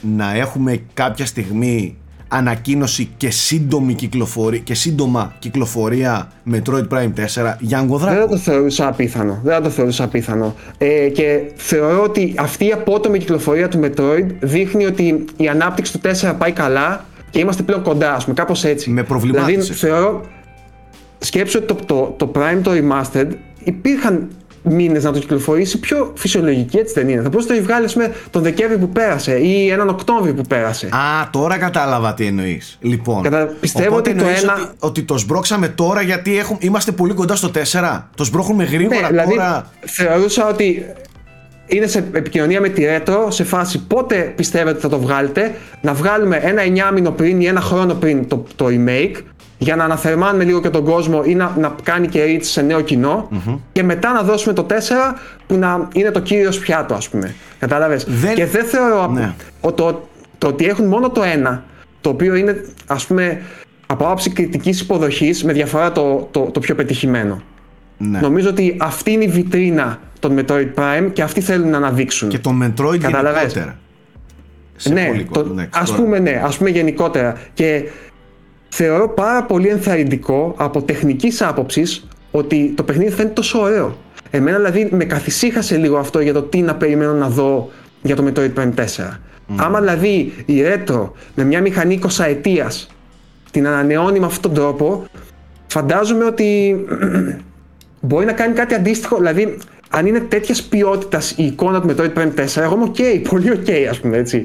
να 0.02 0.36
έχουμε 0.36 0.82
κάποια 0.94 1.26
στιγμή 1.26 1.96
ανακοίνωση 2.28 3.10
και 3.18 3.30
σύντομη 3.30 3.94
κυκλοφορία 3.94 4.60
και 4.60 4.74
σύντομα 4.74 5.36
κυκλοφορία 5.40 6.32
Metroid 6.52 6.88
Prime 6.88 7.14
4 7.36 7.54
Γιάνγκο 7.60 7.98
Δεν 7.98 8.08
θα 8.08 8.14
Δράκο 8.14 8.30
το 8.32 8.38
θεωρούσα 8.38 8.88
απίθανο. 8.88 9.40
Δεν 9.44 9.54
θα 9.54 9.62
το 9.62 9.70
θεωρούσα 9.70 10.04
απίθανο. 10.04 10.56
Ε, 10.78 11.10
και 11.10 11.52
θεωρώ 11.56 12.04
ότι 12.04 12.34
αυτή 12.38 12.66
η 12.66 12.72
απότομη 12.72 13.18
κυκλοφορία 13.18 13.68
του 13.68 13.80
Metroid 13.84 14.26
δείχνει 14.40 14.86
ότι 14.86 15.26
η 15.38 15.48
ανάπτυξη 15.48 16.00
του 16.00 16.00
4 16.22 16.34
πάει 16.38 16.52
καλά 16.52 17.06
και 17.30 17.40
είμαστε 17.40 17.64
πλέον 17.64 17.82
κοντά, 17.84 18.14
ας 18.14 18.24
πούμε, 18.24 18.36
κάπως 18.36 18.64
έτσι. 18.64 18.90
Με 18.90 19.04
προβλημάτισες. 19.04 19.80
Δηλαδή, 19.80 19.80
θεωρώ. 19.80 20.22
Σκέψω 21.24 21.58
ότι 21.60 21.68
το, 21.68 21.76
το, 21.86 22.16
το 22.18 22.32
Prime, 22.36 22.60
το 22.64 22.72
Remastered, 22.72 23.28
υπήρχαν 23.64 24.28
μήνες 24.64 25.04
να 25.04 25.12
το 25.12 25.20
κυκλοφορήσει 25.20 25.80
πιο 25.80 26.12
φυσιολογική, 26.16 26.78
έτσι 26.78 26.94
δεν 26.94 27.10
είναι. 27.10 27.22
Θα 27.22 27.30
μπορούσε 27.30 27.48
να 27.48 27.54
το 27.56 27.60
έχει 27.62 27.70
βγάλει, 27.70 27.86
ας 27.86 27.94
πούμε, 27.94 28.12
τον 28.30 28.42
Δεκέμβρη 28.42 28.78
που 28.78 28.90
πέρασε 28.90 29.38
ή 29.38 29.70
έναν 29.70 29.90
Οκτώβρη 29.90 30.34
που 30.34 30.42
πέρασε. 30.42 30.86
Α, 30.88 31.30
τώρα 31.32 31.58
κατάλαβα 31.58 32.14
τι 32.14 32.26
εννοείς. 32.26 32.78
Λοιπόν, 32.82 33.22
Κατα- 33.24 33.46
πιστεύω 33.60 33.88
οπότε 33.90 34.10
ότι 34.10 34.20
το 34.20 34.26
εννοείς 34.26 34.44
ένα- 34.44 34.54
ότι, 34.54 34.72
ότι 34.80 35.04
το 35.04 35.18
σμπρώξαμε 35.18 35.68
τώρα 35.68 36.02
γιατί 36.02 36.38
έχουμε, 36.38 36.58
είμαστε 36.62 36.92
πολύ 36.92 37.14
κοντά 37.14 37.36
στο 37.36 37.50
4 37.50 38.10
Το 38.16 38.24
σμπρώχνουμε 38.24 38.64
γρήγορα 38.64 39.02
Ναι, 39.02 39.08
δηλαδή 39.08 39.30
τώρα. 39.36 39.66
θεωρούσα 39.86 40.48
ότι 40.48 40.86
είναι 41.66 41.88
σε 41.88 42.06
επικοινωνία 42.14 42.62
με 42.62 42.70
τη 42.70 42.84
Retro 42.88 43.26
σε 43.30 43.44
φάση 43.44 43.80
πότε 43.88 44.34
πιστεύετε 44.36 44.80
θα 44.80 44.90
το 44.90 45.00
βγάλετε, 45.00 45.56
να 45.82 45.94
βγάλουμε 45.94 46.38
ένα 46.44 46.62
9 46.90 46.92
μήνο 46.94 47.12
πριν 47.12 47.42
ή 47.42 47.46
ένα 47.46 47.62
χρόνο 47.62 47.94
πριν 47.94 48.28
το, 48.28 48.44
το 48.56 48.66
remake 48.70 49.16
για 49.64 49.76
να 49.76 49.84
αναθερμάνουμε 49.84 50.44
λίγο 50.44 50.62
και 50.62 50.70
τον 50.70 50.84
κόσμο 50.84 51.22
ή 51.26 51.36
να, 51.36 51.56
να 51.60 51.76
κάνει 51.84 52.08
και 52.08 52.24
reach 52.28 52.44
σε 52.44 52.62
νέο 52.62 52.82
κοινό 52.82 53.30
και 53.72 53.84
μετά 53.84 54.14
να 54.14 54.22
δώσουμε 54.24 54.54
το 54.54 54.66
4 54.70 54.74
που 55.48 55.56
να 55.56 55.88
είναι 55.94 56.12
το 56.12 56.20
κύριος 56.20 56.60
πιάτο 56.60 56.94
ας 56.94 57.10
πούμε. 57.10 57.36
Κατάλαβες; 57.60 58.06
Δεν- 58.08 58.36
Και 58.36 58.46
δεν 58.46 58.66
θεωρώ 58.66 59.08
Ναι. 59.08 59.34
ο- 59.62 59.72
το, 59.72 60.08
το 60.38 60.48
ότι 60.48 60.66
έχουν 60.66 60.86
μόνο 60.86 61.10
το 61.10 61.24
ένα, 61.24 61.64
το 62.02 62.10
οποίο 62.10 62.36
είναι 62.36 62.66
ας 62.88 63.06
πούμε 63.06 63.42
από 63.86 64.06
άποψη 64.06 64.30
κριτικής 64.30 64.82
υποδοχής 64.82 65.44
με 65.44 65.54
διαφορά 65.54 65.92
το, 65.92 66.28
το, 66.32 66.40
το 66.42 66.60
πιο 66.60 66.76
πετυχημένο. 66.76 67.42
Ναι. 67.98 68.20
Νομίζω 68.20 68.50
ότι 68.50 68.76
αυτή 68.80 69.12
είναι 69.12 69.24
η 69.24 69.28
βιτρίνα 69.28 70.00
των 70.20 70.40
Metroid 70.40 70.68
Prime 70.76 71.10
και 71.14 71.22
αυτοί 71.22 71.42
θέλουν 71.42 71.70
να 71.70 71.78
αναδείξουν. 71.78 72.30
Και 72.30 72.40
το 72.40 72.52
Metroid 72.64 72.98
Καταλαβες. 73.00 73.42
γενικότερα. 73.42 73.78
Σε 74.76 74.94
ναι, 74.94 75.06
πολύ 75.06 75.28
το, 75.32 75.40
context 75.40 75.68
ας 75.74 75.90
τώρα. 75.90 76.02
πούμε 76.02 76.20
ναι, 76.20 76.42
ας 76.46 76.58
πούμε 76.58 76.70
γενικότερα. 76.70 77.38
Και 77.54 77.84
θεωρώ 78.74 79.10
πάρα 79.10 79.44
πολύ 79.44 79.68
ενθαρρυντικό 79.68 80.54
από 80.58 80.82
τεχνικής 80.82 81.42
άποψης 81.42 82.08
ότι 82.32 82.74
το 82.76 82.84
παιχνίδι 82.84 83.12
φαίνεται 83.12 83.34
τόσο 83.34 83.62
ωραίο. 83.62 83.98
Εμένα 84.30 84.58
δηλαδή 84.58 84.90
με 84.92 85.06
καθησύχασε 85.06 85.78
λίγο 85.78 85.98
αυτό 85.98 86.20
για 86.20 86.34
το 86.34 86.42
τι 86.42 86.62
να 86.62 86.76
περιμένω 86.76 87.14
να 87.14 87.30
δω 87.30 87.70
για 88.02 88.16
το 88.16 88.24
Metroid 88.28 88.54
Prime 88.54 88.74
4. 88.74 88.86
Άμα 89.56 89.80
δηλαδή 89.80 90.34
η 90.46 90.62
Retro 90.66 91.10
με 91.36 91.44
μια 91.44 91.62
μηχανή 91.62 92.00
20 92.04 92.26
ετίας 92.28 92.90
την 93.52 93.68
ανανεώνει 93.68 94.20
με 94.20 94.26
αυτόν 94.26 94.54
τον 94.54 94.64
τρόπο, 94.64 95.06
φαντάζομαι 95.68 96.26
ότι 96.26 96.80
μπορεί 98.08 98.26
να 98.26 98.34
κάνει 98.34 98.54
κάτι 98.54 98.74
αντίστοιχο. 98.74 99.18
Δηλαδή, 99.18 99.58
αν 99.90 100.06
είναι 100.06 100.20
τέτοιας 100.20 100.64
ποιότητας 100.64 101.32
η 101.32 101.46
εικόνα 101.46 101.82
του 101.82 101.96
Metroid 101.96 102.14
Prime 102.14 102.34
4, 102.46 102.62
εγώ 102.62 102.76
είμαι 102.76 102.84
οκ, 102.84 103.30
πολύ 103.30 103.52
οκ, 103.52 103.90
ας 103.90 104.00
πούμε 104.00 104.18
έτσι. 104.18 104.44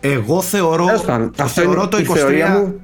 Εγώ 0.00 0.42
θεωρώ, 0.42 0.84
Τέλος 0.86 1.02
πάντων, 1.02 1.30
αυτό 1.38 1.60
θεωρώ 1.60 1.80
είναι 1.80 1.88
το 1.90 1.98
η 1.98 2.06
23 2.10 2.14
θεωρία 2.16 2.48
μου. 2.50 2.80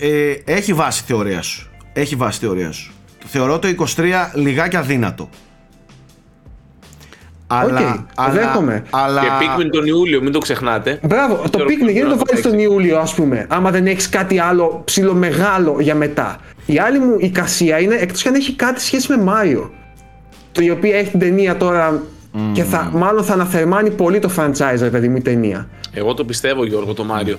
ε, 0.00 0.08
ε, 0.30 0.42
έχει 0.44 0.72
βάση 0.72 1.02
θεωρία 1.06 1.42
σου. 1.42 1.70
Έχει 1.92 2.16
βάση 2.16 2.38
θεωρία 2.38 2.72
σου. 2.72 2.92
Θεωρώ 3.26 3.58
το 3.58 3.68
23 3.96 4.30
λιγάκι 4.34 4.76
αδύνατο. 4.76 5.28
Αλλά, 7.46 8.06
Οκ, 8.18 8.30
δέχομαι. 8.30 8.82
αλλά, 8.90 9.20
Και 9.20 9.28
Pikmin 9.40 9.68
τον 9.72 9.86
Ιούλιο, 9.86 10.22
μην 10.22 10.32
το 10.32 10.38
ξεχνάτε. 10.38 10.98
Μπράβο, 11.02 11.34
το 11.34 11.48
ξέρω 11.50 11.64
Pikmin 11.68 11.78
πώς 11.80 11.90
γιατί 11.92 12.00
να 12.00 12.08
το 12.08 12.08
βάλει 12.16 12.22
παίξεις. 12.24 12.44
τον 12.50 12.58
Ιούλιο, 12.58 12.98
ας 12.98 13.14
πούμε, 13.14 13.46
άμα 13.48 13.70
δεν 13.70 13.86
έχεις 13.86 14.08
κάτι 14.08 14.38
άλλο 14.38 14.82
ψηλό 14.84 15.14
μεγάλο 15.14 15.76
για 15.80 15.94
μετά. 15.94 16.36
Η 16.66 16.78
άλλη 16.78 16.98
μου 16.98 17.16
εικασία 17.18 17.78
είναι 17.80 17.94
εκτός 17.94 18.22
κι 18.22 18.28
αν 18.28 18.34
έχει 18.34 18.52
κάτι 18.54 18.80
σχέση 18.80 19.16
με 19.16 19.22
Μάριο. 19.22 19.72
Το 20.52 20.62
η 20.62 20.70
οποία 20.70 20.96
έχει 20.98 21.10
την 21.10 21.18
ταινία 21.18 21.56
τώρα 21.56 22.02
και 22.52 22.62
θα, 22.62 22.90
μάλλον 22.94 23.24
θα 23.24 23.32
αναθερμάνει 23.32 23.90
πολύ 23.90 24.18
το 24.18 24.30
franchise, 24.36 24.78
ρε 24.78 24.90
παιδί 24.90 25.08
μου, 25.08 25.16
η 25.16 25.20
ταινία. 25.20 25.68
Εγώ 25.92 26.14
το 26.14 26.24
πιστεύω, 26.24 26.64
Γιώργο, 26.64 26.94
το 26.94 27.04
Μάριο. 27.04 27.38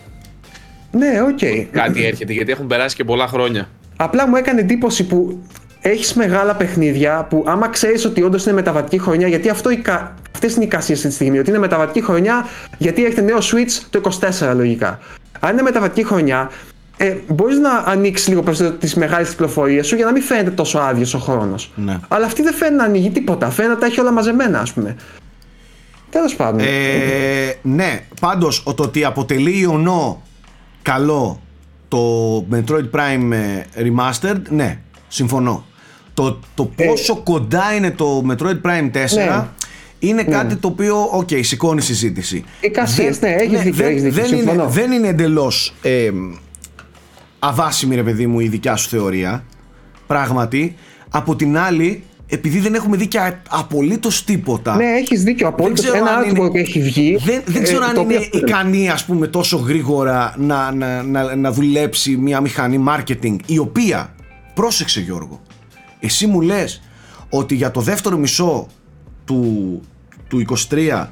Ναι, 0.91 1.21
οκ. 1.21 1.39
Κάτι 1.71 2.05
έρχεται, 2.05 2.33
γιατί 2.33 2.51
έχουν 2.51 2.67
περάσει 2.67 2.95
και 2.95 3.03
πολλά 3.03 3.27
χρόνια. 3.27 3.69
Απλά 3.95 4.27
μου 4.27 4.35
έκανε 4.35 4.59
εντύπωση 4.59 5.05
που 5.05 5.43
έχεις 5.81 6.13
μεγάλα 6.13 6.55
παιχνίδια 6.55 7.25
που 7.29 7.43
άμα 7.47 7.69
ξέρεις 7.69 8.05
ότι 8.05 8.23
όντως 8.23 8.45
είναι 8.45 8.53
μεταβατική 8.53 8.99
χρονιά, 8.99 9.27
γιατί 9.27 9.49
αυτό 9.49 9.69
εικά... 9.69 10.13
αυτές 10.33 10.53
είναι 10.53 10.63
οι 10.63 10.67
εικασίες 10.67 10.97
αυτή 10.97 11.09
τη 11.09 11.15
στιγμή. 11.15 11.39
Ότι 11.39 11.49
είναι 11.49 11.59
μεταβατική 11.59 12.01
χρονιά, 12.03 12.45
γιατί 12.77 13.05
έχετε 13.05 13.21
νέο 13.21 13.37
Switch 13.37 13.85
το 13.89 14.01
24 14.49 14.55
λογικά. 14.55 14.99
Αν 15.39 15.51
είναι 15.51 15.61
μεταβατική 15.61 16.03
χρονιά, 16.05 16.51
ε, 16.97 17.15
μπορείς 17.27 17.57
να 17.57 17.69
ανοίξεις 17.85 18.27
λίγο 18.27 18.41
περισσότερο 18.43 18.75
τις 18.75 18.95
μεγάλες 18.95 19.29
κυκλοφορίες 19.29 19.87
σου 19.87 19.95
για 19.95 20.05
να 20.05 20.11
μην 20.11 20.21
φαίνεται 20.21 20.49
τόσο 20.49 20.77
άδειος 20.77 21.13
ο 21.13 21.19
χρόνος. 21.19 21.71
Ναι. 21.75 21.99
Αλλά 22.07 22.25
αυτή 22.25 22.41
δεν 22.41 22.53
φαίνεται 22.53 22.75
να 22.75 22.83
ανοίγει 22.83 23.09
τίποτα. 23.09 23.49
Φαίνεται 23.49 23.73
να 23.73 23.79
τα 23.79 23.85
έχει 23.85 23.99
όλα 23.99 24.11
μαζεμένα, 24.11 24.59
ας 24.59 24.73
πούμε. 24.73 24.95
Τέλος 26.09 26.35
πάντων. 26.35 26.59
Ε, 26.59 27.57
ναι, 27.61 27.99
πάντως 28.21 28.61
ο- 28.65 28.73
το 28.73 28.83
ότι 28.83 29.03
αποτελεί 29.03 29.59
ιονό 29.59 30.21
καλό 30.81 31.39
το 31.87 31.99
Metroid 32.51 32.89
Prime 32.91 33.31
ε, 33.31 33.63
Remastered, 33.83 34.41
ναι, 34.49 34.79
συμφωνώ. 35.07 35.65
Το, 36.13 36.39
το 36.53 36.65
πόσο 36.65 37.15
κοντά 37.15 37.63
είναι 37.75 37.91
το 37.91 38.23
Metroid 38.29 38.61
Prime 38.61 38.91
4 38.91 39.15
Ναι. 39.15 39.45
είναι 39.99 40.23
κάτι 40.23 40.55
το 40.55 40.67
οποίο, 40.67 41.09
οκ, 41.11 41.29
σηκώνει 41.41 41.81
συζήτηση. 41.81 42.43
Εικασίες, 42.61 43.19
Δεν- 43.19 43.29
ναι, 43.29 43.35
έχεις 43.35 43.61
δίκιο, 43.61 43.73
δεν, 43.83 43.87
έχεις 43.91 44.01
δίκιο, 44.03 44.21
δεν, 44.21 44.25
είναι, 44.33 44.37
συμφωνώ. 44.41 44.69
δεν 44.69 44.91
είναι 44.91 45.07
εντελώς 45.07 45.73
ε, 45.81 46.09
αβάσιμη 47.47 47.95
ρε 47.95 48.03
παιδί 48.03 48.27
μου 48.27 48.39
η 48.39 48.47
δικιά 48.47 48.75
σου 48.75 48.89
θεωρία, 48.89 49.43
πράγματι. 50.07 50.75
Από 51.09 51.35
την 51.35 51.57
άλλη, 51.57 52.03
επειδή 52.27 52.59
δεν 52.59 52.73
έχουμε 52.73 52.97
δει 52.97 53.07
και 53.07 53.19
α- 53.19 53.41
απολύτως 53.49 54.23
τίποτα 54.23 54.75
ναι, 54.75 54.85
έχεις 54.85 55.23
δίκιο. 55.23 55.47
Απόλυτο. 55.47 55.81
ξέρω 55.81 55.95
Ένα 55.97 56.09
αν 56.11 56.23
artwork 56.23 56.35
είναι- 56.49 56.59
έχει 56.59 56.81
βγει. 56.81 57.17
δεν, 57.25 57.41
δεν 57.45 57.61
ε, 57.61 57.65
ξέρω 57.65 57.83
αν 57.85 57.93
το 57.93 58.01
είναι 58.01 58.15
οποίο- 58.15 58.39
ικανή 58.39 58.89
ας 58.89 59.05
πούμε 59.05 59.27
τόσο 59.27 59.57
γρήγορα 59.57 60.33
να, 60.37 60.71
να, 60.71 61.03
να, 61.03 61.35
να 61.35 61.51
δουλέψει 61.51 62.17
μια 62.17 62.41
μηχανή 62.41 62.83
marketing 62.87 63.35
η 63.45 63.57
οποία, 63.57 64.15
πρόσεξε 64.53 65.01
Γιώργο, 65.01 65.41
εσύ 65.99 66.27
μου 66.27 66.41
λες 66.41 66.81
ότι 67.29 67.55
για 67.55 67.71
το 67.71 67.81
δεύτερο 67.81 68.17
μισό 68.17 68.67
του, 69.25 69.81
του 70.27 70.45
23 70.69 71.05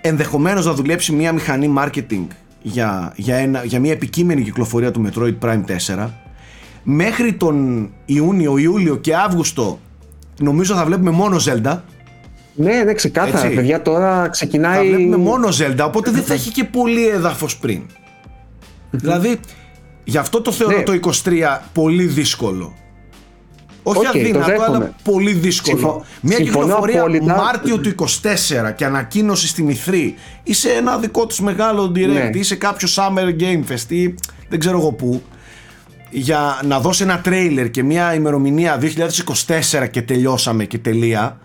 ενδεχομένως 0.00 0.66
να 0.66 0.72
δουλέψει 0.72 1.12
μια 1.12 1.32
μηχανή 1.32 1.74
marketing 1.78 2.26
για, 2.66 3.12
για, 3.16 3.36
ένα, 3.36 3.64
για 3.64 3.80
μια 3.80 3.92
επικείμενη 3.92 4.42
κυκλοφορία 4.42 4.90
του 4.90 5.06
Metroid 5.06 5.34
Prime 5.40 5.64
4 5.96 6.08
μέχρι 6.82 7.32
τον 7.32 7.88
Ιούνιο, 8.04 8.58
Ιούλιο 8.58 8.96
και 8.96 9.16
Αύγουστο 9.16 9.78
νομίζω 10.40 10.74
θα 10.74 10.84
βλέπουμε 10.84 11.10
μόνο 11.10 11.36
Zelda 11.46 11.78
Ναι, 12.54 12.82
ναι, 12.82 12.92
ξεκάθαρα. 12.94 13.44
Έτσι. 13.44 13.54
Παιδιά, 13.56 13.82
τώρα 13.82 14.28
ξεκινάει. 14.28 14.76
θα 14.76 14.82
βλέπουμε 14.96 15.16
μόνο 15.16 15.48
Zelda, 15.48 15.84
οπότε 15.86 16.10
δεν 16.10 16.22
θα 16.22 16.34
έχει 16.34 16.50
και 16.50 16.64
πολύ 16.64 17.08
έδαφος 17.08 17.56
πριν. 17.58 17.82
δηλαδή, 18.90 19.40
γι' 20.04 20.18
αυτό 20.18 20.40
το 20.40 20.52
θεωρώ 20.52 20.76
Ναι. 20.76 20.82
το 20.82 20.92
23 20.92 21.60
πολύ 21.72 22.04
δύσκολο. 22.06 22.74
Όχι 23.86 23.98
Οκ, 23.98 24.04
το 24.04 24.08
αδύνατο, 24.18 24.44
δέχομαι. 24.46 24.76
αλλά 24.76 24.94
πολύ 25.02 25.32
δύσκολο. 25.32 25.76
Συμφω- 25.76 26.04
Μια 26.20 26.36
συμφωνώ 26.36 26.64
κυκλοφορία 26.64 26.98
απόλυτα. 27.00 27.36
Μάρτιο 27.36 27.78
του 27.78 27.88
24 27.88 28.70
και 28.76 28.84
ανακοίνωση 28.84 29.46
στην 29.48 29.68
E3 29.70 30.12
ή 30.42 30.52
σε 30.54 30.70
ένα 30.70 30.98
δικό 30.98 31.26
τους 31.26 31.40
μεγάλο 31.40 31.92
direct 31.94 32.08
Ναι. 32.12 32.30
ή 32.32 32.42
σε 32.42 32.54
κάποιο 32.54 32.88
Summer 32.94 33.40
Game 33.40 33.72
Fest 33.72 33.84
ή 33.90 34.14
δεν 34.48 34.58
ξέρω 34.58 34.78
εγώ 34.78 34.92
πού 34.92 35.22
για 36.10 36.60
να 36.64 36.80
δώσει 36.80 37.02
ένα 37.02 37.20
τρέιλερ 37.20 37.70
και 37.70 37.82
μια 37.82 38.14
ημερομηνία 38.14 38.78
2024 38.78 39.86
και 39.90 40.02
τελειώσαμε 40.02 40.64
και 40.64 40.78
τελεία 40.78 41.38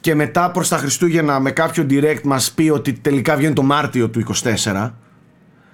και 0.00 0.14
μετά 0.14 0.50
προς 0.50 0.68
τα 0.68 0.76
Χριστούγεννα 0.76 1.40
με 1.40 1.50
κάποιο 1.50 1.86
direct 1.90 2.22
μας 2.24 2.50
πει 2.52 2.68
ότι 2.68 2.92
τελικά 2.92 3.36
βγαίνει 3.36 3.54
το 3.54 3.62
Μάρτιο 3.62 4.08
του 4.08 4.20
24 4.20 4.90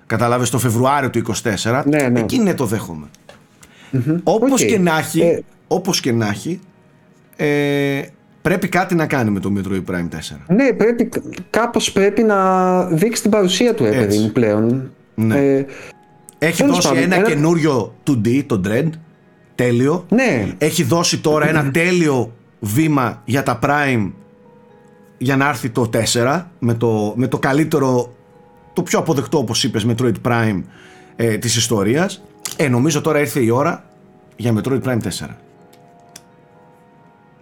καταλάβες 0.07 0.51
το 0.51 0.59
Φεβρουάριο 0.59 1.11
του 1.11 1.19
24 1.19 1.83
Ναι, 1.87 2.03
ναι. 2.09 2.21
εκεί 2.21 2.39
ναι 2.39 2.55
το 2.55 2.65
δέχομαι 2.65 3.07
όπως 4.23 4.63
ΟΚ. 4.63 4.69
και 4.69 4.79
να 4.79 4.99
έχει 4.99 5.21
Ε, 5.21 5.41
όπως 5.73 6.01
και 6.01 6.13
να 6.13 6.29
έχει 6.29 6.61
ε, 7.37 8.03
πρέπει 8.43 8.69
κάτι 8.69 8.95
να 8.95 9.07
κάνει 9.07 9.31
με 9.31 9.41
το 9.41 9.53
Metroid 9.57 9.91
Prime 9.91 10.09
4 10.09 10.37
Ναι, 10.47 10.73
πρέπει, 10.73 11.09
κάπως 11.51 11.93
πρέπει 11.93 12.23
να 12.23 12.85
δείξει 12.85 13.23
την 13.23 13.31
παρουσία 13.31 13.75
του, 13.75 13.85
ε, 13.85 13.89
Έτσι. 13.89 13.99
παιδί 14.01 14.19
μου, 14.19 14.31
πλέον. 14.33 14.91
Ναι. 15.15 15.39
Ε, 15.39 15.67
έχει 16.39 16.63
Τέλος 16.63 16.75
δώσει 16.75 16.89
πάντων, 16.89 17.03
ένα, 17.03 17.15
ένα- 17.17 17.29
καινούριο 17.29 17.95
2D 18.07 18.43
το 18.47 18.61
Dread. 18.67 18.89
Τέλειο. 19.55 20.07
Ναι, 20.09 20.55
έχει 20.59 20.83
δώσει 20.83 21.19
τώρα 21.21 21.49
ένα 21.49 21.71
τέλειο 21.71 22.33
βήμα 22.61 23.23
για 23.25 23.43
τα 23.43 23.59
Prime 23.63 24.11
για 25.19 25.37
να 25.37 25.49
έρθει 25.49 25.69
το 25.71 25.91
4 26.13 26.43
με 26.59 26.75
το, 26.75 27.13
με 27.17 27.27
το 27.27 27.39
καλύτερο 27.39 28.15
το 28.73 28.83
πιο 28.83 28.99
αποδεκτό 28.99 29.39
όπως 29.39 29.65
είπες 29.65 29.87
Metroid 29.89 30.15
Prime 30.29 30.63
ε, 31.17 31.37
της 31.39 31.57
ιστορίας. 31.57 32.23
Ε, 32.57 32.69
νομίζω 32.69 33.01
τώρα 33.01 33.21
ήρθε 33.21 33.41
η 33.41 33.51
ώρα 33.51 33.85
για 34.37 34.55
Metroid 34.57 34.83
Prime 34.83 34.99
4 34.99 35.27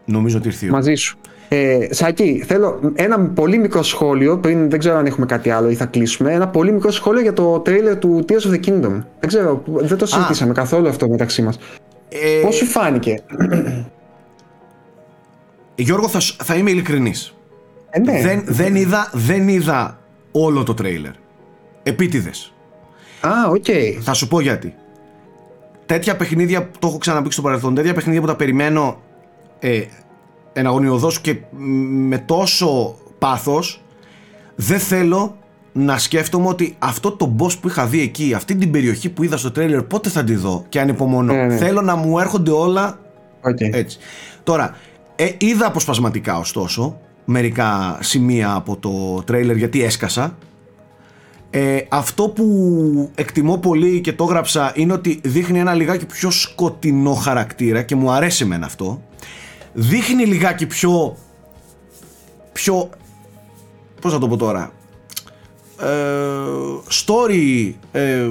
νομίζω 0.09 0.36
ότι 0.38 0.46
ήρθε 0.48 0.64
η 0.66 0.68
ώρα 0.68 0.76
μαζί 0.78 0.94
σου. 0.94 1.18
Ε, 1.50 1.78
Σάκη, 1.90 2.44
θέλω 2.46 2.80
ένα 2.94 3.20
πολύ 3.20 3.59
μικρό 3.59 3.82
σχόλιο, 3.82 4.38
πριν 4.38 4.70
δεν 4.70 4.78
ξέρω 4.78 4.96
αν 4.96 5.06
έχουμε 5.06 5.26
κάτι 5.26 5.50
άλλο 5.50 5.68
ή 5.70 5.74
θα 5.74 5.86
κλείσουμε. 5.86 6.32
Ένα 6.32 6.48
πολύ 6.48 6.72
μικρό 6.72 6.90
σχόλιο 6.90 7.20
για 7.22 7.32
το 7.32 7.59
τρέιλερ 7.61 7.98
του 7.98 8.24
Tears 8.28 8.50
of 8.50 8.50
the 8.54 8.64
Kingdom. 8.68 9.02
Δεν 9.20 9.26
ξέρω, 9.26 9.62
δεν 9.66 9.98
το 9.98 10.06
συζητήσαμε 10.06 10.52
καθόλου 10.52 10.88
αυτό 10.88 11.09
μεταξύ 11.09 11.42
μας. 11.42 11.59
ε, 12.09 12.40
Πώς 12.42 12.54
σου 12.54 12.64
φάνηκε; 12.66 13.22
Γιώργο 15.74 16.09
θα, 16.09 16.20
σου- 16.20 16.36
θα 16.44 16.54
είμαι 16.54 16.70
ειλικρινής 16.70 17.34
Ε, 17.90 17.98
ναι. 18.00 18.20
δεν, 18.22 18.42
δεν, 18.46 18.74
είδα, 18.74 19.11
δεν 19.12 19.48
είδα 19.48 19.98
όλο 20.32 20.62
το 20.62 20.74
τρέιλερ 20.74 21.12
επίτηδες 21.82 22.52
Α, 23.20 23.30
οκ. 23.50 23.64
Θα 24.00 24.12
σου 24.12 24.28
πω 24.28 24.40
γιατί. 24.40 24.74
Τέτοια 25.86 26.16
παιχνίδια, 26.16 26.68
το 26.78 26.86
έχω 26.86 26.98
ξαναπεί 26.98 27.26
και 27.26 27.32
στο 27.32 27.42
παρελθόν, 27.42 27.74
τέτοια 27.74 27.94
παιχνίδια 27.94 28.20
που 28.20 28.26
τα 28.26 28.36
περιμένω 28.36 29.00
ε, 29.59 29.82
εναγωνιωδώς 30.52 31.20
και 31.20 31.36
με 32.06 32.18
τόσο 32.18 32.96
πάθος, 33.18 33.82
δεν 34.54 34.78
θέλω 34.78 35.36
να 35.72 35.98
σκέφτομαι 35.98 36.48
ότι 36.48 36.76
αυτό 36.78 37.11
το 37.11 37.36
boss 37.38 37.59
που 37.61 37.68
είχα 37.68 37.86
δει 37.86 38.00
εκεί, 38.00 38.34
αυτή 38.34 38.54
την 38.54 38.70
περιοχή 38.70 39.09
που 39.09 39.22
είδα 39.22 39.36
στο 39.36 39.50
τρέιλερ, 39.50 39.82
πότε 39.82 40.09
θα 40.09 40.24
τη 40.24 40.34
δω 40.34 40.64
και 40.68 40.80
ανυπομονώ. 40.80 41.32
Ναι, 41.32 41.46
ναι. 41.46 41.56
Θέλω 41.56 41.80
να 41.80 41.96
μου 41.96 42.18
έρχονται 42.18 42.50
όλα 42.50 42.98
Οκ. 43.40 43.61
έτσι. 43.61 43.98
Τώρα, 44.42 44.76
ε, 45.16 45.28
είδα 45.38 45.66
αποσπασματικά 45.66 46.38
ωστόσο 46.38 47.00
μερικά 47.24 47.98
σημεία 48.00 48.54
από 48.54 48.76
το 48.76 49.22
τρέιλερ 49.24 49.56
γιατί 49.56 49.82
έσκασα 49.82 50.36
ε, 51.50 51.78
αυτό 51.88 52.28
που 52.28 53.11
εκτιμώ 53.14 53.59
πολύ 53.59 54.00
και 54.00 54.12
το 54.12 54.24
έγραψα 54.24 54.72
είναι 54.74 54.92
ότι 54.92 55.20
δείχνει 55.24 55.59
ένα 55.59 55.74
λιγάκι 55.74 56.06
πιο 56.06 56.30
σκοτεινό 56.30 57.14
χαρακτήρα 57.14 57.82
και 57.82 57.96
μου 57.96 58.11
αρέσει 58.11 58.44
εμένα 58.44 58.66
αυτό. 58.66 59.02
Δείχνει 59.80 60.24
λιγάκι 60.24 60.66
πιο... 60.66 61.16
πιο... 62.52 62.90
πώς 64.00 64.12
θα 64.12 64.18
το 64.18 64.28
πω 64.28 64.36
τώρα... 64.36 64.72
Ε, 65.80 65.86
story... 66.90 67.72
Ε, 67.92 68.30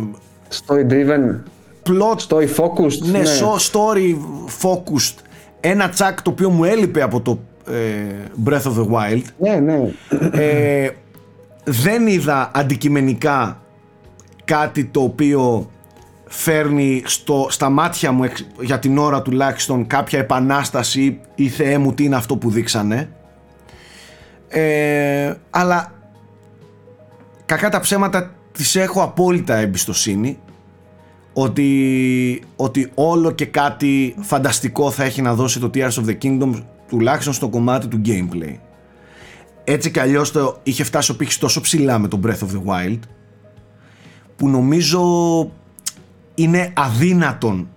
story 0.49 0.87
driven. 0.89 1.39
Plot. 1.83 2.17
Story 2.27 2.47
focused. 2.55 2.99
Ναι, 2.99 3.19
ναι. 3.19 3.39
story 3.71 4.15
focused. 4.61 5.15
Ένα 5.59 5.89
τσακ 5.89 6.21
το 6.21 6.29
οποίο 6.29 6.49
μου 6.49 6.63
έλειπε 6.63 7.01
από 7.01 7.21
το 7.21 7.39
ε, 7.67 8.05
Breath 8.45 8.61
of 8.61 8.75
the 8.77 8.87
Wild. 8.91 9.23
Ναι, 9.37 9.55
ναι. 9.55 9.93
Ε, 10.31 10.89
δεν 11.63 12.07
είδα 12.07 12.51
αντικειμενικά 12.53 13.61
κάτι 14.45 14.85
το 14.85 15.01
οποίο 15.01 15.71
φέρνει 16.27 17.01
στο, 17.05 17.47
στα 17.49 17.69
μάτια 17.69 18.11
μου 18.11 18.25
για 18.59 18.79
την 18.79 18.97
ώρα 18.97 19.21
τουλάχιστον 19.21 19.87
κάποια 19.87 20.19
επανάσταση 20.19 21.19
ή 21.35 21.47
θεέ 21.47 21.77
μου 21.77 21.93
τι 21.93 22.03
είναι 22.03 22.15
αυτό 22.15 22.37
που 22.37 22.49
δείξανε 22.49 23.09
ε, 24.47 25.33
αλλά 25.49 25.91
κακά 27.45 27.69
τα 27.69 27.79
ψέματα 27.79 28.31
τις 28.51 28.75
έχω 28.75 29.01
απόλυτα 29.01 29.55
εμπιστοσύνη 29.55 30.39
ότι, 31.33 32.41
ότι 32.55 32.91
όλο 32.93 33.31
και 33.31 33.45
κάτι 33.45 34.15
φανταστικό 34.19 34.91
θα 34.91 35.03
έχει 35.03 35.21
να 35.21 35.33
δώσει 35.33 35.59
το 35.59 35.69
Tears 35.73 35.91
of 35.91 36.05
the 36.05 36.17
Kingdom 36.21 36.63
τουλάχιστον 36.87 37.33
στο 37.33 37.49
κομμάτι 37.49 37.87
του 37.87 38.01
gameplay. 38.05 38.55
Έτσι 39.63 39.91
κι 39.91 39.99
αλλιώς 39.99 40.31
το 40.31 40.59
είχε 40.63 40.83
φτάσει 40.83 41.11
ο 41.11 41.15
πύχης 41.15 41.37
τόσο 41.37 41.61
ψηλά 41.61 41.99
με 41.99 42.07
το 42.07 42.19
Breath 42.23 42.29
of 42.29 42.49
the 42.51 42.63
Wild 42.65 42.99
που 44.35 44.49
νομίζω 44.49 45.01
είναι 46.37 46.73
αδύνατον 46.75 47.67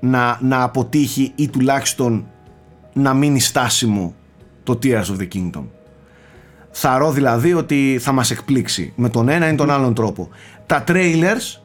να, 0.00 0.38
να 0.40 0.62
αποτύχει 0.62 1.32
ή 1.34 1.48
τουλάχιστον 1.48 2.26
να 2.92 3.14
μείνει 3.14 3.40
στάσιμο 3.40 4.14
το 4.62 4.78
Tears 4.82 5.04
of 5.04 5.20
the 5.20 5.28
Kingdom. 5.34 5.64
Θαρρώ 6.70 7.10
δηλαδή 7.10 7.52
ότι 7.52 7.98
θα 8.00 8.12
μας 8.12 8.30
εκπλήξει 8.30 8.92
με 8.96 9.08
τον 9.08 9.28
ένα 9.28 9.48
ή 9.48 9.54
τον 9.54 9.70
άλλον 9.70 9.94
τρόπο. 9.94 10.28
Τα 10.66 10.84
trailers 10.88 11.60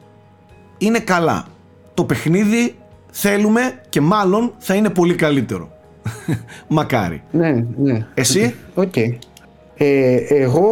είναι 0.78 0.98
καλά. 0.98 1.46
Το 1.94 2.04
παιχνίδι 2.04 2.74
θέλουμε 3.10 3.80
και 3.88 4.00
μάλλον 4.00 4.54
θα 4.58 4.74
είναι 4.74 4.90
πολύ 4.90 5.14
καλύτερο. 5.14 5.70
Μακάρι. 6.68 7.22
Ναι, 7.30 7.64
ναι. 7.76 8.06
Εσύ; 8.14 8.54
OK. 8.74 8.92
Okay. 8.94 9.18
Ε, 9.76 10.16
εγώ 10.28 10.68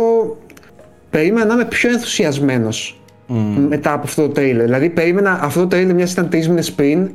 περίμενα 1.11 1.47
να 1.47 1.55
είμαι 1.55 1.65
πιο 1.65 1.91
ενθουσιασμένος 1.91 3.01
mm. 3.29 3.35
μετά 3.69 3.93
από 3.93 4.03
αυτό 4.05 4.23
το 4.23 4.29
τρέιλερ. 4.29 4.65
Δηλαδή 4.65 4.91
περίμενα 4.91 5.39
αυτό 5.43 5.61
το 5.61 5.67
τρέιλερ 5.67 5.95
μιας 5.95 6.13
ήταν 6.13 6.29
τρεις 6.29 6.49
μήνες 6.49 6.73
πριν 6.73 7.11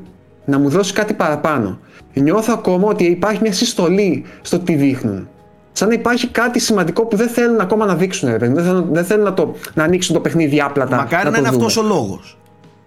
να 0.46 0.60
μου 0.60 0.70
δώσει 0.70 0.94
κάτι 0.94 1.14
παραπάνω. 1.14 1.80
Νιώθω 2.14 2.54
ακόμα 2.58 2.88
ότι 2.88 3.04
υπάρχει 3.04 3.42
μια 3.42 3.54
συστολή 3.54 4.24
στο 4.42 4.60
τι 4.60 4.76
δείχνουν. 4.76 5.28
Σαν 5.72 5.88
να 5.88 5.94
υπάρχει 5.94 6.28
κάτι 6.28 6.60
σημαντικό 6.60 7.06
που 7.06 7.16
δεν 7.16 7.28
θέλουν 7.28 7.60
ακόμα 7.60 7.86
να 7.86 7.96
δείξουν. 7.96 8.38
Δεν 8.38 8.56
θέλουν, 8.56 8.88
δεν 8.92 9.06
θέλουν 9.06 9.24
να, 9.24 9.34
το, 9.34 9.56
να 9.74 9.84
ανοίξουν 9.84 10.16
το 10.16 10.22
παιχνίδι 10.22 10.62
άπλατα. 10.62 10.96
Μακάρι 10.96 11.24
να, 11.24 11.30
να 11.30 11.38
είναι 11.38 11.48
αυτός 11.48 11.78
ο 11.78 11.84
λόγος. 11.84 12.38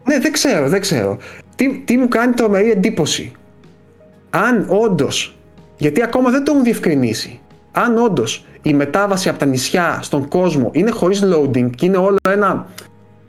Ναι, 0.04 0.18
δεν 0.18 0.32
ξέρω, 0.32 0.68
δεν 0.68 0.80
ξέρω. 0.80 1.18
Τι, 1.56 1.82
τι 1.84 1.96
μου 1.96 2.08
κάνει 2.08 2.32
τρομερή 2.32 2.70
εντύπωση. 2.70 3.32
Αν 4.30 4.66
όντω, 4.68 5.08
γιατί 5.76 6.02
ακόμα 6.02 6.30
δεν 6.30 6.44
το 6.44 6.52
έχουν 6.52 6.64
διευκρινίσει, 6.64 7.40
αν 7.72 7.98
όντως 7.98 8.44
η 8.62 8.74
μετάβαση 8.74 9.28
από 9.28 9.38
τα 9.38 9.46
νησιά 9.46 9.98
στον 10.02 10.28
κόσμο 10.28 10.70
είναι 10.72 10.90
χωρίς 10.90 11.22
loading 11.24 11.70
και 11.76 11.86
είναι 11.86 11.96
όλο 11.96 12.16
ένα 12.28 12.66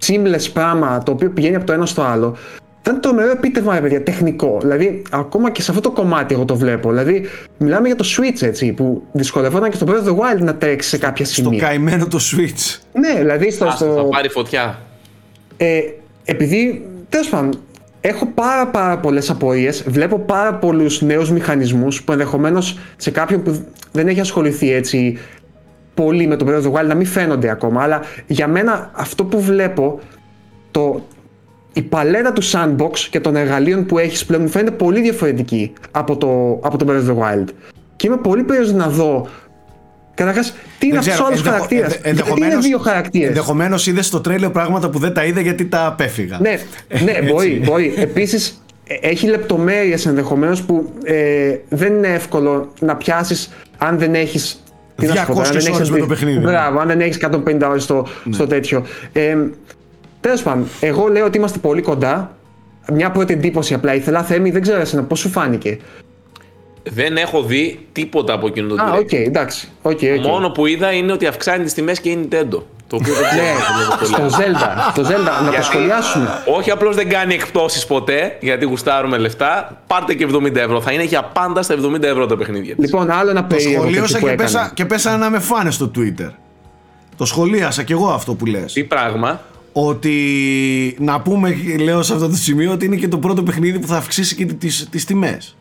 seamless 0.08 0.51
πράγμα 0.53 1.03
το 1.03 1.12
οποίο 1.12 1.30
πηγαίνει 1.30 1.56
από 1.56 1.66
το 1.66 1.74
ένα 1.74 1.86
στο 1.86 2.01
άλλο, 2.01 2.36
θα 2.82 2.91
είναι 2.91 2.99
τρομερό 2.99 3.32
επίτευγμα, 3.32 3.74
ρε 3.74 3.82
παιδιά, 3.82 4.03
τεχνικό. 4.03 4.58
Δηλαδή, 4.62 5.01
ακόμα 5.12 5.51
και 5.51 5.62
σε 5.62 5.72
αυτό 5.72 5.89
το 5.89 5.91
κομμάτι 5.91 6.34
εγώ 6.34 6.45
το 6.45 6.56
βλέπω. 6.56 6.89
Δηλαδή, 6.89 7.26
μιλάμε 7.58 7.88
για 7.88 7.95
το 7.95 8.06
Switch 8.18 8.41
έτσι, 8.41 8.72
που 8.72 9.03
δυσκολευόταν 9.12 9.70
και 9.70 9.76
στο 9.76 9.86
Breath 9.89 10.08
of 10.08 10.08
the 10.08 10.16
Wild 10.16 10.41
να 10.41 10.56
τρέξει 10.56 10.89
σε 10.89 10.97
κάποια 10.97 11.26
σημεία. 11.26 11.60
Στο 11.60 11.68
καημένο 11.68 12.08
το 12.08 12.20
Switch. 12.22 12.80
Ναι, 12.93 13.14
δηλαδή 13.18 13.51
στο. 13.51 13.66
Άστα, 13.66 13.86
στο... 13.86 13.95
Θα 13.95 14.03
πάρει 14.03 14.30
φωτιά. 14.30 14.80
Ε, 15.58 15.80
επειδή, 16.26 16.86
τέλος 17.10 17.30
πάντων, 17.30 17.60
έχω 18.01 18.26
πάρα, 18.26 18.68
πάρα 18.68 18.97
πολλές 18.97 19.30
απορίες. 19.30 19.84
Βλέπω 19.88 20.20
πάρα 20.20 20.53
πολλούς 20.53 21.01
νέους 21.01 21.32
μηχανισμούς 21.32 22.03
που 22.03 22.12
ενδεχομένως 22.12 22.78
σε 22.97 23.12
κάποιον 23.12 23.43
που 23.43 23.66
δεν 23.91 24.08
έχει 24.08 24.20
ασχοληθεί 24.20 24.72
έτσι 24.74 25.18
πολύ 25.95 26.27
με 26.27 26.35
το 26.35 26.45
Breath 26.49 26.61
of 26.61 26.65
the 26.65 26.79
Wild 26.79 26.87
να 26.87 26.95
μην 26.95 27.05
φαίνονται 27.05 27.49
ακόμα. 27.49 27.83
Αλλά 27.83 28.01
για 28.27 28.47
μένα 28.47 28.89
αυτό 28.93 29.23
που 29.25 29.41
βλέπω, 29.41 29.99
το, 30.71 31.05
η 31.73 31.81
παλέτα 31.81 32.33
του 32.33 32.43
sandbox 32.43 32.97
και 33.09 33.19
των 33.19 33.35
εργαλείων 33.35 33.85
που 33.85 33.97
έχεις 33.97 34.25
πλέον 34.25 34.41
μου 34.41 34.49
φαίνεται 34.49 34.71
πολύ 34.71 35.01
διαφορετική 35.01 35.73
από 35.91 36.17
το, 36.17 36.59
από 36.63 36.77
το 36.77 36.85
Breath 36.89 37.09
of 37.09 37.15
the 37.15 37.23
Wild. 37.23 37.47
Και 37.95 38.07
είμαι 38.07 38.17
πολύ 38.17 38.43
περίεργος 38.43 38.73
να 38.73 38.89
δω 38.89 39.27
Καταρχάς, 40.15 40.53
τι 40.79 40.87
είναι 40.87 40.97
αυτός 40.97 41.19
ο 41.19 41.25
άλλος 41.25 41.41
χαρακτήρας; 41.41 41.99
Γιατί 42.03 42.31
είναι 42.37 42.57
δύο 42.57 42.77
χαρακτήρες. 42.77 43.27
Ενδεχομένως 43.27 43.87
είδες 43.87 44.05
στο 44.05 44.21
τρέλιο 44.21 44.51
πράγματα 44.51 44.89
που 44.89 44.99
δεν 44.99 45.13
τα 45.13 45.25
είδα 45.25 45.41
γιατί 45.41 45.65
τα 45.65 45.85
απέφυγα. 45.85 46.39
Ναι, 46.41 46.59
ναι 47.03 47.31
μπορεί. 47.31 47.61
μπορεί. 47.65 47.93
Επίσης, 47.97 48.63
έχει 49.01 49.27
λεπτομέρειες 49.27 50.05
ενδεχομένως 50.05 50.61
που 50.63 50.93
ε, 51.03 51.55
δεν 51.69 51.93
είναι 51.93 52.07
εύκολο 52.07 52.73
να 52.79 52.95
πιάσεις 52.95 53.49
αν 53.77 53.97
δεν 53.97 54.15
έχεις. 54.15 54.63
200 55.01 55.05
ώρες 55.35 55.89
με 55.89 55.99
το 55.99 56.05
παιχνίδι. 56.05 56.39
Μπράβο, 56.39 56.79
αν 56.79 56.87
δεν 56.87 57.01
έχεις 57.01 57.17
150 57.17 57.61
ώρες 57.69 57.83
στο, 57.83 58.07
ναι. 58.23 58.33
στο 58.33 58.47
τέτοιο. 58.47 58.85
Ε, 59.13 59.37
Τέλος 60.25 60.43
πάντων, 60.43 60.67
εγώ 60.79 61.07
λέω 61.07 61.25
ότι 61.25 61.37
είμαστε 61.37 61.57
πολύ 61.57 61.81
κοντά. 61.81 62.35
Μια 62.93 63.11
πρώτη 63.11 63.33
εντύπωση 63.33 63.73
απλά 63.73 63.95
ήθελα. 63.95 64.23
Θέμη, 64.23 64.51
δεν 64.51 64.61
ξέρω 64.61 64.81
εσένα 64.81 65.03
πώς 65.03 65.19
σου 65.19 65.29
φάνηκε; 65.29 65.77
Δεν 66.89 67.17
έχω 67.17 67.43
δει 67.43 67.88
τίποτα 67.91 68.33
από 68.33 68.47
εκείνο 68.47 68.75
το 68.75 68.83
Α, 68.83 68.91
OK, 68.91 68.99
okay, 68.99 69.13
εντάξει. 69.25 69.67
Okay, 69.81 69.91
okay. 69.91 70.19
Μόνο 70.21 70.49
που 70.49 70.65
είδα 70.65 70.91
είναι 70.91 71.11
ότι 71.11 71.25
αυξάνει 71.25 71.63
τις 71.63 71.73
τιμές 71.73 71.99
και 71.99 72.09
η 72.09 72.27
Nintendo. 72.29 72.61
Το 72.88 72.95
οποίο 72.95 73.13
δεν 73.13 73.23
ξέρω. 73.29 74.29
στο 74.29 74.39
Zelda. 74.39 74.93
Το 74.95 75.01
Zelda, 75.01 75.45
να 75.45 75.51
το 75.51 75.61
σχολιάσουμε. 75.63 76.29
Όχι 76.57 76.71
απλώς 76.71 76.95
δεν 76.95 77.09
κάνει 77.09 77.33
εκπτώσεις 77.33 77.86
ποτέ, 77.86 78.38
γιατί 78.41 78.65
γουστάρουμε 78.65 79.17
λεφτά. 79.17 79.81
Πάρτε 79.88 80.13
και 80.13 80.27
70 80.33 80.55
ευρώ. 80.55 80.81
Θα 80.81 80.91
είναι 80.91 81.03
για 81.03 81.23
πάντα 81.23 81.61
στα 81.61 81.75
70 81.75 82.03
ευρώ 82.03 82.25
τα 82.25 82.38
παιχνίδια. 82.38 82.75
Λοιπόν, 82.77 83.11
άλλο 83.11 83.29
ένα 83.29 83.43
περίεργο. 83.43 83.83
Το 83.83 83.89
σχολίασα 83.89 84.19
και, 84.19 84.36
πέσα, 84.36 84.71
και 84.73 84.86
πέσα 84.86 85.17
να 85.17 85.29
με 85.29 85.39
φάνε 85.39 85.71
στο 85.71 85.91
Twitter. 85.95 86.29
Το 87.17 87.25
σχολίασα 87.25 87.83
κι 87.83 87.91
εγώ 87.91 88.07
αυτό 88.07 88.33
που 88.33 88.45
λες. 88.45 88.73
Τι 88.73 88.83
πράγμα; 88.83 89.41
Ότι 89.73 90.15
να 90.99 91.21
πούμε, 91.21 91.55
λέω 91.79 92.03
σε 92.03 92.13
αυτό 92.13 92.29
το 92.29 92.36
σημείο, 92.36 92.71
ότι 92.71 92.86
είναι 92.86 92.95
και 92.95 93.07
το 93.07 93.17
πρώτο 93.17 93.43
παιχνίδι 93.43 93.79
που 93.79 93.88
θα 93.88 93.97
αυξήσει 93.97 94.36
και 94.36 94.45
τις, 94.45 94.88
τις 94.89 95.05
τιμές. 95.05 95.55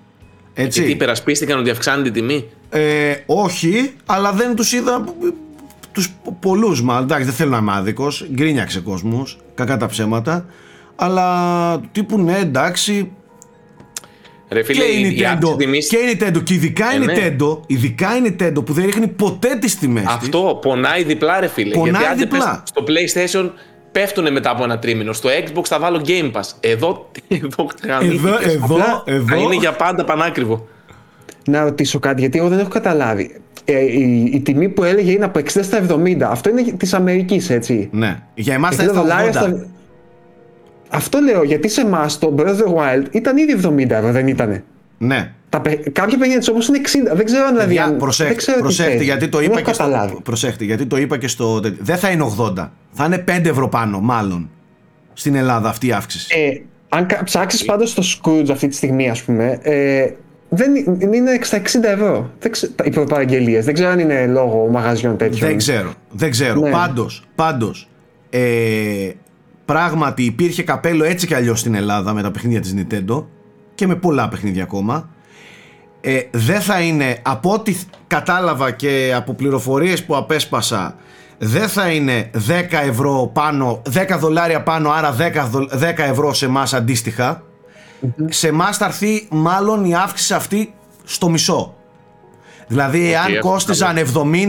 Έτσι. 0.54 0.78
Γιατί 0.78 0.94
υπερασπίστηκαν 0.94 1.58
ότι 1.58 1.70
αυξάνει 1.70 2.02
την 2.02 2.12
τιμή; 2.12 2.48
Ε, 2.70 3.14
όχι, 3.26 3.92
αλλά 4.06 4.32
δεν 4.32 4.54
τους 4.54 4.72
είδα 4.72 5.04
τους 5.92 6.10
πολλούς 6.40 6.82
μάλλον. 6.82 7.02
Εντάξει, 7.02 7.24
δεν 7.24 7.34
θέλω 7.34 7.50
να 7.50 7.56
είμαι 7.56 7.72
άδικος. 7.74 8.26
Γκρίνιαξε 8.32 8.80
κόσμος, 8.80 9.38
κακά 9.54 9.76
τα 9.76 9.86
ψέματα. 9.86 10.46
Αλλά 10.96 11.80
τύπου 11.92 12.18
ναι, 12.18 12.38
εντάξει. 12.38 13.10
Ρε 14.48 14.62
φίλε, 14.62 14.84
και 14.84 14.90
η 14.90 15.16
Nintendo, 15.18 15.58
τιμής... 15.58 15.88
και 15.88 15.96
η 15.96 16.18
Nintendo, 16.20 16.42
και 16.42 16.54
ειδικά 16.54 16.92
η 16.92 16.96
ε, 16.96 16.98
ναι. 16.98 17.14
Nintendo, 17.14 17.58
ειδικά 17.66 18.16
η 18.16 18.20
Nintendo 18.24 18.64
που 18.64 18.72
δεν 18.72 18.84
ρίχνει 18.84 19.08
ποτέ 19.08 19.56
τις 19.60 19.78
τιμές 19.78 20.04
Αυτό 20.06 20.52
της. 20.52 20.58
πονάει 20.70 21.02
διπλά 21.04 21.40
ρε 21.40 21.46
φίλε. 21.46 21.74
Πονάει 21.74 22.02
Γιατί 22.02 22.18
διπλά. 22.18 22.62
στο 22.66 22.84
PlayStation 22.86 23.50
πέφτουν 23.94 24.32
μετά 24.32 24.50
από 24.50 24.64
ένα 24.64 24.78
τρίμηνο. 24.78 25.12
Στο 25.12 25.28
Xbox 25.28 25.64
θα 25.64 25.78
βάλω 25.78 26.02
Game 26.06 26.30
Pass. 26.32 26.50
Εδώ, 26.60 27.10
εδώ, 27.28 27.68
εδώ, 28.00 28.38
εδώ, 28.44 29.02
εδώ. 29.04 29.36
είναι 29.36 29.54
για 29.54 29.72
πάντα 29.72 30.04
πανάκριβο. 30.04 30.68
Να 31.46 31.62
ρωτήσω 31.62 31.98
κάτι, 31.98 32.20
γιατί 32.20 32.38
εγώ 32.38 32.48
δεν 32.48 32.58
έχω 32.58 32.68
καταλάβει. 32.68 33.40
Ε, 33.64 33.78
η, 33.80 34.30
η, 34.34 34.40
τιμή 34.40 34.68
που 34.68 34.84
έλεγε 34.84 35.10
είναι 35.10 35.24
από 35.24 35.40
60 35.40 35.48
στα 35.48 35.86
70. 35.88 36.20
Αυτό 36.20 36.50
είναι 36.50 36.62
της 36.62 36.94
Αμερικής, 36.94 37.50
έτσι. 37.50 37.88
Ναι. 37.92 38.22
Για 38.34 38.54
εμάς 38.54 38.76
θα 38.76 38.82
είναι 38.82 38.92
στα 38.92 39.52
80. 39.52 39.66
Αυτό 40.88 41.18
λέω, 41.18 41.42
γιατί 41.42 41.68
σε 41.68 41.80
εμάς 41.80 42.18
το 42.18 42.34
Breath 42.38 42.42
of 42.42 42.58
the 42.58 42.74
Wild 42.74 43.04
ήταν 43.10 43.36
ήδη 43.36 43.60
70 43.64 43.90
ευρώ, 43.90 44.12
δεν 44.12 44.26
ήτανε. 44.26 44.64
Ναι. 44.98 45.32
Τα, 45.48 45.62
κάποια 45.92 46.18
παιχνίδια 46.18 46.52
όμω 46.52 46.60
είναι 46.68 47.10
60. 47.12 47.16
Δεν 47.16 47.24
ξέρω 47.24 47.44
αν 47.46 47.52
δηλαδή. 47.52 47.78
Αν, 47.78 47.96
προσέχτε, 47.96 48.32
δεν 48.32 48.36
ξέρω 48.36 48.60
προσέχτε 48.60 49.02
γιατί 49.02 49.28
το 49.28 49.40
είπα 49.40 49.60
και 49.60 49.72
στο, 49.72 50.20
προσέχτε, 50.22 50.64
γιατί 50.64 50.86
το 50.86 50.96
είπα 50.96 51.18
και 51.18 51.28
στο. 51.28 51.60
Δεν 51.78 51.96
θα 51.96 52.10
είναι 52.10 52.34
80. 52.38 52.68
Θα 52.90 53.04
είναι 53.04 53.24
5 53.28 53.44
ευρώ 53.44 53.68
πάνω, 53.68 54.00
μάλλον. 54.00 54.50
Στην 55.12 55.34
Ελλάδα 55.34 55.68
αυτή 55.68 55.86
η 55.86 55.92
αύξηση. 55.92 56.38
Ε, 56.38 56.60
αν 56.88 57.06
ψάξεις 57.24 57.64
πάντως 57.64 57.90
στο 57.90 58.02
Scrooge 58.02 58.50
αυτή 58.50 58.68
τη 58.68 58.74
στιγμή, 58.74 59.10
ας 59.10 59.22
πούμε, 59.22 59.58
ε, 59.62 60.10
δεν 60.48 60.74
είναι 61.12 61.38
στα 61.42 61.56
60 61.58 61.62
ευρώ. 61.82 62.30
Δεν 62.38 62.50
ξε, 62.50 62.70
οι 62.84 62.90
προπαραγγελίε. 62.90 63.60
Δεν 63.60 63.74
ξέρω 63.74 63.90
αν 63.90 63.98
είναι 63.98 64.26
λόγω 64.26 64.68
μαγαζιών 64.70 65.16
τέτοιων. 65.16 65.48
Δεν 65.48 65.56
ξέρω. 65.56 65.92
Δεν 66.10 66.30
ξέρω. 66.30 66.60
Ναι. 66.60 66.70
Πάντως, 66.70 67.24
πάντως 67.34 67.88
ε, 68.36 69.12
πράγματι 69.64 70.22
υπήρχε 70.22 70.62
καπέλο 70.62 71.04
έτσι 71.04 71.26
κι 71.26 71.34
αλλιώς 71.34 71.60
στην 71.60 71.74
Ελλάδα 71.74 72.12
με 72.12 72.22
τα 72.22 72.30
παιχνίδια 72.30 72.60
της 72.60 72.74
Nintendo 72.76 73.24
και 73.74 73.86
με 73.86 73.94
πολλά 73.94 74.28
παιχνίδια 74.28 74.62
ακόμα. 74.62 75.08
ε, 76.00 76.20
δεν 76.30 76.60
θα 76.60 76.80
είναι 76.80 77.18
από 77.22 77.52
ό,τι 77.52 77.76
κατάλαβα 78.06 78.70
και 78.70 79.12
από 79.16 79.34
πληροφορίες 79.34 80.04
που 80.04 80.16
απέσπασα 80.16 80.94
δεν 81.38 81.68
θα 81.68 81.88
είναι 81.90 82.30
10 82.32 82.38
ευρώ 82.70 83.30
πάνω 83.32 83.82
10 83.94 84.16
δολάρια 84.18 84.62
πάνω 84.62 84.90
άρα 84.90 85.16
10, 85.18 85.46
δο- 85.50 85.68
10 85.78 85.98
ευρώ 85.98 86.32
σε 86.34 86.44
εμάς 86.44 86.74
αντίστοιχα. 86.74 87.42
Σε 88.28 88.48
εμάς 88.48 88.76
θα 88.76 88.84
έρθει 88.84 89.26
μάλλον 89.30 89.84
η 89.84 89.94
αύξηση 89.94 90.34
αυτή 90.34 90.74
στο 91.04 91.28
μισό. 91.28 91.74
Δηλαδή 92.66 93.14
αν 93.14 93.24
αυτό 93.32 93.38
κόστιζαν 93.48 93.96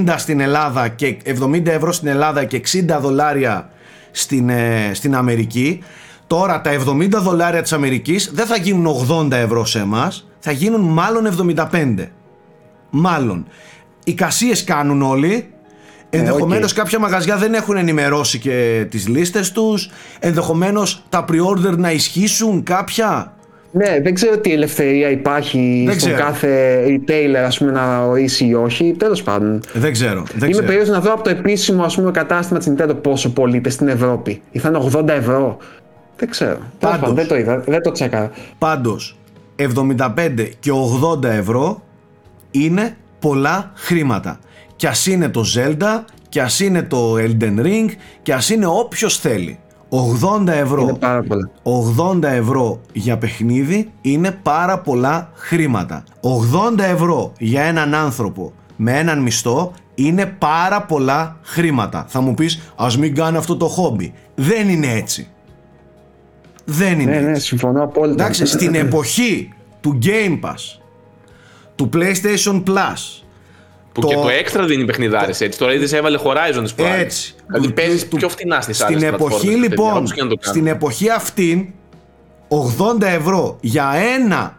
70 0.05 0.13
στην 0.17 0.39
Ελλάδα 0.39 0.87
και 0.87 1.17
70 1.25 1.65
ευρώ 1.65 1.91
στην 1.91 2.07
Ελλάδα 2.07 2.43
και 2.43 2.57
60 2.57 2.99
δολάρια 3.01 3.69
στην, 4.11 4.49
ε, 4.49 4.91
στην 4.93 5.15
Αμερική 5.15 5.83
τώρα 6.27 6.61
τα 6.61 6.71
70 6.87 7.07
δολάρια 7.09 7.61
της 7.61 7.73
Αμερικής 7.73 8.31
δεν 8.33 8.45
θα 8.45 8.57
γίνουν 8.57 9.07
80 9.09 9.31
ευρώ 9.31 9.65
σε 9.65 9.79
εμάς 9.79 10.27
θα 10.39 10.51
γίνουν 10.51 10.81
μάλλον 10.81 11.53
75 11.55 12.07
μάλλον 12.89 13.45
οι 14.03 14.13
γκασίες 14.13 14.63
κάνουν 14.63 15.01
όλοι 15.01 15.47
Ενδεχομένως 16.09 16.71
οκ. 16.71 16.77
κάποια 16.77 16.99
μαγαζιά 16.99 17.37
δεν 17.37 17.53
έχουν 17.53 17.77
ενημερώσει 17.77 18.39
και 18.39 18.85
τις 18.89 19.07
λίστες 19.07 19.51
τους 19.51 19.89
Ενδεχομένως 20.19 21.03
τα 21.09 21.25
pre-order 21.29 21.77
να 21.77 21.91
ισχύσουν 21.91 22.63
κάποια 22.63 23.33
Ναι, 23.71 23.99
δεν 24.03 24.13
ξέρω 24.13 24.37
τι 24.37 24.51
ελευθερία 24.53 25.09
υπάρχει 25.09 25.83
Δεν 25.87 25.99
στον 25.99 26.11
ξέρω. 26.11 26.25
κάθε 26.27 26.83
retailer 26.87 27.43
ας 27.45 27.57
πούμε, 27.57 27.71
να 27.71 27.99
ορίσει 28.05 28.45
ή 28.45 28.53
όχι. 28.53 28.95
Τέλος 28.97 29.23
πάντων. 29.23 29.61
Δεν 29.73 29.91
ξέρω, 29.91 30.23
δεν 30.27 30.37
Είμαι 30.37 30.49
ξέρω. 30.51 30.65
περίεργος 30.65 30.89
να 30.95 30.99
δω 31.01 31.13
από 31.13 31.23
το 31.23 31.29
επίσημο 31.29 31.83
ας 31.83 31.95
πούμε, 31.95 32.11
κατάστημα 32.11 32.59
της 32.59 32.71
Nintendo 32.71 32.95
πόσο 33.01 33.29
πωλείται 33.29 33.69
στην 33.69 33.87
Ευρώπη. 33.87 34.41
Ή 34.51 34.59
θα 34.59 34.69
είναι 34.69 34.77
80 34.93 35.07
ευρώ. 35.07 35.57
Δεν 36.17 36.29
ξέρω. 36.29 36.57
Τέλος 36.57 36.69
Πάντως. 36.79 36.99
πάντων, 36.99 37.15
δεν 37.15 37.27
το 37.27 37.37
είδα, 37.37 37.59
δεν 37.59 37.81
το 37.81 37.91
τσέκαρα. 37.91 38.31
Πάντως 38.57 39.17
75 39.55 40.49
και 40.59 40.71
80 40.71 41.23
ευρώ 41.23 41.81
είναι 42.51 42.97
πολλά 43.19 43.71
χρήματα 43.75 44.39
Κι 44.75 44.87
ας 44.87 45.05
είναι 45.05 45.29
το 45.29 45.43
Zelda 45.55 46.03
Κι 46.29 46.39
ας 46.39 46.59
είναι 46.59 46.83
το 46.83 47.13
Elden 47.13 47.59
Ring 47.59 47.87
Κι 48.21 48.31
ας 48.31 48.49
είναι 48.49 48.65
όποιος 48.65 49.17
θέλει 49.19 49.59
80 49.89 50.47
ευρώ 50.47 50.81
Είναι 50.81 50.93
πάρα 50.93 51.23
πολλά. 51.23 51.49
80 52.19 52.23
ευρώ 52.23 52.81
για 52.91 53.17
παιχνίδι 53.17 53.91
είναι 54.01 54.31
πάρα 54.31 54.79
πολλά 54.79 55.29
χρήματα. 55.33 56.03
80 56.21 56.79
ευρώ 56.79 57.31
για 57.39 57.61
έναν 57.61 57.93
άνθρωπο 57.93 58.53
με 58.75 58.97
έναν 58.99 59.19
μισθό 59.19 59.71
είναι 59.95 60.25
πάρα 60.25 60.81
πολλά 60.81 61.37
χρήματα. 61.41 62.05
Θα 62.07 62.21
μου 62.21 62.33
πεις 62.33 62.71
ας 62.75 62.97
μην 62.97 63.15
κάνει 63.15 63.37
αυτό 63.37 63.57
το 63.57 63.67
χόμπι. 63.67 64.13
Δεν 64.35 64.69
είναι 64.69 64.87
έτσι. 64.87 65.27
Δεν 66.65 66.99
είναι 66.99 67.11
Ναι, 67.11 67.19
ναι, 67.19 67.29
έτσι. 67.31 67.45
συμφωνώ 67.45 67.83
απόλυτα. 67.83 68.23
Εντάξει, 68.23 68.45
στην 68.45 68.75
εποχή 68.85 69.53
του 69.81 69.97
Game 70.05 70.39
Pass, 70.41 70.79
του 71.75 71.89
PlayStation 71.93 72.63
Plus, 72.63 73.21
Που 73.91 74.01
Το- 74.01 74.07
και 74.07 74.15
το 74.15 74.29
έξτρα 74.29 74.65
δίνει 74.65 74.85
παιχνιδάρες 74.85 75.41
έτσι. 75.41 75.59
Τώρα 75.59 75.73
είδες 75.73 75.93
έβαλε 75.93 76.19
Horizon 76.23 76.63
τη 76.65 76.73
προάλλη. 76.75 77.01
Έτσι. 77.01 77.35
Δηλαδή 77.47 77.67
Του- 77.67 77.73
παίζεις 77.73 78.07
του- 78.07 78.17
πιο 78.17 78.29
φτηνά 78.29 78.61
στις 78.61 78.81
άλλες 78.81 78.97
Στην 79.01 79.13
εποχή 79.13 79.47
λοιπόν, 79.47 80.07
στην 80.39 80.67
εποχή 80.67 81.09
αυτή 81.09 81.75
80 82.47 83.01
ευρώ 83.05 83.57
για 83.61 83.91
ένα 84.17 84.57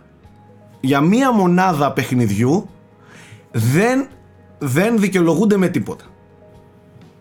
για 0.81 1.01
μία 1.01 1.33
μονάδα 1.33 1.93
παιχνιδιού 1.93 2.69
δεν, 3.53 4.09
δεν 4.59 4.99
δικαιολογούνται 4.99 5.57
με 5.57 5.69
τίποτα. 5.69 6.05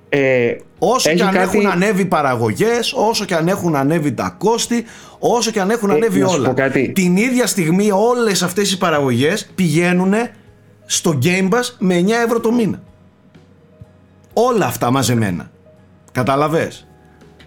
Ε, 0.09 0.55
Όσο 0.93 1.09
Έχει 1.09 1.17
και 1.17 1.23
αν 1.23 1.31
κάτι- 1.33 1.57
έχουν 1.57 1.69
ανέβει 1.69 2.01
οι 2.01 2.05
παραγωγές, 2.05 2.93
όσο 2.95 3.25
και 3.25 3.36
αν 3.36 3.47
έχουν 3.47 3.75
ανέβει 3.75 4.11
τα 4.13 4.36
κόστη, 4.38 4.86
όσο 5.19 5.51
και 5.51 5.59
αν 5.59 5.69
έχουν 5.69 5.89
Ε, 5.89 5.93
ανέβει 5.93 6.19
να 6.19 6.27
σου 6.27 6.36
όλα. 6.39 6.47
πω 6.47 6.53
κάτι. 6.53 6.91
Την 6.95 7.17
ίδια 7.17 7.47
στιγμή 7.47 7.91
όλες 7.91 8.43
αυτές 8.43 8.71
οι 8.71 8.77
παραγωγές 8.77 9.47
πηγαίνουν 9.55 10.13
στο 10.86 11.19
Game 11.23 11.49
Pass 11.49 11.73
με 11.79 11.95
9 11.95 12.15
ευρώ 12.25 12.39
το 12.39 12.51
μήνα. 12.51 12.81
Όλα 14.33 14.65
αυτά 14.65 14.91
μαζεμένα. 14.91 15.49
Καταλαβες; 16.11 16.88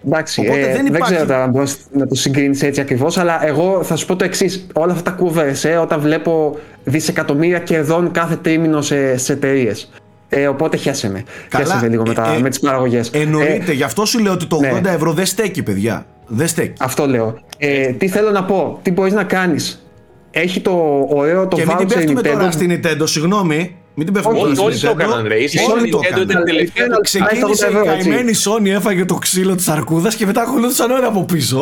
εντάξει, 0.05 0.41
Οπότε 0.41 0.59
ε, 0.59 0.65
δεν 0.65 0.75
δεν, 0.75 0.85
υπάρχει- 0.85 1.13
ξέρω 1.13 1.27
τώρα 1.27 1.43
αν 1.43 1.49
μπορείς 1.49 1.77
να 1.91 2.07
το 2.07 2.15
συγκρίνεις 2.15 2.63
έτσι 2.63 2.81
ακριβώς, 2.81 3.17
αλλά 3.17 3.45
εγώ 3.45 3.83
θα 3.83 3.95
σου 3.95 4.05
πω 4.05 4.15
το 4.15 4.23
εξής. 4.23 4.67
Όλα 4.73 4.93
αυτά 4.93 5.15
τα 5.15 5.23
covers, 5.25 5.63
ε, 5.69 5.75
όταν 5.75 5.99
βλέπω 5.99 6.57
δισεκατομμύρια 6.83 7.59
κερδών 7.59 8.11
κάθε 8.11 8.35
τρίμηνο 8.35 8.81
σε, 8.81 9.17
σε 9.17 9.33
εταιρείες. 9.33 9.89
Ε, 10.29 10.47
οπότε 10.47 10.77
χέσε 10.77 11.09
με. 11.09 11.23
Καλά, 11.49 11.65
Χέσε 11.65 11.77
με 11.81 11.87
λίγο 11.87 12.03
με, 12.07 12.13
τα, 12.13 12.33
ε, 12.33 12.37
ε, 12.37 12.41
με 12.41 12.49
τις 12.49 12.59
παραγωγές. 12.59 13.09
Εννοείται, 13.09 13.73
γι' 13.73 13.83
αυτό 13.83 14.05
σου 14.05 14.19
λέω 14.19 14.31
ότι 14.33 14.45
το 14.45 14.57
80 14.57 14.81
ναι. 14.81 14.89
ευρώ 14.89 15.13
δεν 15.13 15.25
στέκει, 15.25 15.63
παιδιά. 15.63 16.05
Δεν 16.27 16.47
στέκει. 16.47 16.73
Αυτό 16.79 17.07
λέω. 17.07 17.39
Ε, 17.57 17.87
τι 17.87 18.07
θέλω 18.07 18.31
να 18.31 18.43
πω, 18.43 18.79
τι 18.81 18.91
μπορείς 18.91 19.13
να 19.13 19.23
κάνεις. 19.23 19.83
Έχει 20.31 20.61
το 20.61 21.05
ωραίο 21.09 21.47
το 21.47 21.55
και 21.55 21.65
μην 21.65 21.77
την 21.77 21.87
voucher 21.87 21.93
πέφτουμε 21.93 22.21
Nintendo. 22.21 22.31
τώρα 22.31 22.51
στην 22.51 22.71
Nintendo, 22.71 23.03
συγγνώμη. 23.03 23.75
Μην 23.99 24.05
την 24.05 24.13
πέφτουμε 24.13 24.39
Όχι, 24.39 24.53
τώρα 24.55 24.65
όλοι 24.67 24.75
στην 24.75 24.87
το 24.89 24.95
Nintendo. 24.95 24.99
έκαναν, 24.99 25.27
ρε. 25.27 25.35
Η 25.35 25.49
Όλοι 25.73 25.87
Sony 25.87 25.89
το 25.91 25.97
Nintendo 25.97 26.05
έκαναν. 26.05 26.29
ήταν 26.29 26.43
τελευταία. 26.43 26.85
Final- 26.85 27.01
Ξεκίνησε 27.03 27.65
Final 27.67 27.71
η 27.73 27.75
ευρώ, 27.77 27.91
έτσι. 27.93 28.09
καημένη 28.09 28.31
Sony, 28.45 28.69
έφαγε 28.77 29.05
το 29.05 29.15
ξύλο 29.15 29.55
της 29.55 29.67
αρκούδας 29.67 30.15
και 30.15 30.25
μετά 30.25 30.41
ακολούθησαν 30.41 30.91
όλοι 30.91 31.05
από 31.05 31.23
πίσω. 31.25 31.57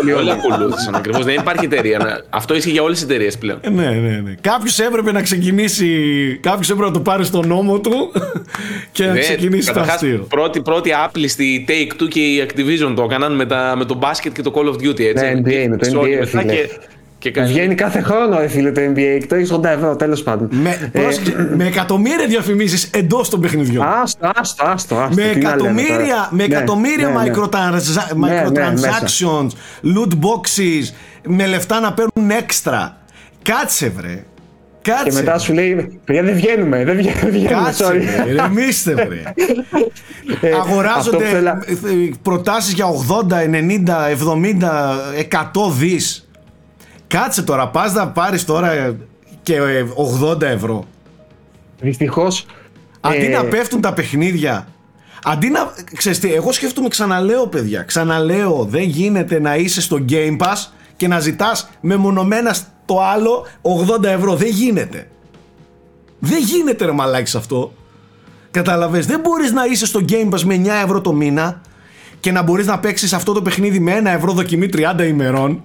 Όλοι, 0.00 0.12
Όλοι 0.12 0.30
όλοι. 0.30 0.30
ακολούθησαν 0.30 0.94
ακριβώς. 0.94 1.24
Δεν 1.24 1.34
υπάρχει 1.34 1.64
εταιρεία. 1.64 1.98
να- 1.98 2.20
Αυτό 2.30 2.54
ισχύει 2.54 2.70
για 2.70 2.82
όλες 2.82 2.96
τις 2.98 3.06
εταιρείες 3.08 3.38
πλέον. 3.38 3.58
Ε, 3.60 3.70
ναι, 3.70 3.84
ναι, 3.90 4.20
ναι. 4.24 4.34
Κάποιος 4.40 4.78
έπρεπε 4.78 5.12
να 5.12 5.22
ξεκινήσει. 5.22 5.86
Κάποιος 6.42 6.70
έπρεπε 6.70 6.88
να 6.88 6.94
το 6.94 7.00
πάρει 7.00 7.24
στο 7.24 7.42
νόμο 7.42 7.78
του 7.80 8.12
και 8.92 9.04
να 9.04 9.12
Ναι, 9.12 9.18
ξεκινήσει 9.20 9.66
το 9.66 9.72
καταρχάς, 9.72 9.94
αστείο. 9.94 10.26
Πρώτη, 10.28 10.60
πρώτη 10.62 10.90
άπληστη 11.04 11.64
Take 11.68 12.02
Two 12.02 12.08
και 12.08 12.20
η 12.20 12.46
Activision 12.48 12.92
το 12.96 13.02
έκαναν 13.02 13.34
με, 13.34 13.46
τα, 13.46 13.74
με 13.76 13.84
το 13.84 13.94
μπάσκετ 13.94 14.32
και 14.32 14.42
το 14.42 14.52
Call 14.54 14.68
of 14.68 14.74
Duty. 14.88 15.00
Έτσι. 15.00 15.24
Ναι, 15.24 15.32
NBA, 15.44 15.66
με 15.68 15.76
το 15.76 15.88
Sony 15.92 16.04
NBA, 16.04 16.08
μετά 16.18 16.26
φίλε. 16.40 16.54
Και, 17.22 17.30
και 17.30 17.40
κάνει- 17.40 17.52
Βγαίνει 17.52 17.74
κάθε 17.74 18.00
χρόνο, 18.00 18.38
ρε 18.38 18.48
φίλε, 18.48 18.72
το 18.72 18.80
NBA 18.80 19.16
και 19.20 19.26
το 19.28 19.34
έχεις 19.34 19.52
80 19.52 19.64
ευρώ, 19.64 19.96
τέλος 19.96 20.22
πάντων. 20.22 20.48
Με, 20.52 20.70
Ε, 20.92 21.00
πρόσεξε, 21.00 21.54
με 21.56 21.66
εκατομμύρια 21.66 22.26
διαφημίσεις 22.26 22.84
εντός 22.92 23.28
των 23.30 23.40
παιχνιδιών. 23.40 23.86
Άστο, 24.02 24.30
άστο, 24.34 24.64
άστο. 24.66 24.96
άστο. 24.96 25.14
με 25.22 25.28
τι 25.28 25.38
να 25.38 25.56
λέμε 25.56 25.70
εκατομμύρια, 25.80 25.96
τώρα. 26.14 26.28
με 26.30 26.46
Ναι, 26.46 26.54
εκατομμύρια 26.54 27.08
ναι, 27.08 27.22
ναι. 27.22 27.30
microtrans- 27.34 28.16
Ναι, 28.16 28.28
ναι, 28.28 28.42
microtransactions, 28.44 29.48
loot 29.94 30.12
boxes, 30.12 30.94
με 31.26 31.46
λεφτά 31.46 31.80
να 31.80 31.92
παίρνουν 31.92 32.30
έξτρα. 32.30 32.96
Κάτσε 33.42 33.92
βρε. 33.96 34.24
Κάτσε. 34.82 35.04
Και 35.04 35.12
μετά 35.12 35.38
σου 35.38 35.52
λέει, 35.52 36.00
παιδιά 36.04 36.22
δεν 36.22 36.34
βγαίνουμε, 36.34 36.84
δεν 36.84 36.96
βγαίνουμε, 36.96 37.20
δεν 37.20 37.30
βγαίνουμε, 37.30 37.62
Κάτσε, 37.64 37.84
sorry. 37.86 38.00
βρε, 38.22 38.30
ηρεμήστε, 38.30 38.94
βρε. 38.94 39.22
Ε, 40.40 40.50
αυτό 40.50 40.56
Αγοράζονται 40.70 41.16
που 41.16 41.22
θέλα- 41.22 41.62
ε, 41.66 41.72
ε, 41.72 42.10
προτάσεις 42.22 42.72
για 42.72 42.86
80, 42.86 43.40
90, 43.42 44.08
70, 44.08 44.96
100 45.28 45.70
δις. 45.70 46.26
Κάτσε 47.12 47.42
τώρα, 47.42 47.68
πας 47.68 47.92
να 47.92 48.08
πάρεις 48.08 48.44
τώρα 48.44 48.72
ε, 48.72 48.96
και 49.42 49.56
ε, 49.56 49.86
80 50.22 50.40
ευρώ. 50.42 50.84
Δυστυχώς, 51.80 52.46
Αντί 53.00 53.24
ε, 53.24 53.28
να 53.28 53.44
πέφτουν 53.44 53.80
τα 53.80 53.92
παιχνίδια. 53.92 54.66
Αντί 55.22 55.48
να. 55.48 55.72
Ξέρεις 55.96 56.18
τι, 56.18 56.34
εγώ 56.34 56.52
σκέφτομαι, 56.52 56.88
ξαναλέω, 56.88 57.46
παιδιά. 57.46 57.82
Ξαναλέω, 57.82 58.66
δεν 58.70 58.82
γίνεται 58.82 59.40
να 59.40 59.56
είσαι 59.56 59.80
στο 59.80 60.04
Game 60.08 60.38
Pass 60.38 60.70
και 60.96 61.08
να 61.08 61.20
ζητάς 61.20 61.70
μεμονωμένα 61.80 62.52
στο 62.52 63.00
άλλο 63.12 63.46
80 64.00 64.04
ευρώ. 64.04 64.34
Δεν 64.34 64.48
γίνεται. 64.48 65.08
Δεν 66.18 66.38
γίνεται, 66.42 66.84
ρε 66.84 66.92
μαλάκης 66.92 67.34
αυτό. 67.34 67.72
Καταλαβες, 68.50 69.06
δεν 69.06 69.20
μπορείς 69.20 69.52
να 69.52 69.64
είσαι 69.64 69.86
στο 69.86 70.00
Game 70.08 70.30
Pass 70.30 70.40
με 70.40 70.60
9 70.64 70.66
ευρώ 70.84 71.00
το 71.00 71.12
μήνα 71.12 71.60
και 72.20 72.32
να 72.32 72.42
μπορείς 72.42 72.66
να 72.66 72.78
παίξεις 72.78 73.12
αυτό 73.12 73.32
το 73.32 73.42
παιχνίδι 73.42 73.80
με 73.80 74.00
1 74.02 74.06
ευρώ 74.06 74.32
δοκιμή 74.32 74.68
30 74.72 75.06
ημερών 75.06 75.62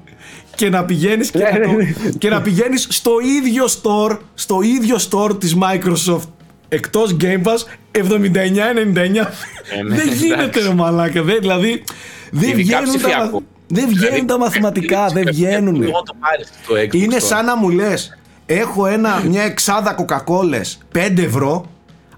και 0.55 0.69
να 0.69 0.86
πηγαίνεις 0.86 1.32
και, 1.32 1.38
Ναι, 1.38 1.49
να, 1.49 1.59
το- 1.59 1.71
ναι, 1.71 1.84
ναι. 1.84 2.09
και 2.17 2.30
να 2.30 2.41
πηγαίνεις 2.41 2.88
στο 2.89 3.11
ίδιο 3.38 3.65
store, 3.65 4.17
στο 4.34 4.61
ίδιο 4.61 4.97
store 5.11 5.39
της 5.39 5.55
Microsoft 5.61 6.28
εκτός 6.69 7.15
Game 7.21 7.43
Pass 7.43 7.57
79-99. 7.91 7.97
Ε, 7.97 8.93
ναι, 8.93 9.95
δεν 9.95 10.08
γίνεται 10.13 10.43
εντάξει. 10.43 10.59
ρε 10.67 10.74
μαλάκα, 10.74 11.21
δεν, 11.24 11.37
δηλαδή 11.39 11.83
δεν 12.32 12.49
Ειδικά 12.49 12.62
βγαίνουν, 12.62 12.86
τα, 12.86 12.89
ψηφιακό. 12.97 13.41
δεν 13.67 13.86
βγαίνουν 13.87 13.99
Δηλαδή, 14.09 14.25
τα 14.25 14.37
μαθηματικά, 14.37 15.05
δεν 15.08 15.24
παιχνίδι, 15.24 15.45
βγαίνουν. 15.47 15.82
Εγώ 15.83 16.04
το 16.05 16.16
πάρεις 16.20 16.47
στο 16.63 16.74
Xbox 16.75 16.93
Είναι 16.93 17.05
τώρα. 17.20 17.20
σαν 17.25 17.45
να 17.45 17.58
μου 17.58 17.70
λες 17.70 18.17
Έχω 18.49 18.86
ένα, 18.86 19.21
μια 19.28 19.43
εξάδα 19.43 19.93
κοκακόλες 19.93 20.78
5 20.95 21.17
ευρώ 21.17 21.66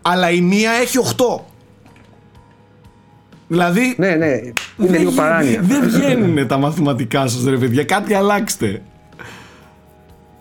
Αλλά 0.01 0.29
η 0.31 0.41
μία 0.41 0.71
έχει 0.71 0.97
8 1.17 1.41
Δηλαδή 3.51 3.95
ναι, 3.97 4.09
ναι, 4.15 4.25
είναι 4.25 4.53
δεν, 4.77 4.99
λίγο 4.99 5.09
γι- 5.09 5.15
παράνοια. 5.17 5.59
δεν 5.63 5.89
βγαίνουν 5.89 6.47
τα 6.47 6.57
μαθηματικά 6.57 7.27
σας 7.27 7.43
ρε 7.49 7.57
παιδιά 7.57 7.83
Κάτι 7.83 8.13
αλλάξτε 8.13 8.81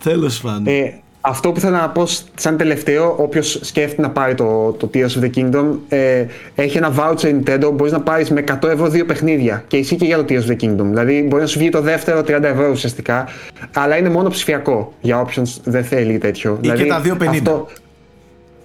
Τέλος 0.05 0.41
πάντων 0.41 0.67
Ε, 0.67 0.93
αυτό 1.21 1.53
που 1.53 1.61
θέλω 1.61 1.77
να 1.77 1.89
πω 1.89 2.07
σαν 2.35 2.57
τελευταίο, 2.57 3.15
όποιος 3.19 3.59
σκέφτεται 3.63 4.03
να 4.03 4.11
πάρει 4.11 4.35
το, 4.35 4.71
το 4.79 4.91
Tears 4.95 5.09
of 5.21 5.23
the 5.25 5.31
Kingdom, 5.35 5.67
ε, 5.89 6.25
έχει 6.55 6.77
ένα 6.77 6.93
voucher 6.99 7.27
Nintendo, 7.27 7.71
μπορείς 7.75 7.93
να 7.93 8.01
πάρεις 8.01 8.31
με 8.31 8.45
100 8.63 8.69
ευρώ 8.69 8.89
δύο 8.89 9.05
παιχνίδια. 9.05 9.65
Και 9.69 9.77
ισχύει 9.77 9.97
και 9.97 10.05
για 10.05 10.17
το 10.17 10.25
Tears 10.29 10.43
of 10.49 10.51
the 10.51 10.57
Kingdom. 10.65 10.85
Δηλαδή 10.85 11.23
μπορεί 11.29 11.43
να 11.43 11.49
σου 11.49 11.59
βγει 11.59 11.69
το 11.69 11.81
δεύτερο 11.81 12.21
30 12.21 12.43
ευρώ 12.43 12.71
ουσιαστικά, 12.71 13.29
αλλά 13.75 13.97
είναι 13.97 14.09
μόνο 14.09 14.29
ψηφιακό 14.29 14.93
για 15.01 15.21
όποιον 15.21 15.47
δεν 15.65 15.85
θέλει 15.85 16.19
τέτοιο. 16.19 16.59
Ή 16.61 16.69
και 16.71 16.85
τα 16.85 17.03
2,50. 17.05 17.63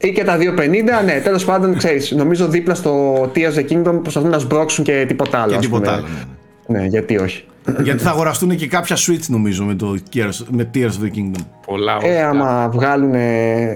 Ή 0.03 0.11
και 0.11 0.23
τα 0.23 0.37
2,50, 0.37 1.05
ναι, 1.05 1.21
τέλος 1.23 1.45
πάντων 1.45 1.77
ξέρεις. 1.77 2.11
Νομίζω 2.11 2.47
δίπλα 2.47 2.75
στο 2.75 3.21
Tears 3.35 3.53
of 3.53 3.59
the 3.59 3.71
Kingdom 3.71 3.99
προσπαθούν 4.01 4.29
να 4.29 4.37
σμπρώξουν 4.37 4.83
και 4.83 5.05
τίποτα 5.07 5.37
άλλο. 5.37 5.51
Και 5.51 5.57
ας 5.57 5.61
τίποτα 5.61 5.81
πούμε. 5.81 5.93
άλλο 5.93 6.07
ναι, 6.07 6.79
ναι. 6.79 6.79
Ναι, 6.79 6.85
γιατί 6.87 7.17
όχι. 7.17 7.43
Γιατί 7.83 8.03
θα 8.03 8.09
αγοραστούν 8.09 8.55
και 8.55 8.67
κάποια 8.67 8.95
Switch 8.95 9.25
νομίζω 9.27 9.63
με, 9.63 9.75
το 9.75 9.97
Tears, 10.13 10.45
με 10.49 10.69
Tears 10.73 10.77
of 10.77 11.03
the 11.03 11.17
Kingdom. 11.17 11.45
Πολλά 11.65 11.97
Ε, 12.03 12.21
άμα 12.21 12.69
βγάλουν. 12.73 13.13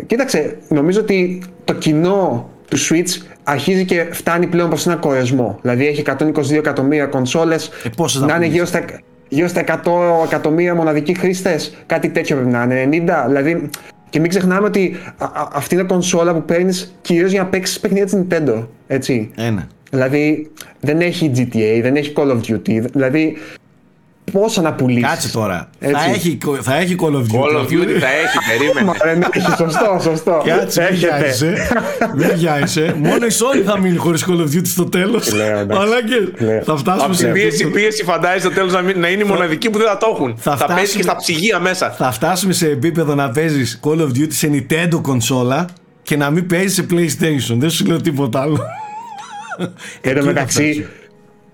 Κοίταξε, 0.05 0.57
νομίζω 0.69 0.99
ότι 0.99 1.43
το 1.63 1.73
κοινό 1.73 2.49
του 2.67 2.77
Switch 2.77 3.21
αρχίζει 3.43 3.85
και 3.85 4.07
φτάνει 4.11 4.47
πλέον 4.47 4.69
προς 4.69 4.85
ένα 4.87 4.95
κορεσμό. 4.95 5.59
Δηλαδή 5.61 5.87
έχει 5.87 6.03
122 6.05 6.51
εκατομμύρια 6.51 7.05
κονσόλες, 7.05 7.69
Ε, 7.83 7.89
πόσες 7.95 8.21
να 8.21 8.27
να 8.27 8.35
είναι 8.35 8.45
πουλήσεις; 8.45 8.69
γύρω 8.69 8.85
στα, 8.85 8.99
γύρω 9.27 9.47
στα 9.47 9.61
100 9.61 10.25
εκατομμύρια 10.25 10.75
μοναδικοί 10.75 11.17
χρήστες, 11.17 11.77
κάτι 11.85 12.09
τέτοιο 12.09 12.35
πρέπει 12.35 12.51
να 12.51 12.63
είναι, 12.63 12.83
90. 12.83 13.23
Δηλαδή, 13.27 13.69
και 14.09 14.19
μην 14.19 14.29
ξεχνάμε 14.29 14.67
ότι 14.67 14.95
α, 15.17 15.25
α, 15.25 15.47
αυτή 15.53 15.75
είναι 15.75 15.83
κονσόλα 15.83 16.33
που 16.33 16.43
παίρνεις 16.43 16.95
κυρίως 17.01 17.31
για 17.31 17.41
να 17.41 17.47
παίξεις 17.47 17.79
παιχνίδια 17.79 18.05
της 18.05 18.17
Nintendo. 18.21 18.67
Έτσι. 18.87 19.31
Ένα. 19.35 19.67
Δηλαδή 19.89 20.51
δεν 20.79 21.01
έχει 21.01 21.31
GTA, 21.35 21.79
δεν 21.81 21.95
έχει 21.95 22.13
Call 22.15 22.31
of 22.31 22.39
Duty. 22.47 22.81
Δηλαδή 22.91 23.37
πόσα 24.31 24.61
να 24.61 24.73
πουλήσει. 24.73 25.01
Κάτσε 25.01 25.31
τώρα. 25.31 25.69
Θα 25.79 25.87
Έτσι. 25.87 26.09
έχει, 26.13 26.37
θα 26.61 26.75
έχει 26.75 26.95
Call 26.99 27.13
of 27.13 27.17
Duty. 27.21 27.39
Call 27.39 27.57
of 27.59 27.63
Duty 27.63 27.99
θα 27.99 28.07
έχει, 28.07 28.37
περίμενε. 28.49 28.85
Μα 28.85 28.93
δεν 29.03 29.25
έχει, 29.33 29.51
σωστό, 29.57 29.99
σωστό. 30.01 30.41
Κάτσε, 30.45 30.81
μην 30.81 30.91
Έχετε. 30.93 31.15
βιάζεσαι. 31.17 31.67
Μην 32.15 32.31
βιάζεσαι. 32.37 32.95
Μόνο 32.97 33.25
η 33.25 33.29
Sony 33.31 33.61
θα 33.65 33.79
μείνει 33.79 33.97
χωρίς 33.97 34.25
Call 34.29 34.39
of 34.39 34.55
Duty 34.55 34.65
στο 34.67 34.83
τέλος. 34.85 35.33
Λέω, 35.33 35.57
εντάξει. 35.57 35.79
Μαλάκες. 35.79 36.31
Λέω. 36.37 36.61
Θα 36.63 36.77
φτάσουμε 36.77 37.03
Από 37.03 37.13
σε 37.13 37.19
την 37.23 37.31
αυτό 37.31 37.41
πίεση, 37.41 37.63
το- 37.63 37.69
πίεση 37.69 38.03
φαντάζεσαι 38.03 38.39
στο 38.39 38.49
τέλος 38.49 38.73
να, 38.73 38.81
μην- 38.81 38.99
να 38.99 39.09
είναι 39.09 39.23
οι 39.23 39.27
μοναδικοί 39.27 39.69
που 39.69 39.77
δεν 39.77 39.87
θα 39.87 39.97
το 39.97 40.07
έχουν. 40.13 40.35
Θα 40.37 40.57
Θα, 40.57 40.65
πέσει 40.65 40.77
φτάσουμε- 40.79 40.95
και 41.03 41.09
στα 41.09 41.15
ψυγεία 41.15 41.59
μέσα. 41.59 41.91
Θα 41.91 42.11
φτάσουμε 42.11 42.53
σε 42.53 42.69
επίπεδο 42.69 43.15
να 43.15 43.29
παίζεις 43.29 43.79
Call 43.83 43.99
of 44.01 44.07
Duty 44.07 44.27
σε 44.31 44.49
Nintendo 44.53 44.99
κονσόλα 45.01 45.65
και 46.03 46.17
να 46.17 46.29
μην 46.29 46.47
παίζεις 46.47 46.73
σε 46.73 46.85
PlayStation. 46.91 47.55
Δεν 47.57 47.69
σου 47.69 47.85
λέω 47.85 48.01
τίποτα 48.01 48.41
άλλο. 48.41 48.57
Εν 49.57 49.67
τω 50.01 50.09
Εκεί 50.09 50.19
θα 50.19 50.25
μεταξύ, 50.25 50.73
φτάσει. 50.73 50.87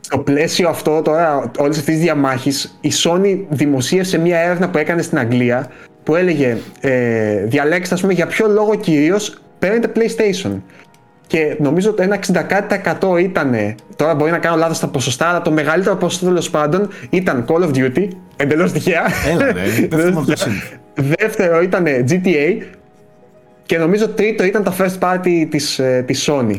Στο 0.05 0.17
πλαίσιο 0.17 0.69
αυτό 0.69 1.01
τώρα, 1.01 1.51
όλης 1.57 1.77
αυτής 1.77 1.93
της 1.93 2.03
διαμάχης, 2.03 2.77
η 2.81 2.91
Sony 3.03 3.39
δημοσίευσε 3.49 4.17
μια 4.17 4.39
έρευνα 4.39 4.69
που 4.69 4.77
έκανε 4.77 5.01
στην 5.01 5.17
Αγγλία 5.17 5.69
που 6.03 6.15
έλεγε 6.15 6.57
ε, 6.81 7.43
διαλέξτε, 7.45 7.93
ας 7.93 8.01
πούμε, 8.01 8.13
για 8.13 8.27
ποιο 8.27 8.47
λόγο 8.47 8.75
κυρίως 8.75 9.37
παίρνετε 9.59 9.91
PlayStation. 9.95 10.61
Και 11.27 11.55
νομίζω 11.59 11.89
ότι 11.89 12.03
ένα 12.03 12.19
60% 12.99 13.19
ήταν, 13.19 13.75
τώρα 13.95 14.15
μπορεί 14.15 14.31
να 14.31 14.37
κάνω 14.37 14.55
λάθος 14.55 14.77
στα 14.77 14.87
ποσοστά, 14.87 15.27
αλλά 15.27 15.41
το 15.41 15.51
μεγαλύτερο 15.51 15.95
ποσοστό 15.95 16.25
τέλος 16.25 16.49
πάντων 16.49 16.87
ήταν 17.09 17.45
Call 17.47 17.63
of 17.63 17.71
Duty, 17.75 18.07
εντελώς 18.35 18.71
τυχαία. 18.71 19.03
Έλα, 19.31 19.45
ρε, 19.45 19.51
πέφτουμε 19.87 20.19
από 20.19 20.25
το 20.25 20.35
σύνθημα. 20.35 20.79
Δεύτερο 20.95 21.61
ήταν 21.61 21.85
GTA 21.85 22.63
και 23.65 23.77
νομίζω 23.77 24.07
τρίτο 24.07 24.43
ήταν 24.43 24.63
τα 24.63 24.75
first 24.77 24.99
party 24.99 25.47
της, 25.49 25.79
ε, 25.79 26.03
της 26.07 26.29
Sony. 26.29 26.55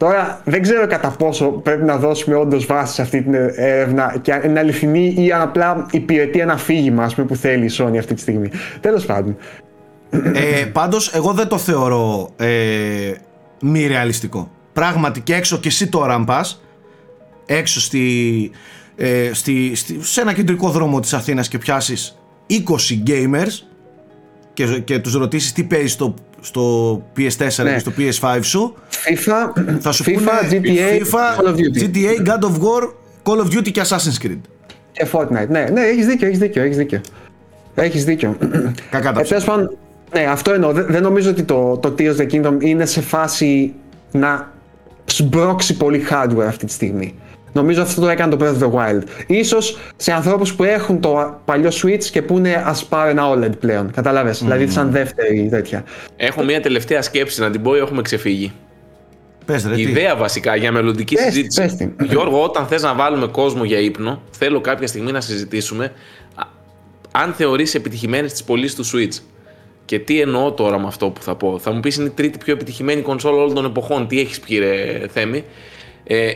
Τώρα 0.00 0.40
δεν 0.44 0.62
ξέρω 0.62 0.86
κατά 0.86 1.10
πόσο 1.10 1.46
πρέπει 1.46 1.84
να 1.84 1.96
δώσουμε 1.96 2.36
όντως 2.36 2.66
βάση 2.66 2.94
σε 2.94 3.02
αυτή 3.02 3.22
την 3.22 3.34
έρευνα 3.34 4.16
και 4.22 4.32
αν 4.32 4.42
είναι 4.42 4.58
αληθινή 4.58 5.14
ή 5.18 5.32
αν 5.32 5.40
απλά 5.40 5.86
υπηρετεί 5.90 6.38
ένα 6.38 6.52
αφήγημα 6.52 7.04
ας 7.04 7.14
πούμε, 7.14 7.26
που 7.26 7.36
θέλει 7.36 7.64
η 7.64 7.70
Sony 7.78 7.96
αυτή 7.98 8.14
τη 8.14 8.20
στιγμή. 8.20 8.50
Τέλος 8.80 9.06
πάντων. 9.06 9.36
ε, 10.34 10.64
πάντως 10.72 11.14
εγώ 11.14 11.32
δεν 11.32 11.48
το 11.48 11.58
θεωρώ 11.58 12.30
ε, 12.36 13.12
μη 13.60 13.86
ρεαλιστικό. 13.86 14.50
Πράγματι 14.72 15.20
και 15.20 15.34
έξω 15.34 15.58
και 15.58 15.68
εσύ 15.68 15.88
τώρα 15.88 16.14
αν 16.14 16.24
πας 16.24 16.62
έξω 17.46 17.80
στη, 17.80 18.50
ε, 18.96 19.30
στη, 19.32 19.74
στη, 19.74 19.98
σε 20.02 20.20
ένα 20.20 20.32
κεντρικό 20.32 20.68
δρόμο 20.68 21.00
της 21.00 21.14
Αθήνας 21.14 21.48
και 21.48 21.58
πιάσεις 21.58 22.18
20 22.48 22.54
gamers 23.06 23.66
και, 24.52 24.78
και 24.78 24.98
τους 24.98 25.14
ρωτήσεις 25.14 25.52
τι 25.52 25.64
παίζεις 25.64 25.92
στο, 25.92 26.14
στο 26.40 26.94
PS4 27.16 27.62
Ναι. 27.64 27.72
και 27.72 27.78
στο 27.78 27.92
PS5 27.98 28.38
σου 28.42 28.74
FIFA, 29.04 29.62
θα 29.80 29.92
σου 29.92 30.04
FIFA 30.04 30.12
πούνε 30.14 30.30
GTA, 30.50 31.02
FIFA, 31.04 31.40
Call 31.44 31.48
of 31.48 31.54
Duty 31.54 31.82
GTA, 31.82 32.26
God 32.26 32.44
of 32.44 32.52
War, 32.62 32.82
Call 33.22 33.38
of 33.44 33.46
Duty 33.58 33.70
και 33.70 33.80
Assassin's 33.88 34.26
Creed. 34.26 34.40
και 34.92 35.06
Fortnite. 35.12 35.48
Ναι, 35.48 35.64
ναι, 35.72 35.80
έχεις 35.80 36.06
δίκιο, 36.06 36.26
έχεις 36.26 36.38
δίκιο, 36.38 36.62
έχεις 36.62 36.76
δίκιο. 36.76 37.00
Έχεις 37.74 38.04
δίκιο. 38.04 38.36
Κακά 38.90 39.12
τα 39.12 39.20
Ε, 39.20 39.24
τέλος 39.24 39.44
πάντων, 39.44 39.76
ναι, 40.12 40.20
αυτό 40.20 40.52
εννοώ. 40.52 40.72
Δεν, 40.72 40.86
δεν 40.88 41.02
νομίζω 41.02 41.30
ότι 41.30 41.42
το, 41.42 41.76
το 41.82 41.94
Tears 41.98 42.16
of 42.16 42.20
the 42.20 42.30
Kingdom 42.32 42.56
είναι 42.58 42.86
σε 42.86 43.00
φάση 43.00 43.74
να 44.12 44.52
σμπρώξει 45.04 45.76
πολύ 45.76 46.04
hardware 46.10 46.44
αυτή 46.46 46.66
τη 46.66 46.72
στιγμή. 46.72 47.14
Νομίζω 47.52 47.82
αυτό 47.82 48.00
το 48.00 48.08
έκανε 48.08 48.36
το 48.36 48.44
Breath 48.44 48.62
of 48.62 48.68
the 48.68 48.72
Wild. 48.78 49.02
Ίσως 49.26 49.78
σε 49.96 50.12
ανθρώπους 50.12 50.54
που 50.54 50.64
έχουν 50.64 51.00
το 51.00 51.40
παλιό 51.44 51.70
Switch 51.82 52.04
και 52.04 52.22
που 52.22 52.38
είναι 52.38 52.62
ας 52.66 52.84
πάρω 52.84 53.08
ένα 53.10 53.22
OLED 53.34 53.58
πλέον. 53.60 53.90
Κατάλαβες, 53.90 54.38
δηλαδή 54.42 54.68
σαν 54.68 54.90
δεύτερη 54.90 55.48
τέτοια. 55.50 55.84
Έχω 56.16 56.42
μια 56.44 56.60
τελευταία 56.60 57.02
σκέψη 57.02 57.40
να 57.40 57.50
την 57.50 57.62
πω 57.62 57.74
ή 57.74 57.78
έχουμε 57.78 58.02
ξεφύγει; 58.02 58.52
Πες 59.44 59.64
ρε, 59.66 59.72
Η 59.80 59.84
τι; 59.84 59.90
ιδέα 59.90 60.16
βασικά 60.16 60.56
για 60.56 60.72
μελλοντική 60.72 61.14
Πες, 61.14 61.24
συζήτηση. 61.24 61.60
πες 61.60 61.74
την. 61.74 61.92
Γιώργο, 62.08 62.42
όταν 62.42 62.66
θες 62.66 62.82
να 62.82 62.94
βάλουμε 62.94 63.26
κόσμο 63.26 63.64
για 63.64 63.78
ύπνο, 63.78 64.22
θέλω 64.30 64.60
κάποια 64.60 64.86
στιγμή 64.86 65.12
να 65.12 65.20
συζητήσουμε 65.20 65.84
α, 66.34 66.42
αν 67.12 67.32
θεωρείς 67.32 67.74
επιτυχημένες 67.74 68.32
τις 68.32 68.44
πωλήσεις 68.44 68.74
του 68.74 68.84
Switch. 68.86 69.18
Και 69.84 69.98
τι 69.98 70.20
εννοώ 70.20 70.52
τώρα 70.52 70.78
με 70.80 70.86
αυτό 70.86 71.10
που 71.10 71.22
θα 71.22 71.34
πω. 71.34 71.58
Θα 71.58 71.72
μου 71.72 71.80
πεις 71.80 71.96
είναι 71.96 72.06
η 72.06 72.10
τρίτη 72.10 72.38
πιο 72.38 72.52
επιτυχημένη 72.52 73.00
κονσόλα 73.00 73.36
όλων 73.42 73.54
των 73.54 73.64
εποχών. 73.64 74.06
Τι 74.08 74.20
έχεις 74.20 74.40
πει 74.40 74.58
ρε 74.58 75.00
Θέμη; 75.12 75.44
Ε, 76.04 76.32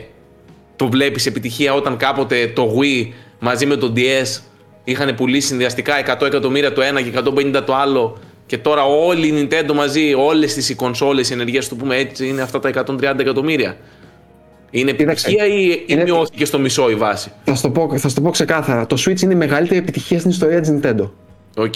το 0.75 0.87
βλέπεις 0.89 1.25
επιτυχία 1.25 1.73
όταν 1.73 1.97
κάποτε 1.97 2.47
το 2.55 2.75
Wii 2.79 3.07
μαζί 3.39 3.65
με 3.65 3.75
το 3.75 3.93
DS 3.95 4.41
είχαν 4.83 5.15
πουλήσει 5.15 5.47
συνδυαστικά 5.47 5.93
100 6.19 6.25
εκατομμύρια 6.25 6.73
το 6.73 6.81
ένα 6.81 7.01
και 7.01 7.11
150 7.55 7.61
το 7.65 7.75
άλλο 7.75 8.17
και 8.45 8.57
τώρα 8.57 8.83
όλη 8.83 9.27
η 9.27 9.47
Nintendo 9.51 9.73
μαζί, 9.73 10.13
όλες 10.13 10.53
τις 10.53 10.69
οι 10.69 10.75
κονσόλες, 10.75 11.29
οι 11.29 11.33
ενεργές 11.33 11.67
του 11.67 11.75
πούμε 11.75 11.95
έτσι, 11.95 12.27
είναι 12.27 12.41
αυτά 12.41 12.59
τα 12.59 12.69
130 12.69 13.19
εκατομμύρια. 13.19 13.77
Είναι 14.71 14.91
Κοίταξε, 14.91 15.27
επιτυχία 15.27 15.45
ή, 15.59 15.67
ή 15.71 15.83
είναι- 15.85 16.03
μειώθηκε 16.03 16.45
στο 16.45 16.59
μισό 16.59 16.89
η 16.89 16.95
βάση; 16.95 17.31
Θα 17.43 17.55
σου 17.55 17.61
το 17.61 17.69
πω, 17.69 17.97
θα 17.97 18.09
σου 18.09 18.15
το 18.15 18.21
πω 18.21 18.29
ξεκάθαρα. 18.29 18.85
Το 18.85 18.95
Switch 19.05 19.21
είναι 19.21 19.33
η 19.33 19.35
μεγαλύτερη 19.35 19.79
επιτυχία 19.79 20.19
στην 20.19 20.31
ιστορία 20.31 20.61
της 20.61 20.73
Nintendo. 20.73 21.09
Οκ. 21.57 21.73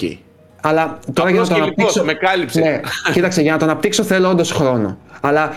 Αλλά 0.62 1.00
τώρα 1.14 1.30
για 1.30 1.40
να 1.40 1.46
Απλώς 1.46 1.48
το 1.48 1.54
και 1.54 1.62
αναπτύξω. 1.62 2.00
λοιπόν, 2.00 2.06
με 2.06 2.14
κάλυψε. 2.14 2.60
Ναι, 2.60 2.80
κοίταξε, 3.14 3.42
για 3.42 3.52
να 3.52 3.58
το 3.58 3.66
αναπτύξω 3.66 4.04
θέλω 4.04 4.30
όντως 4.30 4.52
χρόνο. 4.52 4.98
Αλλά 5.22 5.54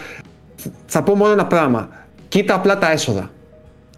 θα 0.86 1.02
πω 1.02 1.14
μόνο 1.16 1.32
ένα 1.32 1.46
πράγμα. 1.46 1.88
Κοίτα 2.32 2.54
απλά 2.54 2.78
τα 2.78 2.90
έσοδα. 2.90 3.30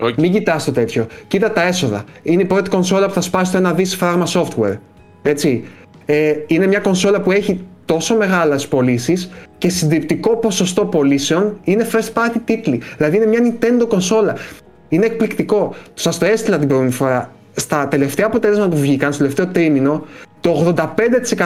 Οκ. 0.01 0.15
Μην 0.15 0.33
κοιτάς 0.33 0.65
το 0.65 0.73
τέτοιο. 0.73 1.07
Κοίτα 1.29 1.53
τα 1.53 1.63
έσοδα. 1.63 2.05
Είναι 2.23 2.43
η 2.43 2.45
πρώτη 2.45 2.71
κονσόλα 2.71 3.07
που 3.07 3.13
θα 3.13 3.21
σπάσει 3.21 3.53
το 3.53 3.59
ένα 3.59 3.73
δις 3.73 3.97
φράγμα 3.97 4.27
software. 4.27 4.79
Έτσι. 5.23 5.65
Ε, 6.05 6.35
είναι 6.47 6.67
μια 6.67 6.79
κονσόλα 6.79 7.21
που 7.21 7.31
έχει 7.31 7.65
τόσο 7.85 8.17
μεγάλες 8.17 8.69
πωλήσεις 8.69 9.31
και 9.59 9.69
συντριπτικό 9.69 10.37
ποσοστό 10.37 10.85
πωλήσεων 10.85 11.59
είναι 11.65 11.87
first 11.93 12.13
party 12.13 12.37
τίτλοι. 12.45 12.83
Δηλαδή 12.97 13.17
είναι 13.17 13.27
μια 13.27 13.41
Nintendo 13.43 13.89
κονσόλα. 13.89 14.37
Είναι 14.89 15.07
εκπληκτικό. 15.07 15.75
Σας 15.95 16.19
το 16.19 16.25
έστειλα 16.25 16.57
την 16.59 16.67
προηγούμενη 16.67 16.97
φορά. 16.97 17.33
Στα 17.55 17.89
τελευταία 17.89 18.27
αποτέλεσματα 18.27 18.71
που 18.71 18.77
βγήκαν, 18.77 19.13
στο 19.13 19.23
τελευταίο 19.23 19.47
τρίμηνο, 19.47 20.05
το 20.41 20.75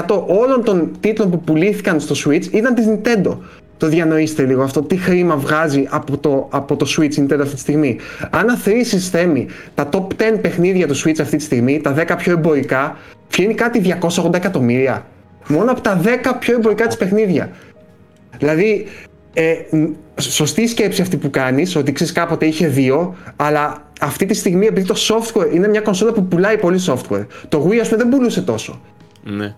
85% 0.09 0.25
όλων 0.27 0.65
των 0.65 0.91
τίτλων 1.01 1.31
που 1.31 1.41
πουλήθηκαν 1.41 2.01
στο 2.01 2.15
Switch 2.25 2.53
ήταν 2.53 2.75
της 2.75 2.85
Nintendo. 2.89 3.37
Το 3.79 3.89
διανοείστε 3.89 4.43
λίγο 4.43 4.63
αυτό, 4.63 4.83
τι 4.83 4.97
χρήμα 4.97 5.37
βγάζει 5.37 5.87
από 5.91 6.19
το, 6.19 6.49
από 6.51 6.77
το 6.77 6.87
Switch 6.97 7.19
Nintendo 7.19 7.41
αυτή 7.41 7.55
τη 7.55 7.61
στιγμή. 7.61 7.99
Αν 8.31 8.49
αθροίσεις 8.49 9.09
θέμη 9.09 9.47
τα 9.75 9.89
top 9.93 10.07
10 10.07 10.07
παιχνίδια 10.41 10.87
του 10.87 10.97
Switch 10.97 11.21
αυτή 11.21 11.37
τη 11.37 11.43
στιγμή, 11.43 11.81
τα 11.81 11.95
10 12.09 12.15
πιο 12.17 12.33
εμπορικά, 12.33 12.97
βγαίνει 13.31 13.55
κάτι 13.55 13.99
280 14.01 14.35
εκατομμύρια. 14.35 15.07
Μόνο 15.49 15.71
από 15.71 15.81
τα 15.81 16.01
10 16.05 16.07
πιο 16.39 16.55
εμπορικά 16.55 16.87
της 16.87 16.97
παιχνίδια. 16.97 17.51
Δηλαδή, 18.39 18.87
ε, 19.35 19.55
μ, 19.71 19.85
σωστή 20.21 20.63
η 20.63 20.67
σκέψη 20.67 21.03
αυτή 21.03 21.17
που 21.17 21.31
κάνεις, 21.31 21.77
ότι 21.77 21.93
ξέρεις 21.93 22.13
κάποτε 22.13 22.47
είχε 22.47 22.67
δύο, 22.67 23.17
αλλά 23.37 23.83
αυτή 24.01 24.27
τη 24.27 24.35
στιγμή 24.35 24.67
επειδή 24.67 24.87
το 24.87 24.95
software 25.09 25.55
είναι 25.55 25.69
μια 25.69 25.81
κονσόλα 25.81 26.13
που 26.13 26.25
πουλάει 26.25 26.59
πολύ 26.59 26.81
software. 26.87 27.27
Το 27.49 27.69
Wii 27.69 27.77
ας 27.77 27.89
πούμε 27.89 28.03
δεν 28.03 28.09
πουλούσε 28.09 28.43
τόσο. 28.43 28.81
Ναι. 29.23 29.55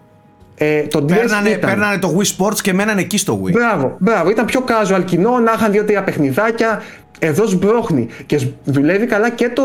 Ε, 0.63 0.83
το 0.83 0.99
DS 0.99 1.07
Παίρνανε, 1.07 1.49
ήταν. 1.49 1.71
παίρνανε 1.71 1.99
το 1.99 2.17
Wii 2.19 2.37
Sports 2.37 2.59
και 2.63 2.73
μένανε 2.73 3.01
εκεί 3.01 3.19
στο 3.19 3.41
Wii. 3.45 3.51
Μπράβο, 3.53 3.97
μπράβο. 3.99 4.31
Ήταν 4.31 4.45
πιο 4.45 4.65
casual 4.67 5.03
κοινό, 5.05 5.39
να 5.39 5.53
είχαν 5.53 5.73
δύο-τρία 5.73 6.03
παιχνιδάκια. 6.05 6.83
Εδώ 7.19 7.47
σμπρώχνει 7.47 8.07
και 8.27 8.39
σ- 8.39 8.49
δουλεύει 8.65 9.07
καλά 9.07 9.31
και 9.31 9.49
το 9.49 9.63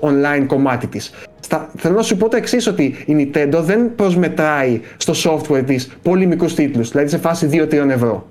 online 0.00 0.44
κομμάτι 0.46 0.86
της. 0.86 1.12
Στα, 1.40 1.70
θέλω 1.78 1.94
να 1.94 2.02
σου 2.02 2.16
πω 2.16 2.28
το 2.28 2.36
εξής 2.36 2.66
ότι 2.66 2.82
η 3.06 3.16
Nintendo 3.32 3.58
δεν 3.60 3.94
προσμετράει 3.94 4.80
στο 4.96 5.12
software 5.24 5.62
της 5.66 5.90
πολύ 6.02 6.26
μικρούς 6.26 6.54
τίτλους, 6.54 6.90
δηλαδή 6.90 7.08
σε 7.08 7.18
φάση 7.18 7.48
2-3 7.52 7.72
ευρώ. 7.90 8.26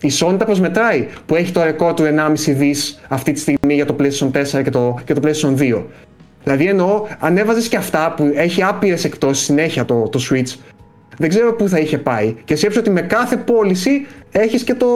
Η 0.00 0.10
Sony 0.20 0.34
τα 0.38 0.44
προσμετράει 0.44 1.06
που 1.26 1.34
έχει 1.34 1.52
το 1.52 1.62
ρεκόρ 1.64 1.94
του 1.94 2.02
1,5 2.02 2.52
δις 2.52 3.00
αυτή 3.08 3.32
τη 3.32 3.40
στιγμή 3.40 3.74
για 3.74 3.86
το 3.86 3.96
PlayStation 4.00 4.30
4 4.58 4.62
και 4.62 4.70
το, 4.70 4.98
και 5.04 5.12
το 5.14 5.20
PlayStation 5.24 5.58
2. 5.58 5.82
Δηλαδή 6.44 6.66
εννοώ, 6.66 7.06
αν 7.18 7.36
έβαζες 7.36 7.68
και 7.68 7.76
αυτά 7.76 8.14
που 8.16 8.30
έχει 8.34 8.62
άπειρες 8.62 9.04
εκτός 9.04 9.38
συνέχεια 9.38 9.84
το, 9.84 10.08
το 10.08 10.20
Switch, 10.30 10.54
δεν 11.18 11.28
ξέρω 11.28 11.54
πού 11.54 11.68
θα 11.68 11.78
είχε 11.78 11.98
πάει. 11.98 12.34
Και 12.44 12.56
σκέψου 12.56 12.78
ότι 12.80 12.90
με 12.90 13.00
κάθε 13.00 13.36
πώληση 13.36 14.06
έχεις 14.30 14.62
και 14.62 14.74
το, 14.74 14.86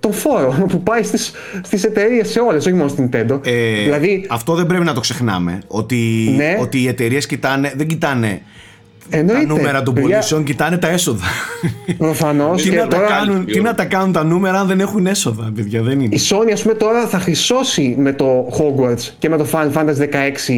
τον 0.00 0.12
φόρο 0.12 0.54
που 0.70 0.82
πάει 0.82 1.02
στις, 1.02 1.32
στις 1.62 1.84
εταιρείες 1.84 2.28
σε 2.30 2.40
όλες, 2.40 2.66
όχι 2.66 2.74
μόνο 2.74 2.88
στην 2.88 3.10
Nintendo. 3.12 3.40
Ε, 3.46 3.82
δηλαδή, 3.84 4.26
Αυτό 4.28 4.54
δεν 4.54 4.66
πρέπει 4.66 4.84
να 4.84 4.92
το 4.94 5.00
ξεχνάμε. 5.00 5.58
Ότι, 5.66 6.32
Ναι. 6.36 6.56
ότι 6.60 6.78
οι 6.82 6.88
εταιρείες 6.88 7.26
κοιτάνε, 7.26 7.72
δεν 7.76 7.86
κοιτάνε 7.86 8.42
εννοείται. 9.10 9.40
τα 9.40 9.46
νούμερα 9.46 9.82
των 9.82 9.94
παιδιά, 9.94 10.10
πωλήσεων, 10.10 10.44
κοιτάνε 10.44 10.76
τα 10.78 10.88
έσοδα. 10.88 11.24
Προφανώς. 11.98 12.62
τι, 12.62 12.70
και 12.70 12.76
να 12.76 12.86
τα 12.86 12.96
τώρα 12.96 13.08
κάνουν, 13.08 13.44
τι 13.46 13.60
να 13.60 13.74
τα 13.74 13.84
κάνουν 13.84 14.12
τα 14.12 14.24
νούμερα 14.24 14.60
αν 14.60 14.66
δεν 14.66 14.80
έχουν 14.80 15.06
έσοδα, 15.06 15.52
παιδιά, 15.54 15.82
δεν 15.82 16.00
είναι. 16.00 16.14
η 16.14 16.20
Sony 16.28 16.50
ας 16.52 16.62
πούμε 16.62 16.74
τώρα 16.74 17.06
θα 17.06 17.18
χρυσώσει 17.18 17.94
με 17.98 18.12
το 18.12 18.46
Hogwarts 18.58 19.10
και 19.18 19.28
με 19.28 19.36
το 19.36 19.46
Final 19.52 19.72
Fantasy 19.72 20.08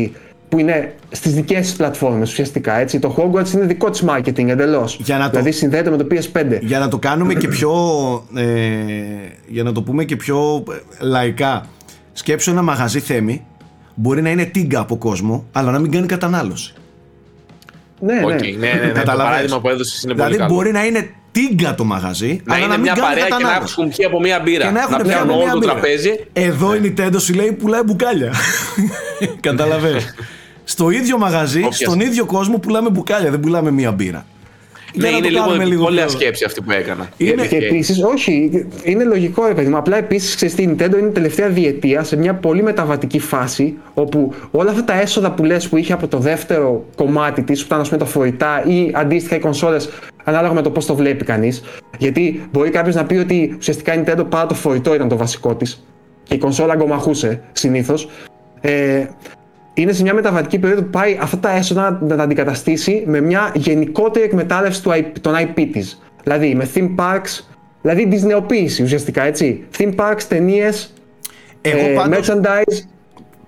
16 0.02 0.08
που 0.50 0.58
είναι 0.58 0.94
στις 1.10 1.34
δικές 1.34 1.70
τη 1.70 1.76
πλατφόρμες 1.76 2.30
ουσιαστικά. 2.30 2.78
Έτσι. 2.78 2.98
Το 2.98 3.14
Hogwarts 3.16 3.52
είναι 3.52 3.64
δικό 3.64 3.90
της 3.90 4.04
marketing 4.08 4.48
εντελώς. 4.48 5.00
Δηλαδή 5.30 5.52
συνδέεται 5.52 5.90
με 5.90 5.96
το 5.96 6.06
PS5. 6.10 6.58
Για 6.60 6.78
να 6.78 6.88
το 6.88 6.98
κάνουμε 6.98 7.34
και 7.34 7.48
πιο. 7.48 7.72
Ε, 8.34 8.44
για 9.46 9.62
να 9.62 9.72
το 9.72 9.82
πούμε 9.82 10.04
και 10.04 10.16
πιο 10.16 10.64
ε, 10.70 11.04
λαϊκά. 11.04 11.66
Σκέψου 12.12 12.50
ένα 12.50 12.62
μαγαζί 12.62 13.00
θέμη. 13.00 13.44
Μπορεί 13.94 14.22
να 14.22 14.30
είναι 14.30 14.44
τίγκα 14.44 14.80
από 14.80 14.96
κόσμο, 14.96 15.44
αλλά 15.52 15.70
να 15.70 15.78
μην 15.78 15.90
κάνει 15.90 16.06
κατανάλωση. 16.06 16.74
Ναι, 18.00 18.14
ναι. 18.14 18.20
Okay, 18.24 18.56
ναι, 18.58 18.72
ναι, 18.72 18.92
ναι. 18.94 19.02
το 19.02 19.12
παράδειγμα 19.16 19.60
που 19.60 19.68
έδωσες 19.68 20.02
είναι 20.02 20.12
δηλαδή 20.12 20.30
πολύ 20.30 20.42
καλό. 20.42 20.54
μπορεί 20.54 20.72
να 20.72 20.86
είναι 20.86 21.10
τίγκα 21.32 21.74
το 21.74 21.84
μαγαζί, 21.84 22.40
να 22.44 22.54
αλλά 22.54 22.64
είναι 22.64 22.72
να 22.74 22.80
μην 22.80 22.82
μια 22.82 22.92
κάνει 22.92 23.06
παρέα 23.06 23.24
και 23.24 23.30
να 23.30 23.36
κατανάλωση. 23.36 23.74
έχουν 23.78 23.92
πιει 23.96 24.04
από 24.04 24.20
μια 24.20 24.40
μπύρα. 24.44 24.64
Και 24.64 24.70
να 24.70 24.80
έχουν 24.80 24.92
να 24.92 24.98
πιει 24.98 25.10
πιάνουν 25.10 25.30
από 25.30 25.38
όλο 25.38 25.44
μια 25.44 25.52
το 25.52 25.58
μπύρα. 25.58 25.72
τραπέζι. 25.72 26.26
Εδώ 26.32 26.74
η 26.74 26.80
Nintendo 26.84 27.20
σου 27.20 27.34
λέει 27.34 27.52
πουλάει 27.52 27.82
μπουκάλια. 27.82 28.32
Καταλαβαίνεις. 29.40 30.14
Στο 30.70 30.90
ίδιο 30.90 31.18
μαγαζί, 31.18 31.58
Όποιας 31.58 31.76
στον 31.76 32.00
ίδιο 32.00 32.24
κόσμο 32.24 32.58
πουλάμε 32.58 32.90
μπουκάλια, 32.90 33.30
δεν 33.30 33.40
πουλάμε 33.40 33.70
μία 33.70 33.92
μπύρα. 33.92 34.26
Ναι, 34.94 35.02
Για 35.08 35.10
να 35.10 35.16
είναι 35.26 35.36
το 35.36 35.42
κάνουμε 35.44 35.64
λίγο 35.64 35.84
πολύ 35.84 35.96
πιο- 35.96 36.08
σκέψη 36.08 36.44
αυτή 36.44 36.60
που 36.62 36.70
έκανα. 36.70 37.08
Είναι- 37.16 37.46
Και 37.46 37.56
επίσης, 37.56 38.02
όχι, 38.02 38.66
είναι 38.82 39.04
λογικό 39.04 39.46
ρε 39.46 39.54
παιδί 39.54 39.68
μου. 39.68 39.76
Απλά 39.76 39.96
επίσης 39.96 40.34
ξέρεις 40.34 40.54
τι, 40.54 40.62
η 40.62 40.76
Nintendo 40.78 40.98
είναι 40.98 41.08
τελευταία 41.08 41.48
διετία 41.48 42.02
σε 42.04 42.16
μια 42.16 42.34
πολύ 42.34 42.62
μεταβατική 42.62 43.18
φάση 43.18 43.74
όπου 43.94 44.34
όλα 44.50 44.70
αυτά 44.70 44.84
τα 44.84 45.00
έσοδα 45.00 45.30
που 45.32 45.44
λες 45.44 45.68
που 45.68 45.76
είχε 45.76 45.92
από 45.92 46.08
το 46.08 46.18
δεύτερο 46.18 46.84
κομμάτι 46.96 47.42
της, 47.42 47.60
που 47.60 47.66
ήταν 47.66 47.80
ας 47.80 47.88
πούμε 47.88 48.00
τα 48.00 48.06
φορητά 48.06 48.64
ή 48.66 48.90
αντίστοιχα 48.94 49.36
οι 49.36 49.38
κονσόλες, 49.38 49.88
ανάλογα 50.24 50.54
με 50.54 50.62
το 50.62 50.70
πώς 50.70 50.86
το 50.86 50.94
βλέπει 50.94 51.24
κανείς. 51.24 51.62
Γιατί 51.98 52.48
μπορεί 52.52 52.70
κάποιος 52.70 52.94
να 52.94 53.04
πει 53.04 53.14
ότι 53.16 53.54
ουσιαστικά 53.58 53.94
η 53.94 54.02
Nintendo 54.06 54.24
παρά 54.28 54.46
το 54.46 54.54
φορητό 54.54 54.94
ήταν 54.94 55.08
το 55.08 55.16
βασικό 55.16 55.54
της 55.54 55.84
και 56.22 56.34
η 56.34 56.38
κονσόλα 56.38 56.72
αγκομαχούσε 56.72 57.40
συνήθως. 57.52 58.08
Ε, 58.60 59.04
είναι 59.80 59.92
σε 59.92 60.02
μια 60.02 60.14
μεταβατική 60.14 60.58
περίοδο 60.58 60.82
που 60.82 60.90
πάει 60.90 61.18
αυτά 61.20 61.38
τα 61.38 61.56
έσοδα 61.56 61.90
να, 61.90 62.06
να 62.06 62.16
τα 62.16 62.22
αντικαταστήσει 62.22 63.04
με 63.06 63.20
μια 63.20 63.52
γενικότερη 63.54 64.24
εκμετάλλευση 64.24 64.82
του 64.82 64.90
IP, 64.90 65.04
των 65.20 65.34
IP 65.36 65.66
της. 65.72 66.02
Δηλαδή 66.22 66.54
με 66.54 66.68
theme 66.74 66.94
parks, 66.96 67.44
δηλαδή 67.82 68.08
disneyoποίηση 68.12 68.82
ουσιαστικά 68.82 69.22
έτσι. 69.22 69.64
Theme 69.78 69.94
parks, 69.96 70.22
ταινίες, 70.28 70.94
Εγώ 71.60 71.86
ε, 71.88 71.94
πάντως, 71.94 72.28
merchandise. 72.30 72.78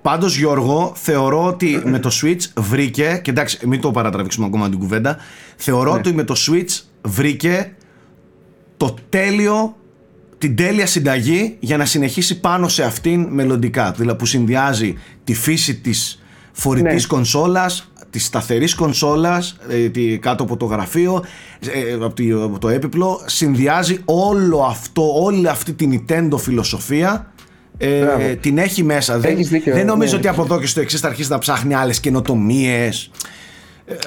πάντως 0.03 0.37
Γιώργο 0.39 0.93
θεωρώ 0.97 1.45
ότι 1.45 1.83
με 1.85 1.99
το 1.99 2.11
Switch 2.23 2.41
βρήκε 2.57 3.21
και 3.23 3.31
εντάξει 3.31 3.67
μην 3.67 3.81
το 3.81 3.91
παρατραβήξουμε 3.91 4.47
ακόμα 4.47 4.69
την 4.69 4.79
κουβέντα 4.79 5.17
θεωρώ 5.57 5.93
Ναι. 5.93 5.99
ότι 5.99 6.13
με 6.13 6.25
το 6.25 6.35
Switch 6.49 6.81
βρήκε 7.03 7.73
το 8.77 8.97
τέλειο 9.09 9.77
την 10.39 10.57
τέλεια 10.57 10.87
συνταγή 10.87 11.57
για 11.61 11.77
να 11.77 11.85
συνεχίσει 11.85 12.41
πάνω 12.41 12.69
σε 12.69 12.83
αυτήν 12.83 13.27
μελλοντικά 13.31 13.93
δηλαδή 13.97 14.19
που 14.19 14.27
συνδυάζει 14.27 14.99
τη 15.25 15.35
φύση 15.35 15.75
της 15.77 16.22
φορητής 16.53 17.03
Ναι. 17.03 17.09
κονσόλας 17.09 17.87
της 18.11 18.25
σταθερής 18.25 18.75
κονσόλας 18.75 19.57
ε, 19.69 19.89
τη- 19.89 20.19
κάτω 20.19 20.43
από 20.43 20.57
το 20.57 20.65
γραφείο 20.65 21.25
ε, 21.89 21.93
από, 21.93 22.15
τη- 22.15 22.31
από 22.33 22.59
το 22.59 22.69
έπιπλο 22.69 23.21
συνδυάζει 23.27 23.99
όλο 24.05 24.59
αυτό 24.63 25.23
όλη 25.23 25.49
αυτή 25.49 25.73
την 25.73 26.05
Nintendo 26.09 26.37
φιλοσοφία 26.39 27.33
ε, 27.79 28.01
Μπράβο. 28.01 28.37
την 28.41 28.59
έχει 28.59 28.83
μέσα 28.83 29.19
δεν, 29.19 29.33
Έχεις 29.33 29.49
δίκιο, 29.49 29.75
δεν 29.75 29.87
νομίζω 29.87 30.13
ναι. 30.13 30.19
ότι 30.19 30.29
από 30.29 30.43
εδώ 30.43 30.61
και 30.61 30.67
στο 30.67 30.81
εξής 30.81 31.01
θα 31.01 31.09
αρχίσει 31.09 31.31
να 31.31 31.39
ψάχνει 31.39 31.75
άλλες 31.75 32.01
καινοτομίες 32.01 33.11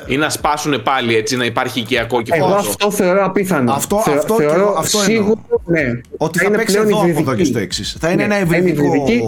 Ή 0.07 0.17
να 0.17 0.29
σπάσουν 0.29 0.83
πάλι 0.83 1.15
έτσι, 1.15 1.35
να 1.37 1.45
υπάρχει 1.45 1.79
οικιακό 1.79 2.15
Εγώ 2.31 2.45
κυφάσο. 2.47 2.69
αυτό 2.69 2.91
θεωρώ 2.91 3.25
απίθανο. 3.25 3.71
Αυτό- 3.73 4.01
Θεω- 4.05 4.17
αυτό 4.17 4.35
και 4.35 4.41
θεωρώ 4.43 4.59
εγώ- 4.61 4.75
αυτό 4.77 4.97
εννοώ. 4.99 5.13
σίγουρο, 5.15 5.61
ναι, 5.65 5.81
Ότι 6.17 6.39
θα 6.39 6.45
είναι 6.45 6.57
παίξει 6.57 6.73
πλέον 6.75 6.87
εδώ 6.87 6.97
από 6.97 7.07
υβριδική. 7.07 7.29
εδώ 7.29 7.37
και 7.39 7.43
στο 7.43 7.59
εξής. 7.59 7.97
Θα 7.99 8.09
είναι 8.09 8.23
ένα 8.23 8.35
Ναι, 8.35 8.41
υβριδικό 8.41 8.83
υβριδική. 8.85 9.21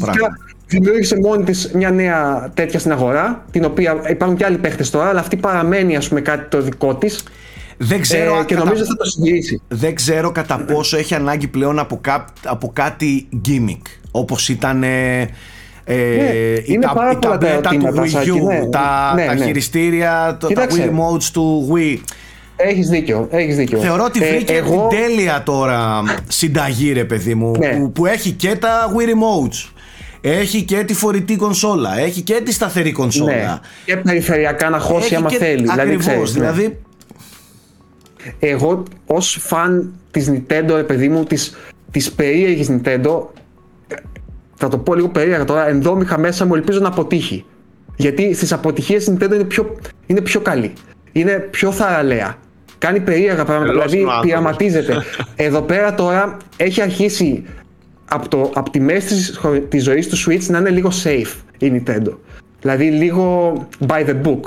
πράγμα. 0.00 0.28
Φυσικά, 0.70 0.84
Δημιούργησε 0.84 1.18
μόνη 1.20 1.44
της 1.44 1.70
μια 1.74 1.90
νέα 1.90 2.50
τέτοια 2.54 2.78
στην 2.78 2.92
αγορά, 2.92 3.44
την 3.50 3.64
οποία 3.64 3.96
υπάρχουν 4.08 4.36
και 4.36 4.44
άλλοι 4.44 4.58
παίχτες 4.58 4.90
τώρα, 4.90 5.08
αλλά 5.08 5.20
αυτή 5.20 5.36
παραμένει 5.36 5.96
ας 5.96 6.08
πούμε, 6.08 6.20
κάτι 6.20 6.48
το 6.48 6.62
δικό 6.62 6.94
της. 6.94 7.24
δεν 7.76 8.00
ξέρω, 8.00 8.34
Ε, 8.34 8.38
αν 8.38 8.44
και 8.44 8.54
κατά- 8.54 8.66
νομίζω 8.66 8.84
θα 8.84 8.96
το 8.96 9.04
συντηρήσει. 9.04 9.60
δεν 9.68 9.94
ξέρω 9.94 10.30
κατά 10.32 10.58
πόσο 10.64 10.96
έχει 10.96 11.14
ανάγκη 11.14 11.46
πλέον 11.48 11.78
από, 11.78 11.98
κά- 12.00 12.32
από 12.44 12.70
κάτι 12.72 13.28
gimmick 13.48 13.80
όπως 14.10 14.48
ήταν 14.48 14.82
ε, 14.82 15.20
ε, 15.84 15.94
η, 16.58 16.62
είναι 16.66 16.86
τα, 16.86 16.92
πάρα 16.92 17.10
η 17.10 17.16
πολλά 17.16 17.38
τα 17.38 17.46
ταμπλέτα 17.48 17.68
του 17.70 17.74
ερωτήματα, 17.86 18.02
Wii 18.02 18.08
Σάκη, 18.10 18.30
U, 18.30 18.46
ναι. 18.46 18.68
τα, 18.68 19.12
Ναι, 19.14 19.26
τα 19.26 19.34
ναι. 19.34 19.44
χειριστήρια, 19.44 20.36
το, 20.40 20.46
τα 20.46 20.52
Κοίταξε. 20.54 20.90
Wii 20.92 20.96
Remotes 21.16 21.22
του 21.32 21.72
Wii. 21.74 21.96
Έχεις 22.56 22.88
δίκιο. 22.88 23.28
Έχεις 23.30 23.56
δίκιο. 23.56 23.78
Θεωρώ 23.78 24.04
ότι 24.04 24.24
Ε, 24.24 24.28
βρήκε 24.34 24.52
εγώ, 24.52 24.86
την 24.88 24.98
τέλεια 24.98 25.42
τώρα 25.42 26.02
συνταγή 26.28 26.92
ρε 26.92 27.04
παιδί 27.04 27.34
μου 27.34 27.52
Ναι. 27.58 27.68
που, 27.68 27.92
που 27.92 28.06
έχει 28.06 28.30
και 28.30 28.56
τα 28.56 28.92
Wii 28.96 29.02
Remotes. 29.08 29.70
Έχει 30.20 30.62
και 30.64 30.84
τη 30.84 30.94
φορητή 30.94 31.36
κονσόλα, 31.36 31.98
έχει 31.98 32.20
και 32.22 32.40
τη 32.44 32.52
σταθερή 32.52 32.92
κονσόλα. 32.92 33.32
ναι, 33.32 33.58
και 33.84 33.96
περιφερειακά 33.96 34.68
να 34.70 34.78
χώσει 34.78 35.04
Έχει 35.04 35.14
άμα 35.14 35.28
και- 35.28 35.36
θέλει. 35.36 35.60
Δηλαδή, 35.62 35.80
Ακριβώς, 35.80 36.06
ξέρεις, 36.06 36.34
ναι. 36.34 36.40
δηλαδή 36.50 36.78
Εγώ 38.38 38.82
ως 39.06 39.36
φαν 39.40 39.92
της 40.10 40.30
Nintendo, 40.32 40.68
ρε 40.74 40.82
παιδί 40.82 41.08
μου, 41.08 41.24
της, 41.24 41.56
της 41.90 42.12
περίεργης 42.12 42.68
Nintendo, 42.70 43.22
ε, 43.88 43.94
θα 44.54 44.68
το 44.68 44.78
πω 44.78 44.94
λίγο 44.94 45.08
περίεργα 45.08 45.44
τώρα, 45.44 45.68
ενδόμυχα 45.68 46.18
μέσα 46.18 46.46
μου 46.46 46.54
ελπίζω 46.54 46.80
να 46.80 46.88
αποτύχει. 46.88 47.44
Γιατί 47.96 48.34
στις 48.34 48.52
αποτυχίες 48.52 49.06
η 49.06 49.16
Nintendo 49.18 49.32
είναι 49.34 49.44
πιο, 49.44 49.76
είναι 50.06 50.20
πιο 50.20 50.40
καλή. 50.40 50.72
Είναι 51.12 51.32
πιο 51.50 51.72
θαρραλέα. 51.72 52.36
Κάνει 52.78 53.00
περίεργα 53.00 53.44
πράγματα, 53.44 53.70
Τέλος 53.72 53.90
δηλαδή 53.90 54.02
είναι 54.02 54.10
ο 54.10 54.14
άνθρωπος. 54.14 54.40
πειραματίζεται. 54.42 55.04
Εδώ 55.46 55.60
πέρα 55.62 55.94
τώρα 55.94 56.36
έχει 56.56 56.80
αρχίσει 56.82 57.44
από, 58.10 58.28
το, 58.28 58.50
από 58.54 58.70
τη 58.70 58.80
μέση 58.80 59.06
της, 59.06 59.36
χω- 59.38 59.58
της 59.68 59.82
ζωής 59.84 60.08
του 60.08 60.16
Switch 60.16 60.46
να 60.48 60.58
είναι 60.58 60.70
λίγο 60.70 60.90
safe 61.04 61.34
η 61.58 61.72
Nintendo. 61.74 62.16
Δηλαδή 62.60 62.84
λίγο 62.90 63.52
by 63.86 64.06
the 64.06 64.14
book. 64.24 64.40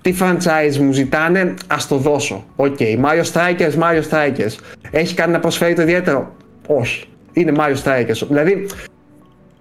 Τι 0.00 0.14
franchise 0.20 0.76
μου 0.76 0.92
ζητάνε, 0.92 1.54
ας 1.66 1.88
το 1.88 1.96
δώσω. 1.96 2.44
OK, 2.56 2.76
Mario 2.78 3.22
Strikers, 3.32 3.72
Mario 3.78 4.02
Strikers. 4.10 4.52
Έχει 4.90 5.14
κάτι 5.14 5.30
να 5.30 5.40
προσφέρει 5.40 5.74
το 5.74 5.82
ιδιαίτερο; 5.82 6.34
Όχι. 6.66 7.04
Είναι 7.32 7.52
Mario 7.56 7.76
Strikers. 7.84 8.26
Δηλαδή, 8.28 8.66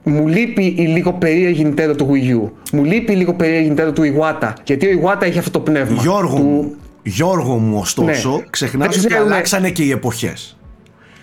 μου 0.04 0.28
λείπει 0.28 0.66
η 0.78 0.86
λίγο 0.88 1.14
περίεργη 1.14 1.74
Nintendo 1.76 1.94
του 1.98 2.10
Wii 2.12 2.36
U. 2.46 2.50
Μου 2.72 2.84
λείπει 2.84 3.12
η 3.12 3.16
λίγο 3.16 3.34
περίεργη 3.34 3.74
Nintendo 3.78 3.92
του 3.96 4.02
Iwata. 4.16 4.54
Γιατί 4.64 4.88
ο 4.88 5.02
Iwata 5.04 5.22
έχει 5.22 5.38
αυτό 5.38 5.52
το 5.52 5.60
πνεύμα. 5.60 6.02
Γιώργο 6.02 6.36
του... 6.36 6.42
μου, 6.44 6.76
Γιώργο 7.04 7.58
μου 7.58 7.78
ωστόσο 7.80 8.30
Ναι. 8.36 8.44
ξεχνάς 8.50 8.88
Δεν 8.90 9.00
ότι 9.00 9.08
ξέρουμε- 9.08 9.34
αλλάξανε 9.34 9.70
και 9.70 9.84
οι 9.84 9.92
εποχές. 9.92 10.58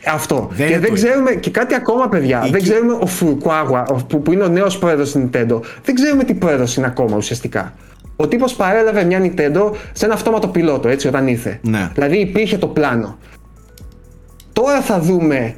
Αυτό. 0.07 0.49
Δεν 0.51 0.57
και 0.66 0.73
είναι 0.73 0.81
δεν 0.81 0.89
το 0.89 0.95
ξέρουμε 0.95 1.31
και 1.35 1.51
κάτι 1.51 1.75
ακόμα, 1.75 2.09
παιδιά. 2.09 2.43
Η 2.47 2.51
Δεν 2.51 2.61
κυ- 2.62 2.70
ξέρουμε 2.70 2.93
ο 3.01 3.07
Φουρκουάγουα, 3.07 3.85
ο- 3.91 3.95
που, 4.09 4.23
που 4.23 4.33
είναι 4.33 4.43
ο 4.43 4.49
νέος 4.49 4.79
πρόεδρος 4.79 5.12
της 5.12 5.23
Nintendo, 5.25 5.61
δεν 5.85 5.95
ξέρουμε 5.95 6.25
τι 6.25 6.35
πρόεδρος 6.35 6.77
είναι 6.77 6.87
ακόμα 6.87 7.16
ουσιαστικά. 7.16 7.75
Ο 8.16 8.29
τύπος 8.29 8.55
παρέλαβε 8.55 9.05
μια 9.05 9.20
Nintendo 9.23 9.70
σε 9.93 10.05
ένα 10.05 10.15
αυτόματο 10.15 10.49
πιλότο, 10.49 10.89
έτσι, 10.89 11.09
όταν 11.09 11.27
ήρθε. 11.27 11.59
Ναι. 11.62 11.91
Δηλαδή 11.95 12.16
υπήρχε 12.16 12.59
το 12.59 12.66
πλάνο. 12.66 13.19
Τώρα 14.53 14.81
θα 14.81 15.01
δούμε 15.01 15.55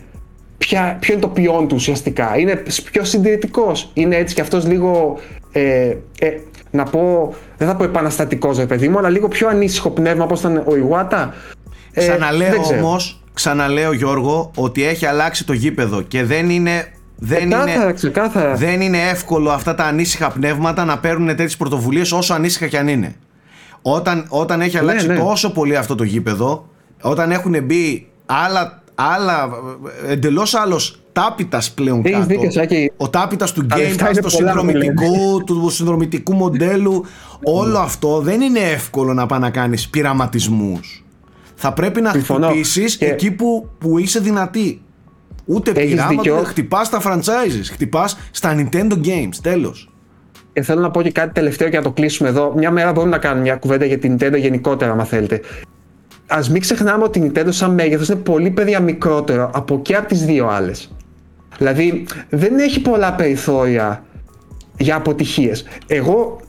ποια, 0.59 0.97
ποιο 1.01 1.13
είναι 1.13 1.23
το 1.23 1.29
ποιόν 1.29 1.69
του 1.69 1.75
ουσιαστικά. 1.79 2.39
Είναι 2.39 2.63
πιο 2.93 3.05
συντηρητικός. 3.05 3.91
Είναι 3.95 4.17
έτσι 4.17 4.35
κι 4.35 4.41
αυτός 4.41 4.67
λίγο. 4.67 5.19
Ε, 5.53 5.95
ε, 6.21 6.31
να 6.71 6.85
πω, 6.85 7.35
δεν 7.57 7.69
θα 7.69 7.77
πω 7.77 7.85
επαναστατικός, 7.85 8.59
ρε 8.59 8.67
παιδί 8.67 8.89
μου, 8.89 8.99
αλλά 8.99 9.09
λίγο 9.09 9.29
πιο 9.29 9.49
ανήσυχο 9.49 9.91
πνεύμα 9.91 10.25
όπως 10.25 10.41
ήταν 10.41 10.63
ο 10.67 10.77
Ιουάτα. 10.77 11.35
Ε, 11.93 12.01
Ξαναλέω 12.09 12.51
δεν 12.51 12.63
ξέρω. 12.63 12.79
όμως, 12.87 13.20
ξαναλέω 13.35 13.93
Γιώργο, 13.93 14.51
ότι 14.55 14.85
έχει 14.85 15.07
αλλάξει 15.07 15.47
το 15.47 15.53
γήπεδο 15.53 16.03
και 16.03 16.25
δεν 16.25 16.51
είναι, 16.51 16.93
δεν 17.17 17.39
Ξεκάθαρα, 17.39 17.83
είναι, 17.83 17.93
ξεκάθαρα. 17.93 18.55
δεν 18.55 18.81
είναι 18.81 19.09
εύκολο 19.09 19.51
αυτά 19.51 19.75
τα 19.75 19.85
ανήσυχα 19.85 20.31
πνεύματα 20.31 20.85
να 20.85 20.99
παίρνουν 20.99 21.27
τέτοιες 21.27 21.57
πρωτοβουλίες 21.57 22.13
όσο 22.13 22.35
ανήσυχα 22.35 22.67
κι 22.67 22.77
αν 22.77 22.89
είναι. 22.89 23.15
Όταν, 23.83 24.27
όταν 24.29 24.61
έχει 24.61 24.79
αλλάξει 24.79 25.07
ναι. 25.07 25.19
τόσο 25.19 25.53
πολύ 25.53 25.77
αυτό 25.77 25.95
το 25.95 26.05
γήπεδο, 26.05 26.69
όταν 27.01 27.31
έχουν 27.31 27.65
μπει 27.65 28.09
άλλα, 28.27 28.83
άλλα 28.95 29.49
εντελώς 30.09 30.55
άλλος 30.55 31.01
τάπητας 31.13 31.71
πλέον 31.71 32.01
Έχεις 32.05 32.13
κάτω. 32.13 32.27
δίκιο, 32.27 32.51
Σάκη. 32.51 32.93
Ο 32.97 33.09
τάπητας 33.11 33.53
του 33.53 33.67
Τα 33.67 33.77
Game 33.77 33.81
λεφτά 33.81 34.07
Pass, 34.07 34.13
είναι 34.13 34.21
του 34.21 34.31
πολλά, 34.31 34.53
συνδρομητικού, 34.53 35.45
του 35.45 35.69
συνδρομητικού 35.69 36.35
μοντέλου, 36.35 37.05
όλο 37.43 37.79
αυτό 37.79 38.21
δεν 38.21 38.41
είναι 38.41 38.59
εύκολο 38.59 39.15
να 39.15 39.27
πάει 39.27 39.41
να 39.41 39.51
κάνεις 39.51 39.89
πειραματισμούς. 39.89 41.05
Θα 41.63 41.73
πρέπει 41.73 42.01
να 42.01 42.11
Συμφωνώ. 42.11 42.47
χτυπήσεις 42.49 42.97
Και- 42.97 43.07
εκεί 43.07 43.31
που, 43.31 43.69
που 43.79 43.99
είσαι 43.99 44.19
δυνατή. 44.21 44.83
Ούτε 45.45 45.71
Έχεις 45.71 45.91
πειράματα, 45.91 46.17
δίκιο. 46.23 46.37
ούτε 46.39 46.47
χτυπάς 46.49 46.87
στα 46.87 47.01
franchises, 47.05 47.65
χτυπάς 47.73 48.19
στα 48.31 48.55
Nintendo 48.57 48.93
Games, 48.93 49.35
τέλος. 49.43 49.91
Και 50.53 50.63
θέλω 50.63 50.81
να 50.81 50.91
πω 50.91 51.03
και 51.03 51.11
κάτι 51.11 51.33
τελευταίο 51.35 51.69
και 51.69 51.77
να 51.77 51.83
το 51.83 51.91
κλείσουμε 51.93 52.29
εδώ. 52.29 52.53
Μια 52.57 52.71
μέρα 52.71 52.93
μπορούμε 52.93 53.13
να 53.13 53.19
κάνουμε 53.19 53.43
μια 53.43 53.57
κουβέντα 53.57 53.85
για 53.85 53.99
την 53.99 54.17
Nintendo 54.21 54.37
γενικότερα, 54.39 54.93
αν 54.93 55.05
θέλετε. 55.05 55.41
Α 56.27 56.39
μην 56.51 56.61
ξεχνάμε 56.61 57.05
ότι 57.05 57.19
η 57.19 57.33
Nintendo 57.35 57.49
σαν 57.49 57.75
μέγεθος 57.75 58.09
είναι 58.09 58.19
πολύ 58.21 58.51
παιδιά 58.51 58.81
μικρότερο 58.81 59.51
από 59.55 59.81
και 59.83 59.97
από 59.97 60.09
τις 60.09 60.25
δύο 60.25 60.47
άλλες. 60.49 60.93
Δηλαδή 61.59 62.07
δεν 62.29 62.59
έχει 62.59 62.81
πολλά 62.81 63.15
περιθώρια 63.15 64.05
για 64.79 64.97
αποτυχίες. 64.97 65.65
Εγώ 65.87 66.41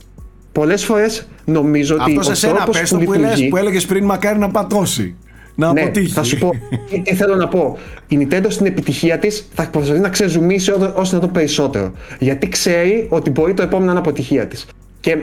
πολλές 0.51 0.85
φορές 0.85 1.27
νομίζω 1.45 1.95
ότι. 1.95 2.03
Αυτός 2.11 2.25
σε 2.25 2.31
ο 2.31 2.35
σένα 2.35 2.55
τρόπος 2.55 2.79
πες 2.79 2.89
το 2.89 2.97
που, 2.97 3.11
λες, 3.11 3.19
λειτουργεί- 3.21 3.49
που 3.49 3.57
έλεγες 3.57 3.85
πριν 3.85 4.03
μακάρι 4.05 4.39
να 4.39 4.49
πατώσει. 4.49 5.15
Να 5.55 5.73
ναι, 5.73 5.81
αποτύχει. 5.81 6.13
θα 6.13 6.23
σου 6.23 6.37
πω. 6.37 6.49
τι- 6.89 7.01
Τι 7.01 7.15
θέλω 7.15 7.35
να 7.35 7.47
πω. 7.47 7.77
Η 8.07 8.17
Nintendo 8.29 8.45
στην 8.47 8.65
επιτυχία 8.65 9.17
της 9.19 9.47
θα 9.53 9.67
προσπαθεί 9.69 9.99
να 9.99 10.09
ξεζουμίσει 10.09 10.71
ό- 10.71 10.91
όσο 10.95 11.15
να 11.15 11.21
το 11.21 11.27
περισσότερο. 11.27 11.91
Γιατί 12.19 12.47
ξέρει 12.49 13.07
ότι 13.09 13.29
μπορεί 13.29 13.53
το 13.53 13.61
επόμενο 13.61 13.85
να 13.85 13.91
είναι 13.91 13.99
αποτυχία 13.99 14.47
της. 14.47 14.65
Και 14.99 15.17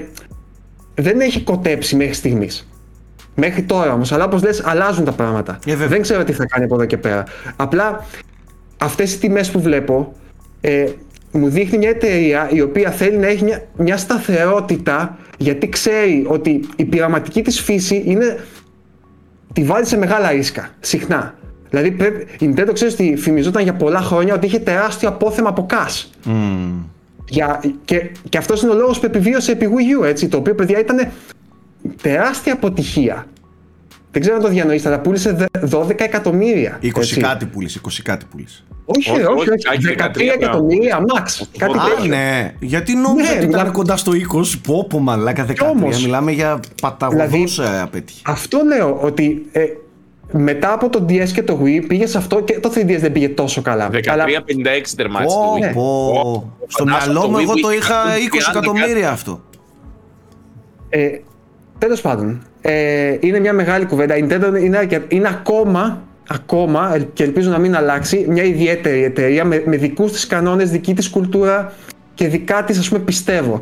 δεν 0.94 1.20
έχει 1.20 1.40
κοτέψει 1.40 1.96
μέχρι 1.96 2.14
στιγμής. 2.14 2.68
Μέχρι 3.34 3.62
τώρα 3.62 3.92
όμως, 3.92 4.12
αλλά 4.12 4.24
όπως 4.24 4.42
λες, 4.42 4.62
αλλάζουν 4.64 5.05
τα 5.05 5.12
πράγματα. 5.12 5.59
Ε, 5.66 5.70
βέβαια. 5.70 5.86
δεν 5.88 6.02
ξέρω 6.02 6.24
τι 6.24 6.32
θα 6.32 6.46
κάνει 6.46 6.64
από 6.64 6.74
εδώ 6.74 6.84
και 6.84 6.96
πέρα. 6.96 7.24
Απλά 7.56 8.06
αυτές 8.78 9.14
οι 9.14 9.18
τιμές 9.18 9.50
που 9.50 9.60
βλέπω 9.60 10.12
ε, 10.60 10.84
μου 11.32 11.48
δείχνει 11.48 11.78
μια 11.78 11.88
εταιρεία 11.88 12.48
η 12.52 12.60
οποία 12.60 12.90
θέλει 12.90 13.16
να 13.16 13.26
έχει 13.26 13.44
μια, 13.44 13.62
μια 13.76 13.96
σταθερότητα 13.96 15.18
γιατί 15.38 15.68
ξέρει 15.68 16.24
ότι 16.28 16.68
η 16.76 16.84
πειραματική 16.84 17.42
της 17.42 17.60
φύση 17.60 18.02
είναι 18.06 18.38
τη 19.52 19.62
βάζει 19.64 19.88
σε 19.88 19.96
μεγάλα 19.96 20.30
ρίσκα, 20.30 20.70
συχνά. 20.80 21.34
Δηλαδή 21.70 21.90
πρέπει, 21.90 22.44
η 22.44 22.55
Nintendo 22.55 22.70
ξέρεις 22.72 22.94
ότι 22.94 23.16
φημιζόταν 23.16 23.62
για 23.62 23.74
πολλά 23.74 24.00
χρόνια 24.00 24.34
ότι 24.34 24.46
είχε 24.46 24.59
τεράστιο 24.59 25.09
απόθεμα 25.09 25.48
από 25.48 25.66
cash. 25.70 26.05
Για, 27.28 27.62
και, 27.84 28.10
και 28.28 28.38
αυτός 28.38 28.62
είναι 28.62 28.70
ο 28.70 28.74
λόγος 28.74 28.98
που 29.00 29.06
επιβίωσε 29.06 29.52
επί 29.52 29.68
Wii 29.70 30.05
U, 30.05 30.06
έτσι, 30.06 30.28
το 30.28 30.36
οποίο 30.36 30.55
παιδιά 30.55 30.78
ήταν 30.78 31.09
τεράστια 32.02 32.52
αποτυχία. 32.52 33.26
Δεν 34.10 34.20
ξέρω 34.22 34.36
αν 34.36 34.43
το 34.43 34.48
διανοήσετε, 34.48 34.89
αλλά 34.89 35.01
πούλησε 35.01 35.32
δε- 35.32 35.47
12 35.70 36.01
εκατομμύρια. 36.05 36.78
20 36.82 36.97
έτσι. 36.97 37.20
κάτι 37.20 37.47
πούλησε, 37.47 37.80
20 37.85 38.02
κάτι 38.02 38.24
πούλησε. 38.30 38.62
Όχι, 38.85 39.10
Όχι, 39.10 39.20
όχι, 39.22 39.32
όχι, 39.39 39.48
όχι, 39.51 39.68
Άκη, 39.72 39.86
13 39.86 40.30
13 40.32 40.32
εκατομμύρια, 40.35 40.98
max. 40.98 41.43
Κάτι 41.59 41.78
Α, 41.78 41.82
τέτοιο. 41.89 42.05
ναι. 42.16 42.52
Γιατί 42.60 42.94
νόμιζα 42.94 43.30
Ναι, 43.30 43.36
ότι 43.36 43.47
ήταν 43.47 43.60
μιλά- 43.60 43.72
κοντά 43.72 43.97
στο 43.97 44.12
20. 44.14 44.59
Πω, 44.62 44.86
πω, 44.89 44.98
μαλάκα 44.98 45.44
13. 45.44 45.70
όμως- 45.70 46.02
Μιλάμε 46.05 46.32
για 46.32 46.60
παταγωδός 46.82 47.28
Δηλαδή- 47.55 47.76
ε, 47.76 47.80
απέτυχε. 47.80 48.22
Αυτό 48.26 48.60
λέω 48.66 48.98
ότι 49.02 49.47
ε, 49.52 49.64
μετά 50.32 50.72
από 50.72 50.89
το 50.89 51.05
DS 51.09 51.28
και 51.32 51.43
το 51.43 51.59
Wii 51.64 51.85
πήγε 51.89 52.06
σε 52.06 52.18
αυτό 52.18 52.40
και 52.40 52.60
το 52.60 52.70
3DS 52.74 52.98
δεν 53.01 53.12
πήγε 53.12 53.28
τόσο 53.28 53.62
καλά. 53.62 53.89
13-56 53.90 54.10
Αλλά 54.12 54.24
τερμάτισε 54.97 55.36
το 55.36 55.40
Πω, 55.43 55.55
Wii. 55.56 55.60
ναι. 55.60 55.72
πω. 55.72 56.52
Στο 56.66 56.85
Φαντάσου, 56.85 57.10
μυαλό 57.10 57.20
το 57.20 57.28
μου 57.30 57.36
Wii 57.36 57.43
εγώ 57.43 57.52
που 57.52 57.60
το 57.60 57.68
είχε 57.70 57.78
είχα 57.78 58.02
30 58.05 58.18
20 58.36 58.51
εκατομμύρια 58.51 59.10
αυτό. 59.10 59.40
ε, 60.89 61.09
τέλος 61.78 62.01
πάντων, 62.01 62.43
ε, 62.60 63.16
είναι 63.20 63.40
μια 63.40 63.52
μεγάλη 63.52 63.85
κουβέντα. 63.86 64.16
Η 64.16 64.26
Nintendo 64.28 64.60
είναι, 64.62 64.76
αρκε- 64.76 65.12
είναι 65.12 65.28
ακόμα, 65.28 66.02
ακόμα 66.28 66.94
ε, 66.94 67.06
και 67.12 67.22
ελπίζω 67.22 67.51
να 67.51 67.59
μην 67.59 67.76
αλλάξει, 67.76 68.26
μια 68.28 68.43
ιδιαίτερη 68.43 69.02
εταιρεία 69.05 69.44
με, 69.44 69.62
με 69.66 69.76
δικούς 69.76 70.12
της 70.12 70.26
κανόνες, 70.26 70.70
δική 70.70 70.94
της 70.94 71.09
κουλτούρα 71.10 71.72
και 72.14 72.28
δικά 72.28 72.64
της 72.64 72.78
ας 72.78 72.89
πούμε 72.89 73.01
πιστεύω. 73.01 73.60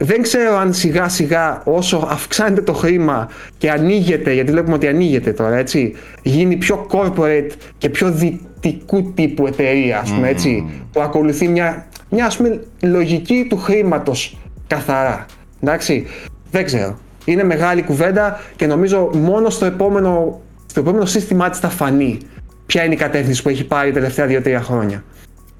Δεν 0.00 0.22
ξέρω 0.22 0.56
αν 0.56 0.72
σιγά 0.74 1.08
σιγά 1.08 1.62
όσο 1.64 2.06
αυξάνεται 2.10 2.60
το 2.62 2.72
χρήμα 2.72 3.28
και 3.58 3.70
ανοίγεται, 3.70 4.32
γιατί 4.32 4.50
βλέπουμε 4.50 4.74
ότι 4.74 4.86
ανοίγεται 4.86 5.32
τώρα 5.32 5.56
έτσι, 5.56 5.94
γίνει 6.22 6.56
πιο 6.56 6.86
corporate 6.90 7.50
και 7.78 7.88
πιο 7.88 8.10
δυτικού 8.10 9.12
τύπου 9.14 9.46
εταιρεία 9.46 9.98
ας 10.00 10.12
πούμε 10.12 10.28
έτσι, 10.28 10.64
που 10.92 11.00
ακολουθεί 11.00 11.48
μια, 11.48 11.86
μια 12.10 12.26
ας 12.26 12.36
πούμε 12.36 12.60
λογική 12.82 13.46
του 13.48 13.56
χρήματος 13.56 14.38
καθαρά. 14.66 15.26
Εντάξει, 15.62 16.06
δεν 16.50 16.64
ξέρω. 16.64 16.98
Είναι 17.30 17.44
μεγάλη 17.44 17.82
κουβέντα 17.82 18.40
και 18.56 18.66
νομίζω 18.66 19.10
μόνο 19.14 19.50
στο 19.50 19.64
επόμενο, 19.64 20.40
στο 20.66 20.80
επόμενο 20.80 21.04
σύστημά 21.04 21.50
της 21.50 21.58
θα 21.58 21.68
φανεί 21.68 22.18
ποια 22.66 22.84
είναι 22.84 22.94
η 22.94 22.96
κατεύθυνση 22.96 23.42
που 23.42 23.48
έχει 23.48 23.64
πάρει 23.64 23.92
τα 23.92 23.94
τελευταία 24.00 24.26
2-3 24.26 24.60
χρόνια. 24.64 25.04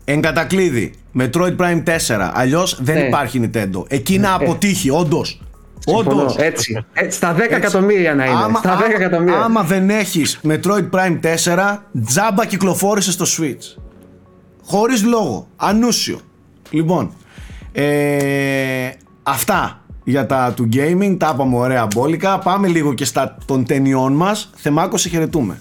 Εν 0.05 0.20
κατακλείδη, 0.20 0.95
Metroid 1.19 1.57
Prime 1.57 1.82
4. 1.85 2.31
Αλλιώς 2.35 2.78
δεν 2.82 2.95
Ναι. 2.95 3.01
υπάρχει 3.07 3.40
Nintendo. 3.53 3.82
Εκεί 3.89 4.19
να 4.19 4.35
αποτύχει, 4.35 4.90
όντως. 4.90 5.43
Συμφωνώ. 5.78 6.20
Όντως. 6.20 6.36
Έτσι. 6.36 6.85
έτσι. 6.93 7.16
Στα 7.16 7.35
10 7.35 7.40
εκατομμύρια 7.57 8.15
να 8.15 8.24
είναι. 8.24 8.36
στα 8.59 8.77
10 8.77 8.95
εκατομμύρια. 9.01 9.39
άμα 9.40 9.62
δεν 9.62 9.90
έχεις 9.90 10.40
Metroid 10.49 10.89
Prime 10.90 11.19
4, 11.45 11.78
τζάμπα 12.07 12.47
κυκλοφόρησε 12.47 13.12
στο 13.12 13.24
Switch. 13.39 13.81
Χωρίς 14.65 15.05
λόγο. 15.05 15.49
Ανούσιο. 15.57 16.20
Λοιπόν, 16.70 17.12
ε, 17.73 18.90
αυτά 19.23 19.81
για 20.09 20.27
τα 20.27 20.53
του 20.57 20.69
gaming. 20.73 21.17
Τα 21.19 21.31
είπαμε 21.35 21.57
ωραία 21.57 21.87
μπόλικα. 21.95 22.39
Πάμε 22.39 22.69
λίγο 22.69 22.95
και 22.95 23.05
στα 23.05 23.37
των 23.47 23.65
ταινιών 23.65 24.13
μας. 24.13 24.51
Θεμάκο, 24.55 24.97
σε 24.97 25.09
χαιρετούμε. 25.09 25.61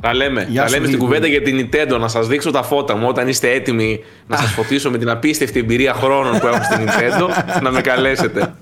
Τα 0.00 0.14
λέμε. 0.14 0.46
Γεια 0.50 0.62
τα 0.62 0.68
σου, 0.68 0.74
λέμε 0.74 0.86
στην 0.86 0.98
Γλυκού. 0.98 1.04
κουβέντα 1.04 1.26
για 1.26 1.42
την 1.42 1.68
Nintendo. 1.70 1.98
Να 2.00 2.08
σας 2.08 2.26
δείξω 2.26 2.50
τα 2.50 2.62
φώτα 2.62 2.96
μου 2.96 3.06
όταν 3.08 3.28
είστε 3.28 3.50
έτοιμοι 3.50 4.00
να 4.26 4.36
σας 4.36 4.50
φωτίσω 4.56 4.90
με 4.90 4.98
την 4.98 5.08
απίστευτη 5.08 5.58
εμπειρία 5.58 5.94
χρόνων 5.94 6.38
που 6.38 6.46
έχω 6.46 6.62
στην 6.62 6.86
Nintendo. 6.86 7.28
να 7.62 7.70
με 7.70 7.80
καλέσετε. 7.80 8.54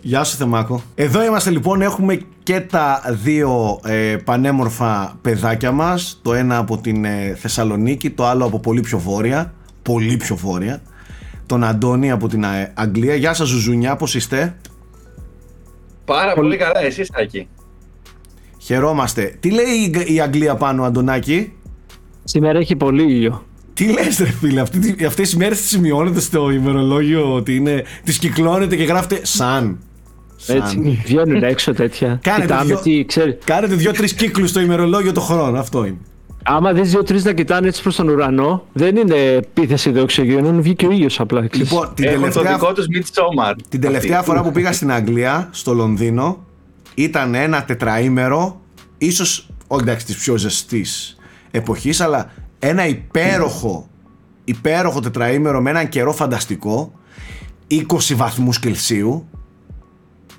Γεια 0.00 0.24
σου 0.24 0.36
Θεμάκο. 0.36 0.82
Εδώ 0.94 1.24
είμαστε 1.24 1.50
λοιπόν, 1.50 1.82
έχουμε 1.82 2.20
και 2.42 2.60
τα 2.60 3.02
δύο 3.08 3.80
ε, 3.84 4.16
πανέμορφα 4.24 5.18
παιδάκια 5.22 5.72
μας. 5.72 6.20
Το 6.22 6.34
ένα 6.34 6.58
από 6.58 6.78
την 6.78 7.04
ε, 7.04 7.36
Θεσσαλονίκη, 7.40 8.10
το 8.10 8.26
άλλο 8.26 8.44
από 8.44 8.60
πολύ 8.60 8.80
πιο 8.80 8.98
βόρεια. 8.98 9.52
Πολύ 9.82 10.16
πιο 10.16 10.36
βόρεια. 10.36 10.80
Τον 11.48 11.64
Αντώνη 11.64 12.10
από 12.10 12.28
την 12.28 12.44
ε, 12.44 12.72
Αγγλία. 12.74 13.14
Γεια 13.14 13.34
σας 13.34 13.48
Ζουζουνιά, 13.48 13.96
πώς 13.96 14.14
είστε; 14.14 14.56
Πάρα 16.04 16.32
πολύ 16.32 16.56
καλά, 16.56 16.80
εσύ 16.84 17.04
Στάκη. 17.04 17.48
Χαιρόμαστε. 18.58 19.36
Τι 19.40 19.50
λέει 19.50 19.64
η- 20.06 20.14
η 20.14 20.20
Αγγλία 20.20 20.54
πάνω 20.54 20.84
Αντωνάκη; 20.84 21.52
Σήμερα 22.24 22.58
έχει 22.58 22.76
πολύ 22.76 23.02
ήλιο. 23.02 23.44
Τι 23.74 23.92
λες 23.92 24.18
ρε 24.18 24.26
φίλε, 24.30 24.60
αυτή, 24.60 24.78
τη- 24.78 25.04
αυτές 25.04 25.32
οι 25.32 25.36
μέρες 25.36 25.58
τις 25.58 25.68
σημειώνετε 25.68 26.20
στο 26.20 26.50
ημερολόγιο 26.50 27.34
ότι 27.34 27.54
είναι, 27.56 27.84
τις 28.04 28.18
κυκλώνετε 28.18 28.76
και 28.76 28.84
γράφετε 28.84 29.20
σαν. 29.22 29.78
Σαν. 30.36 30.56
Έτσι, 30.56 31.02
βγαίνουν 31.04 31.42
έξω 31.42 31.72
τέτοια. 31.72 32.18
Κάνετε 32.22 32.42
Κοιτάμε 32.46 32.64
δυο- 32.64 32.80
τι, 32.80 33.04
ξέρει. 33.04 33.38
Κάνετε 33.44 33.74
δύο-τρεις 33.74 34.14
κύκλους 34.14 34.50
στο 34.50 34.60
ημερολόγιο 34.60 35.12
το 35.12 35.20
χρόνο, 35.20 35.58
αυτό 35.58 35.84
είναι. 35.84 35.98
Άμα 36.42 36.72
δεις 36.72 36.90
δύο-τρει 36.90 37.22
να 37.22 37.32
κοιτάνε 37.32 37.66
έτσι 37.68 37.82
προς 37.82 37.96
τον 37.96 38.08
ουρανό, 38.08 38.64
δεν 38.72 38.96
είναι 38.96 39.14
επίθεση 39.16 39.90
δοξογενών, 39.90 40.62
βγήκε 40.62 40.86
ο 40.86 40.90
ήλιος 40.90 41.20
απλά. 41.20 41.46
ξέρεις. 41.46 41.70
Λοιπόν, 41.70 41.94
την 41.94 42.04
Έχουν 42.04 42.16
το 42.20 42.40
τελευταία, 42.40 42.52
δικό 42.58 42.72
τους 42.72 42.86
Midsommar. 42.94 43.54
την 43.68 43.80
τελευταία 43.80 44.18
Αυτοί. 44.18 44.30
φορά 44.30 44.42
που 44.42 44.52
πήγα 44.52 44.72
στην 44.72 44.92
Αγγλία, 44.92 45.48
στο 45.52 45.72
Λονδίνο, 45.74 46.44
ήταν 46.94 47.34
ένα 47.34 47.64
τετραήμερο, 47.64 48.60
ίσως, 48.98 49.48
όχι 49.66 49.82
εντάξει, 49.82 50.06
της 50.06 50.16
πιο 50.16 50.36
ζεστής 50.36 51.16
εποχής, 51.50 52.00
αλλά 52.00 52.30
ένα 52.58 52.86
υπέροχο, 52.86 53.88
υπέροχο 54.44 55.00
τετραήμερο 55.00 55.60
με 55.60 55.70
έναν 55.70 55.88
καιρό 55.88 56.12
φανταστικό, 56.12 56.92
20 57.68 58.14
βαθμούς 58.14 58.58
Κελσίου, 58.58 59.28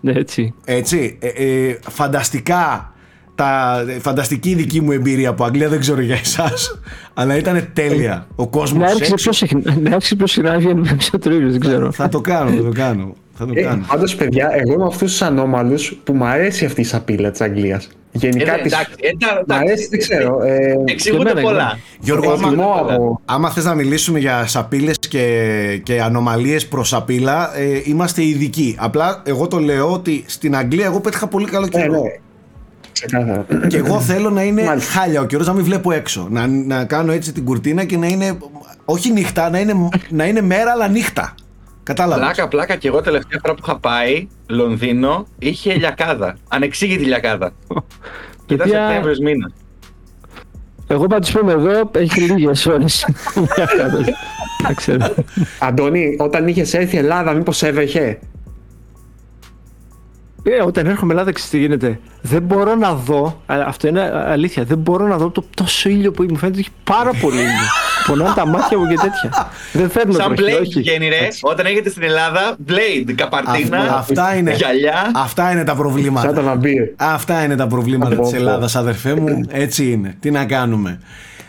Ναι, 0.02 0.12
έτσι. 0.12 0.54
έτσι, 0.66 1.18
ε, 1.22 1.28
ε, 1.28 1.80
φανταστικά, 1.90 2.94
τα, 3.40 3.84
ε, 3.88 4.00
φανταστική 4.00 4.54
δική 4.56 4.82
μου 4.82 4.92
εμπειρία 4.92 5.30
από 5.30 5.44
Αγγλία, 5.44 5.70
δεν 5.70 5.80
ξέρω 5.80 6.02
για 6.02 6.16
εσάς, 6.16 6.80
αλλά 7.14 7.38
ήταν 7.38 7.70
τέλεια. 7.74 8.28
Ο 8.36 8.48
κόσμος 8.48 8.84
Να 8.84 8.90
έρχεσαι 8.92 9.12
έξω. 9.14 9.16
πιο 9.16 9.32
συχνά, 9.32 9.78
να 9.82 9.90
έρχεσαι 9.94 10.16
πιο 10.16 10.28
συχνά 10.28 10.52
να 10.52 10.58
βγαίνει 10.58 10.80
με 10.82 10.98
πιο 10.98 11.32
ήλιος, 11.32 11.52
δεν 11.52 11.60
ξέρω. 11.60 11.92
Θα 11.92 12.10
το 12.10 12.22
κάνω, 12.22 12.50
θα 12.52 12.64
το 12.64 12.72
κάνω. 12.74 13.14
Θα 13.34 13.46
το 13.46 13.54
Ε, 13.56 13.62
κάνω. 13.62 13.84
Πάντως, 13.88 14.16
παιδιά, 14.16 14.50
εγώ 14.54 14.74
είμαι 14.74 14.86
αυτού 14.86 15.06
τους 15.06 15.22
ανώμαλους 15.22 16.00
που 16.04 16.14
μου 16.14 16.26
αρέσει 16.26 16.66
αυτή 16.66 16.82
η 16.82 16.84
σαπίλα 16.84 17.32
της 17.32 17.42
Αγγλίας. 17.42 17.90
Γενικά 18.12 18.54
Ε, 18.60 18.62
της... 18.62 18.72
εντάξει, 18.74 18.94
εντάξει, 19.00 19.44
Μ' 19.48 19.52
αρέσει, 19.54 19.88
δεν 19.90 20.00
ξέρω. 20.00 20.40
Ε, 20.44 20.76
Εξηγούνται 20.86 21.24
Και 21.24 21.30
εμένα, 21.30 21.48
πολλά. 21.48 21.80
Γιώργο, 22.00 22.32
άμα, 22.32 22.42
προτιμώ 22.42 22.74
από. 22.80 23.22
άμα 23.26 23.50
θες 23.50 23.64
να 23.66 23.74
μιλήσουμε 23.76 24.20
για 24.20 24.48
σαπίλες 24.48 24.98
και, 25.00 25.80
και 25.84 26.02
ανομαλίες 26.02 26.68
προς 26.68 26.88
σαπίλα, 26.88 27.58
ε, 27.58 27.82
είμαστε 27.84 28.24
ειδικοί. 28.24 28.76
Απλά 28.80 29.22
εγώ 29.26 29.48
το 29.48 29.58
λέω 29.60 29.92
ότι 29.92 30.24
στην 30.28 30.56
Αγγλία 30.56 30.86
εγώ 30.86 31.00
πέτυχα 31.00 31.28
πολύ 31.28 31.46
καλό 31.46 31.68
Ναι, 31.74 31.82
καιρό. 31.82 32.02
Ναι. 33.12 33.18
Ξεκάθαρα. 33.18 33.68
Και 33.68 33.78
εγώ 33.78 34.00
θέλω 34.02 34.30
να 34.30 34.44
είναι 34.44 34.64
Μάλιστα. 34.64 35.00
χάλια 35.00 35.22
ο 35.22 35.26
καιρός, 35.26 35.48
να 35.48 35.54
μην 35.54 35.64
βλέπω 35.64 35.92
έξω. 35.92 36.28
Να, 36.32 36.48
να 36.48 36.86
κάνω 36.86 37.12
έτσι 37.12 37.32
την 37.34 37.46
κουρτίνα 37.46 37.84
και 37.86 37.98
να 37.98 38.08
είναι, 38.08 38.38
όχι 38.86 39.12
νύχτα, 39.12 39.50
να 39.50 39.60
είναι, 39.60 39.74
να 40.10 40.26
είναι 40.26 40.42
μέρα 40.42 40.72
αλλά 40.72 40.88
νύχτα. 40.88 41.36
Κατάλαβες; 41.84 42.26
Πλάκα, 42.26 42.48
πλάκα 42.48 42.76
και 42.76 42.88
εγώ 42.88 43.02
τελευταία 43.02 43.40
φορά 43.42 43.54
που 43.54 43.62
είχα 43.68 43.80
πάει 43.80 44.28
Λονδίνο 44.50 45.26
είχε 45.40 45.74
λιακάδα. 45.74 46.36
Ανεξήγητη 46.50 47.04
λιακάδα. 47.04 47.52
Και 48.46 48.54
ήταν 48.54 48.68
Παιδιά- 48.68 48.86
Σεπτέμβριος 48.86 49.20
μήνας. 49.20 49.52
Εγώ 50.88 51.08
πάντως 51.08 51.32
πούμε 51.32 51.52
εδώ 51.52 51.92
έχει 51.92 52.22
λίγες 52.22 52.66
ώρες. 52.66 53.06
Μια 53.36 53.68
χαρά. 53.68 53.90
Δεν 54.66 54.76
ξέρω. 54.76 55.14
Αντώνη, 55.60 56.16
όταν 56.20 56.48
είχες 56.48 56.74
έρθει 56.74 56.96
η 56.96 57.00
Ελλάδα, 57.00 57.34
μήπως 57.34 57.64
έβρεχε; 57.64 58.20
Ε, 60.58 60.64
όταν 60.64 60.86
έρχομαι 60.86 61.12
Ελλάδα, 61.14 61.32
ξέρεις 61.32 61.52
τι 61.52 61.58
γίνεται. 61.60 62.00
Δεν 62.22 62.42
μπορώ 62.42 62.76
να 62.76 62.94
δω, 62.94 63.42
α, 63.46 63.56
αυτό 63.66 63.88
είναι 63.88 64.02
α- 64.02 64.32
αλήθεια, 64.32 64.64
δεν 64.64 64.78
μπορώ 64.78 65.08
να 65.08 65.18
δω 65.18 65.30
το 65.30 65.44
τόσο 65.56 65.90
ήλιο 65.90 66.12
που 66.12 66.24
μου 66.30 66.36
φαίνεται 66.38 66.48
ότι 66.48 66.60
έχει 66.60 66.70
πάρα 66.84 67.12
πολύ 67.22 67.38
ήλιο. 67.40 67.68
Πονάνε 68.08 68.34
τα 68.36 68.48
μάτια 68.48 68.78
μου 68.78 68.88
και 68.88 68.96
τέτοια. 68.96 69.50
Δεν 69.74 69.90
φέρνω 69.90 70.14
Σαν 70.14 70.36
βροχή, 70.36 70.54
Blade 70.58 70.62
όχι. 70.62 70.80
βγαίνει 70.80 71.08
ρε. 71.10 71.28
Όταν 71.42 71.66
έχετε 71.66 71.90
στην 71.90 72.04
Ελλάδα, 72.04 72.56
Blade, 72.68 73.12
καπαρτίνα, 73.16 73.78
Αυτά, 73.78 73.98
αυτά, 73.98 74.36
είναι, 74.36 74.54
γυαλιά. 74.54 75.12
αυτά 75.16 75.52
είναι 75.52 75.64
τα 75.64 75.68
Σαν 75.68 75.76
τα 75.76 75.82
προβλήματα. 75.82 76.42
βαμπύρ. 76.42 76.84
Αυτά 76.96 77.44
είναι 77.44 77.56
τα 77.56 77.68
προβλήματα 77.68 78.14
Από- 78.14 78.24
της 78.24 78.34
Ελλάδας 78.34 78.76
αδερφέ 78.76 79.16
μου. 79.16 79.42
Έτσι 79.50 79.92
είναι. 79.92 80.16
Τι 80.20 80.32
να 80.32 80.46
κάνουμε. 80.46 81.00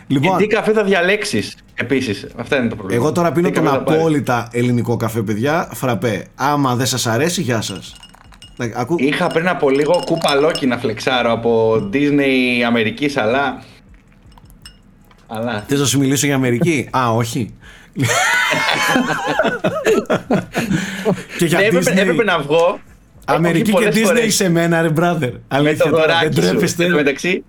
Και 0.07 0.17
Λοιπόν, 0.19 0.37
τι 0.37 0.47
καφέ 0.47 0.71
θα 0.71 0.83
διαλέξεις 0.83 1.55
επίσης. 1.75 2.25
Αυτά 2.37 2.57
είναι 2.57 2.67
το 2.69 2.75
πρόβλημα. 2.75 3.01
Εγώ 3.03 3.11
τώρα 3.11 3.31
πίνω 3.31 3.47
Τι 3.47 3.53
τον 3.53 3.63
καφέ 3.63 3.75
θα 3.77 3.83
πάρεις; 3.83 4.01
απόλυτα 4.01 4.47
ελληνικό 4.51 4.97
καφέ, 4.97 5.21
παιδιά. 5.21 5.69
Φραπέ. 5.73 6.25
Άμα 6.35 6.75
δεν 6.75 6.85
σας 6.85 7.07
αρέσει, 7.07 7.41
γεια 7.41 7.61
σας. 7.61 7.95
Ακού... 8.75 8.95
Είχα 8.99 9.27
πριν 9.27 9.47
από 9.47 9.69
λίγο 9.69 10.01
κούπα 10.05 10.35
Λόκι 10.35 10.67
να 10.67 10.77
φλεξάρω 10.77 11.31
από 11.31 11.75
Disney 11.93 12.61
Αμερικής, 12.65 13.17
αλλά... 13.17 13.63
Αλλά... 15.27 15.65
Θες 15.67 15.79
να 15.79 15.85
σου 15.85 15.99
μιλήσω 15.99 16.25
για 16.25 16.35
Αμερική; 16.35 16.87
Α, 16.97 17.11
όχι. 17.11 17.53
και 21.37 21.45
για 21.45 21.59
Ναι, 21.59 21.65
έπρεπε, 21.65 21.91
Disney, 21.91 21.97
έπρεπε 21.97 22.23
να 22.23 22.39
βγω. 22.39 22.79
Αμερική 23.25 23.69
Έχω 23.69 23.79
και 23.79 23.89
βγει 23.89 24.01
Disney 24.01 24.05
πολλές 24.05 24.19
φορές 24.21 24.35
σε 24.35 24.49
μένα, 24.49 24.81
ρε 24.81 24.89
brother. 24.89 25.19
Με 25.19 25.39
Αλήθεια, 25.47 25.85
το 25.85 25.89
τώρα, 25.89 26.05
δεν 26.05 26.31
δωράκι 26.31 26.35
σου. 26.35 26.41
τρέπεστε. 26.41 26.83
Εν 26.83 26.89
τω 26.89 26.95
μεταξύ, 26.95 27.43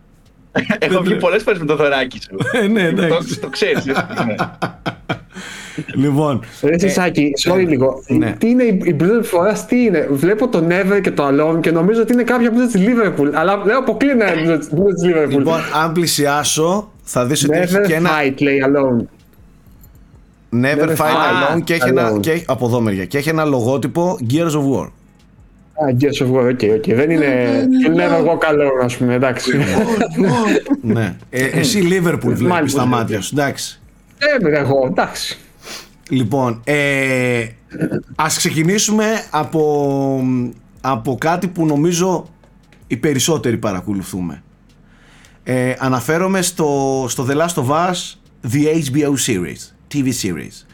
έχω 0.79 0.99
βγει 0.99 1.05
τρέπε. 1.05 1.21
πολλές 1.21 1.43
φορές 1.43 1.59
με 1.59 1.67
το 1.67 1.77
δωράκι 1.77 2.21
σου. 2.23 2.37
Ε, 2.53 2.67
ναι, 2.67 2.91
ναι. 2.91 3.07
Το, 3.07 3.25
το 3.41 3.49
ξέρεις. 3.49 3.85
ναι. 5.77 6.05
Λοιπόν, 6.07 6.41
Ρε 6.63 6.79
Σισάκη, 6.79 7.33
sorry 7.49 7.65
λίγο. 7.69 8.03
ναι. 8.09 8.33
Τι 8.39 8.49
είναι 8.51 8.63
η, 8.63 8.81
η 8.85 8.97
Blizzard 9.01 9.23
φοράς, 9.25 9.67
τι 9.67 9.85
είναι; 9.85 10.09
Βλέπω 10.11 10.49
το 10.49 10.67
Never 10.69 11.01
και 11.03 11.11
το 11.11 11.27
Alone 11.29 11.61
και 11.61 11.71
νομίζω 11.71 12.01
ότι 12.01 12.13
είναι 12.13 12.23
κάποια 12.23 12.51
Blizzard 12.51 12.73
της 12.73 12.83
Liverpool. 12.87 13.31
Αλλά 13.35 13.63
λέω 13.65 13.79
αποκλείεται 13.79 14.25
να 14.25 14.33
είναι 14.33 14.55
Blizzard 14.55 14.95
της 14.95 15.11
Liverpool. 15.15 15.29
λοιπόν, 15.39 15.61
αν 15.83 15.93
πλησιάσω, 15.93 16.91
θα 17.03 17.27
δεις 17.27 17.45
ότι 17.45 17.59
έχει 17.59 17.75
Never 17.77 17.87
και 17.87 17.95
ένα 17.95 18.11
fight, 18.11 18.35
λέει 18.41 18.63
Alone. 18.67 19.05
Never 20.55 20.85
Never 20.85 20.89
Fight 20.89 20.97
Fight 20.97 21.57
Alone 21.57 21.63
και 21.65 21.75
έχει 21.75 21.89
ένα, 21.89 22.13
Alone. 22.13 22.21
και, 22.21 22.31
έχει- 22.31 22.45
από 22.49 22.67
εδώ 22.67 22.81
μεριά, 22.81 23.05
και 23.05 23.19
έχει 23.19 23.29
ένα 23.29 23.45
λογότυπο 23.45 24.19
Gears 24.33 24.51
of 24.51 24.79
War. 24.81 24.89
Α, 25.75 25.85
Gears 26.01 26.23
of 26.27 26.31
War, 26.37 26.51
OK, 26.53 26.61
OK. 26.77 26.95
Δεν 26.95 27.11
είναι. 27.11 27.27
Never 27.97 28.25
walk 28.29 28.51
alone, 28.53 28.85
ας 28.85 28.97
πούμε, 28.97 29.15
εντάξει. 29.15 29.51
ναι. 30.83 31.15
Ε, 31.31 31.45
εσύ 31.45 31.81
Liverpool 31.91 32.19
βλέπεις 32.23 32.43
Μάλιστα. 32.43 32.81
τα 32.81 32.87
μάτια 32.87 33.21
σου, 33.21 33.31
εντάξει. 33.39 33.81
Ε, 34.19 34.57
εγώ, 34.57 34.87
εντάξει. 34.91 35.39
Λοιπόν, 36.13 36.61
ε, 36.65 37.47
ας 38.15 38.37
ξεκινήσουμε 38.37 39.25
από, 39.31 40.25
από 40.81 41.17
κάτι 41.21 41.49
που 41.49 41.67
νομίζω 41.67 42.29
οι 42.87 42.97
περισσότεροι 42.97 43.59
παρακολουθούμε. 43.59 44.43
Ε, 45.43 45.75
αναφέρομαι 45.79 46.43
στο, 46.43 47.05
στο 47.09 47.27
The 47.29 47.37
Last 47.37 47.55
of 47.55 47.69
Us, 47.69 48.19
the 48.53 48.91
HBO 48.91 49.15
series, 49.27 49.95
TV 49.95 50.07
series. 50.23 50.67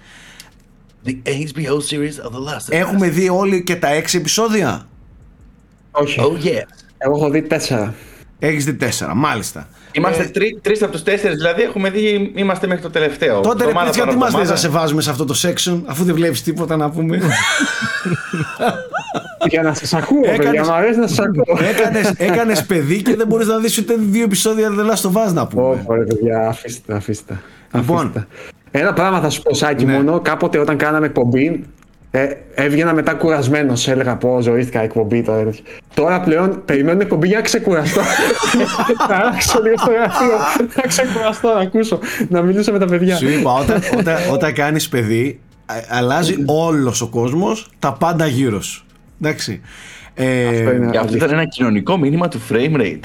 The 1.05 1.17
HBO 1.25 1.79
series 1.91 2.27
of 2.27 2.33
The 2.33 2.43
Last 2.49 2.69
of 2.69 2.73
Us. 2.73 2.79
Έχουμε 2.79 3.09
δει 3.09 3.29
όλοι 3.29 3.63
και 3.63 3.77
τα 3.77 3.89
έξι 3.89 4.17
επεισόδια; 4.17 4.89
Όχι. 5.91 6.21
Oh 6.23 6.45
yes. 6.47 6.69
Εγώ 6.99 7.17
έχω 7.17 7.31
δει 7.31 7.43
τέσσερα. 7.43 7.95
Έχεις 8.39 8.65
δει 8.65 8.75
τέσσερα, 8.75 9.15
μάλιστα. 9.15 9.69
Είμαστε 9.93 10.25
τρει 10.25 10.59
τρεις 10.63 10.83
από 10.83 10.93
τους 10.93 11.03
τέσσερις, 11.03 11.37
δηλαδή 11.37 11.63
έχουμε 11.63 11.91
δει, 11.91 12.33
είμαστε 12.35 12.67
μέχρι 12.67 12.83
το 12.83 12.91
τελευταίο. 12.91 13.41
Τότε 13.41 13.59
ρε 13.65 13.71
Εβδομάδα 13.71 13.91
παιδιά, 13.91 14.03
τι 14.03 14.09
παρά 14.09 14.19
μας 14.19 14.31
λες 14.31 14.41
εβδομάδα. 14.41 14.51
να 14.53 14.57
σε 14.57 14.69
βάζουμε 14.69 15.03
σε 15.03 15.11
αυτό 15.11 15.25
το 15.25 15.35
section, 15.43 15.81
αφού 15.87 16.05
δεν 16.05 16.15
βλέπεις 16.15 16.43
τίποτα 16.43 16.77
να 16.77 16.91
πούμε. 16.91 17.21
Για 19.49 19.63
να 19.63 19.75
σας 19.75 19.95
ακούω, 19.95 20.21
παιδιά, 20.21 20.35
Έκανες- 20.35 20.67
μου 20.69 20.73
αρέσει 20.75 20.99
να 20.99 21.07
σας 21.07 21.19
ακούω. 21.19 21.59
έκανες, 21.69 22.13
έκανες 22.17 22.65
παιδί 22.67 23.03
και 23.03 23.15
δεν 23.17 23.27
μπορείς 23.27 23.47
να 23.47 23.59
δεις 23.59 23.79
ούτε 23.79 23.95
δύο 23.99 24.23
επεισόδια 24.23 24.69
The 24.79 24.91
Last 24.91 25.11
of 25.11 25.29
Us 25.29 25.33
να 25.33 25.47
πούμε. 25.47 25.63
Ω, 25.87 25.95
ρε 25.95 26.05
παιδιά, 26.05 26.49
αφήστε 26.49 26.81
τα, 26.93 26.97
αφήστε 26.97 27.35
τα. 27.73 27.79
Λοιπόν. 27.79 27.97
Αφήστε 27.99 28.27
τα. 28.71 28.79
Ένα 28.79 28.93
πράγμα 28.93 29.21
θα 29.21 29.31
σου 29.31 29.43
πω, 29.43 29.55
Σάκη, 29.55 29.85
Ναι. 29.85 29.93
μόνο 29.93 30.21
κάποτε 30.21 30.59
όταν 30.59 30.77
κάναμε 30.77 31.07
εκπομπή, 31.07 31.65
ε, 32.11 32.29
έβγαινα 32.55 32.95
μετά 32.95 33.15
κουρασμένος. 33.15 33.89
Έλεγα 33.89 34.17
πω 34.17 34.41
ζωήθηκα 34.41 34.81
εκπομπή 34.81 35.23
τώρα. 35.23 35.45
τέτοιο. 35.45 35.63
Τώρα 35.95 36.21
πλέον 36.21 36.63
περιμένω 36.65 37.01
εκπομπή 37.01 37.27
για 37.27 37.37
να 37.37 37.43
ξεκουραστώ. 37.43 38.01
να 39.09 39.17
αλλάξω 39.17 39.63
λίγο 39.63 39.75
στο 39.79 39.91
γραφείο. 39.91 40.37
να 40.77 40.83
ξεκουραστώ, 40.89 41.55
να 41.55 41.61
ακούσω. 41.61 41.99
Να 42.29 42.43
μιλήσω 42.43 42.73
με 42.73 42.79
τα 42.79 42.87
παιδιά. 42.87 43.17
Σου 43.17 43.29
είπα, 43.29 43.53
όταν, 43.53 43.83
όταν, 43.99 44.17
όταν 44.33 44.53
κάνεις 44.53 44.89
παιδί, 44.89 45.41
α- 45.67 45.75
αλλάζει 45.89 46.37
όλος 46.47 47.01
ο 47.01 47.09
κόσμος, 47.09 47.71
τα 47.79 47.93
πάντα 47.93 48.27
γύρω 48.27 48.61
σου. 48.63 48.85
Εντάξει. 49.23 49.61
Ε, 50.15 50.47
Αυτό 50.47 50.73
είναι. 50.73 50.91
Και 50.91 50.99
αυτό 50.99 51.17
ήταν 51.17 51.31
ένα 51.31 51.45
κοινωνικό 51.45 51.97
μήνυμα 51.97 52.29
του 52.29 52.41
frame 52.51 52.77
rate. 52.77 53.01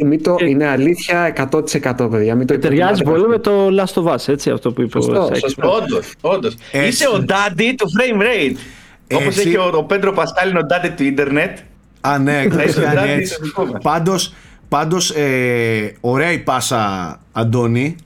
Ε, 0.00 0.04
μην 0.04 0.22
το, 0.22 0.36
είναι 0.40 0.66
αλήθεια 0.66 1.48
100% 1.50 2.10
παιδιά. 2.10 2.34
Μην 2.34 2.46
το 2.46 2.58
Ταιριάζει 2.58 3.00
υποτιμάτε 3.00 3.02
πολύ 3.02 3.22
καθόλου. 3.22 3.28
με 3.28 3.38
το 3.38 3.82
Last 3.82 4.02
of 4.12 4.14
Us, 4.14 4.28
έτσι, 4.32 4.50
αυτό 4.50 4.72
που 4.72 4.82
είπε 4.82 5.02
Σωστό, 5.02 5.20
ο 5.22 5.26
Σάκης. 5.26 5.40
σωστό. 5.40 5.70
Όντως, 5.70 6.12
όντως. 6.20 6.56
Έτσι. 6.72 6.88
Είσαι 6.88 7.08
ο 7.08 7.24
daddy 7.28 7.72
του 7.76 7.86
frame 7.98 8.22
rate. 8.22 8.56
Όπως 9.12 9.26
Έτσι. 9.26 9.48
έχει 9.48 9.56
ο, 9.56 9.70
ο 9.74 9.84
Πέντρο 9.84 10.12
Πασκάλ 10.12 10.50
είναι 10.50 10.58
ο 10.58 10.62
daddy 10.70 10.90
του 10.96 11.02
ίντερνετ. 11.04 11.58
Α, 12.00 12.18
ναι, 12.18 12.44
Θα 12.50 12.62
είσαι 12.62 12.80
κάνει 12.80 12.98
ο 12.98 13.02
Daddy 13.02 13.06
έτσι. 13.18 13.32
στο 13.34 13.42
δικό 13.44 13.64
μας. 13.64 13.82
Πάντως, 13.82 14.34
πάντως 14.68 15.10
ε, 15.10 15.94
ωραία 16.00 16.32
η 16.32 16.38
πάσα, 16.38 17.16
Αντώνη. 17.32 17.96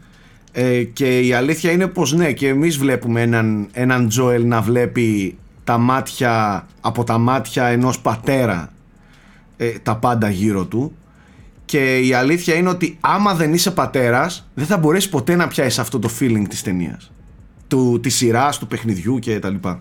Ε, 0.53 0.83
και 0.83 1.21
η 1.21 1.33
αλήθεια 1.33 1.71
είναι 1.71 1.87
πως 1.87 2.13
ναι, 2.13 2.33
και 2.33 2.49
εμείς 2.49 2.77
βλέπουμε 2.79 3.21
έναν, 3.23 3.69
έναν 3.73 4.09
Τζόελ 4.09 4.47
να 4.47 4.61
βλέπει 4.61 5.39
τα 5.65 5.79
μάτια, 5.79 6.67
από 6.81 7.05
τα 7.05 7.19
μάτια 7.19 7.65
ενός 7.67 8.01
πατέρα 8.01 8.73
ε, 9.57 9.69
τα 9.83 9.97
πάντα 9.97 10.31
γύρω 10.31 10.65
του. 10.65 10.97
Και 11.67 11.99
η 11.99 12.13
αλήθεια 12.13 12.55
είναι 12.55 12.69
ότι 12.69 12.97
άμα 13.01 13.35
δεν 13.35 13.55
είσαι 13.55 13.71
πατέρας, 13.71 14.49
δεν 14.55 14.67
θα 14.67 14.77
μπορέσεις 14.77 15.09
ποτέ 15.09 15.35
να 15.35 15.49
πιάσεις 15.49 15.79
αυτό 15.79 15.99
το 15.99 16.11
feeling 16.21 16.45
της 16.49 16.63
ταινίας. 16.63 17.11
Του, 17.69 18.01
της 18.03 18.17
σειράς, 18.17 18.59
του 18.59 18.67
παιχνιδιού 18.67 19.19
και 19.19 19.39
τα 19.39 19.51
λοιπά. 19.51 19.81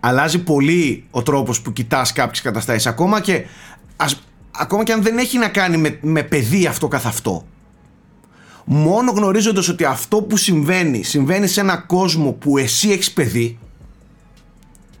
Αλλάζει 0.00 0.42
πολύ 0.42 1.04
ο 1.10 1.22
τρόπος 1.22 1.60
που 1.60 1.72
κοιτάς 1.72 2.12
κάποιες 2.12 2.40
καταστάσεις. 2.40 2.86
Ακόμα 2.86 3.20
και, 3.20 3.44
ας, 3.96 4.22
ακόμα 4.50 4.84
και 4.84 4.92
αν 4.92 5.02
δεν 5.02 5.18
έχει 5.18 5.38
να 5.38 5.48
κάνει 5.48 5.76
με, 5.76 5.98
με 6.00 6.22
παιδί 6.22 6.66
αυτό 6.66 6.88
καθ' 6.88 7.06
αυτό. 7.06 7.46
Μόνο 8.64 9.10
γνωρίζοντας 9.10 9.68
ότι 9.68 9.84
αυτό 9.84 10.22
που 10.22 10.36
συμβαίνει 10.36 11.02
συμβαίνει 11.02 11.46
σε 11.46 11.60
ένα 11.60 11.76
κόσμο 11.76 12.32
που 12.32 12.58
εσύ 12.58 12.90
έχεις 12.90 13.12
παιδί 13.12 13.58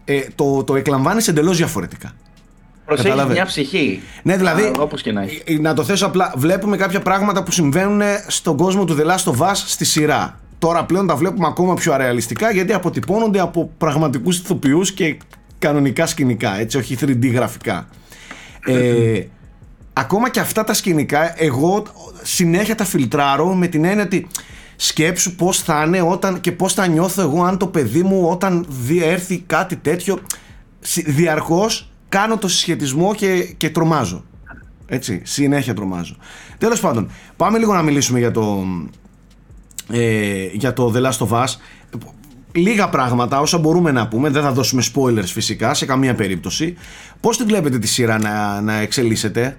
ε, 0.04 0.20
το, 0.34 0.64
το 0.64 0.76
εκλαμβάνεις 0.76 1.28
εντελώς 1.28 1.56
διαφορετικά 1.56 2.12
Προσέχεις 2.84 3.10
Κατάλαβες. 3.10 3.36
μια 3.36 3.46
ψυχή. 3.46 4.00
ναι, 4.22 4.36
δηλαδή, 4.36 4.72
Όπως 4.78 5.02
και 5.02 5.12
να 5.12 5.22
έχει. 5.22 5.42
ε, 5.46 5.58
να 5.58 5.74
το 5.74 5.84
θέσω 5.84 6.06
απλά, 6.06 6.32
βλέπουμε 6.36 6.76
κάποια 6.76 7.00
πράγματα 7.00 7.42
που 7.42 7.50
συμβαίνουν 7.50 8.00
στον 8.26 8.56
κόσμο 8.56 8.84
του 8.84 8.96
The 9.00 9.04
Last 9.10 9.32
of 9.32 9.46
Us 9.50 9.52
στη 9.54 9.84
σειρά. 9.84 10.38
Τώρα 10.58 10.84
πλέον 10.84 11.06
τα 11.06 11.16
βλέπουμε 11.16 11.46
ακόμα 11.46 11.74
πιο 11.74 11.92
αρεαλιστικά 11.92 12.50
γιατί 12.52 12.72
αποτυπώνονται 12.72 13.40
από 13.40 13.70
πραγματικούς 13.78 14.38
ηθοποιούς 14.38 14.92
και 14.92 15.16
κανονικά 15.58 16.06
σκηνικά, 16.06 16.58
έτσι, 16.58 16.76
όχι 16.78 16.96
3D 17.00 17.30
γραφικά. 17.32 17.88
Ε, 18.66 19.20
ακόμα 19.92 20.30
και 20.30 20.40
αυτά 20.40 20.64
τα 20.64 20.74
σκηνικά, 20.74 21.42
εγώ 21.42 21.82
συνέχεια 22.22 22.74
τα 22.74 22.84
φιλτράρω 22.84 23.54
με 23.54 23.66
την 23.66 23.84
έννοια 23.84 24.04
ότι 24.04 24.26
σκέψου 24.76 25.34
πώς 25.34 25.58
θα 25.62 25.84
είναι 25.86 26.00
όταν 26.00 26.40
και 26.40 26.52
πώς 26.52 26.72
θα 26.74 26.86
νιώθω 26.86 27.22
εγώ 27.22 27.42
αν 27.44 27.58
το 27.58 27.66
παιδί 27.66 28.02
μου 28.02 28.28
όταν 28.30 28.66
δει, 28.68 29.04
έρθει 29.04 29.38
κάτι 29.46 29.76
τέτοιο 29.76 30.18
Συ- 30.80 31.08
διαρκώς 31.10 31.88
κάνω 32.14 32.38
το 32.38 32.48
συσχετισμό 32.48 33.14
και, 33.14 33.54
και 33.56 33.70
τρομάζω. 33.70 34.24
Έτσι, 34.86 35.20
συνέχεια 35.24 35.74
τρομάζω. 35.74 36.16
Τέλος 36.58 36.80
πάντων, 36.80 37.10
πάμε 37.36 37.58
λίγο 37.58 37.74
να 37.74 37.82
μιλήσουμε 37.82 38.18
για 38.18 38.30
το 38.30 38.64
ε, 39.92 40.46
για 40.52 40.72
το 40.72 40.92
The 40.96 41.02
Last 41.10 41.26
of 41.28 41.42
Us. 41.42 41.46
Λίγα 42.52 42.88
πράγματα 42.88 43.40
όσα 43.40 43.58
μπορούμε 43.58 43.90
να 43.90 44.08
πούμε 44.08 44.28
δεν 44.30 44.42
θα 44.42 44.52
δώσουμε 44.52 44.82
spoilers 44.94 45.24
φυσικά 45.24 45.74
σε 45.74 45.86
καμία 45.86 46.14
περίπτωση. 46.14 46.74
Πως 47.20 47.36
την 47.36 47.46
βλέπετε 47.46 47.78
τη 47.78 47.86
σειρά 47.86 48.18
να, 48.18 48.60
να 48.60 48.74
εξελίσσεται; 48.74 49.56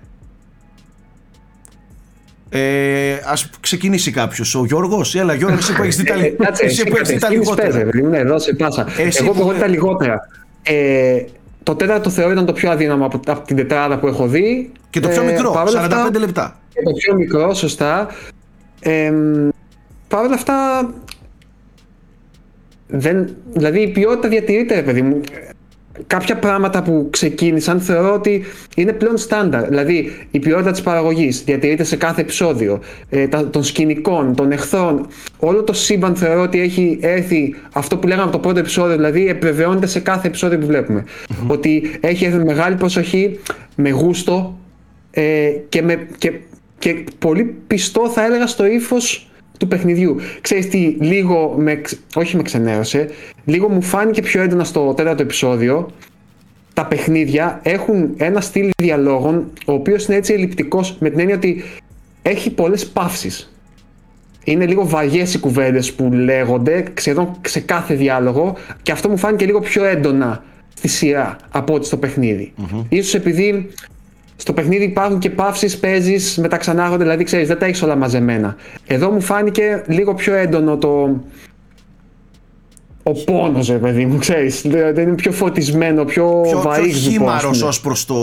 Ε, 2.49 3.15
ας 3.25 3.49
ξεκινήσει 3.59 4.11
κάποιος. 4.11 4.55
Ο 4.55 4.65
Γιώργος 4.65 5.15
έλα 5.15 5.33
Γιώργος 5.33 5.59
εσύ 5.59 5.73
που 5.75 5.81
έχεις 5.83 5.95
δει 5.97 6.03
τα, 6.03 6.13
Ε, 6.13 6.29
κάτσε, 6.29 6.65
εσύ 6.65 6.83
που 6.83 6.95
έχεις 6.95 7.09
δει 7.09 7.17
τα 7.19 7.27
εσύ 7.27 7.37
λιγότερα. 7.37 7.67
πες, 7.67 7.75
ρε 7.77 7.83
παιδί 7.83 8.01
μου, 8.01 8.09
ναι, 8.09 8.23
δώσε 8.23 8.53
πάσα. 8.53 8.87
Εσύ 8.97 9.23
Εγώ 9.23 9.33
που- 9.33 9.41
έχω 9.41 9.53
δει 9.53 9.59
τα 9.59 9.67
λιγότερα. 9.67 10.19
Ε, 11.67 11.71
το 11.71 11.75
τέταρτο 11.75 12.09
θεωρώ 12.09 12.31
ήταν 12.31 12.45
το 12.45 12.53
πιο 12.53 12.71
αδύναμο 12.71 13.05
από, 13.05 13.19
από 13.27 13.45
την 13.47 13.55
τετράδα 13.55 13.99
που 13.99 14.07
έχω 14.07 14.27
δει. 14.27 14.71
και 14.89 14.99
το 14.99 15.07
πιο 15.07 15.21
Ε, 15.21 15.25
μικρό, 15.25 15.51
παρόλα 15.51 15.81
45 15.81 15.93
αυτά- 16.07 16.19
λεπτά 16.19 16.59
Και 16.73 16.81
το 16.83 16.91
πιο 16.91 17.15
μικρό, 17.15 17.53
σωστά. 17.53 18.07
Ε, 18.79 19.13
Παρ' 20.07 20.25
όλα 20.25 20.33
αυτά. 20.33 20.89
Δεν, 22.87 23.35
δηλαδή 23.53 23.81
η 23.81 23.87
ποιότητα 23.91 24.27
διατηρείται, 24.27 24.75
ρε 24.75 24.81
παιδί 24.81 25.01
μου. 25.01 25.21
Κάποια 26.07 26.37
πράγματα 26.37 26.83
που 26.83 27.07
ξεκίνησαν 27.11 27.79
θεωρώ 27.79 28.13
ότι 28.13 28.43
είναι 28.75 28.93
πλέον 28.93 29.17
στάνταρ. 29.17 29.67
Δηλαδή 29.67 30.11
η 30.31 30.39
ποιότητα 30.39 30.71
της 30.71 30.81
παραγωγής 30.81 31.43
διατηρείται 31.43 31.83
σε 31.83 31.95
κάθε 31.95 32.21
επεισόδιο. 32.21 32.79
Ε, 33.09 33.27
τα, 33.27 33.49
των 33.49 33.63
σκηνικών, 33.63 34.35
των 34.35 34.51
εχθρών. 34.51 35.07
Όλο 35.39 35.63
το 35.63 35.73
σύμπαν 35.73 36.15
θεωρώ 36.15 36.41
ότι 36.41 36.59
έχει 36.59 36.97
έρθει 37.01 37.55
αυτό 37.73 37.97
που 37.97 38.07
λέγαμε 38.07 38.23
από 38.23 38.31
το 38.31 38.39
πρώτο 38.39 38.59
επεισόδιο. 38.59 38.95
Δηλαδή 38.95 39.27
επιβεβαιώνεται 39.27 39.87
σε 39.87 39.99
κάθε 39.99 40.27
επεισόδιο 40.27 40.57
που 40.59 40.65
βλεπουμε 40.65 41.03
Ότι 41.47 41.97
έχει 41.99 42.25
έρθει 42.25 42.37
με 42.37 42.43
μεγάλη 42.43 42.75
προσοχή, 42.75 43.39
με 43.75 43.89
γούστο 43.89 44.57
ε, 45.11 45.49
και, 45.69 45.81
με, 45.81 46.07
και, 46.17 46.31
και 46.79 47.03
πολύ 47.19 47.55
πιστό 47.67 48.09
θα 48.09 48.25
έλεγα 48.25 48.47
στο 48.47 48.65
ύφος 48.65 49.29
του 49.59 49.67
παιχνιδιού. 49.67 50.15
Ξέρεις 50.41 50.69
τι, 50.69 50.95
λίγο 50.99 51.55
με, 51.57 51.75
ξ- 51.75 51.99
όχι 52.15 52.35
με 52.35 52.41
ξενέρωσε, 52.41 53.09
λίγο 53.45 53.69
μου 53.69 53.81
φάνηκε 53.81 54.21
πιο 54.21 54.41
έντονα 54.41 54.63
στο 54.63 54.93
τέταρτο 54.93 55.21
επεισόδιο 55.21 55.89
τα 56.73 56.85
παιχνίδια 56.85 57.59
έχουν 57.63 58.13
ένα 58.17 58.41
στυλ 58.41 58.69
διαλόγων 58.77 59.51
ο 59.65 59.73
οποίος 59.73 60.05
είναι 60.05 60.15
έτσι 60.17 60.33
ελλειπτικός 60.33 60.95
με 60.99 61.09
την 61.09 61.19
έννοια 61.19 61.35
ότι 61.35 61.63
έχει 62.21 62.49
πολλές 62.51 62.87
παύσεις. 62.87 63.49
Είναι 64.43 64.65
λίγο 64.65 64.87
βαριές 64.87 65.33
οι 65.33 65.39
κουβέντες 65.39 65.93
που 65.93 66.09
λέγονται 66.13 66.83
σχεδόν 66.93 67.37
σε 67.47 67.59
κάθε 67.59 67.93
διάλογο 67.93 68.55
και 68.81 68.91
αυτό 68.91 69.09
μου 69.09 69.17
φάνηκε 69.17 69.45
λίγο 69.45 69.59
πιο 69.59 69.83
έντονα 69.85 70.43
στη 70.75 70.87
σειρά 70.87 71.35
από 71.51 71.73
ό,τι 71.73 71.85
στο 71.85 71.97
παιχνιδι 71.97 72.53
Ίσως 72.89 73.13
επειδή 73.13 73.67
στο 74.35 74.53
παιχνίδι 74.53 74.83
υπάρχουν 74.83 75.19
και 75.19 75.29
παύσεις, 75.29 75.77
παίζεις, 75.79 76.37
μεταξανάγονται, 76.37 77.03
δηλαδή 77.03 77.23
ξέρεις, 77.23 77.47
δεν 77.47 77.57
τα 77.57 77.65
έχεις 77.65 77.81
όλα 77.81 77.95
μαζεμένα. 77.95 78.55
Εδώ 78.87 79.09
μου 79.11 79.21
φάνηκε 79.21 79.83
λίγο 79.87 80.13
πιο 80.13 80.33
έντονο 80.33 80.77
το, 80.77 81.19
ο 83.03 83.11
πόνος, 83.11 83.67
ρε 83.69 83.77
παιδί 83.77 84.05
μου, 84.05 84.17
ξέρεις. 84.17 84.61
Δεν 84.67 84.97
είναι 84.97 85.15
πιο 85.15 85.31
φωτισμένο, 85.31 86.03
πιο, 86.05 86.39
Πιο, 86.41 86.51
πιο 86.51 86.61
βαρύγδουπο, 86.61 86.97
ας 86.97 87.07
χήμαρος 87.07 87.57
πούμε. 87.57 87.69
ως 87.69 87.81
προς 87.81 88.05
το... 88.05 88.15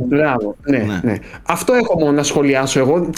Μπράβο, 0.00 0.56
ναι, 0.66 0.78
Ναι. 0.78 1.00
ναι. 1.02 1.14
Αυτό 1.42 1.72
έχω 1.72 1.98
μόνο 1.98 2.12
να 2.12 2.22
σχολιάσω 2.22 2.78
εγώ. 2.78 3.10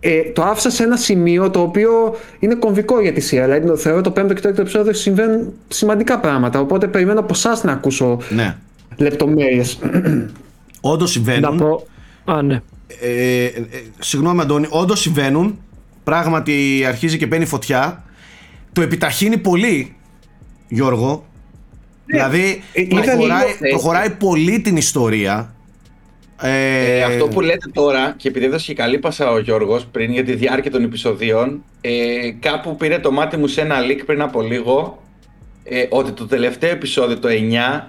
Ε, 0.00 0.22
το 0.22 0.42
άφησα 0.42 0.70
σε 0.70 0.82
ένα 0.82 0.96
σημείο 0.96 1.50
το 1.50 1.60
οποίο 1.60 1.90
είναι 2.38 2.54
κομβικό 2.54 3.00
για 3.00 3.12
τη 3.12 3.20
σειρά. 3.20 3.44
Δηλαδή, 3.44 3.66
το 3.66 3.76
θεωρώ 3.76 4.00
το 4.00 4.10
πέμπτο 4.10 4.34
και 4.34 4.40
το 4.40 4.48
έκτο 4.48 4.60
επεισόδιο 4.60 4.92
συμβαίνουν 4.92 5.52
σημαντικά 5.68 6.18
πράγματα. 6.20 6.60
Οπότε 6.60 6.86
περιμένω 6.86 7.20
από 7.20 7.32
εσάς 7.32 7.64
να 7.64 7.72
ακούσω 7.72 8.18
Ναι. 8.28 8.56
Λεπτομέρειες. 10.90 10.92
Όντως 10.94 11.16
Να 11.16 11.22
συμβαίνουν. 11.22 11.58
πω. 11.58 11.86
Α, 12.32 12.42
ναι. 12.42 12.60
Ε, 13.00 13.44
ε, 13.44 13.52
συγγνώμη 13.98 14.40
Αντώνη, 14.40 14.66
όντως 14.70 15.00
συμβαίνουν. 15.00 15.58
Πράγματι 16.04 16.84
αρχίζει 16.86 17.18
και 17.18 17.26
παίρνει 17.26 17.44
φωτιά. 17.46 18.04
Το 18.72 18.82
επιταχύνει 18.82 19.38
πολύ, 19.38 19.96
Γιώργο. 20.68 21.24
δηλαδή 22.06 22.62
ε, 22.72 22.80
είδα 22.80 23.00
προχωράει, 23.02 23.46
λίγο, 23.46 23.58
ε, 23.60 23.68
προχωράει 23.68 24.10
πολύ 24.10 24.60
την 24.60 24.76
ιστορία. 24.76 25.54
Ε, 26.40 26.98
Ε, 26.98 27.02
αυτό 27.02 27.28
που 27.28 27.40
λέτε 27.40 27.70
τώρα, 27.72 28.14
και 28.16 28.28
επειδή 28.28 28.44
έδωσε 28.44 28.66
και 28.66 28.74
καλή 28.74 28.98
πάσα 28.98 29.30
ο 29.30 29.38
Γιώργος 29.38 29.86
πριν 29.86 30.12
για 30.12 30.24
τη 30.24 30.34
διάρκεια 30.34 30.70
των 30.70 30.82
επεισοδίων, 30.84 31.62
ε, 31.80 31.90
κάπου 32.40 32.76
πήρε 32.76 32.98
το 32.98 33.12
μάτι 33.12 33.36
μου 33.36 33.46
σε 33.46 33.60
ένα 33.60 33.76
leak 33.80 34.00
πριν 34.06 34.22
από 34.22 34.40
λίγο, 34.42 35.02
ε, 35.68 35.86
ότι 35.88 36.10
το 36.12 36.26
τελευταίο 36.26 36.70
επεισόδιο, 36.70 37.18
το 37.18 37.28
9, 37.28 37.32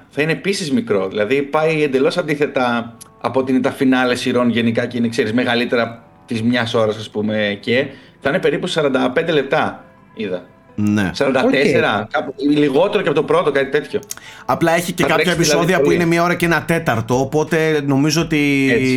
θα 0.10 0.22
είναι 0.22 0.32
επίσης 0.32 0.72
μικρό. 0.72 1.08
Δηλαδή 1.08 1.42
πάει 1.42 1.84
εντελώς 1.84 2.18
αντίθετα 2.18 2.96
από 3.22 3.40
ότι 3.40 3.52
είναι 3.52 3.62
τα 3.62 3.72
φινάλε 3.72 4.16
σειρών 4.16 4.50
γενικά 4.50 4.86
και 4.86 4.98
είναι, 4.98 5.08
ξέρεις, 5.08 5.34
μεγαλύτερα 5.34 6.04
της 6.26 6.42
μιας 6.42 6.74
ώρας, 6.74 6.98
ας 6.98 7.10
πούμε, 7.10 7.58
και 7.62 7.86
θα 8.20 8.30
είναι 8.30 8.40
περίπου 8.40 8.68
45 8.68 9.32
λεπτά, 9.34 9.84
είδα. 10.14 10.46
ναι. 10.76 11.12
44, 11.18 12.08
κάπου, 12.12 12.34
λιγότερο 12.50 13.04
και 13.04 13.10
από 13.10 13.18
το 13.18 13.24
πρώτο, 13.24 13.52
κάτι 13.52 13.70
τέτοιο. 13.70 14.00
Απλά 14.46 14.72
έχει 14.76 14.92
και 14.92 15.04
Θα 15.04 15.08
κάποια 15.10 15.24
τρέξει 15.24 15.42
δηλαδή 15.42 15.58
επεισόδια 15.60 15.78
που 15.78 15.84
πολύ. 15.84 15.96
είναι 15.96 16.06
μία 16.06 16.24
ώρα 16.24 16.36
και 16.36 16.46
ένα 16.46 16.64
τέταρτο. 16.64 17.20
Οπότε 17.20 17.82
νομίζω 17.86 18.22
ότι 18.22 18.70
Έτσι. 18.72 18.94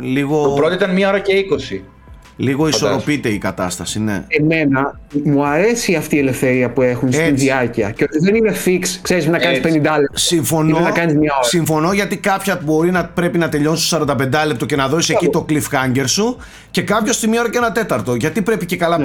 λίγο, 0.00 0.42
Το 0.42 0.50
πρώτο 0.54 0.74
ήταν 0.74 0.90
μία 0.94 1.08
ώρα 1.08 1.18
και 1.18 1.32
20. 1.76 1.80
Λίγο 2.36 2.64
φαντάζομαι. 2.64 2.90
ισορροπείται 2.90 3.28
η 3.28 3.38
κατάσταση. 3.38 4.00
Ναι. 4.00 4.24
Εμένα 4.28 5.00
μου 5.24 5.46
αρέσει 5.46 5.94
αυτή 5.94 6.16
η 6.16 6.18
ελευθερία 6.18 6.70
που 6.70 6.82
έχουν 6.82 7.12
στην 7.12 7.24
Έτσι. 7.24 7.44
διάρκεια. 7.44 7.90
Και 7.90 8.04
ότι 8.04 8.18
δεν 8.18 8.34
είναι 8.34 8.54
fix, 8.64 8.80
ξέρεις, 9.02 9.26
να 9.26 9.38
κάνεις 9.38 9.58
Έτσι. 9.58 9.68
50 9.70 9.82
λεπτά. 9.82 10.18
Συμφωνώ, 10.18 10.78
Ή 10.78 10.82
να 10.82 10.90
κάνεις 10.90 11.14
μια 11.14 11.32
ώρα. 11.38 11.42
συμφωνώ 11.48 11.92
γιατί 11.92 12.16
κάποια 12.16 12.60
μπορεί 12.64 12.90
να 12.90 13.04
πρέπει 13.04 13.38
να 13.38 13.48
τελειώσει 13.48 13.86
στο 13.86 13.96
45 13.96 14.46
λεπτό 14.46 14.66
και 14.66 14.76
να 14.76 14.88
δώσεις 14.88 15.14
εκεί 15.14 15.28
το 15.28 15.46
cliffhanger 15.48 16.04
σου 16.06 16.36
και 16.70 16.82
κάποιο 16.82 17.12
στη 17.12 17.28
μία 17.28 17.40
ώρα 17.40 17.50
και 17.50 17.58
ένα 17.58 17.72
τέταρτο. 17.72 18.14
Γιατί 18.14 18.42
πρέπει 18.42 18.66
και 18.66 18.76
καλά 18.76 18.98
59-59 19.00 19.04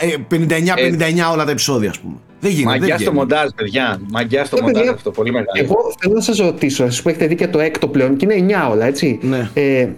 ε, 0.00 0.14
59-59 0.30 1.32
όλα 1.32 1.44
τα 1.44 1.50
επεισόδια, 1.50 1.90
ας 1.90 1.98
πούμε. 1.98 2.14
Δεν 2.40 2.50
γίνεται. 2.50 2.68
Μαγκιά 2.78 2.86
δεν 2.86 2.96
στο 2.96 3.10
βγαίνει. 3.10 3.16
μοντάζ, 3.18 3.48
παιδιά. 3.56 4.00
Μαγκιά 4.10 4.44
στο 4.44 4.56
Ε, 4.56 4.60
μοντάζ 4.60 4.76
παιδιά, 4.76 4.92
αυτό, 4.94 5.10
πολύ 5.10 5.30
μεγάλο. 5.30 5.48
Εγώ 5.54 5.76
θέλω 6.00 6.14
να 6.14 6.20
σας 6.20 6.38
ρωτήσω, 6.38 6.84
εσείς 6.84 7.02
που 7.02 7.08
έχετε 7.08 7.26
δει 7.26 7.34
και 7.34 7.48
το 7.48 7.58
έκτο 7.60 7.88
πλέον 7.88 8.16
και 8.16 8.26
είναι 8.30 8.54
9 8.66 8.70
όλα, 8.70 8.86
έτσι. 8.86 9.18
Ναι. 9.22 9.50
Ε, 9.54 9.88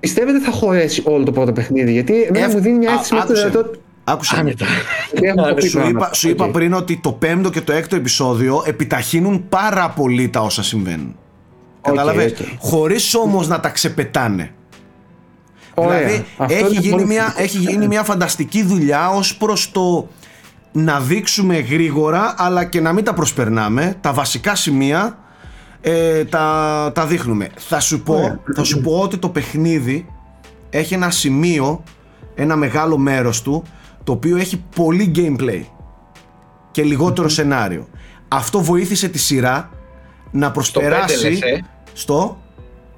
πιστεύετε 0.00 0.40
θα 0.40 0.50
χωρέσει 0.50 1.02
όλο 1.04 1.24
το 1.24 1.32
πρώτο 1.32 1.52
παιχνίδι, 1.52 1.92
γιατί 1.92 2.22
εμένα 2.22 2.44
Ε, 2.44 2.48
μου 2.48 2.60
δίνει 2.60 2.78
μια 2.78 2.90
α, 2.90 2.92
αίσθηση 2.92 3.14
μέχρι 3.14 3.28
το 3.28 3.40
άκουσε. 3.40 3.48
δυνατό. 3.50 3.70
Άκουσε. 4.04 4.42
Γιατί 4.44 4.64
έχουμε 5.26 5.54
πει 5.54 5.62
Σου 5.62 5.78
είπα, 5.78 5.80
πράγματα. 5.80 6.14
σου 6.14 6.28
είπα 6.28 6.44
Οκ. 6.44 6.50
πριν 6.50 6.72
ότι 6.74 7.00
το 7.02 7.12
πέμπτο 7.12 7.50
και 7.50 7.60
το 7.60 7.72
έκτο 7.72 7.96
επεισόδιο 7.96 8.62
επιταχύνουν 8.66 9.48
πάρα 9.48 9.88
πολύ 9.90 10.28
τα 10.28 10.40
όσα 10.40 10.62
συμβαίνουν. 10.62 11.16
OK, 11.80 11.94
Κατάλαβες; 11.94 12.30
OK. 12.30 12.36
Χωρίς 12.58 13.14
όμως 13.14 13.48
να 13.48 13.60
τα 13.60 13.68
ξεπετάνε. 13.68 14.50
Ωραία. 15.74 15.98
Δηλαδή 15.98 16.24
Αυτό 16.36 16.54
έχει 16.54 16.64
είναι 16.70 16.80
γίνει, 16.80 16.90
πολύ 16.92 17.06
μια, 17.06 17.22
θετικό. 17.24 17.42
έχει 17.42 17.58
γίνει 17.58 17.86
μια 17.86 18.02
φανταστική 18.02 18.62
δουλειά 18.62 19.08
ως 19.10 19.36
προς 19.36 19.70
το 19.72 20.08
να 20.72 21.00
δείξουμε 21.00 21.58
γρήγορα 21.58 22.34
αλλά 22.38 22.64
και 22.64 22.80
να 22.80 22.92
μην 22.92 23.04
τα 23.04 23.14
προσπερνάμε 23.14 23.96
τα 24.00 24.12
βασικά 24.12 24.54
σημεία 24.54 25.18
ε, 25.90 26.24
τα, 26.24 26.90
τα 26.94 27.06
δείχνουμε 27.06 27.48
θα 27.56 27.80
σου, 27.80 28.00
πω, 28.02 28.40
θα 28.54 28.64
σου 28.64 28.80
πω 28.80 28.98
ότι 28.98 29.16
το 29.16 29.28
παιχνίδι 29.28 30.06
έχει 30.70 30.94
ένα 30.94 31.10
σημείο 31.10 31.82
ένα 32.34 32.56
μεγάλο 32.56 32.98
μέρος 32.98 33.42
του 33.42 33.62
το 34.04 34.12
οποίο 34.12 34.36
έχει 34.36 34.62
πολύ 34.74 35.12
gameplay 35.16 35.62
και 36.70 36.82
λιγότερο 36.82 37.28
σενάριο 37.28 37.88
αυτό 38.28 38.60
βοήθησε 38.60 39.08
τη 39.08 39.18
σειρά 39.18 39.70
να 40.30 40.50
προσπεράσει 40.50 41.28
λες, 41.28 41.40
ε. 41.42 41.64
στο 41.92 42.38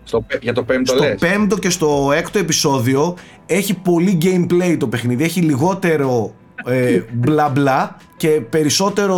Στο, 0.04 0.20
πέ- 0.20 0.42
για 0.42 0.52
το 0.52 0.62
πέμπτο 0.62 0.92
στο 0.94 1.04
λες. 1.04 1.18
πέμπτο 1.20 1.58
και 1.58 1.70
στο 1.70 2.12
έκτο 2.14 2.38
επεισόδιο 2.38 3.16
έχει 3.46 3.74
πολύ 3.74 4.18
gameplay 4.22 4.76
το 4.78 4.86
παιχνίδι. 4.86 5.24
Έχει 5.24 5.40
λιγότερο 5.40 6.34
ε, 6.64 7.00
μπλα 7.12 7.48
μπλα 7.48 7.96
και 8.16 8.28
περισσότερο 8.28 9.16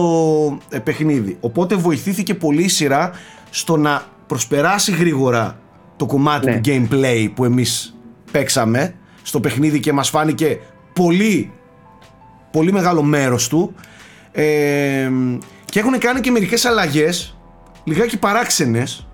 ε, 0.68 0.78
παιχνίδι. 0.78 1.36
Οπότε 1.40 1.74
βοηθήθηκε 1.74 2.34
πολύ 2.34 2.62
η 2.62 2.68
σειρά 2.68 3.10
στο 3.54 3.76
να 3.76 4.02
προσπεράσει 4.26 4.92
γρήγορα 4.92 5.58
το 5.96 6.06
κομμάτι 6.06 6.46
Ναι. 6.50 6.60
του 6.60 6.70
gameplay 6.70 7.28
που 7.34 7.44
εμείς 7.44 7.96
παίξαμε 8.30 8.94
στο 9.22 9.40
παιχνίδι 9.40 9.80
και 9.80 9.92
μας 9.92 10.08
φάνηκε 10.08 10.58
πολύ 10.92 11.52
πολύ 12.50 12.72
μεγάλο 12.72 13.02
μέρος 13.02 13.48
του 13.48 13.74
ε, 14.32 15.10
και 15.64 15.78
έχουν 15.78 15.98
κάνει 15.98 16.20
και 16.20 16.30
μερικές 16.30 16.64
αλλαγές 16.64 17.36
λιγάκι 17.84 18.18
παράξενες 18.18 19.06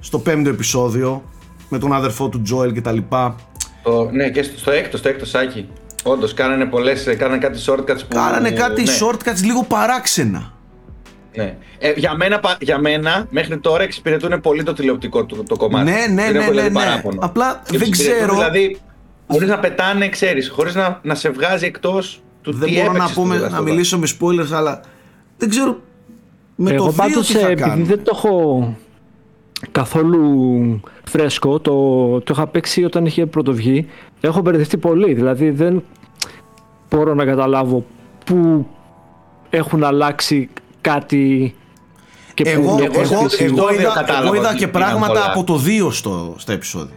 στο 0.00 0.18
πέμπτο 0.18 0.50
επεισόδιο 0.50 1.22
με 1.68 1.78
τον 1.78 1.92
αδερφό 1.92 2.28
του 2.28 2.42
Τζόελ 2.42 2.72
και 2.72 2.80
τα 2.80 2.92
λοιπά. 2.92 3.34
Το- 3.82 4.10
ναι, 4.12 4.30
και 4.30 4.42
στο, 4.42 4.58
στο 4.58 4.70
έκτος, 4.70 5.00
στο 5.00 5.08
έκτος 5.08 5.28
σάκι. 5.28 5.68
Όντως, 6.02 6.34
κάνανε 6.34 6.64
πολλές, 6.64 7.14
κάνανε 7.18 7.38
κάτι 7.38 7.58
shortcuts 7.66 7.98
που. 8.08 8.14
Κάνανε 8.14 8.50
κάτι 8.50 8.82
ναι, 8.82 8.92
shortcuts 9.00 9.42
λίγο 9.44 9.62
παράξενα. 9.64 10.52
Ναι. 11.36 11.56
Ε, 11.78 11.92
για, 11.96 12.14
μένα, 12.16 12.40
πα- 12.40 12.56
για 12.60 12.78
μένα, 12.78 13.26
μέχρι 13.30 13.58
τώρα 13.58 13.82
εξυπηρετούν 13.82 14.40
πολύ 14.40 14.62
το 14.62 14.72
τηλεοπτικό 14.72 15.24
το, 15.26 15.42
το 15.48 15.56
κομμάτι. 15.56 15.90
Ναι, 15.90 15.96
ναι, 16.14 16.22
Δεν 16.24 16.32
ναι, 16.32 16.38
έχω 16.38 16.50
δηλαδή 16.50 16.72
ναι, 16.72 16.78
ναι. 16.80 16.84
παράπονο. 16.86 17.18
Απλά 17.22 17.62
δεν 17.66 17.80
Εξυπηρετούν, 17.80 18.18
ξέρω. 18.26 18.34
Δηλαδή, 18.34 18.76
χωρί 19.26 19.46
να 19.46 19.58
πετάνε, 19.58 20.08
ξέρεις, 20.08 20.48
χωρίς 20.48 20.74
να, 20.74 21.00
να 21.02 21.14
σε 21.14 21.30
βγάζει 21.30 21.66
εκτός 21.66 22.22
του 22.42 22.52
Δεν 22.52 22.68
τι 22.68 22.74
μπορώ 22.74 22.86
να, 22.86 22.96
έπαιξες 22.96 23.14
πούμε, 23.16 23.36
στο 23.36 23.44
The 23.44 23.48
Last 23.48 23.52
να 23.52 23.58
of 23.58 23.60
Us. 23.60 23.64
μιλήσω 23.64 23.98
με 23.98 24.06
spoilers, 24.20 24.52
αλλά 24.52 24.80
δεν 25.38 25.48
ξέρω 25.48 25.80
με 26.56 26.70
Εγώ 26.72 26.84
το 26.84 26.90
2 26.92 26.94
πάντως, 26.96 27.26
τι 27.26 27.38
ε, 27.38 27.40
θα 27.40 27.46
επειδή 27.48 27.68
κάνω. 27.68 27.84
δεν 27.84 28.02
το 28.04 28.12
έχω 28.14 28.76
καθόλου 29.72 30.80
φρέσκο, 31.04 31.60
το, 31.60 31.72
το 32.20 32.32
είχα 32.36 32.46
παίξει 32.46 32.84
όταν 32.84 33.06
είχε 33.06 33.26
πρωτοβγεί, 33.26 33.86
έχω 34.20 34.40
μπερδευτεί 34.40 34.76
πολύ. 34.76 35.14
Δηλαδή 35.14 35.50
δεν 35.50 35.82
μπορώ 36.90 37.14
να 37.14 37.24
καταλάβω 37.24 37.84
πού 38.26 38.66
έχουν 39.50 39.84
αλλάξει 39.84 40.48
κάτι 40.90 41.54
και 42.34 42.42
πού 42.44 42.50
Εγώ, 42.50 42.60
είναι 42.72 42.84
εγώ, 42.84 43.00
εγώ 43.00 43.14
εγώ, 43.14 43.28
στο 43.28 43.44
εγώ 43.44 43.50
επεισόδιο 43.52 43.80
είδα, 43.80 43.92
κατάλαβα 43.94 44.26
εγώ 44.26 44.34
είδα 44.34 44.48
ότι 44.48 44.56
και 44.58 44.68
πήγαν 44.68 44.88
πράγματα 44.88 45.12
πολλά. 45.20 45.30
από 45.32 45.44
το 45.44 45.60
2 45.88 45.92
στο, 45.92 46.34
στα 46.38 46.52
επεισόδια. 46.52 46.94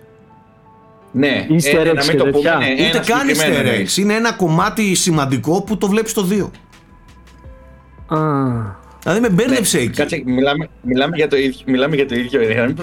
Ναι, 1.11 1.47
Easter 1.49 1.85
ε, 1.85 1.89
eggs 1.91 1.93
να 1.95 2.01
και 2.01 2.07
μην 2.09 2.17
το 2.17 2.23
πούμε. 2.23 2.31
τέτοια. 2.31 2.55
ναι, 2.57 2.71
Ούτε 2.71 2.97
ένα 2.97 2.99
καν 3.05 3.19
συγκεκριμένο 3.19 3.55
easter 3.55 3.71
εννοείς. 3.71 3.95
eggs. 3.95 4.01
Είναι 4.01 4.13
ένα 4.13 4.31
κομμάτι 4.33 4.95
σημαντικό 4.95 5.61
που 5.61 5.77
το 5.77 5.87
βλέπεις 5.87 6.11
στο 6.11 6.27
2. 6.29 6.49
Α, 8.07 8.17
Δηλαδή 9.03 9.21
με 9.21 9.29
μπέρδεψε 9.29 9.77
εκεί. 9.77 9.87
Ναι, 9.87 9.93
Κάτσε, 9.93 10.21
μιλάμε, 10.25 10.69
μιλάμε, 10.81 11.15
για 11.15 11.27
το 11.27 11.35
ίδιο, 11.37 11.59
μιλάμε 11.65 11.95
για 11.95 12.07
το 12.07 12.15
ίδιο. 12.15 12.41
ε, 12.41 12.53
να 12.53 12.65
μην- 12.65 12.75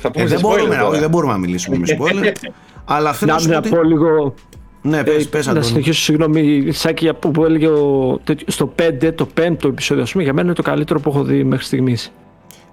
Θα 0.00 0.10
πούμε 0.10 0.24
Ε, 0.24 0.28
σε 0.28 0.34
δεν, 0.34 0.40
μπορούμε, 0.40 0.68
spoiler 0.74 0.78
να- 0.78 0.84
τώρα. 0.84 0.98
δεν 0.98 1.10
μπορούμε 1.10 1.32
να 1.32 1.38
μιλήσουμε 1.38 1.78
με 1.78 1.86
spoiler. 1.98 2.32
αλλά 2.84 3.12
θέλω 3.12 3.30
να, 3.32 3.36
να, 3.36 3.42
σου 3.42 3.46
πω 3.48 3.52
να 3.52 3.58
ότι... 3.58 3.68
πω 3.68 3.82
λίγο 3.82 4.34
Ναι, 4.82 5.04
πες, 5.04 5.24
Ε, 5.24 5.28
πες, 5.28 5.44
να 5.46 5.50
Αντώνη. 5.52 5.66
συνεχίσω, 5.66 6.02
συγγνώμη, 6.02 6.66
Σάκη, 6.72 7.04
για 7.04 7.14
που, 7.14 7.30
που 7.30 7.44
έλεγε 7.44 7.66
ο, 7.66 8.18
τέτοιο- 8.24 8.46
στο 8.50 8.72
5, 8.76 9.12
το 9.14 9.28
5ο 9.40 9.64
επεισόδιο, 9.68 10.02
ας 10.02 10.10
πούμε, 10.12 10.24
για 10.24 10.32
μένα 10.32 10.46
είναι 10.46 10.54
το 10.56 10.62
καλύτερο 10.62 11.00
που 11.00 11.10
έχω 11.10 11.22
δει 11.24 11.44
μέχρι 11.44 11.64
στιγμής. 11.64 12.12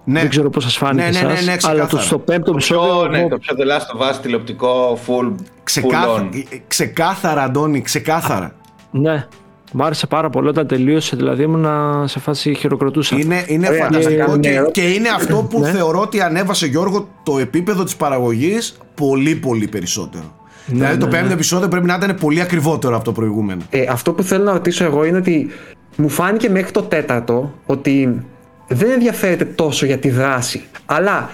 Ναι. 0.03 0.19
Δεν 0.19 0.30
ξέρω 0.30 0.49
πώς 0.49 0.64
σας 0.64 0.77
φάνηκε 0.77 1.10
Ναι, 1.10 1.19
ναι, 1.19 1.26
ναι, 1.27 1.31
εσάς, 1.34 1.45
ναι, 1.45 1.52
αλλά 1.61 1.88
το, 1.88 1.98
ξεκάθαρα. 1.98 2.02
στο 2.02 2.18
5ο 2.18 2.23
Το 2.26 2.41
πιο, 2.41 2.53
επεισόδιο... 2.53 3.07
ναι, 3.10 3.19
εγώ- 3.19 3.30
το 3.30 3.38
πιο 3.38 3.56
The 3.60 3.61
Last 3.61 4.07
of 4.07 4.14
Us 4.14 4.18
τηλεοπτικό 4.22 4.99
full, 5.07 5.31
Ξεκάθα... 5.64 6.07
full 6.18 6.22
on. 6.22 6.36
ε, 6.49 6.57
ξεκάθαρα, 6.68 7.44
Αντώνη, 7.44 7.81
ξεκάθαρα. 7.81 8.56
Ναι, 8.91 9.27
μου 9.73 9.84
άρεσε 9.84 10.07
πάρα 10.07 10.30
πολύ 10.30 10.48
όταν 10.48 10.68
τελείωσε, 10.68 11.15
δηλαδή 11.15 11.44
ήμουν 11.44 11.65
σε 12.07 12.19
φάση 12.19 12.53
χειροκροτούσα. 12.56 13.15
Είναι, 13.19 13.44
είναι 13.48 13.68
Ωραία, 13.68 13.84
φανταστικό 13.84 14.36
ναι, 14.36 14.40
και, 14.40 14.60
ναι. 14.60 14.69
και 14.72 14.81
είναι 14.81 15.10
αυτό 15.10 15.48
που 15.49 15.60
Ναι. 15.60 15.72
θεωρώ 15.72 15.99
ότι 16.02 16.22
ανέβασε 16.22 16.65
Γιώργο 16.68 17.07
το 17.23 17.38
επίπεδο 17.40 17.84
της 17.84 17.95
παραγωγής 17.95 18.77
πολύ 18.95 19.36
πολύ 19.36 19.68
περισσότερο. 19.68 20.34
Δηλαδή 20.70 20.98
το 20.98 21.06
ναι, 21.06 21.12
πέμπτο 21.12 21.28
ναι. 21.28 21.34
επεισόδιο 21.34 21.68
πρέπει 21.68 21.86
να 21.86 21.96
ήταν 21.96 22.16
πολύ 22.20 22.41
ακριβότερο 22.41 22.96
από 22.96 23.04
το 23.06 23.12
προηγούμενο. 23.12 23.62
Ε, 23.70 23.86
αυτό 23.90 24.14
που 24.14 24.24
θέλω 24.24 24.44
να 24.44 24.52
ρωτήσω 24.52 24.84
εγώ 24.84 25.04
είναι 25.06 25.18
ότι 25.18 25.50
μου 25.96 26.10
φάνηκε 26.10 26.50
μέχρι 26.50 26.72
το 26.72 26.82
τέταρτο 26.82 27.54
ότι 27.66 28.26
δεν 28.68 28.90
ενδιαφέρεται 28.91 29.46
τόσο 29.46 29.86
για 29.86 29.98
τη 29.98 30.10
δράση. 30.10 30.64
Αλλά 30.86 31.30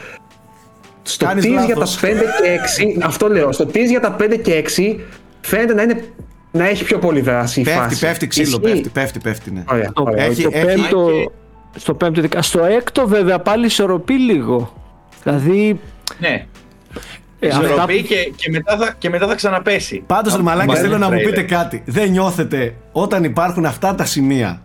στο 1.03 1.25
Κάνεις 1.25 1.45
tease 1.45 1.49
για 1.65 1.73
τα 1.73 1.79
λάθος. 1.79 1.99
5 2.01 2.05
και 2.05 2.59
6, 2.99 3.03
αυτό 3.05 3.27
λέω, 3.27 3.51
στο 3.51 3.65
tease 3.73 3.87
για 3.89 3.99
τα 3.99 4.15
5 4.19 4.39
και 4.41 4.63
6 4.77 4.95
φαίνεται 5.41 5.73
να, 5.73 5.81
είναι, 5.81 6.03
να 6.51 6.67
έχει 6.67 6.83
πιο 6.83 6.97
πολύ 6.99 7.21
δράση 7.21 7.59
η 7.59 7.63
Πέφτει, 7.63 7.79
φάση. 7.79 7.99
πέφτει 8.05 8.27
ξύλο, 8.27 8.59
Ισχύει; 8.63 8.71
πέφτει, 8.71 8.89
πέφτει, 8.89 9.19
πέφτει, 9.19 9.51
ναι. 9.51 9.63
Ωραία, 9.71 9.91
Το, 9.93 10.03
ωραία. 10.03 10.23
Έχει- 10.25 10.43
το 10.43 10.49
έχει- 10.53 10.65
πέμπτο, 10.65 11.09
και- 11.11 11.79
στο 11.79 11.93
πέμπτο 11.93 12.19
ειδικά. 12.19 12.41
Στο 12.41 12.63
έκτο 12.63 13.07
βέβαια 13.07 13.39
πάλι 13.39 13.65
ισορροπεί 13.65 14.13
λίγο. 14.13 14.73
Δηλαδή 15.23 15.79
Ναι, 16.19 16.45
ε, 17.39 17.47
αυτά 17.47 17.63
ισορροπεί 17.65 17.99
που- 18.01 18.07
και, 18.07 18.31
και, 18.35 18.49
μετά 18.51 18.77
θα, 18.77 18.95
και 18.97 19.09
μετά 19.09 19.27
θα 19.27 19.35
ξαναπέσει. 19.35 20.03
Πάντως 20.05 20.33
ρε 20.33 20.39
Από- 20.39 20.47
μαλάκες 20.49 20.73
από 20.73 20.81
θέλω 20.87 20.97
να 20.97 21.09
μου 21.11 21.17
trailer. 21.17 21.25
πείτε 21.25 21.41
κάτι. 21.41 21.81
Δεν 21.85 22.11
νιώθετε 22.11 22.75
όταν 22.91 23.23
υπάρχουν 23.23 23.65
αυτά 23.65 23.95
τα 23.95 24.05
σημεία 24.05 24.61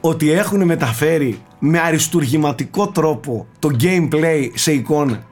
ότι 0.00 0.30
έχουν 0.32 0.62
μεταφέρει 0.64 1.38
με 1.58 1.78
αριστουργηματικό 1.78 2.88
τρόπο 2.88 3.46
το 3.58 3.70
gameplay 3.82 4.48
σε 4.54 4.72
εικόνα; 4.72 5.22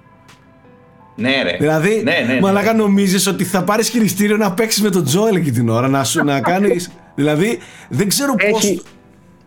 Ναι, 1.14 1.42
ρε. 1.42 1.56
Δηλαδή, 1.58 2.00
ναι, 2.04 2.24
ναι, 2.26 2.34
ναι. 2.34 2.40
μαλάκα 2.40 2.72
νομίζεις 2.74 3.26
ότι 3.26 3.44
θα 3.44 3.64
πάρεις 3.64 3.88
χειριστήριο 3.88 4.36
να 4.36 4.52
παίξεις 4.52 4.82
με 4.82 4.90
τον 4.90 5.04
Τζόελ 5.04 5.34
εκεί 5.36 5.50
την 5.50 5.68
ώρα, 5.68 5.88
να, 5.88 6.04
σου, 6.04 6.24
να 6.24 6.40
κάνεις... 6.50 6.90
δηλαδή, 7.14 7.58
δεν 7.88 8.08
ξέρω 8.08 8.34
πώς... 8.50 8.64
Έχει- 8.64 8.82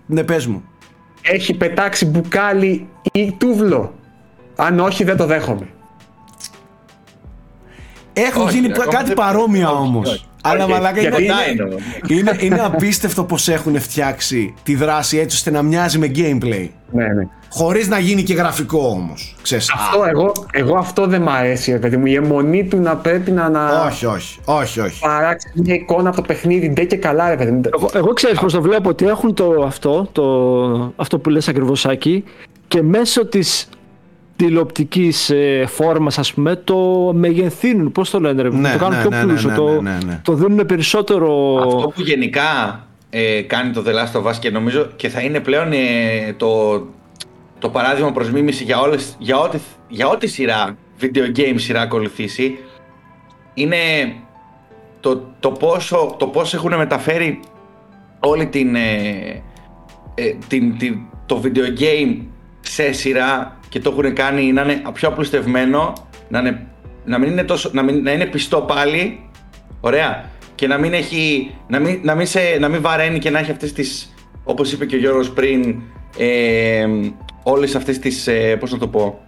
Ναι, 0.06 0.24
πες 0.24 0.48
μου. 0.48 0.64
Έχει 1.22 1.54
πετάξει 1.54 2.06
μπουκάλι 2.06 2.88
ή 3.12 3.32
τούβλο. 3.38 3.94
Αν 4.56 4.80
όχι, 4.80 5.04
δεν 5.04 5.18
το 5.18 5.26
δέχομαι. 5.26 5.68
Έχουν 8.14 8.42
Όχι, 8.42 8.56
γίνει 8.56 8.68
ρε, 8.68 8.74
πα- 8.74 8.80
ακόμα 8.82 8.96
κάτι 8.96 9.08
δεν- 9.08 9.16
παρόμοια 9.18 9.70
όχι, 9.70 9.82
όμως. 9.88 10.10
όχι. 10.12 10.26
Αλλά 10.44 10.64
Όχι, 10.64 10.74
μαλάκα 10.74 11.00
είναι, 11.00 11.10
γιατί 11.10 11.24
είναι, 11.24 11.34
είναι 11.52 11.64
όμως. 11.64 11.82
είναι, 12.08 12.38
είναι 12.40 12.60
απίστευτο 12.66 13.24
πως 13.24 13.48
έχουν 13.48 13.80
φτιάξει 13.80 14.54
τη 14.64 14.76
δράση 14.76 15.18
έτσι 15.18 15.36
ώστε 15.36 15.52
να 15.52 15.62
μοιάζει 15.62 15.98
με 15.98 16.12
gameplay. 16.16 16.68
Ναι, 16.92 17.06
ναι. 17.08 17.28
Χωρίς 17.50 17.88
να 17.88 18.00
γίνει 18.00 18.24
και 18.24 18.34
γραφικό 18.34 18.88
όμως. 18.88 19.36
Ξέρεις. 19.42 19.72
Αυτό, 19.74 20.04
εγώ, 20.10 20.32
εγώ 20.52 20.78
αυτό 20.78 21.08
δεν 21.08 21.22
μ' 21.22 21.30
αρέσει, 21.30 21.72
ρε 21.72 21.78
παιδί 21.78 21.98
μου. 21.98 22.06
Η 22.06 22.14
αιμονή 22.16 22.66
του 22.66 22.78
να 22.82 22.96
πρέπει 22.96 23.32
να, 23.32 23.50
να 23.50 23.86
όχι, 23.86 24.06
όχι, 24.06 24.40
όχι, 24.46 24.80
όχι. 24.80 25.00
παράξει 25.00 25.52
μια 25.54 25.74
εικόνα 25.76 26.08
από 26.08 26.16
το 26.18 26.22
παιχνίδι. 26.22 26.70
Ντε 26.70 26.84
και 26.84 26.96
καλά, 26.96 27.30
ρε 27.30 27.36
παιδί 27.36 27.52
μου. 27.52 27.62
Εγώ, 27.78 27.90
εγώ 27.94 28.14
ξέρεις 28.14 28.40
πως 28.40 28.54
το 28.54 28.62
βλέπω 28.62 28.90
ότι 28.90 29.06
έχουν 29.06 29.34
το 29.34 29.64
αυτό, 29.66 30.08
το, 30.12 30.94
αυτό 30.96 31.20
που 31.20 31.30
λες 31.30 31.48
ακριβώς 31.48 31.86
Άκη, 31.86 32.24
και 32.68 32.82
μέσω 32.82 33.26
της 33.28 33.70
τηλεοπτικής 34.36 35.30
ε, 35.30 35.66
φόρμας 35.68 36.18
ας 36.18 36.34
πούμε 36.34 36.56
το 36.56 37.12
μεγενθύνουν, 37.14 37.92
πώς 37.92 38.10
το 38.10 38.20
λένε 38.20 38.42
ρε, 38.42 38.50
Ναι, 38.50 38.72
το 38.72 38.78
κάνουν 38.78 38.96
ναι, 38.96 39.02
πιο 39.02 39.10
ναι, 39.10 39.18
ναι, 39.18 39.24
πλούσιο, 39.24 39.50
ναι, 39.50 39.56
το, 39.56 39.82
ναι, 39.82 39.92
ναι, 39.92 39.98
ναι. 40.06 40.22
το 40.24 40.34
δίνουν 40.34 40.66
περισσότερο... 40.66 41.56
Αυτό 41.66 41.92
που 41.96 42.02
γενικά 42.02 42.44
ε, 43.10 43.42
κάνει 43.42 43.72
το 43.72 43.84
The 43.88 43.92
Last 43.92 44.22
of 44.22 44.32
Us 44.32 44.36
και 44.40 44.50
νομίζω 44.50 44.90
και 44.96 45.10
θα 45.10 45.22
είναι 45.22 45.40
πλέον 45.40 45.72
ε, 45.72 46.34
το, 46.38 46.82
το 47.60 47.70
παράδειγμα 47.70 48.12
προς 48.12 48.32
μίμηση 48.32 48.64
για, 48.64 48.80
όλες, 48.80 49.16
για, 49.20 49.40
ό,τι, 49.40 49.58
για 49.88 50.08
ό,τι 50.08 50.28
σειρά, 50.28 50.78
video 51.02 51.38
game 51.40 51.56
σειρά 51.56 51.82
ακολουθήσει, 51.82 52.58
είναι 53.54 53.76
το, 55.00 55.22
το, 55.40 55.52
πόσο, 55.52 56.16
το 56.20 56.28
πόσο 56.28 56.58
έχουν 56.58 56.76
μεταφέρει 56.76 57.40
όλη 58.20 58.48
την, 58.48 58.76
ε, 58.76 59.44
ε, 60.16 60.34
την, 60.48 60.78
την, 60.78 60.98
το 61.26 61.42
video 61.44 61.80
game 61.80 62.18
σε 62.60 62.92
σειρά 62.92 63.60
και 63.74 63.80
το 63.80 63.96
έχουν 63.98 64.14
κάνει 64.16 64.52
να 64.52 64.62
είναι 64.62 64.82
πιο 64.94 65.08
απλουστευμένο, 65.10 65.94
να, 66.30 66.40
είναι, 66.40 66.66
να, 67.06 67.18
μην 67.18 67.30
είναι 67.30 67.44
τόσο, 67.44 67.70
να, 67.74 67.84
μην, 67.84 68.04
να 68.04 68.12
είναι 68.12 68.26
πιστό 68.26 68.62
πάλι, 68.62 69.30
ωραία, 69.82 70.26
και 70.56 70.68
να 70.68 70.78
μην 70.78 70.94
έχει, 70.94 71.56
να 71.68 71.80
μην, 71.80 72.00
να 72.04 72.16
μην, 72.16 72.26
σε, 72.28 72.40
να 72.60 72.68
μην 72.68 72.82
βαραίνει 72.82 73.20
και 73.20 73.30
να 73.30 73.40
έχει 73.40 73.52
αυτές 73.52 73.74
τις, 73.74 74.14
όπως 74.44 74.72
είπε 74.72 74.86
και 74.86 74.96
ο 74.96 75.00
Γιώργος 75.00 75.30
πριν, 75.32 75.82
ε, 76.18 76.86
όλες 77.44 77.76
αυτές 77.76 78.00
τις, 78.00 78.28
ε, 78.28 78.56
πώς 78.60 78.72
να 78.72 78.78
το 78.78 78.88
πω, 78.88 79.20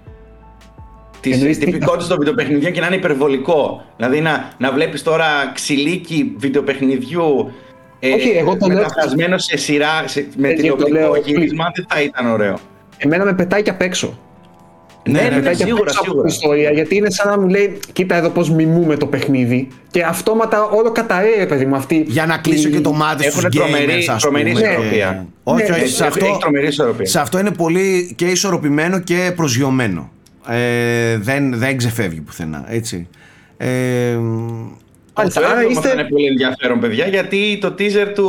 τις 1.19 1.35
Εννοείς 1.38 1.57
τι- 1.59 1.65
τυπικότητες 1.65 2.07
των 2.07 2.17
βιντεοπαιχνιδιών 2.17 2.72
και 2.72 2.80
να 2.80 2.85
είναι 2.88 2.95
υπερβολικό. 2.95 3.85
Δηλαδή 3.97 4.22
να, 4.22 4.49
να 4.57 4.72
βλέπεις 4.72 5.03
τώρα 5.03 5.26
ξυλίκι 5.53 6.34
βιντεοπαιχνιδιού 6.38 7.51
ε, 7.99 8.13
Όχι, 8.13 8.30
εγώ 8.30 8.57
το 8.57 8.67
λέω- 8.67 8.77
μεταφρασμένο 8.77 9.38
σε 9.38 9.57
σειρά, 9.57 10.03
σε, 10.07 10.27
με 10.38 10.47
Έτσι, 10.47 10.67
το 10.67 10.76
τηλεοπτικό 10.76 11.11
λέω. 11.11 11.15
γύρισμα, 11.26 11.72
δεν 11.76 11.85
θα 11.89 12.01
ήταν 12.01 12.27
ωραίο. 12.27 12.57
Εμένα 12.97 13.23
με 13.26 13.34
πετάει 13.34 13.61
και 13.61 13.69
απ' 13.69 13.81
έξω. 13.81 14.19
Ναι, 15.10 15.19
ναι, 15.22 15.23
με 15.23 15.30
ναι, 15.30 15.36
πετάει 15.36 15.56
και 15.56 15.61
απ' 15.64 15.68
σίγουρα, 15.68 15.84
έξω 15.90 15.99
από 15.99 16.10
σίγουρα. 16.10 16.27
την 16.27 16.36
ιστορία, 16.36 16.72
γιατί 16.72 16.95
είναι 16.95 17.10
σαν 17.11 17.30
να 17.30 17.40
μου 17.40 17.48
λέει, 17.48 17.77
κοίτα 17.94 18.15
εδώ 18.15 18.30
πώς 18.30 18.49
μιμούμε 18.52 18.95
το 18.98 19.06
παιχνίδι 19.06 19.68
και 19.91 20.03
αυτόματα 20.03 20.64
όλο 20.64 20.91
καταραίει, 20.91 21.34
ρε 21.38 21.45
παιδί 21.45 21.65
μου, 21.65 21.76
αυτή. 21.76 22.03
Για 22.07 22.26
να 22.26 22.38
κλείσω 22.38 22.68
η- 22.68 22.72
και 22.72 22.80
το 22.82 22.91
μάτι 22.91 23.23
στους 23.23 23.44
Έχουνε 23.44 23.49
τρομερή- 23.49 24.03
gamers, 24.07 24.14
ας 24.14 24.22
τρομερή 24.22 24.52
πούμε. 24.52 24.68
ισορροπία. 24.68 25.27
Όχι, 25.44 25.64
Ναι, 25.64 25.69
όχι, 25.69 25.80
έχει- 25.82 25.90
σε 25.94 26.03
έχει 26.06 26.11
αυτό, 26.23 26.38
τρομερή 26.40 26.68
ισορροπία. 26.68 27.06
σε 27.06 27.19
αυτό 27.19 27.40
είναι 27.40 27.52
πολύ 27.52 28.14
και 28.15 28.26
ισορροπημένο 28.26 28.99
και 28.99 29.34
προσγειωμένο. 29.36 30.11
Ε, 30.49 31.18
δεν, 31.18 31.53
δεν 31.57 31.77
ξεφεύγει 31.77 32.19
πουθενά, 32.22 32.65
έτσι. 32.69 33.07
Ε, 33.57 33.68
Μάλιστα, 35.18 35.41
το 35.41 35.48
άρα 35.48 35.56
έβδομο 35.56 35.69
είστε- 35.69 35.88
θα 35.88 35.99
είναι 35.99 36.10
πολύ 36.10 36.26
ενδιαφέρον, 36.26 36.80
παιδιά, 36.80 37.07
γιατί 37.07 37.57
το 37.61 37.76
teaser 37.80 38.07
του, 38.15 38.27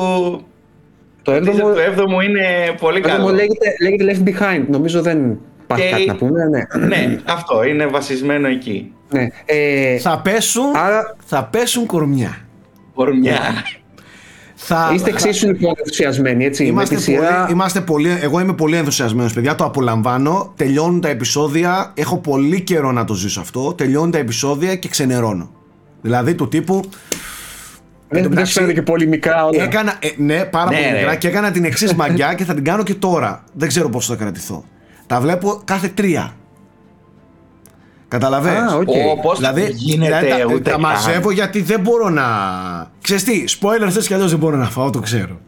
Το 1.22 1.32
το 1.32 1.32
teaser 1.32 1.36
έβδομο, 1.36 1.72
του 1.72 1.78
έβδομου 1.78 2.20
είναι 2.20 2.40
πολύ 2.80 3.00
το 3.00 3.08
έβδομο 3.08 3.26
καλό. 3.26 3.36
λέγεται, 3.36 3.74
λέγεται 3.82 4.04
Left 4.24 4.28
Behind. 4.28 4.64
Νομίζω 4.68 5.02
δεν 5.02 5.38
υπάρχει 5.68 5.84
Και- 5.86 5.90
κάτι 5.90 6.06
να 6.06 6.16
πούμε. 6.16 6.44
Ναι. 6.44 6.86
Ναι, 6.86 7.18
αυτό 7.24 7.64
είναι 7.64 7.86
βασισμένο 7.86 8.48
εκεί. 8.48 8.92
ναι. 9.10 9.26
Ε, 9.44 9.98
θα 9.98 10.20
πέσουν, 10.20 10.76
Άρα- 10.76 11.16
θα 11.24 11.44
πέσουν 11.44 11.86
κορμιά. 11.86 12.36
Κορμιά. 12.94 13.40
Θα, 14.54 14.90
είστε 14.94 15.10
θα- 15.10 15.16
εξίσου 15.16 15.46
λοιπόν 15.46 15.72
ενθουσιασμένοι, 15.78 16.44
έτσι. 16.44 16.64
Είμαστε, 16.64 16.94
με 16.94 17.00
τη 17.00 17.06
σειρά. 17.06 17.38
πολύ, 17.40 17.52
είμαστε 17.52 17.80
πολύ, 17.80 18.18
εγώ 18.22 18.40
είμαι 18.40 18.52
πολύ 18.54 18.76
ενθουσιασμένος 18.76 19.32
παιδιά, 19.32 19.54
το 19.54 19.64
απολαμβάνω, 19.64 20.52
τελειώνουν 20.56 21.00
τα 21.00 21.08
επεισόδια, 21.08 21.92
έχω 21.94 22.18
πολύ 22.18 22.60
καιρό 22.60 22.92
να 22.92 23.04
το 23.04 23.14
ζήσω 23.14 23.40
αυτό, 23.40 23.74
τελειώνουν 23.74 24.10
τα 24.10 24.18
επεισόδια 24.18 24.76
και 24.76 24.88
ξενερώνω. 24.88 25.50
Δηλαδή 26.00 26.34
του 26.34 26.48
τύπου 26.48 26.80
Δεν, 28.08 28.20
δεν 28.22 28.28
μεταξύ- 28.28 28.52
σου 28.52 28.58
φαίνεται 28.60 28.72
και 28.74 28.82
πολύ 28.82 29.06
μικρά 29.06 29.44
όλα. 29.46 29.62
Έκανα, 29.62 29.94
ε, 30.00 30.08
ναι, 30.16 30.44
πάρα 30.44 30.70
Ναι, 30.70 30.76
πολύ 30.76 30.88
ρε. 30.90 30.96
μικρά 30.98 31.14
και 31.14 31.28
έκανα 31.28 31.50
την 31.50 31.64
εξής 31.64 31.94
μαγκιά 31.94 32.34
και 32.34 32.44
θα 32.44 32.54
την 32.54 32.64
κάνω 32.64 32.82
και 32.82 32.94
τώρα. 32.94 33.44
Δεν 33.52 33.68
ξέρω 33.68 33.88
πώς 33.88 34.06
θα 34.06 34.14
κρατηθώ. 34.14 34.64
Τα 35.06 35.20
βλέπω 35.20 35.60
κάθε 35.64 35.88
τρία. 35.88 36.32
Καταλαβαίνεις. 38.08 38.72
Α, 38.72 38.76
οκ. 38.76 38.88
Ω, 38.88 39.20
πώς 39.22 39.38
Δηλαδή, 39.38 39.70
γίνεται 39.74 40.18
δηλαδή 40.20 40.42
τα, 40.42 40.46
ούτε 40.46 40.58
τα 40.60 40.70
καν. 40.70 40.80
μαζεύω 40.80 41.30
γιατί 41.30 41.60
δεν 41.62 41.80
μπορώ 41.80 42.08
να. 42.08 42.24
Ξέρεις 43.02 43.24
τι, 43.24 43.44
spoiler 43.46 43.88
θες 43.90 44.06
κι 44.06 44.14
αλλιώς 44.14 44.30
δεν 44.30 44.38
μπορώ 44.38 44.56
να 44.56 44.64
φάω, 44.70 44.90
το 44.90 45.00
ξέρω. 45.00 45.40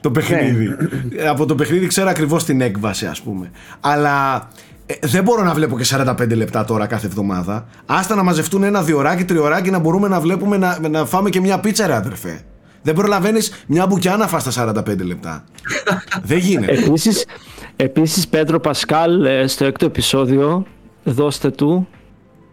Το 0.00 0.10
παιχνίδι. 0.10 0.68
Ναι. 0.68 1.22
Από 1.28 1.46
το 1.46 1.54
παιχνίδι 1.54 1.86
ξέρω 1.86 2.08
ακριβώς 2.08 2.44
την 2.44 2.60
έκβαση, 2.60 3.06
ας 3.06 3.20
πούμε. 3.20 3.50
Αλλά 3.80 4.48
ε, 4.86 4.94
δεν 5.06 5.22
μπορώ 5.22 5.42
να 5.42 5.54
βλέπω 5.54 5.78
και 5.78 5.86
45 5.96 6.14
λεπτά 6.36 6.64
τώρα 6.64 6.86
κάθε 6.86 7.06
εβδομάδα. 7.06 7.66
Άστα 7.86 8.14
να 8.14 8.22
μαζευτούν 8.22 8.62
ένα 8.62 8.82
διωράκι, 8.82 9.24
τριωράκι 9.24 9.70
να 9.70 9.78
μπορούμε 9.78 10.08
να 10.08 10.20
βλέπουμε 10.20 10.56
να, 10.56 10.78
να 10.90 11.04
φάμε 11.04 11.30
και 11.30 11.40
μια 11.40 11.60
πίτσα, 11.60 11.86
ρε 11.86 11.94
αδερφέ. 11.94 12.40
Δεν 12.82 12.94
προλαβαίνεις 12.94 13.64
μια 13.66 13.86
μπουκιά 13.86 14.16
να 14.16 14.26
φας 14.26 14.54
τα 14.54 14.72
45 14.74 14.98
λεπτά. 14.98 15.44
δεν 16.22 16.38
γίνεται. 16.38 16.72
Επίσης, 16.72 17.24
επίσης 17.82 18.28
Πέντρο 18.28 18.60
Πασκάλ 18.60 19.24
ε, 19.24 19.46
στο 19.46 19.64
έκτο 19.64 19.86
επεισόδιο 19.86 20.64
δώστε 21.04 21.50
του 21.50 21.88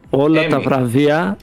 όλα 0.09 0.41
Emmy. 0.45 0.49
τα 0.49 0.59
βραβεία 0.59 1.37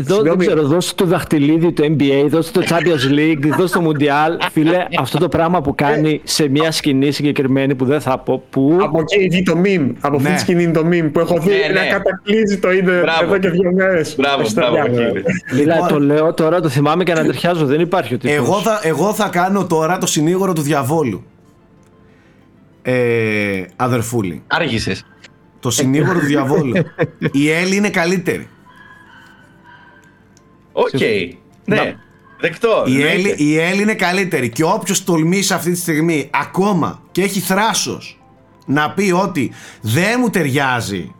Δώ, 0.00 0.04
δεν 0.04 0.14
Συγγνώμη. 0.16 0.46
ξέρω, 0.46 0.62
δώστε 0.62 1.04
το 1.04 1.10
δαχτυλίδι 1.10 1.72
του 1.72 1.82
NBA, 1.98 2.26
δώστε 2.28 2.60
το 2.60 2.66
Champions 2.68 3.12
League, 3.18 3.48
δώστε 3.58 3.78
το 3.78 3.84
Mundial. 3.90 4.48
Φίλε, 4.52 4.84
αυτό 4.98 5.18
το 5.18 5.28
πράγμα 5.28 5.60
που 5.60 5.74
κάνει 5.74 6.20
σε 6.24 6.48
μια 6.48 6.70
σκηνή 6.72 7.10
συγκεκριμένη 7.10 7.74
που 7.74 7.84
δεν 7.84 8.00
θα 8.00 8.18
πω 8.18 8.42
που. 8.50 8.78
Από 8.80 9.00
εκεί 9.00 9.28
βγει 9.28 9.42
το 9.42 9.52
meme. 9.64 9.92
Από 10.00 10.16
αυτή 10.16 10.28
Ναι. 10.28 10.34
τη 10.34 10.40
σκηνή 10.40 10.62
είναι 10.62 10.72
το 10.72 10.84
meme 10.90 11.10
που 11.12 11.20
έχω 11.20 11.38
δει 11.40 11.48
Ναι, 11.48 11.74
να 11.74 11.80
ναι. 11.82 11.88
κατακλύζει 11.90 12.58
το 12.58 12.72
ίντερνετ 12.72 13.02
Μπράβο. 13.02 13.24
εδώ 13.24 13.38
και 13.38 13.50
δύο 13.50 13.72
μέρες. 13.72 14.16
Μπράβο, 14.18 14.42
μπράβο, 14.54 14.76
κύριε. 14.88 15.22
Δηλαδή, 15.52 15.88
το 15.92 16.00
λέω 16.00 16.34
τώρα, 16.34 16.60
το 16.60 16.68
θυμάμαι 16.68 17.04
και 17.04 17.12
ανατριχιάζω. 17.12 17.66
Δεν 17.66 17.80
υπάρχει 17.80 18.14
ο 18.14 18.18
τύπος. 18.18 18.36
Εγώ 18.36 18.60
θα, 18.60 18.80
εγώ 18.82 19.12
θα 19.12 19.28
κάνω 19.28 19.66
τώρα 19.66 19.98
το 19.98 20.06
συνήγορο 20.06 20.52
του 20.52 20.62
διαβόλου. 20.62 21.24
Ε, 22.90 23.64
αδερφούλη. 23.76 24.42
Άργησες. 24.46 25.06
Το 25.60 25.70
συνήγορο 25.70 26.18
του 26.18 26.26
διαβόλου. 26.26 26.72
Η 27.32 27.50
Έλλη 27.50 27.76
είναι 27.76 27.90
καλύτερη. 27.90 28.48
Οκ. 30.72 30.88
Ναι. 31.64 31.96
Δεκτό. 32.40 32.84
Η 32.86 32.90
εννοείται. 32.92 33.12
Έλλη, 33.12 33.34
η 33.38 33.58
Έλλη 33.58 33.82
είναι 33.82 33.94
καλύτερη. 33.94 34.48
Και 34.48 34.64
όποιος 34.64 35.04
τολμήσει 35.04 35.54
αυτή 35.54 35.70
τη 35.70 35.78
στιγμή 35.78 36.30
ακόμα 36.34 37.02
και 37.12 37.22
έχει 37.22 37.40
θράσος 37.40 38.20
να 38.66 38.90
πει 38.90 39.10
ότι 39.22 39.50
δεν 39.80 40.16
μου 40.20 40.30
ταιριάζει 40.30 41.14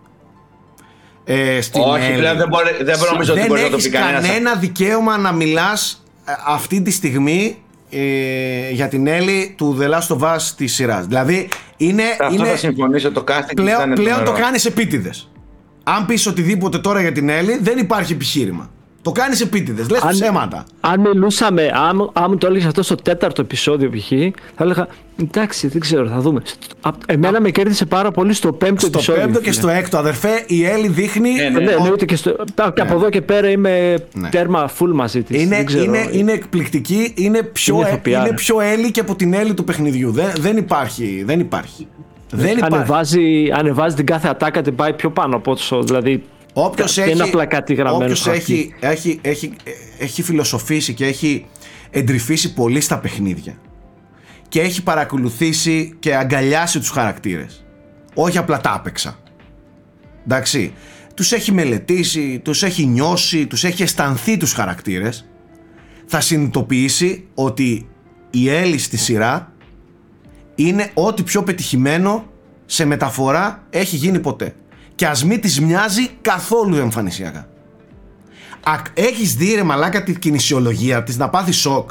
ε, 1.25 1.61
στην 1.61 1.81
Όχι, 1.81 2.05
Έλλη, 2.05 2.19
πλέον 2.19 2.37
δεν 2.37 2.49
μπορεί- 2.49 2.85
δεν 2.85 2.97
νομίζω 3.13 3.33
ότι 3.33 3.41
δεν 3.41 3.49
μπορεί 3.49 3.61
να 3.63 3.69
το 3.69 3.75
έχεις 3.77 3.89
πει 3.89 3.97
κανένας. 3.97 4.27
κανένα 4.27 4.55
δικαίωμα 4.55 5.17
να 5.19 5.33
μιλάς 5.33 6.05
ε, 6.25 6.33
αυτή 6.47 6.83
τη 6.83 6.91
στιγμή 6.91 7.63
ε, 7.91 8.71
για 8.71 8.89
την 8.89 9.07
Έλλη 9.07 9.55
του 9.57 9.79
The 9.81 9.85
Last 9.91 10.17
of 10.17 10.35
Us 10.35 10.43
της 10.57 10.75
σειράς. 10.75 11.07
Δηλαδή 11.07 11.49
είναι, 11.77 12.03
Αυτό 12.21 12.35
είναι 12.35 12.49
θα 12.49 12.57
συμφωνήσω. 12.57 13.13
Το 13.13 13.25
casting 13.29 13.53
πλέον, 13.55 13.77
ήταν 13.81 13.93
πλέον 13.93 14.19
το 14.19 14.23
τρομερό. 14.25 14.45
κάνεις 14.45 14.65
επίτηδες. 14.65 15.31
Αν 15.83 16.07
πεις 16.07 16.27
οτιδήποτε 16.27 16.79
τώρα 16.79 17.01
για 17.01 17.13
την 17.13 17.29
Έλλη 17.29 17.59
δεν 17.63 17.79
υπάρχει 17.79 18.13
επιχείρημα. 18.13 18.71
Το 19.09 19.15
κάνεις 19.21 19.41
επίτηδες, 19.41 19.89
λες 19.91 20.01
Αν- 20.03 20.11
ψέματα. 20.11 20.65
Αν 20.81 21.01
μιλούσαμε, 21.01 21.71
αν, 21.75 22.11
αν 22.13 22.27
μου 22.29 22.37
το 22.37 22.47
έλεγες 22.47 22.67
αυτό 22.67 22.83
στο 22.83 22.95
τέταρτο 22.95 23.41
επεισόδιο 23.43 23.91
π.χ., 23.91 24.09
θα 24.55 24.65
έλεγα 24.65 24.87
εντάξει, 25.23 25.69
δεν 25.69 25.81
ξέρω, 25.81 26.09
θα 26.09 26.21
δούμε. 26.21 26.43
Α, 26.81 26.91
Εμένα 27.07 27.41
με 27.41 27.51
κέρδισε 27.51 27.87
πάρα 27.87 28.11
πολύ 28.11 28.33
στο 28.33 28.53
πέμπτο 28.53 28.79
Στο 28.81 28.91
επεισόδιο. 28.95 29.23
πέμπτο 29.23 29.39
και 29.41 29.51
φίλε. 29.51 29.61
στο 29.61 29.69
έκτο, 29.69 29.99
αδερφέ, 29.99 30.45
η 30.47 30.65
Έλλη 30.65 30.89
δείχνει. 30.89 31.31
Ναι, 31.33 31.49
Ναι, 31.49 31.61
ναι. 31.65 31.71
εννοείται 31.73 32.05
και, 32.05 32.17
στο, 32.17 32.37
και 32.75 32.81
από 32.81 32.95
εδώ 32.95 33.09
και 33.11 33.21
πέρα 33.21 33.51
είμαι 33.51 33.95
Ναι. 34.15 34.29
τέρμα 34.29 34.71
full 34.79 34.91
μαζί 34.93 35.23
της. 35.23 35.43
Είναι, 35.43 35.65
είναι, 35.83 36.09
είναι 36.13 36.33
εκπληκτική, 36.33 37.13
είναι 37.17 37.43
πιο, 37.43 37.75
Είναι 37.75 37.83
είναι, 37.85 37.93
ηθοποιάρα. 37.95 38.35
πιο 38.35 38.61
Έλλη 38.61 38.91
και 38.91 39.01
από 39.01 39.15
την 39.17 39.33
Έλλη 39.35 39.55
του 39.55 39.65
παιχνιδιού. 39.65 40.11
Δεν, 40.13 40.27
δεν 40.41 40.57
υπάρχει. 40.57 41.23
Δεν 41.27 41.41
υπάρχει. 41.41 41.87
Δεν 42.31 42.57
υπάρχει. 42.57 42.75
Ανεβάζει, 42.75 43.51
ανεβάζει 43.55 43.95
την 43.97 44.07
κάθε 44.07 44.29
ατάκα, 44.29 44.63
την 44.63 44.75
πάει 44.75 44.93
πιο 44.93 45.11
πάνω 45.11 45.37
από 45.37 45.51
όσο. 45.53 45.83
Δηλαδή. 45.83 46.23
Όποιος 46.65 46.95
δεν 46.95 47.05
έχει, 47.05 47.13
είναι 47.13 47.23
απλά 47.23 47.47
κάτι 47.47 47.75
γραμμένο. 47.75 48.05
όποιος 48.05 48.19
στο 48.19 48.31
χαρτί. 48.31 48.53
έχει, 48.53 48.75
έχει, 48.81 49.19
έχει, 49.23 49.53
έχει 49.99 50.23
φιλοσοφήσει 50.23 50.95
και 50.95 51.07
έχει 51.07 51.47
εντρυφήσει 51.91 52.55
πολύ 52.55 52.81
στα 52.81 52.99
παιχνίδια 52.99 53.59
και 54.49 54.61
έχει 54.61 54.83
παρακολουθήσει 54.83 55.97
και 55.99 56.17
αγκαλιάσει 56.17 56.79
τους 56.79 56.91
χαρακτήρες. 56.91 57.65
Όχι 58.15 58.39
απλά 58.39 58.61
τα 58.61 58.73
άπεξα. 58.73 59.19
Εντάξει. 60.25 60.73
Τους 61.15 61.33
έχει 61.33 61.53
μελετήσει, 61.53 62.41
τους 62.45 62.63
έχει 62.63 62.87
νιώσει, 62.87 63.47
τους 63.47 63.65
έχει 63.65 63.83
αισθανθεί 63.83 64.37
τους 64.37 64.53
χαρακτήρες. 64.53 65.29
Θα 66.07 66.21
συνειδητοποιήσει 66.21 67.27
ότι 67.35 67.89
η 68.31 68.51
Έλλη 68.51 68.79
στη 68.79 68.97
σειρά 68.97 69.53
είναι 70.55 70.91
ό,τι 70.95 71.23
πιο 71.23 71.43
πετυχημένο 71.43 72.25
σε 72.67 72.85
μεταφορά 72.85 73.67
έχει 73.71 73.97
γίνει 73.97 74.19
ποτέ. 74.19 74.55
Και 74.99 75.07
ας 75.07 75.25
μην 75.25 75.41
της 75.41 75.61
μοιάζει 75.61 76.09
καθόλου 76.21 76.77
εμφανισιακά. 76.77 77.49
Α- 78.63 78.83
Έχεις 78.95 79.35
δει 79.35 79.55
ρε 79.55 79.63
μαλάκα 79.63 80.03
την 80.03 80.19
κινησιολογία 80.19 81.03
της 81.03 81.17
να 81.17 81.29
πάθεις 81.29 81.57
σοκ; 81.57 81.91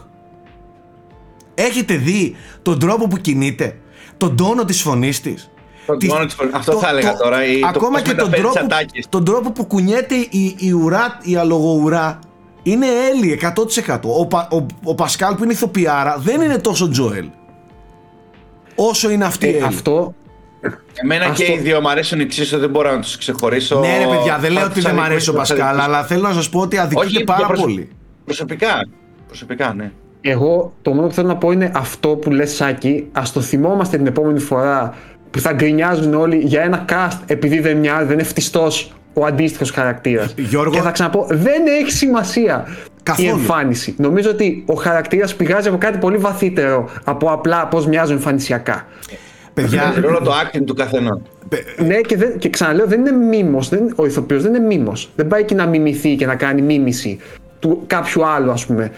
Έχετε 1.54 1.96
δει 1.96 2.36
τον 2.62 2.80
τρόπο 2.80 3.08
που 3.08 3.18
κινείται, 3.18 3.78
τον 4.18 4.36
τόνο 4.38 4.66
της 4.66 4.82
φωνής 4.82 5.22
της; 5.22 5.50
Τον 5.86 5.98
Της- 6.00 6.10
τόνο 6.10 6.26
της 6.26 6.34
φωνής. 6.34 6.54
Αυτό 6.54 6.78
θα 6.78 6.90
έλεγα 6.90 7.18
τώρα, 7.18 7.46
ή 7.46 7.60
το 7.60 7.68
ακόμα 7.68 7.90
πώς 7.90 8.02
και 8.02 8.14
τον 8.14 8.16
μεταφέρει 8.30 8.42
τις 8.44 8.52
τρόπο, 8.54 8.74
ατάκες. 8.76 9.06
τον 9.10 9.26
τρόπο 9.26 9.52
που 9.52 9.66
κουνιέται 9.66 10.16
η, 10.16 10.56
η 10.58 10.72
ουρά, 10.72 11.18
η 11.22 11.36
αλογοουρά 11.36 12.20
είναι 12.64 12.86
Έλλη 13.12 13.32
100%. 13.32 14.00
Ο, 14.20 14.26
Πα- 14.26 14.48
ο, 14.52 14.66
ο 14.84 14.96
Πασκάλ 14.96 15.36
που 15.36 15.44
είναι 15.44 15.54
ηθοποιάρα 15.54 16.18
δεν 16.20 16.42
είναι 16.42 16.58
τόσο 16.58 16.90
Τζοέλ. 16.90 17.30
Όσο 18.76 19.10
είναι 19.10 19.26
αυτή 19.26 19.46
η 19.46 19.50
Ε, 19.50 19.54
Έλλη. 19.54 19.64
αυτό 19.66 20.14
Εμένα 21.03 21.26
Αυτό- 21.26 21.44
και 21.44 21.52
οι 21.52 21.57
δύο 21.57 21.81
μου 21.81 21.89
αρέσουν 21.89 22.19
εξίσου, 22.19 22.57
δεν 22.60 22.69
μπορώ 22.69 22.91
να 22.91 22.99
τους 22.99 23.18
ξεχωρίσω. 23.18 23.80
Ναι, 23.80 23.98
ρε 23.98 24.06
παιδιά, 24.15 24.38
δεν 24.39 24.52
λέω 24.52 24.60
Θα 24.60 24.65
ότι 24.65 24.73
τους 24.73 24.84
δεν 24.84 24.94
μου 24.95 25.02
αδικήσω, 25.02 25.14
αρέσει 25.14 25.30
ο 25.30 25.34
θα 25.34 25.39
τους 25.39 25.49
Πασκάλ, 25.49 25.68
αδικήσω. 25.69 25.89
αλλά 25.89 26.03
θέλω 26.03 26.22
να 26.22 26.34
σας 26.34 26.49
πω 26.49 26.60
ότι 26.60 26.77
αδικείται 26.77 27.06
Όχι, 27.06 27.23
πάρα 27.23 27.38
για 27.39 27.48
προσω- 27.48 27.64
πολύ. 27.65 27.89
Προσωπικά. 28.26 28.88
Προσωπικά, 29.27 29.73
ναι. 29.73 29.91
Εγώ 30.22 30.73
το 30.81 30.91
μόνο 30.91 31.07
που 31.07 31.14
θέλω 31.14 31.27
να 31.27 31.35
πω 31.35 31.52
είναι 31.52 31.72
αυτό 31.76 32.10
που 32.10 32.31
λες 32.31 32.52
Σάκη, 32.56 33.07
ας 33.11 33.31
το 33.31 33.41
θυμόμαστε 33.41 33.98
την 33.98 34.07
επόμενη 34.07 34.39
φορά 34.39 34.94
που 35.31 35.39
θα 35.39 35.52
γκρινιάζουν 35.53 36.14
όλοι 36.14 36.38
για 36.38 36.61
ένα 36.61 36.85
cast 36.89 37.18
επειδή 37.26 37.60
δεν 37.60 37.77
μοιάζει, 37.77 38.03
δεν 38.06 38.14
είναι 38.14 38.23
φτιστός 38.23 38.91
ο 39.14 39.26
αντίστοιχος 39.26 39.72
χαρακτήρας. 39.72 40.34
Γιώργο- 40.38 40.73
Και 40.73 40.81
θα 40.81 40.91
ξαναπώ, 40.91 41.26
δεν 41.30 41.61
έχει 41.81 41.91
σημασία 41.91 42.68
Καθόλου. 43.03 43.27
η 43.27 43.31
εμφάνιση. 43.31 43.95
Νομίζω 43.98 44.30
ότι 44.30 44.64
ο 44.68 44.73
χαρακτήρας 44.73 45.35
πηγάζει 45.35 45.68
από 45.68 45.77
κάτι 45.77 45.98
πολύ 45.98 46.18
βαθύτερο 46.18 46.89
από 47.03 47.31
απλά 47.31 47.68
πώς 47.68 47.85
μοιάζουν 47.88 48.15
εμφανισιακά. 48.15 48.85
Παιδιά, 49.62 49.82
Παίζει 49.84 50.00
ρόλο 50.00 50.20
το 50.22 50.32
acting 50.32 50.62
του 50.66 50.74
καθενός. 50.74 51.20
Ναι, 51.86 51.96
και, 52.02 52.18
δεν, 52.18 52.38
και 52.38 52.50
ξαναλέω, 52.50 52.88
δεν 52.88 53.00
είναι 53.00 53.12
μήμος. 53.12 53.70
Δεν, 53.70 53.94
ο 53.96 54.06
ηθοποιός 54.06 54.42
δεν 54.44 54.54
είναι 54.54 54.66
μήμος. 54.66 55.10
Δεν 55.16 55.28
πάει 55.28 55.42
εκεί 55.42 55.56
να 55.56 55.66
μιμηθεί 55.66 56.16
και 56.16 56.26
να 56.26 56.36
κάνει 56.36 56.62
μίμηση 56.62 57.20
του 57.60 57.84
κάποιου 57.88 58.26
άλλου, 58.26 58.52
ας 58.52 58.66
πούμε. 58.66 58.92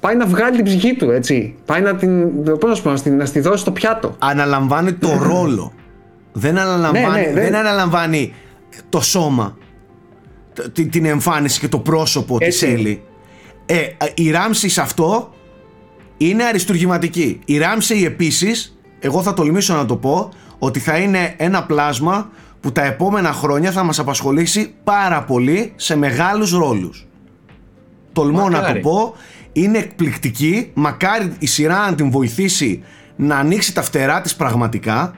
Πάει 0.00 0.16
να 0.16 0.26
βγάλει 0.26 0.56
την 0.56 0.64
ψυχή 0.64 0.94
του, 0.96 1.10
έτσι. 1.10 1.54
Πάει 1.66 1.80
να 1.80 1.94
την, 1.94 2.42
πώς 2.42 2.68
να 2.70 2.74
σου 2.74 2.82
πω, 2.82 2.90
να, 2.90 2.96
στη- 2.96 3.10
να 3.10 3.24
στη 3.24 3.40
δώσει 3.40 3.58
στο 3.60 3.70
πιάτο. 3.72 4.16
αναλαμβάνει 4.18 4.92
το 4.92 5.18
ρόλο. 5.32 5.72
Δεν 6.32 6.58
αναλαμβάνει, 6.58 7.04
Ναι, 7.10 7.26
ναι, 7.26 7.32
δεν 7.32 7.42
δεν- 7.44 7.54
αναλαμβάνει 7.54 8.34
το 8.88 9.00
σώμα, 9.00 9.56
т- 10.54 10.72
την, 10.72 10.90
την 10.90 11.04
εμφάνιση 11.04 11.60
και 11.60 11.68
το 11.68 11.78
πρόσωπο 11.78 12.38
της 12.38 12.46
Έτσι. 12.62 12.66
Έλλη. 12.66 13.02
Ε, 13.66 13.76
η 14.14 14.30
Ράμσι 14.30 14.68
σε 14.68 14.80
αυτό 14.80 15.32
είναι 16.16 16.44
αριστουργηματική. 16.44 17.40
Η 17.44 17.58
Ράμσι 17.58 18.02
επίσης, 18.06 18.77
εγώ 18.98 19.22
θα 19.22 19.34
τολμήσω 19.34 19.74
να 19.74 19.84
το 19.84 19.96
πω, 19.96 20.28
ότι 20.58 20.78
θα 20.78 20.96
είναι 20.96 21.34
ένα 21.36 21.64
πλάσμα 21.64 22.30
που 22.60 22.72
τα 22.72 22.84
επόμενα 22.84 23.32
χρόνια 23.32 23.72
θα 23.72 23.82
μας 23.82 23.98
απασχολήσει 23.98 24.74
πάρα 24.84 25.22
πολύ 25.22 25.72
σε 25.76 25.96
μεγάλους 25.96 26.50
ρόλους. 26.50 27.06
Τολμώ 28.12 28.42
να 28.42 28.50
το 28.50 28.56
Μακάρι. 28.56 28.80
πω, 28.80 29.14
είναι 29.52 29.78
εκπληκτική, 29.78 30.70
μακάρι 30.74 31.32
η 31.38 31.46
σειρά 31.46 31.90
να 31.90 31.94
την 31.94 32.10
βοηθήσει 32.10 32.82
να 33.16 33.36
ανοίξει 33.36 33.74
τα 33.74 33.82
φτερά 33.82 34.20
της 34.20 34.36
πραγματικά 34.36 35.14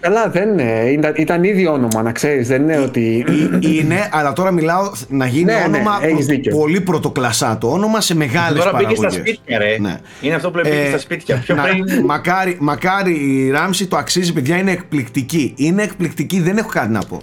Καλά, 0.00 0.28
δεν 0.30 0.48
είναι. 0.48 0.90
Ήταν, 0.90 1.12
ήταν 1.16 1.44
ήδη 1.44 1.66
όνομα, 1.66 2.02
να 2.02 2.12
ξέρεις. 2.12 2.48
Δεν 2.48 2.62
είναι 2.62 2.78
ότι... 2.78 3.24
είναι, 3.60 4.08
αλλά 4.12 4.32
τώρα 4.32 4.50
μιλάω 4.50 4.90
να 5.08 5.26
γίνει 5.26 5.44
Ναι, 5.44 5.52
ναι, 5.52 5.64
όνομα 5.76 5.98
έχεις 6.02 6.14
προ- 6.14 6.26
δίκιο. 6.36 6.56
πολύ 6.56 6.80
πρωτοκλασσά 6.80 7.58
το 7.58 7.70
όνομα 7.72 8.00
σε 8.00 8.14
μεγάλες 8.16 8.58
Τώρα 8.64 8.70
πήγε 8.76 8.82
παραγωγές. 8.84 9.12
στα 9.12 9.20
σπίτια, 9.20 9.58
ρε. 9.58 9.76
Ναι. 9.80 9.96
Είναι 10.20 10.34
αυτό 10.34 10.50
που 10.50 10.56
λέει 10.58 10.72
πήγε 10.72 10.82
Ε, 10.84 10.88
στα 10.88 10.98
σπίτια. 10.98 11.36
Πιο 11.44 11.54
να- 11.54 11.62
πριν. 11.62 11.84
μακάρι, 12.04 12.56
μακάρι 12.60 13.12
η 13.12 13.50
Ράμση 13.50 13.86
το 13.86 13.96
αξίζει, 13.96 14.32
παιδιά, 14.32 14.56
είναι 14.56 14.70
εκπληκτική. 14.70 15.54
Είναι 15.56 15.82
εκπληκτική, 15.82 16.40
δεν 16.40 16.56
έχω 16.58 16.68
κάτι 16.68 16.92
να 16.92 17.00
πω 17.08 17.20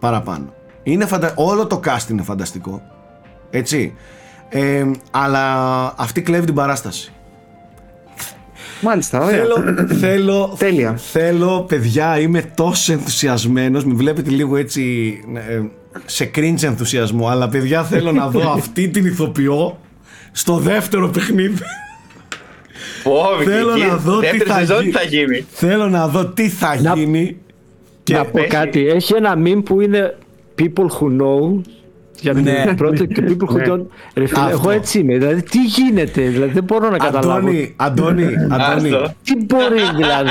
παραπάνω. 0.00 0.52
Είναι 0.82 1.06
φαντα... 1.06 1.32
Όλο 1.36 1.66
το 1.66 1.80
cast 1.86 2.10
είναι 2.10 2.22
φανταστικό. 2.22 2.82
Έτσι. 3.50 3.94
Ε, 4.48 4.84
αλλά 5.10 5.44
αυτή 5.98 6.22
κλέβει 6.22 6.44
την 6.46 6.54
παράσταση. 6.54 7.12
Μάλιστα, 8.80 9.24
ωραία. 9.24 9.36
Θέλω, 9.36 9.76
θέλω, 10.00 10.54
Τέλεια. 10.58 10.96
θέλω, 10.96 11.64
παιδιά, 11.68 12.18
είμαι 12.20 12.52
τόσο 12.54 12.92
ενθουσιασμένος. 12.92 13.84
Με 13.84 13.94
βλέπετε 13.94 14.30
λίγο 14.30 14.56
έτσι 14.56 15.14
ε, 15.48 15.60
σε 16.04 16.30
cringe 16.34 16.62
ενθουσιασμό. 16.62 17.28
Αλλά 17.28 17.48
παιδιά, 17.48 17.84
θέλω 17.84 18.12
να 18.12 18.28
δω 18.28 18.50
αυτή 18.58 18.88
την 18.88 19.06
ηθοποιό 19.06 19.78
στο 20.32 20.56
δεύτερο 20.56 21.08
παιχνίδι. 21.08 21.58
Φόβη, 23.02 23.44
Θέλω 23.44 23.70
εκεί. 23.72 23.80
να 23.80 23.96
δω 23.96 24.18
τι 24.20 24.26
Δεύτερη 24.26 24.50
θα, 24.50 24.58
σεζόν 24.58 24.80
γι- 24.82 24.90
τι 24.90 24.96
θα 24.96 25.02
γίνει. 25.02 25.44
Θέλω 25.50 25.88
να 25.88 26.08
δω 26.08 26.26
τι 26.26 26.48
θα 26.48 26.80
Να- 26.80 26.94
γίνει. 26.94 27.36
να 28.10 28.24
πω 28.24 28.38
έχει- 28.38 28.48
κάτι. 28.48 28.86
Έχει 28.88 29.14
ένα 29.16 29.34
meme 29.44 29.62
που 29.64 29.80
είναι 29.80 30.16
people 30.62 30.84
who 30.84 31.20
know. 31.20 31.60
Για 32.20 32.34
την 32.34 32.42
Ναι. 32.42 32.74
πρώτη 32.76 33.06
και 33.06 33.22
people 33.26 33.48
who 33.52 33.56
Ναι. 33.56 33.64
don't. 33.66 33.86
Ρε 34.14 34.26
φίλε, 34.26 34.40
Αυτό. 34.40 34.50
εγώ 34.50 34.70
έτσι 34.70 34.98
είμαι. 34.98 35.16
Δηλαδή, 35.18 35.42
τι 35.42 35.64
γίνεται, 35.64 36.22
δηλαδή 36.22 36.52
δεν 36.52 36.64
μπορώ 36.64 36.90
να 36.90 36.98
καταλάβω. 36.98 37.36
Αντώνη, 37.38 37.74
Αντώνη, 37.76 38.24
Αντώνη, 38.50 38.94
Άστο. 38.94 39.14
Τι 39.22 39.36
μπορεί 39.44 39.80
δηλαδή. 39.96 40.30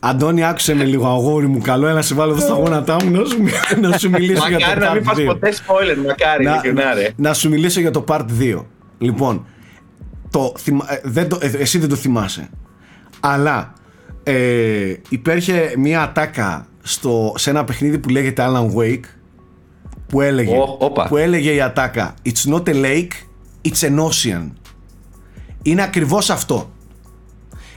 Αντώνη, 0.00 0.44
άκουσε 0.44 0.74
με 0.74 0.84
λίγο 0.84 1.06
αγόρι 1.08 1.46
μου. 1.46 1.60
Καλό, 1.60 1.86
έλα 1.86 1.94
να 1.94 2.02
σε 2.02 2.14
βάλω 2.14 2.32
εδώ 2.32 2.40
στα 2.40 2.54
γόνατά 2.54 2.96
μου 3.04 3.10
να 3.10 3.24
σου, 3.24 3.42
μι- 3.42 3.78
να 3.88 3.98
σου 3.98 4.10
μιλήσω 4.10 4.48
για 4.48 4.58
Μακάρι 4.58 4.80
το 4.80 4.86
να 4.86 4.92
μην 4.94 5.02
part 5.02 5.06
πας 5.06 5.18
2. 5.18 5.24
ποτέ 5.26 5.52
spoiler, 5.52 6.06
μακάρι, 6.06 6.44
ειλικρινά 6.44 6.94
ρε. 6.94 7.08
να 7.16 7.32
σου 7.34 7.48
μιλήσω 7.48 7.80
για 7.80 7.90
το 7.90 8.04
part 8.08 8.24
2. 8.40 8.64
Λοιπόν, 8.98 9.44
το, 10.30 10.52
θυμα- 10.58 10.92
ε, 10.92 11.00
δεν 11.04 11.28
το, 11.28 11.38
ε, 11.40 11.50
εσύ 11.58 11.78
δεν 11.78 11.88
το 11.88 11.94
θυμάσαι. 11.96 12.48
Αλλά 13.20 13.72
ε, 14.22 14.92
υπήρχε 15.08 15.72
μια 15.78 16.02
ατάκα 16.02 16.66
στο, 16.82 17.34
σε 17.36 17.50
ένα 17.50 17.64
παιχνίδι 17.64 17.98
που 17.98 18.08
λέγεται 18.08 18.44
Alan 18.48 18.66
Wake 18.78 19.04
που 20.10 20.20
έλεγε, 20.20 20.56
Ω, 20.56 20.76
όπα. 20.80 21.08
που 21.08 21.16
έλεγε 21.16 21.52
η 21.54 21.60
ατάκα 21.60 22.14
It's 22.24 22.52
not 22.52 22.68
a 22.68 22.74
lake, 22.74 23.10
it's 23.68 23.88
an 23.88 23.98
ocean. 23.98 24.50
Είναι 25.62 25.82
ακριβώς 25.82 26.30
αυτό. 26.30 26.70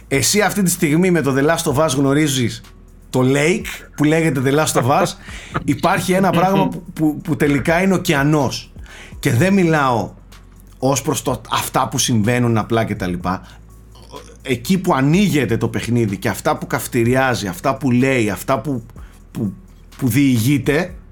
Εσύ 0.08 0.42
αυτή 0.42 0.64
τη 0.64 0.70
στιγμή 0.70 1.12
με 1.12 1.22
το 1.22 1.36
The 1.38 1.50
Last 1.50 1.74
of 1.74 1.86
Us 1.86 1.96
γνωρίζεις 1.98 2.62
το 3.10 3.22
lake 3.24 3.66
που 3.96 4.04
λέγεται 4.04 4.42
The 4.46 4.60
Last 4.60 4.82
of 4.84 4.86
Us 5.02 5.06
υπάρχει 5.64 6.12
ένα 6.14 6.30
πράγμα 6.30 6.68
που, 6.68 6.84
που, 6.94 7.18
που 7.24 7.36
τελικά 7.36 7.82
είναι 7.82 7.94
ωκεανός 7.94 8.72
και 9.20 9.32
δεν 9.34 9.54
μιλάω 9.54 10.14
ως 10.80 11.02
προς 11.02 11.22
το, 11.22 11.42
αυτά 11.52 11.88
που 11.88 11.98
συμβαίνουν 11.98 12.58
απλά 12.58 12.84
και 12.84 12.96
τα 12.96 13.08
λοιπά 13.08 13.42
εκεί 14.42 14.78
που 14.78 14.94
ανοίγεται 14.94 15.58
το 15.58 15.68
παιχνίδι 15.68 16.18
και 16.18 16.30
αυτά 16.30 16.58
που 16.58 16.68
καυτηριάζει 16.68 17.48
αυτά 17.48 17.78
που 17.78 17.92
λέει, 17.92 18.30
αυτά 18.30 18.60
που, 18.60 18.84
που, 19.32 19.54
που 19.98 20.08
διηγείται 20.08 20.76
μ- 20.86 20.90
α- 20.90 21.03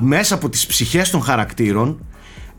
μέσα 0.00 0.34
από 0.34 0.48
τις 0.48 0.66
ψυχές 0.66 1.10
των 1.10 1.22
χαρακτήρων 1.22 2.04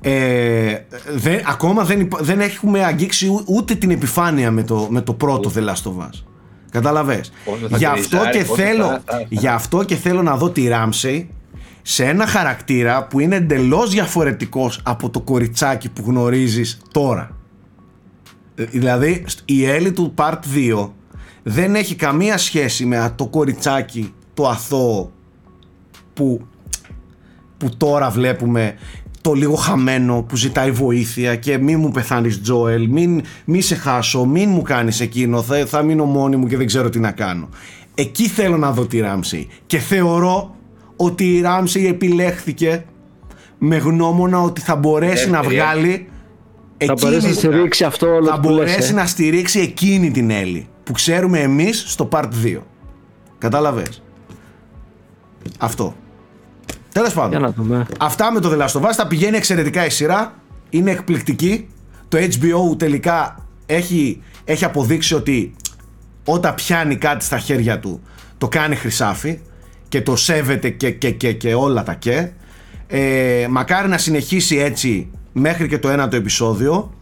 ε, 0.02 0.76
δεν, 1.16 1.42
ακόμα 1.46 1.84
δεν, 1.84 2.00
υπα- 2.00 2.20
δεν 2.22 2.40
έχουμε 2.40 2.84
αγγίξει 2.84 3.28
ού- 3.28 3.44
ούτε 3.48 3.76
την 3.76 3.92
επιφάνεια 3.92 4.52
με 4.52 4.64
το, 4.64 4.88
με 4.90 5.02
το 5.02 5.14
πρώτο 5.14 5.52
The 5.56 5.60
Last 5.60 5.84
of 5.92 5.98
Us. 6.06 6.24
Καταλαβες. 6.72 7.32
Πόσο 7.46 7.68
θα 7.70 7.78
Γι' 7.78 7.86
αυτό, 7.86 8.18
γκριζάρει, 8.18 8.38
και 8.38 8.44
πόσο 8.44 8.62
θέλω, 8.62 8.84
θα- 8.88 9.02
θα- 9.06 9.26
γι' 9.30 9.48
αυτό 9.48 9.84
και 9.84 9.96
θέλω 9.96 10.22
να 10.22 10.36
δω 10.38 10.50
τη 10.50 10.68
Ράμσεϊ 10.68 11.30
σε 11.82 12.06
ένα 12.06 12.28
χαρακτήρα 12.28 13.08
που 13.08 13.20
είναι 13.20 13.36
εντελώς 13.36 13.90
διαφορετικός 13.92 14.80
από 14.84 15.10
το 15.10 15.22
κοριτσάκι 15.22 15.90
που 15.90 16.04
γνωρίζεις 16.06 16.80
τώρα. 16.92 17.36
Ε, 18.56 18.64
Δηλαδή 18.64 19.24
στ- 19.28 19.40
η 19.46 19.66
Έλλη 19.66 19.92
του 19.92 20.14
Part 20.18 20.40
2 20.56 20.90
δεν 21.44 21.76
έχει 21.76 21.96
καμία 21.96 22.38
σχέση 22.38 22.86
με 22.86 23.14
το 23.16 23.28
κοριτσάκι 23.28 24.14
το 24.34 24.48
αθώο 24.48 25.12
που, 26.14 26.42
που 27.64 27.78
τώρα 27.78 28.10
βλέπουμε 28.10 28.74
το 29.22 29.34
λίγο 29.34 29.56
χαμένο 29.56 30.22
που 30.28 30.36
ζητάει 30.36 30.72
βοήθεια 30.72 31.36
και 31.36 31.58
μην 31.58 31.80
μου 31.80 31.92
πεθάνεις 31.92 32.42
Τζόελ, 32.42 32.88
μην, 32.90 33.22
μη 33.46 33.62
σε 33.62 33.76
χάσω, 33.76 34.26
μην 34.26 34.50
μου 34.50 34.62
κάνεις 34.62 35.00
εκείνο, 35.00 35.42
θα, 35.42 35.66
θα 35.66 35.82
μείνω 35.82 36.06
μόνη 36.06 36.36
μου 36.36 36.48
και 36.48 36.58
δεν 36.58 36.66
ξέρω 36.66 36.90
τι 36.90 37.00
να 37.00 37.12
κάνω. 37.12 37.50
Εκεί 37.96 38.28
θέλω 38.28 38.58
να 38.58 38.72
δω 38.72 38.86
τη 38.86 39.00
Ράμσεϊ 39.00 39.48
και 39.66 39.78
θεωρώ 39.78 40.56
ότι 40.96 41.36
η 41.36 41.42
Ράμσεϊ 41.42 41.88
επιλέχθηκε 41.88 42.86
με 43.58 43.78
γνώμονα 43.78 44.42
ότι 44.42 44.62
θα 44.62 44.76
μπορέσει 44.76 45.30
να 45.30 45.38
Ελευθερία. 45.38 45.64
βγάλει 45.66 46.08
Θα 46.78 46.94
μπορέσει 47.02 47.22
να 47.26 47.32
εκείνη- 47.32 47.36
στηρίξει 47.54 47.84
αυτό 47.84 48.08
όλο 48.08 48.26
θα 48.28 48.40
που 48.40 48.50
λες, 48.50 48.56
μπορέσει 48.58 48.92
ε. 48.92 48.96
να 48.96 49.06
στηρίξει 49.06 49.60
εκείνη 49.60 50.12
την 50.12 50.30
Έλλη 50.30 50.68
που 50.84 50.92
ξέρουμε 50.92 51.40
εμείς 51.40 51.84
στο 51.88 52.10
Part 52.12 52.30
2. 52.44 52.58
Κατάλαβες. 53.38 54.02
Αυτό. 55.60 55.96
Τέλος 56.94 57.14
Για 57.14 57.22
πάντων. 57.22 57.42
να 57.42 57.52
δούμε. 57.52 57.86
Αυτά 58.00 58.32
με 58.32 58.40
το 58.40 58.52
The 58.52 58.62
Last 58.62 58.82
of 58.82 58.90
Us. 58.90 58.94
Θα 58.94 59.08
πηγαίνει 59.08 59.38
εξαιρετικά 59.38 59.86
η 59.86 59.90
σειρά. 59.90 60.34
Είναι 60.70 60.92
εκπληκτική. 60.92 61.68
Το 62.08 62.18
HBO 62.18 62.78
τελικά 62.78 63.46
έχει, 63.66 64.22
έχει 64.44 64.66
αποδείξει 64.66 65.16
ότι 65.16 65.54
όταν 66.26 66.56
πιάνει 66.56 66.96
κάτι 66.96 67.24
στα 67.26 67.38
χέρια 67.38 67.80
του 67.80 68.02
το 68.38 68.48
κάνει 68.48 68.76
χρυσάφι 68.76 69.40
και 69.88 70.02
το 70.02 70.16
σέβεται 70.16 70.70
και, 70.70 70.92
και, 70.92 71.12
και, 71.12 71.34
και 71.34 71.54
όλα 71.54 71.84
τα 71.84 71.94
και 71.94 72.30
ε, 72.88 73.48
μακάρι 73.50 73.88
να 73.88 73.98
συνεχίσει 73.98 74.58
έτσι 74.58 75.10
μέχρι 75.32 75.68
και 75.68 75.80
το 75.80 75.90
ένατο 75.90 76.16
επεισόδιο 76.16 76.94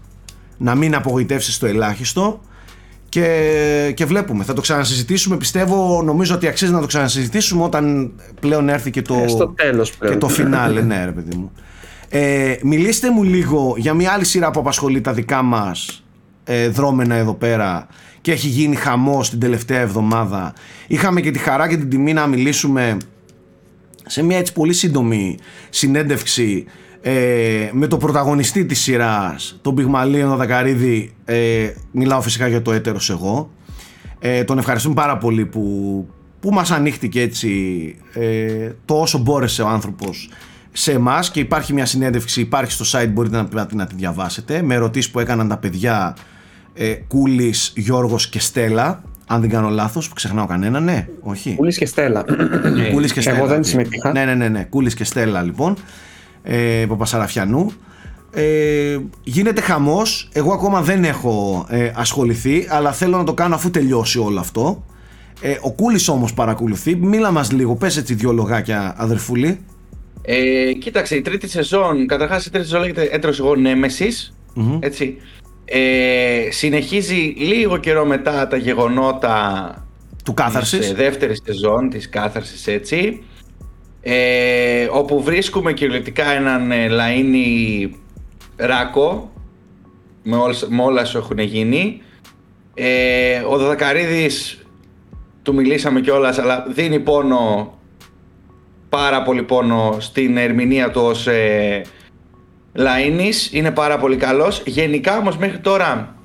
να 0.58 0.76
μην 0.76 0.96
απογοητεύσεις 0.96 1.56
στο 1.56 1.66
ελάχιστο 1.66 2.42
και, 3.12 3.92
και 3.96 4.06
βλέπουμε. 4.06 4.44
Θα 4.44 4.54
το 4.54 4.62
ξανασυζητήσουμε. 4.62 5.38
Πιστεύω, 5.38 6.02
νομίζω 6.06 6.36
ότι 6.36 6.48
αξίζει 6.48 6.72
να 6.72 6.80
το 6.80 6.86
ξανασυζητήσουμε 6.86 7.64
όταν 7.64 8.12
πλέον 8.40 8.70
έρθει 8.70 8.90
και 8.90 9.02
το, 9.02 9.14
Ε, 9.24 9.28
στο 9.28 9.48
τέλος 9.48 9.92
πλέον. 9.98 10.14
και 10.14 10.20
το 10.20 10.28
φινάλε. 10.28 10.82
ναι, 10.82 11.06
ρε 11.06 11.12
παιδί 11.12 11.36
μου. 11.36 11.52
Ε, 12.10 12.56
μιλήστε 12.64 13.12
μου 13.12 13.24
λίγο 13.24 13.74
για 13.78 13.94
μια 13.94 14.12
άλλη 14.12 14.26
σειρά 14.26 14.52
που 14.52 14.60
απασχολεί 14.60 15.02
τα 15.02 15.14
δικά 15.14 15.42
μας 15.42 16.04
ε, 16.44 16.68
δρόμενα 16.68 17.16
εδώ 17.16 17.34
πέρα 17.34 17.88
και 18.22 18.32
έχει 18.32 18.48
γίνει 18.48 18.76
χαμός 18.76 19.30
την 19.30 19.40
τελευταία 19.40 19.80
εβδομάδα. 19.80 20.54
Είχαμε 20.88 21.22
και 21.22 21.32
τη 21.32 21.40
χαρά 21.40 21.68
και 21.70 21.78
την 21.78 21.90
τιμή 21.90 22.14
να 22.14 22.28
μιλήσουμε 22.28 22.98
σε 24.06 24.24
μια 24.24 24.38
έτσι 24.38 24.54
πολύ 24.54 24.74
σύντομη 24.74 25.38
συνέντευξη 25.70 26.66
ε, 27.02 27.70
με 27.72 27.88
το 27.88 27.98
πρωταγωνιστή 27.98 28.66
της 28.66 28.80
σειράς, 28.80 29.60
τον 29.62 29.76
Πυγμαλίον 29.76 30.36
Δακαρίδη, 30.36 31.14
ε, 31.26 31.70
μιλάω 31.92 32.22
φυσικά 32.22 32.48
για 32.48 32.62
το 32.62 32.72
έτερος 32.72 33.10
εγώ. 33.10 33.52
Ε, 34.20 34.44
τον 34.44 34.58
ευχαριστούμε 34.58 34.96
πάρα 34.96 35.18
πολύ 35.18 35.46
που, 35.46 36.08
που 36.40 36.52
μας 36.52 36.72
ανοίχτηκε 36.72 37.22
έτσι 37.22 37.50
ε, 38.14 38.72
το 38.86 39.02
όσο 39.02 39.18
μπόρεσε 39.18 39.62
ο 39.62 39.68
άνθρωπος 39.68 40.30
σε 40.72 40.92
εμάς 40.92 41.32
και 41.32 41.40
υπάρχει 41.40 41.74
μια 41.74 41.86
συνέντευξη, 41.86 42.42
υπάρχει 42.42 42.72
στο 42.72 43.00
site, 43.00 43.10
μπορείτε 43.10 43.36
να, 43.36 43.48
να, 43.52 43.68
να 43.74 43.88
τη 43.88 43.96
διαβάσετε, 43.96 44.62
με 44.62 44.74
ερωτήσεις 44.74 45.12
που 45.12 45.20
έκαναν 45.20 45.48
τα 45.48 45.58
παιδιά 45.58 46.16
ε, 46.74 46.94
Κούλης, 46.94 47.74
Γιώργος 47.76 48.30
και 48.30 48.40
Στέλλα, 48.40 49.04
αν 49.28 49.42
δεν 49.42 49.50
κάνω 49.50 49.70
λάθος, 49.70 50.08
που 50.08 50.14
ξεχνάω 50.14 50.46
κανένα, 50.46 50.80
ναι, 50.80 51.08
όχι. 51.22 51.54
Κούλης 51.56 51.78
και 51.78 51.86
Στέλλα. 51.86 52.26
Κούλης 52.92 53.14
και 53.14 53.22
Στέλλα. 53.22 53.38
Εγώ 53.38 53.48
δεν 53.48 53.58
οκ. 53.58 53.66
συμμετείχα. 53.66 54.12
Ναι, 54.12 54.26
ναι, 54.26 54.36
ναι, 54.36 54.48
ναι. 54.48 54.64
Κούλης 54.64 54.94
και 54.94 55.04
Στέλλα 55.04 55.42
λοιπόν. 55.42 55.78
Ε, 56.44 56.86
Παπασαραφιανού. 56.88 57.72
Ε, 58.34 58.98
γίνεται 59.24 59.62
χαμός. 59.62 60.30
Εγώ 60.34 60.54
ακόμα 60.54 60.82
δεν 60.82 61.04
έχω 61.04 61.66
ε, 61.70 61.92
ασχοληθεί 61.96 62.68
Αλλά 62.70 62.92
θέλω 62.92 63.18
να 63.18 63.24
το 63.24 63.34
κάνω 63.34 63.56
αφού 63.56 63.72
τελειώσει 63.72 64.20
όλο 64.20 64.40
αυτό. 64.40 64.84
Ε, 65.42 65.58
Ο 65.62 65.72
Κούλης 65.72 66.08
όμως 66.08 66.34
παρακολουθεί. 66.34 66.96
Μίλα 66.96 67.32
μας 67.32 67.52
λίγο, 67.52 67.76
πες 67.76 67.98
έτσι 67.98 68.14
δυο 68.14 68.32
λογάκια 68.32 68.94
αδερφούλη. 68.98 69.60
Ε, 70.22 70.72
κοίταξε, 70.74 71.16
η 71.16 71.22
τρίτη 71.22 71.50
σεζόν, 71.50 72.08
καταρχάς 72.08 72.46
η 72.46 72.50
τρίτη 72.50 72.66
σεζόν 72.66 72.82
λέγεται 72.82 73.10
Έτερος 73.12 73.40
εγώ 73.40 73.56
Νέμεσις, 73.56 74.34
έτσι. 74.80 75.18
Ε, 75.66 76.48
συνεχίζει 76.50 77.34
λίγο 77.38 77.78
καιρό 77.78 78.06
μετά 78.06 78.48
τα 78.48 78.58
γεγονότα 78.58 79.76
Του 80.24 80.34
κάθαρσης. 80.34 80.80
της 80.80 80.90
ε, 80.90 80.94
δεύτερης 80.94 81.42
σεζόν 81.46 81.90
της 81.90 82.10
κάθαρσης 82.10 82.68
έτσι 82.68 83.24
ε, 84.02 84.88
όπου 84.92 85.22
βρίσκουμε 85.24 85.74
κυριολεκτικά 85.74 86.32
έναν 86.32 86.72
ε, 86.72 86.88
Λαΐνη 86.90 87.90
Ράκο 88.56 89.32
με, 90.24 90.36
όλες, 90.36 90.68
με 90.70 90.82
όλα 90.84 91.06
σου 91.06 91.18
έχουν 91.18 91.40
γίνει. 91.40 92.02
Ε, 92.74 93.40
ο 93.50 93.58
Δαδακαρίδης 93.58 94.66
του 95.42 95.54
μιλήσαμε 95.54 96.02
κιόλας 96.02 96.38
αλλά 96.40 96.66
δίνει 96.70 97.00
πόνο 97.00 97.74
πάρα 98.90 99.22
πολύ 99.24 99.44
πόνο 99.44 99.96
στην 100.00 100.38
ερμηνεία 100.38 100.92
του 100.92 101.02
ως 101.02 101.28
ε, 101.28 101.82
Λαΐνης. 102.76 103.52
Είναι 103.52 103.72
πάρα 103.72 103.98
πολύ 103.98 104.16
καλός. 104.16 104.64
Γενικά 104.66 105.18
όμως 105.18 105.38
μέχρι 105.38 105.58
τώρα 105.60 106.16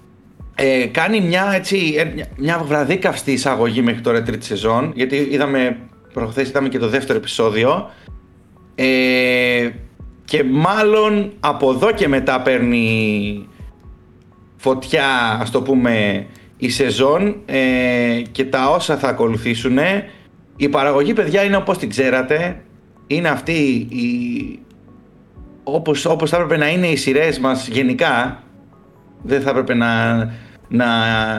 ε, 0.54 0.86
κάνει 0.86 1.20
μια, 1.20 1.50
έτσι, 1.54 1.94
ε, 1.98 2.04
μια- 2.14 2.26
μια 2.36 2.58
βραδύ 2.58 2.96
καυστή 2.96 3.32
εισαγωγή 3.32 3.82
μέχρι 3.82 4.00
τώρα 4.00 4.22
τρίτη 4.22 4.44
σεζόν 4.44 4.92
γιατί 4.94 5.16
είδαμε 5.30 5.78
προχθές 6.16 6.48
είδαμε 6.48 6.68
και 6.68 6.78
το 6.78 6.88
δεύτερο 6.88 7.18
επεισόδιο. 7.18 7.90
Ε, 8.74 9.68
και 10.24 10.44
μάλλον 10.44 11.32
από 11.40 11.70
εδώ 11.70 11.92
και 11.92 12.08
μετά 12.08 12.40
παίρνει 12.40 13.48
φωτιά 14.56 15.38
ας 15.40 15.50
το 15.50 15.62
πούμε 15.62 16.26
η 16.56 16.68
σεζόν 16.68 17.36
ε, 17.46 18.22
και 18.32 18.44
τα 18.44 18.70
όσα 18.70 18.96
θα 18.96 19.08
ακολουθήσουν 19.08 19.78
η 20.56 20.68
παραγωγή 20.68 21.12
παιδιά 21.12 21.42
είναι 21.42 21.56
όπως 21.56 21.78
την 21.78 21.88
ξέρατε. 21.88 22.62
Είναι 23.06 23.28
αυτή 23.28 23.86
η, 23.90 24.58
όπως, 25.62 26.04
όπως 26.04 26.30
θα 26.30 26.36
έπρεπε 26.36 26.56
να 26.56 26.68
είναι 26.68 26.86
οι 26.86 26.96
σειρές 26.96 27.38
μας 27.38 27.68
γενικά 27.68 28.42
δεν 29.22 29.40
θα 29.40 29.50
έπρεπε 29.50 29.74
να, 29.74 30.16
να 30.68 30.86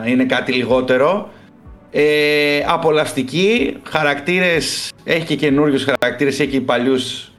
είναι 0.06 0.26
κάτι 0.26 0.52
λιγότερο 0.52 1.30
ε, 2.00 2.64
απολαυστική 2.68 3.78
χαρακτήρες 3.84 4.92
έχει 5.04 5.26
και 5.26 5.36
καινούριους 5.36 5.84
χαρακτήρες 5.84 6.40
έχει 6.40 6.50
και 6.50 6.62
παλιούς 6.62 7.32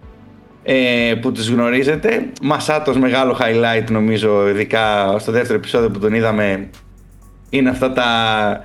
ε, 0.63 1.15
που 1.21 1.33
τους 1.33 1.49
γνωρίζετε. 1.49 2.31
Μασάτος 2.43 2.99
μεγάλο 2.99 3.39
highlight 3.41 3.91
νομίζω 3.91 4.49
ειδικά 4.49 5.17
στο 5.19 5.33
δεύτερο 5.33 5.59
επεισόδιο 5.59 5.91
που 5.91 5.99
τον 5.99 6.15
είδαμε 6.15 6.71
είναι 7.51 7.71
αυτά 7.71 7.93
τα, 7.93 8.63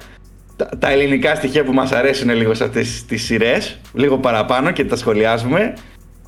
τα, 0.56 0.70
τα 0.80 0.90
ελληνικά 0.90 1.36
στοιχεία 1.36 1.64
που 1.64 1.74
μας 1.74 1.92
αρέσουν 1.92 2.30
λίγο 2.30 2.54
σε 2.54 2.64
αυτές 2.64 3.06
τις 3.06 3.24
σειρές. 3.24 3.80
Λίγο 3.94 4.18
παραπάνω 4.18 4.72
και 4.72 4.86
τα 4.86 4.96
σχολιάζουμε. 4.96 5.74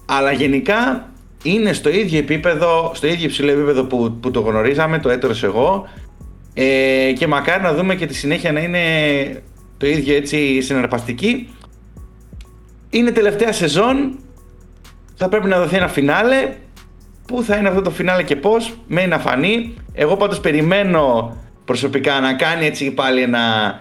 Αλλά 0.06 0.32
γενικά 0.32 1.10
είναι 1.44 1.74
στο 1.74 1.90
ίδιο 1.90 2.20
επίπεδο, 2.20 2.92
στο 2.94 3.08
ίδιο 3.08 3.26
υψηλό 3.26 3.52
επίπεδο 3.52 3.84
που, 3.84 4.18
που 4.22 4.32
το 4.32 4.40
γνωρίζαμε, 4.40 5.00
το 5.00 5.10
έτερος 5.10 5.44
εγώ. 5.44 5.88
Ε, 6.54 7.12
και 7.18 7.28
μακάρι 7.28 7.64
να 7.64 7.74
δούμε 7.74 7.96
και 7.96 8.06
τη 8.06 8.14
συνέχεια 8.14 8.52
να 8.52 8.60
είναι 8.60 8.80
το 9.78 9.88
ίδιο 9.88 10.16
έτσι 10.16 10.62
συναρπαστική. 10.62 11.50
Είναι 12.90 13.12
τελευταία 13.12 13.52
σεζόν, 13.52 14.20
θα 15.16 15.30
πρέπει 15.30 15.48
να 15.48 15.60
δοθεί 15.60 15.76
ένα 15.76 15.88
φινάλε. 15.88 16.54
Πού 17.28 17.44
θα 17.44 17.56
είναι 17.56 17.68
αυτό 17.68 17.82
το 17.82 17.90
φινάλε 17.90 18.24
και 18.24 18.36
πώς, 18.36 18.74
μένει 18.88 19.08
να 19.08 19.20
φανεί. 19.20 19.74
Εγώ 19.94 20.18
πάντως 20.18 20.40
περιμένω 20.40 21.36
προσωπικά 21.66 22.20
να 22.20 22.34
κάνει 22.34 22.66
έτσι 22.66 22.92
πάλι 22.92 23.22
ένα 23.22 23.76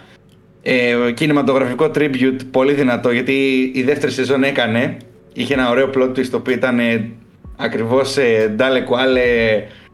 ε, 0.62 1.12
κινηματογραφικό 1.15 1.91
tribute 1.95 2.41
πολύ 2.51 2.73
δυνατό 2.73 3.11
γιατί 3.11 3.71
η 3.75 3.83
δεύτερη 3.83 4.12
σεζόν 4.12 4.43
έκανε 4.43 4.97
είχε 5.33 5.55
ένα 5.55 5.71
ωραίο 5.71 5.91
plot 5.95 6.09
twist 6.09 6.27
το 6.27 6.37
οποίο 6.37 6.55
ήταν 6.55 6.79
ε, 6.79 7.11
ακριβώς 7.57 8.16
ε, 8.16 8.53
ντάλε 8.57 8.81
κουάλε 8.81 9.21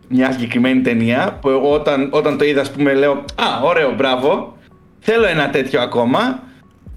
μια 0.09 0.33
συγκεκριμένη 0.33 0.81
ταινία 0.81 1.39
που 1.41 1.49
εγώ 1.49 1.73
όταν, 1.73 2.09
όταν 2.13 2.39
το 2.39 2.45
είδα 2.45 2.61
ας 2.61 2.71
πούμε 2.71 2.95
λέω 2.95 3.13
α 3.13 3.63
ωραίο 3.63 3.95
μπράβο 3.95 4.57
θέλω 5.01 5.27
ένα 5.27 5.51
τέτοιο 5.51 5.81
ακόμα 5.81 6.43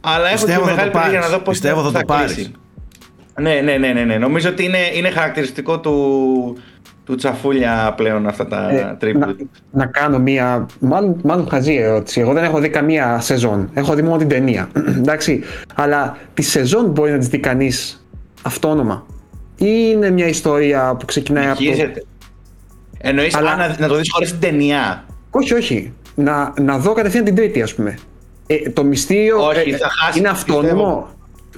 αλλά 0.01 0.25
έχω 0.27 0.33
Πιστεύω 0.45 0.61
και 0.61 0.67
θα 0.67 0.71
μεγάλη 0.73 0.91
το 0.91 0.97
περιέργεια 0.99 1.19
να 1.19 1.25
πάρεις. 1.25 1.37
δω 1.37 1.43
πώς 1.43 1.53
Πιστεύω 1.59 1.81
θα 1.91 1.99
το 1.99 2.05
πάρεις. 2.05 2.33
κλείσει. 2.33 2.51
Ναι, 3.41 3.53
ναι, 3.63 3.77
ναι, 3.77 3.93
ναι, 3.93 4.03
ναι. 4.03 4.17
Νομίζω 4.17 4.49
ότι 4.49 4.63
είναι, 4.63 4.77
είναι 4.95 5.09
χαρακτηριστικό 5.09 5.79
του, 5.79 6.57
του 7.05 7.15
τσαφούλια 7.15 7.93
πλέον 7.97 8.27
αυτά 8.27 8.47
τα 8.47 8.69
Ε, 8.69 8.97
tribute. 9.01 9.17
να, 9.17 9.35
να 9.71 9.85
κάνω 9.85 10.19
μία, 10.19 10.65
μάλλον, 10.79 11.19
μάλλον 11.23 11.49
χαζή 11.49 11.73
ερώτηση. 11.75 12.19
Εγώ 12.19 12.33
δεν 12.33 12.43
έχω 12.43 12.59
δει 12.59 12.69
καμία 12.69 13.19
σεζόν. 13.19 13.69
Έχω 13.73 13.93
δει 13.93 14.01
μόνο 14.01 14.17
την 14.17 14.27
ταινία. 14.27 14.69
Εντάξει. 14.97 15.43
Αλλά 15.75 16.17
τη 16.33 16.41
σεζόν 16.41 16.85
μπορεί 16.85 17.11
να 17.11 17.17
της 17.17 17.27
δει 17.27 17.39
κανείς 17.39 18.05
αυτόνομα; 18.41 19.05
Ή 19.57 19.67
είναι 19.91 20.09
μια 20.09 20.27
ιστορία 20.27 20.95
που 20.99 21.05
ξεκινάει 21.05 21.45
από. 21.45 21.55
το- 21.55 21.61
Συνεχίζεται. 21.61 22.03
Εννοείς 22.97 23.35
Αλλά- 23.35 23.51
α, 23.51 23.55
να, 23.55 23.75
να 23.79 23.87
το 23.87 23.95
δεις 23.95 24.11
χωρίς 24.11 24.29
την 24.31 24.39
ταινία; 24.39 25.03
Όχι, 25.29 25.53
όχι. 25.53 25.93
Να, 26.15 26.53
να 26.61 26.77
δω 26.77 26.93
κατευθείαν 26.93 27.23
την 27.23 27.35
τρίτη, 27.35 27.61
ας 27.61 27.73
πούμε. 27.73 27.97
Ε, 28.47 28.69
το 28.69 28.83
μυστήριο 28.83 29.45
Όχι, 29.45 29.69
ε, 29.69 29.77
θα 29.77 29.89
χάσει, 29.89 30.19
είναι 30.19 30.29
πιστεύω. 30.29 30.59
αυτόνομο. 30.59 31.07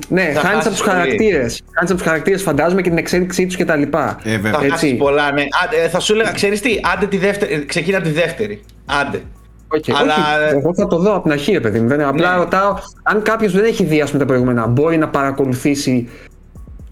Ναι, 0.07 0.21
Θα 0.33 0.39
χάνει 0.39 0.53
από 0.53 0.63
χάσεις 0.63 0.69
τους 0.71 0.79
πολύ. 0.79 0.91
χαρακτήρες. 0.91 1.61
Χάνει 1.75 1.87
από 1.89 1.93
τους 1.93 2.01
χαρακτήρες, 2.07 2.41
φαντάζομαι 2.41 2.81
και 2.81 2.89
την 2.89 2.97
εξέλιξή 2.97 3.45
τους 3.45 3.57
κτλ. 3.57 3.81
Ε, 3.81 3.85
βέβαια. 3.87 4.51
Θα 4.51 4.57
Έτσι. 4.57 4.69
χάσεις 4.69 4.97
πολλά, 4.97 5.31
ναι. 5.31 5.43
Άντε, 5.63 5.83
ε, 5.83 5.89
θα 5.89 5.99
σου 5.99 6.13
έλεγα, 6.13 6.31
ξέρεις 6.31 6.61
τι, 6.61 6.79
άντε 6.93 7.07
τη 7.07 7.17
δεύτερη, 7.17 7.53
ε, 7.53 7.57
ξεκίνα 7.57 8.01
τη 8.01 8.09
δεύτερη. 8.09 8.61
Άντε. 8.85 9.21
Okay, 9.75 9.91
Αλλά- 9.99 10.13
όχι, 10.47 10.55
εγώ 10.55 10.73
θα 10.75 10.87
το 10.87 10.97
δω 10.97 11.13
από 11.13 11.21
την 11.23 11.31
αρχή, 11.31 11.51
ρε 11.51 11.59
παιδί 11.59 11.79
μου. 11.79 11.87
Δεν, 11.87 12.01
απλά 12.01 12.31
Ναι. 12.31 12.37
ρωτάω 12.37 12.77
αν 13.03 13.21
κάποιος 13.21 13.51
δεν 13.53 13.63
έχει 13.63 13.83
δει 13.83 14.01
ας 14.01 14.07
πούμε, 14.07 14.19
τα 14.19 14.25
προηγούμενα, 14.25 14.67
μπορεί 14.67 14.97
να 14.97 15.07
παρακολουθήσει. 15.09 16.09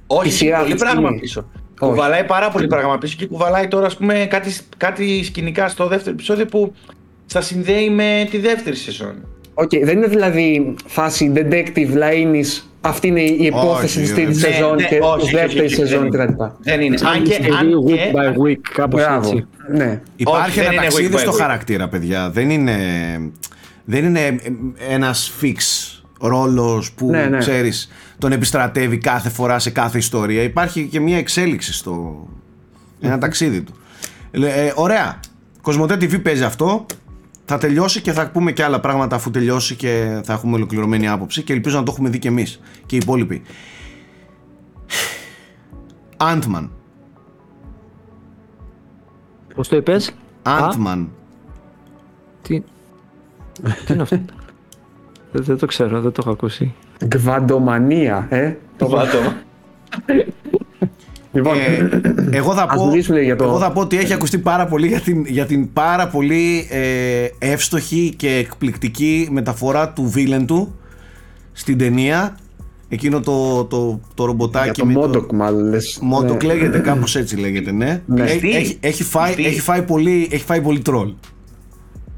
Όχι, 0.08 0.28
Η 0.28 0.32
σειρά 0.32 0.58
πολύ 0.58 0.72
αυτή 0.72 0.74
τη 0.74 0.84
πράγμα 0.90 1.02
στιγμή; 1.02 1.20
πίσω. 1.20 1.46
Όχι. 1.80 1.92
Κουβαλάει 1.92 2.24
πάρα 2.24 2.50
πολύ 2.50 2.68
πράγμα 2.68 2.98
πίσω 2.98 3.16
και 3.20 3.26
κουβαλάει 3.28 3.68
τώρα 3.68 3.86
ας 3.86 3.98
πούμε, 3.98 4.28
κάτι, 4.30 4.56
κάτι 4.78 5.24
σκηνικά 5.24 5.68
στο 5.68 5.88
δεύτερο 5.88 6.12
επεισόδιο 6.12 6.46
που 6.46 6.74
θα 7.34 7.42
συνδέει 7.42 7.90
με 7.90 8.28
τη 8.32 8.38
δεύτερη 8.38 8.76
σεζόν. 8.76 9.14
Οκ, 9.54 9.70
δεν 9.84 9.98
είναι 9.98 10.08
δηλαδή 10.08 10.76
φάση 10.86 11.32
detective 11.36 11.94
Λαΐνης, 11.94 12.62
αυτή 12.82 13.08
είναι 13.08 13.22
η 13.22 13.38
υπόθεση 13.46 14.00
Όχι, 14.00 14.08
τη 14.08 14.14
τρίτη 14.14 14.28
ναι, 14.28 14.34
σεζόν 14.34 14.76
ναι, 14.76 14.84
και 14.84 15.00
όχι, 15.02 15.18
τη 15.18 15.24
όχι, 15.24 15.36
δεύτερη 15.36 15.66
όχι, 15.66 15.76
σεζόν 15.76 16.10
δεν 16.12 16.22
είναι. 16.22 16.34
κτλ. 16.36 16.44
Δεν 16.60 16.82
είναι. 16.82 16.98
Αν 17.02 17.08
Αν 17.08 17.24
και, 17.24 17.34
και 17.36 17.48
αν 17.60 17.84
week 17.86 17.94
και, 17.94 18.12
by 18.16 18.42
week, 18.48 18.60
κάπως 18.74 19.02
Μπράβο. 19.02 19.30
έτσι. 19.30 19.46
Ναι. 19.72 20.02
Υπάρχει 20.16 20.50
Όχι, 20.50 20.60
ένα 20.60 20.68
δεν 20.68 20.78
είναι 20.78 20.82
ταξίδι 20.88 21.10
week 21.14 21.16
by 21.18 21.20
στο 21.20 21.32
week. 21.32 21.38
χαρακτήρα, 21.38 21.88
παιδιά. 21.90 22.30
Δεν 22.30 22.50
είναι, 22.50 22.76
δεν 23.86 24.06
είναι 24.06 24.36
ένας 24.90 25.32
fix 25.42 25.56
ρόλος 26.22 26.92
που 26.92 27.10
Ναι, 27.10 27.26
ναι. 27.26 27.38
ξέρεις 27.38 27.92
τον 28.18 28.32
επιστρατεύει 28.32 28.98
κάθε 28.98 29.30
φορά 29.30 29.60
σε 29.60 29.70
κάθε 29.70 29.98
ιστορία. 29.98 30.44
Υπάρχει 30.44 30.88
και 30.92 31.00
μια 31.00 31.18
εξέλιξη 31.18 31.74
στο 31.74 32.28
ένα 33.02 33.18
ταξίδι 33.18 33.62
του. 33.62 33.74
Ε, 34.32 34.66
ε, 34.66 34.72
ωραία. 34.76 35.20
Κοσμοτέ 35.62 35.94
TV 35.96 36.22
παίζει 36.24 36.44
αυτό. 36.44 36.86
Θα 37.46 37.58
τελειώσει 37.58 38.02
και 38.02 38.12
θα 38.12 38.30
πούμε 38.30 38.52
και 38.52 38.64
άλλα 38.64 38.80
πράγματα 38.80 39.16
αφού 39.16 39.32
τελειώσει 39.32 39.76
και 39.76 40.22
θα 40.24 40.34
έχουμε 40.34 40.56
ολοκληρωμένη 40.56 41.08
άποψη 41.08 41.44
και 41.44 41.54
ελπίζω 41.54 41.78
να 41.78 41.84
το 41.84 41.92
έχουμε 41.92 42.10
δει 42.10 42.20
και 42.20 42.28
εμείς 42.28 42.60
και 42.86 42.96
οι 42.96 43.00
υπόλοιποι. 43.02 43.42
Ant-Man. 46.18 46.70
Πώς 49.56 49.68
το 49.68 49.76
είπες; 49.76 50.16
Α, 50.42 50.54
Ant-Man. 50.60 51.06
τι... 52.42 52.60
τι 53.86 53.94
είναι 53.94 54.02
αυτό; 54.02 54.20
δεν, 55.32 55.44
δεν 55.44 55.58
το 55.58 55.66
ξέρω, 55.66 56.02
δεν 56.02 56.12
το 56.12 56.22
έχω 56.22 56.32
ακούσει. 56.32 56.74
Γκβαντομανία, 57.06 58.28
ε. 58.30 58.56
Το 58.78 58.90
Βάτο. 58.90 59.18
Λοιπόν, 61.34 61.58
Ε, 61.58 61.90
εγώ, 62.38 62.54
θα 62.54 62.66
Ας 62.70 62.76
πω, 62.78 62.88
μιλήσουμε 62.88 63.22
για 63.22 63.36
το- 63.36 63.44
εγώ 63.44 63.60
θα 63.60 63.72
πω 63.72 63.82
ότι 63.82 63.98
έχει 63.98 64.14
ακουστεί 64.14 64.38
πάρα 64.38 64.66
πολύ 64.68 64.88
για 64.88 65.00
την, 65.00 65.26
για 65.26 65.46
την 65.46 65.74
πάρα 65.74 66.08
πολύ 66.08 66.68
ε, 66.70 67.28
εύστοχη 67.52 68.14
και 68.18 68.30
εκπληκτική 68.36 69.28
μεταφορά 69.32 69.90
του 69.90 70.10
βίλεν 70.10 70.46
του 70.46 70.76
στην 71.52 71.78
ταινία. 71.78 72.38
Εκείνο 72.90 73.20
το, 73.20 73.64
το, 73.66 74.00
το 74.14 74.26
ρομποτάκι 74.26 74.64
για 74.66 74.74
το 74.74 74.86
με 74.86 74.94
Μόντοκ 74.94 75.32
μάλλον 75.32 75.70
λες. 75.70 76.00
Μόντοκ 76.02 76.44
Ναι. 76.44 76.54
λέγεται, 76.54 76.80
κάπως 76.80 77.16
έτσι 77.16 77.36
λέγεται, 77.38 77.72
ναι. 77.72 78.02
Ναι. 78.06 78.24
Έχει, 78.24 78.40
Τι; 78.40 78.50
έχει, 78.56 78.78
έχει 78.80 79.04
φάει, 79.04 79.34
Τι; 79.36 79.46
έχει, 79.46 79.60
φάει 79.60 79.82
πολύ, 79.82 80.28
έχει 80.32 80.44
φάει 80.44 80.62
πολύ 80.62 80.80
τρόλ 80.80 81.14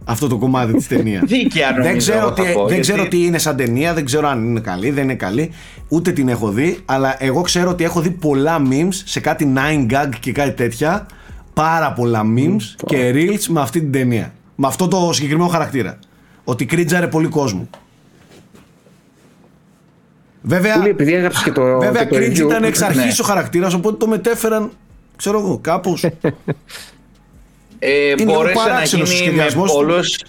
αυτό 0.06 0.28
το 0.28 0.38
κομμάτι 0.38 0.74
της 0.74 0.88
ταινίας. 0.88 1.22
Δίκαια 1.32 1.70
νομίζω. 1.72 1.90
δεν 1.90 1.98
ξέρω, 1.98 2.28
θα 2.28 2.34
τι, 2.34 2.42
πω, 2.42 2.60
δεν 2.60 2.68
γιατί- 2.68 2.80
ξέρω 2.82 3.08
τι 3.08 3.26
είναι 3.26 3.38
σαν 3.38 3.56
ταινία, 3.56 3.94
δεν 3.94 4.06
ξέρω 4.06 4.28
αν 4.28 4.46
είναι 4.46 4.60
καλή, 4.60 4.90
δεν 4.90 5.04
είναι 5.04 5.16
καλή, 5.16 5.52
ούτε 5.88 6.12
την 6.12 6.28
έχω 6.30 6.50
δει, 6.50 6.78
αλλά 6.86 7.16
εγώ 7.24 7.42
ξέρω 7.42 7.70
ότι 7.70 7.84
έχω 7.84 8.02
δει 8.02 8.10
πολλά 8.10 8.62
memes 8.70 8.94
σε 9.06 9.20
κάτι 9.20 9.54
9 9.56 9.92
gag 9.92 10.10
και 10.20 10.32
κάτι 10.32 10.52
τέτοια, 10.52 11.06
πάρα 11.54 11.94
πολλά 11.94 12.22
memes 12.38 12.62
και 12.86 13.12
reels 13.16 13.46
με 13.48 13.62
αυτή 13.62 13.80
την 13.80 13.92
ταινία. 13.92 14.34
Με 14.56 14.68
αυτό 14.68 14.88
το 14.88 15.10
συγκεκριμένο 15.14 15.50
χαρακτήρα. 15.50 16.00
Ότι 16.44 16.66
κρίτζαρε 16.66 17.08
πολύ 17.08 17.28
κόσμο. 17.28 17.70
Βέβαια, 20.42 20.76
Πολύ, 20.78 20.90
επειδή 20.90 21.14
έγραψες 21.14 21.44
και 21.44 21.52
το. 21.52 21.62
βέβαια 21.80 22.04
και 22.06 22.16
το 22.16 22.26
cringe 22.26 22.30
review, 22.30 22.40
ήταν 22.40 22.64
εξ 22.64 22.82
αρχής 22.82 23.04
ναι. 23.04 23.14
ο 23.22 23.24
χαρακτήρας, 23.24 23.74
οπότε 23.74 23.98
το 23.98 24.08
μετέφεραν, 24.08 24.72
ξέρω 25.16 25.40
εγώ, 25.40 25.58
κάπως. 25.62 26.06
Ε, 27.80 28.14
λίγο 28.16 28.34
μπορούσε 28.34 28.54
να 28.54 28.64
παράξενος 28.64 29.10
ο 29.10 29.14
γίνει 29.14 29.26
με 29.26 29.32
σχεδιασμός 29.32 29.72
του. 29.72 29.78
πολλούς... 29.78 30.20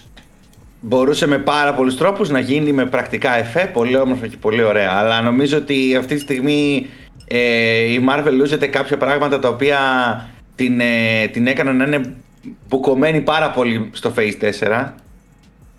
Μπορούσε 0.81 1.27
με 1.27 1.37
πάρα 1.37 1.73
πολλούς 1.73 1.97
τρόπους 1.97 2.29
να 2.29 2.39
γίνει 2.39 2.71
με 2.71 2.85
πρακτικά 2.85 3.37
εφέ, 3.37 3.69
πολύ 3.73 3.97
όμορφα 3.97 4.27
και 4.27 4.37
πολύ 4.37 4.63
ωραία. 4.63 4.91
Αλλά 4.91 5.21
νομίζω 5.21 5.57
ότι 5.57 5.95
αυτή 5.95 6.15
τη 6.15 6.21
στιγμή 6.21 6.87
ε, 7.27 7.79
η 7.79 8.05
Marvel 8.09 8.31
λούζεται 8.31 8.67
κάποια 8.67 8.97
πράγματα 8.97 9.39
τα 9.39 9.49
οποία 9.49 9.79
την, 10.55 10.79
ε, 10.79 11.27
την 11.31 11.47
έκαναν 11.47 11.75
να 11.75 11.83
είναι 11.85 12.15
μπουκωμένη 12.67 13.21
πάρα 13.21 13.49
πολύ 13.49 13.89
στο 13.93 14.13
Phase 14.17 14.51
4. 14.59 14.91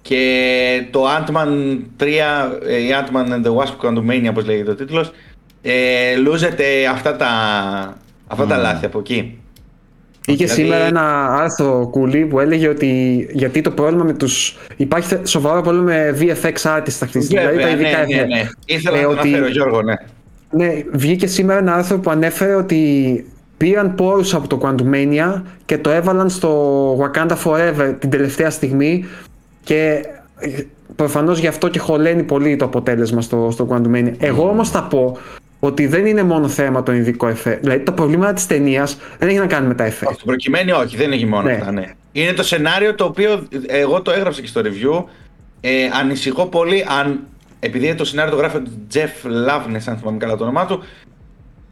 Και 0.03 0.86
το 0.90 1.05
Ant-Man 1.09 1.78
3, 2.01 2.07
ε, 2.66 2.77
η 2.77 2.89
Ant-Man 2.90 3.32
and 3.32 3.45
the 3.45 3.55
Wasp 3.57 3.77
Quantumania, 3.82 4.28
όπως 4.31 4.45
λέγεται 4.47 4.70
ο 4.70 4.74
τίτλος, 4.74 5.12
ε, 5.62 6.16
λούζεται 6.16 6.86
αυτά 6.86 7.16
τα, 7.16 7.28
αυτά 8.27 8.47
τα 8.47 8.57
λάθη 8.57 8.86
από 8.86 8.99
εκεί. 8.99 9.39
Είχε 10.33 10.45
Δηλαδή- 10.45 10.63
σήμερα 10.63 10.85
ένα 10.85 11.35
άρθρο 11.35 11.89
κουλή 11.91 12.27
που 12.27 12.41
έλεγε 12.41 12.69
ότι 12.69 12.89
γιατί 13.33 13.61
το 13.61 13.71
πρόβλημα 13.71 14.05
με 14.05 14.13
τους... 14.13 14.57
Υπάρχει 14.77 15.09
θε- 15.09 15.27
σοβαρό 15.27 15.61
πρόβλημα 15.61 15.85
με 15.87 16.17
VFX 16.21 16.53
artists 16.77 16.99
αυτή 17.03 17.19
τη 17.19 17.25
στιγμή. 17.25 17.45
Βέβαια, 17.47 17.61
τα 17.61 17.67
ναι, 17.67 17.73
ειδικά 17.73 17.99
ναι, 18.07 18.15
εφέ. 18.15 18.25
ναι. 18.27 18.49
Ήθελα 18.67 18.97
Ε, 18.99 19.01
να 19.01 19.07
το 19.07 19.13
ότι- 19.19 19.29
αναφέρω, 19.29 19.49
Γιώργο, 19.49 19.83
ναι. 19.83 19.95
Ναι, 20.51 20.83
βγήκε 20.93 21.27
σήμερα 21.27 21.59
ένα 21.59 21.75
άρθρο 21.75 21.99
που 21.99 22.11
ανέφερε 22.11 22.55
ότι 22.55 23.27
πήραν 23.57 23.95
πόρους 23.95 24.35
από 24.35 24.49
το 24.49 24.61
Quantumania 24.63 25.43
και 25.65 25.79
το 25.79 25.91
έβαλαν 25.91 26.29
στο 26.31 26.93
Wakanda 26.99 27.37
Forever 27.45 27.95
την 27.99 28.11
τελευταία 28.11 28.51
στιγμή 28.51 29.05
και 29.65 30.03
ε, 30.39 30.49
προφανώς 30.97 31.39
γι' 31.39 31.47
αυτό 31.47 31.69
και 31.69 31.79
χωλαίνει 31.79 32.23
πολύ 32.23 32.57
το 32.57 32.65
αποτέλεσμα 32.65 33.21
στο, 33.21 33.49
στο 33.53 33.69
Quantumania. 33.71 34.13
Εγώ 34.19 34.49
όμως 34.49 34.71
θα 34.71 34.83
πω 34.83 35.17
ότι 35.60 35.86
δεν 35.86 36.06
είναι 36.06 36.22
μόνο 36.22 36.48
θέμα 36.48 36.82
το 36.82 36.93
ειδικό 36.93 37.28
εφέ. 37.28 37.59
Δηλαδή 37.62 37.82
τα 37.82 37.93
προβλήματα 37.93 38.32
της 38.32 38.47
ταινίας 38.47 38.98
δεν 39.18 39.28
έχει 39.28 39.39
να 39.39 39.47
κάνει 39.47 39.66
με 39.66 39.74
τα 39.74 39.85
εφέ. 39.85 40.05
Όχι, 40.06 40.14
στην 40.14 40.26
προκειμένη 40.26 40.72
όχι, 40.72 40.97
δεν 40.97 41.12
έχει 41.12 41.26
μόνο 41.26 41.43
Ναι. 41.43 41.52
αυτά, 41.52 41.72
ναι. 41.72 41.85
Είναι 42.12 42.32
το 42.32 42.43
σενάριο 42.43 42.94
το 42.94 43.05
οποίο 43.05 43.47
εγώ 43.66 44.02
το 44.02 44.10
έγραψα 44.10 44.40
και 44.40 44.47
στο 44.47 44.60
review. 44.64 45.05
Ε, 45.60 45.89
ανησυχώ 46.01 46.47
πολύ 46.47 46.85
αν, 47.01 47.26
επειδή 47.60 47.94
το 47.94 48.05
σενάριο 48.05 48.30
το 48.32 48.39
γράφει 48.39 48.56
ο 48.56 48.62
Jeff 48.94 49.26
Loveness, 49.26 49.82
αν 49.86 49.97
θυμάμαι 49.98 50.18
καλά 50.18 50.36
το 50.36 50.43
όνομά 50.44 50.66
του, 50.66 50.82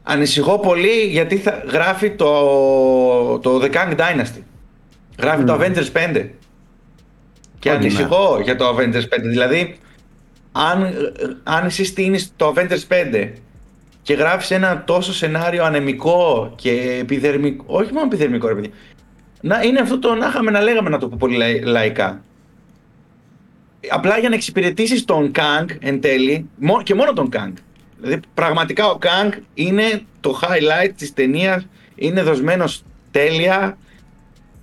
ανησυχώ 0.02 0.58
πολύ 0.58 1.06
γιατί 1.10 1.36
θα 1.36 1.62
γράφει 1.70 2.10
το, 2.10 2.28
το 3.38 3.60
The 3.62 3.70
Kang 3.74 3.96
Dynasty. 3.96 4.42
Γράφει 5.18 5.44
το 5.44 5.54
Avengers 5.60 6.14
5. 6.14 6.28
Και 7.58 7.68
Όχι, 7.68 7.78
ανησυχώ 7.78 8.40
για 8.42 8.56
το 8.56 8.76
Avengers 8.76 9.02
5. 9.02 9.20
Δηλαδή, 9.22 9.76
αν, 10.52 10.92
αν 11.42 11.66
εσύ 11.66 11.84
στείνεις 11.84 12.32
το 12.36 12.54
Avengers 12.56 13.12
5 13.12 13.28
και 14.06 14.14
γράφεις 14.14 14.50
ένα 14.50 14.84
τόσο 14.84 15.12
σενάριο 15.12 15.64
ανεμικό 15.64 16.52
και 16.56 16.96
επιδερμικό, 17.00 17.64
όχι 17.66 17.92
μόνο 17.92 18.06
επιδερμικό 18.06 18.48
ρε 18.48 18.54
παιδί, 18.54 18.72
να 19.40 19.62
είναι 19.62 19.80
αυτό 19.80 19.98
το 19.98 20.14
να 20.14 20.26
είχαμε 20.26 20.50
να 20.50 20.60
λέγαμε 20.60 20.88
να 20.88 20.98
το 20.98 21.08
πω 21.08 21.16
πολύ 21.18 21.36
λαϊ- 21.36 21.64
λαϊκά. 21.64 22.22
Απλά 23.90 24.18
για 24.18 24.28
να 24.28 24.34
εξυπηρετήσεις 24.34 25.04
τον 25.04 25.30
Kang 25.34 25.66
εν 25.80 26.00
τέλει, 26.00 26.48
μο- 26.56 26.82
και 26.82 26.94
μόνο 26.94 27.12
τον 27.12 27.28
Kang. 27.32 27.52
Δηλαδή 28.00 28.20
πραγματικά 28.34 28.86
ο 28.90 28.98
Kang 29.02 29.32
είναι 29.54 30.02
το 30.20 30.40
highlight 30.42 30.90
της 30.96 31.12
ταινίας, 31.14 31.66
είναι 31.94 32.22
δοσμένος 32.22 32.82
τέλεια, 33.10 33.78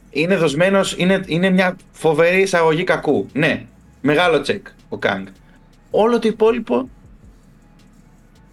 είναι 0.10 0.36
δοσμένος, 0.36 0.96
είναι, 0.98 1.24
είναι 1.26 1.50
μια 1.50 1.76
φοβερή 1.92 2.42
εισαγωγή 2.42 2.84
κακού. 2.84 3.28
Ναι, 3.34 3.66
μεγάλο 4.02 4.42
τσεκ 4.42 4.68
ο 4.90 4.98
Kang. 5.04 5.24
Όλο 5.92 6.20
το 6.20 6.28
υπόλοιπο 6.28 6.90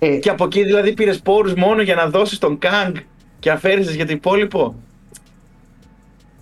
Ε, 0.03 0.17
και 0.17 0.31
από 0.31 0.45
εκεί 0.45 0.65
δηλαδή 0.65 0.93
πήρες 0.93 1.21
πόρους 1.21 1.55
μόνο 1.55 1.83
για 1.83 1.95
να 1.95 2.07
δώσεις 2.07 2.39
τον 2.39 2.59
Kang 2.63 2.93
και 3.39 3.51
αφαίρεσαι 3.51 3.93
για 3.93 4.07
το 4.07 4.13
υπόλοιπο; 4.13 4.75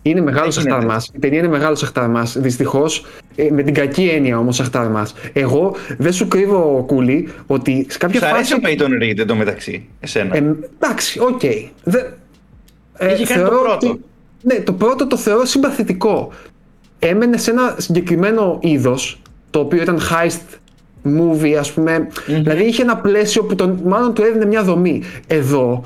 Είναι 0.02 0.20
μεγάλο 0.20 0.50
Δεν 0.50 0.62
γίνεται. 0.62 0.74
αχταρμά. 0.74 1.02
Η 1.14 1.18
ταινία 1.18 1.38
είναι 1.38 1.48
μεγάλος 1.48 1.82
αχταρμάς. 1.82 2.22
Δυστυχώς, 2.36 3.04
με 3.50 3.62
την 3.62 3.74
κακή 3.74 4.08
έννοια 4.08 4.38
όμως 4.38 4.60
αχταρμά. 4.60 5.08
Εγώ 5.32 5.74
δεν 5.98 6.12
σου 6.12 6.28
κρύβω, 6.28 6.84
Κούλη, 6.86 7.28
ότι 7.46 7.86
σε 7.88 7.98
κάποια 7.98 8.20
Σ' 8.20 8.22
αρέσει 8.22 8.52
φάση. 8.60 8.82
ο 8.82 8.86
Peyton 8.86 9.02
Reed 9.02 9.18
εντωμεταξύ, 9.18 9.88
εσένα; 10.00 10.36
Ε, 10.36 10.38
εντάξει, 10.80 11.18
οκ. 11.20 11.40
Δεν- 11.84 12.14
ε, 12.98 13.12
Είχε 13.12 13.24
κάνει 13.24 13.40
το 13.42 13.48
θεωρώ 13.48 13.62
πρώτο. 13.62 13.88
ότι- 13.88 14.00
ναι, 14.42 14.54
το 14.54 14.72
πρώτο 14.72 15.06
το 15.06 15.16
θεωρώ 15.16 15.44
συμπαθητικό. 15.44 16.32
Έμενε 16.98 17.36
σε 17.36 17.50
ένα 17.50 17.74
συγκεκριμένο 17.78 18.58
είδος, 18.62 19.20
το 19.50 19.58
οποίο 19.58 19.82
ήταν 19.82 19.98
heist 19.98 20.58
movie, 21.04 21.52
ας 21.58 21.72
πούμε. 21.72 22.08
Δηλαδή 22.26 22.64
είχε 22.64 22.82
ένα 22.82 22.96
πλαίσιο 22.96 23.44
που 23.44 23.54
τον, 23.54 23.80
μάλλον 23.84 24.14
του 24.14 24.22
έδινε 24.22 24.46
μια 24.46 24.62
δομή. 24.62 25.02
Εδώ 25.26 25.84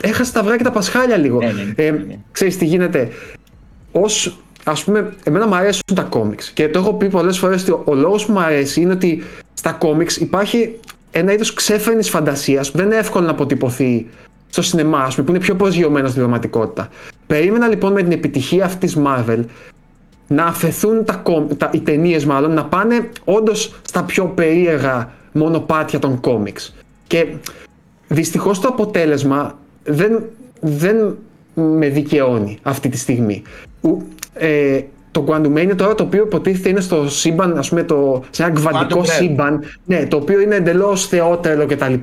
έχασε 0.00 0.32
τα 0.32 0.42
βράκια 0.42 0.64
τα 0.64 0.70
πασχάλια 0.70 1.16
λίγο. 1.16 1.38
Ναι, 1.38 1.46
ναι, 1.46 1.62
ναι, 1.62 1.84
Ε, 1.84 1.90
ναι. 1.90 2.18
ξέρεις 2.32 2.56
τι 2.56 2.64
γίνεται; 2.64 3.08
Ως, 3.92 4.38
ας 4.64 4.84
πούμε, 4.84 5.12
εμένα 5.24 5.46
μου 5.46 5.54
αρέσουν 5.54 5.82
τα 5.94 6.02
κόμιξ 6.02 6.50
και 6.50 6.68
το 6.68 6.78
έχω 6.78 6.94
πει 6.94 7.08
πολλές 7.08 7.38
φορές 7.38 7.62
ότι 7.62 7.70
ο, 7.70 7.82
ο 7.84 7.94
λόγος 7.94 8.26
που 8.26 8.32
μου 8.32 8.40
αρέσει 8.40 8.80
είναι 8.80 8.92
ότι 8.92 9.22
στα 9.54 9.72
κόμιξ 9.72 10.16
υπάρχει 10.16 10.78
ένα 11.10 11.32
είδος 11.32 11.54
ξέφρενης 11.54 12.08
φαντασίας 12.10 12.70
που 12.70 12.76
δεν 12.76 12.86
είναι 12.86 12.96
εύκολο 12.96 13.24
να 13.24 13.30
αποτυπωθεί 13.30 14.06
στο 14.50 14.62
σινεμά, 14.62 14.98
ας 14.98 15.14
πούμε, 15.14 15.26
που 15.26 15.32
είναι 15.32 15.40
πιο 15.44 15.54
προσγειωμένο 15.54 16.08
στην 16.08 16.20
πραγματικότητα. 16.20 16.88
Περίμενα 17.26 17.68
λοιπόν 17.68 17.92
με 17.92 18.02
την 18.02 18.12
επιτυχία 18.12 18.64
αυτής 18.64 18.92
της 18.92 19.02
Marvel 19.06 19.44
να 20.32 20.44
αφαιθούν 20.44 21.04
τα, 21.04 21.12
κομ- 21.14 21.52
τα, 21.56 21.70
οι 21.72 21.80
ταινίες 21.80 22.24
μάλλον 22.24 22.52
να 22.54 22.64
πάνε 22.64 23.08
όντως 23.24 23.74
στα 23.82 24.02
πιο 24.04 24.24
περίεργα 24.24 25.12
μονοπάτια 25.32 25.98
των 25.98 26.20
κόμιξ. 26.20 26.74
Και 27.06 27.26
δυστυχώς 28.08 28.60
το 28.60 28.68
αποτέλεσμα 28.68 29.58
δεν, 29.84 30.22
δεν 30.60 31.16
με 31.54 31.88
δικαιώνει 31.88 32.58
αυτή 32.62 32.88
τη 32.88 32.98
στιγμή. 32.98 33.42
Ου- 33.80 34.02
Ε, 34.34 34.80
το 35.12 35.24
Quantumania 35.28 35.76
τώρα 35.76 35.94
το 35.94 36.02
οποίο 36.02 36.22
υποτίθεται 36.24 36.68
είναι 36.68 36.80
στο 36.80 37.08
σύμπαν, 37.10 37.58
ας 37.58 37.68
πούμε, 37.68 37.82
το, 37.82 38.24
σε 38.30 38.42
ένα 38.42 38.52
κβαντικό 38.52 39.00
Quantum 39.00 39.04
Realm. 39.04 39.12
σύμπαν, 39.12 39.64
ναι, 39.84 40.06
το 40.06 40.16
οποίο 40.16 40.40
είναι 40.40 40.54
εντελώς 40.54 41.06
θεότερο 41.06 41.66
κτλ. 41.66 41.94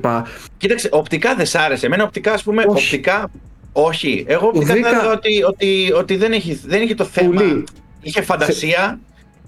Κοίταξε, 0.56 0.88
οπτικά 0.92 1.34
δεν 1.34 1.46
σ' 1.46 1.54
άρεσε. 1.54 1.86
Εμένα 1.86 2.04
οπτικά, 2.04 2.32
ας 2.32 2.42
πούμε, 2.42 2.64
Όχι. 2.68 2.84
οπτικά. 2.94 3.30
Όχι. 3.72 4.24
Εγώ 4.28 4.46
οπτικά 4.46 4.72
βρήκα- 4.72 4.88
θα 4.90 4.96
έλεγα 4.98 5.12
ότι, 5.12 5.42
ότι, 5.42 5.92
ότι 5.98 6.16
δεν, 6.16 6.32
έχει, 6.32 6.60
δεν 6.66 6.82
είχε 6.82 6.94
το 6.94 7.04
θέμα. 7.04 7.34
Πολύ. 7.34 7.64
Είχε 8.00 8.22
φαντασία. 8.22 8.98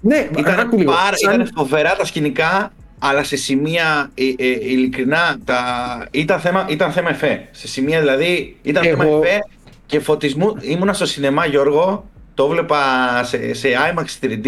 Ναι, 0.01 0.27
Ήταν, 0.37 0.59
άκου 0.59 0.77
λίγο. 0.77 0.91
πάρα, 0.91 1.17
Σαν- 1.17 1.33
ήταν 1.33 1.49
φοβερά 1.55 1.95
τα 1.95 2.05
σκηνικά, 2.05 2.71
αλλά 2.99 3.23
σε 3.23 3.35
σημεία 3.35 4.11
ε, 4.13 4.23
ε, 4.23 4.47
ειλικρινά 4.47 5.37
τα, 5.45 5.63
ήταν, 6.11 6.39
θέμα, 6.39 6.65
ήταν 6.69 6.91
θέμα 6.91 7.09
εφέ. 7.09 7.47
Σε 7.51 7.67
σημεία 7.67 7.99
δηλαδή 7.99 8.57
ήταν 8.61 8.83
θέμα 8.83 9.03
Εγώ- 9.05 9.21
εφέ 9.23 9.39
και 9.85 9.99
φωτισμού. 9.99 10.57
Ήμουνα 10.61 10.93
στο 10.93 11.05
σινεμά 11.05 11.45
Γιώργο, 11.45 12.09
το 12.33 12.47
βλέπα 12.47 12.77
σε, 13.23 13.53
σε 13.53 13.67
IMAX 13.93 14.25
3D 14.25 14.47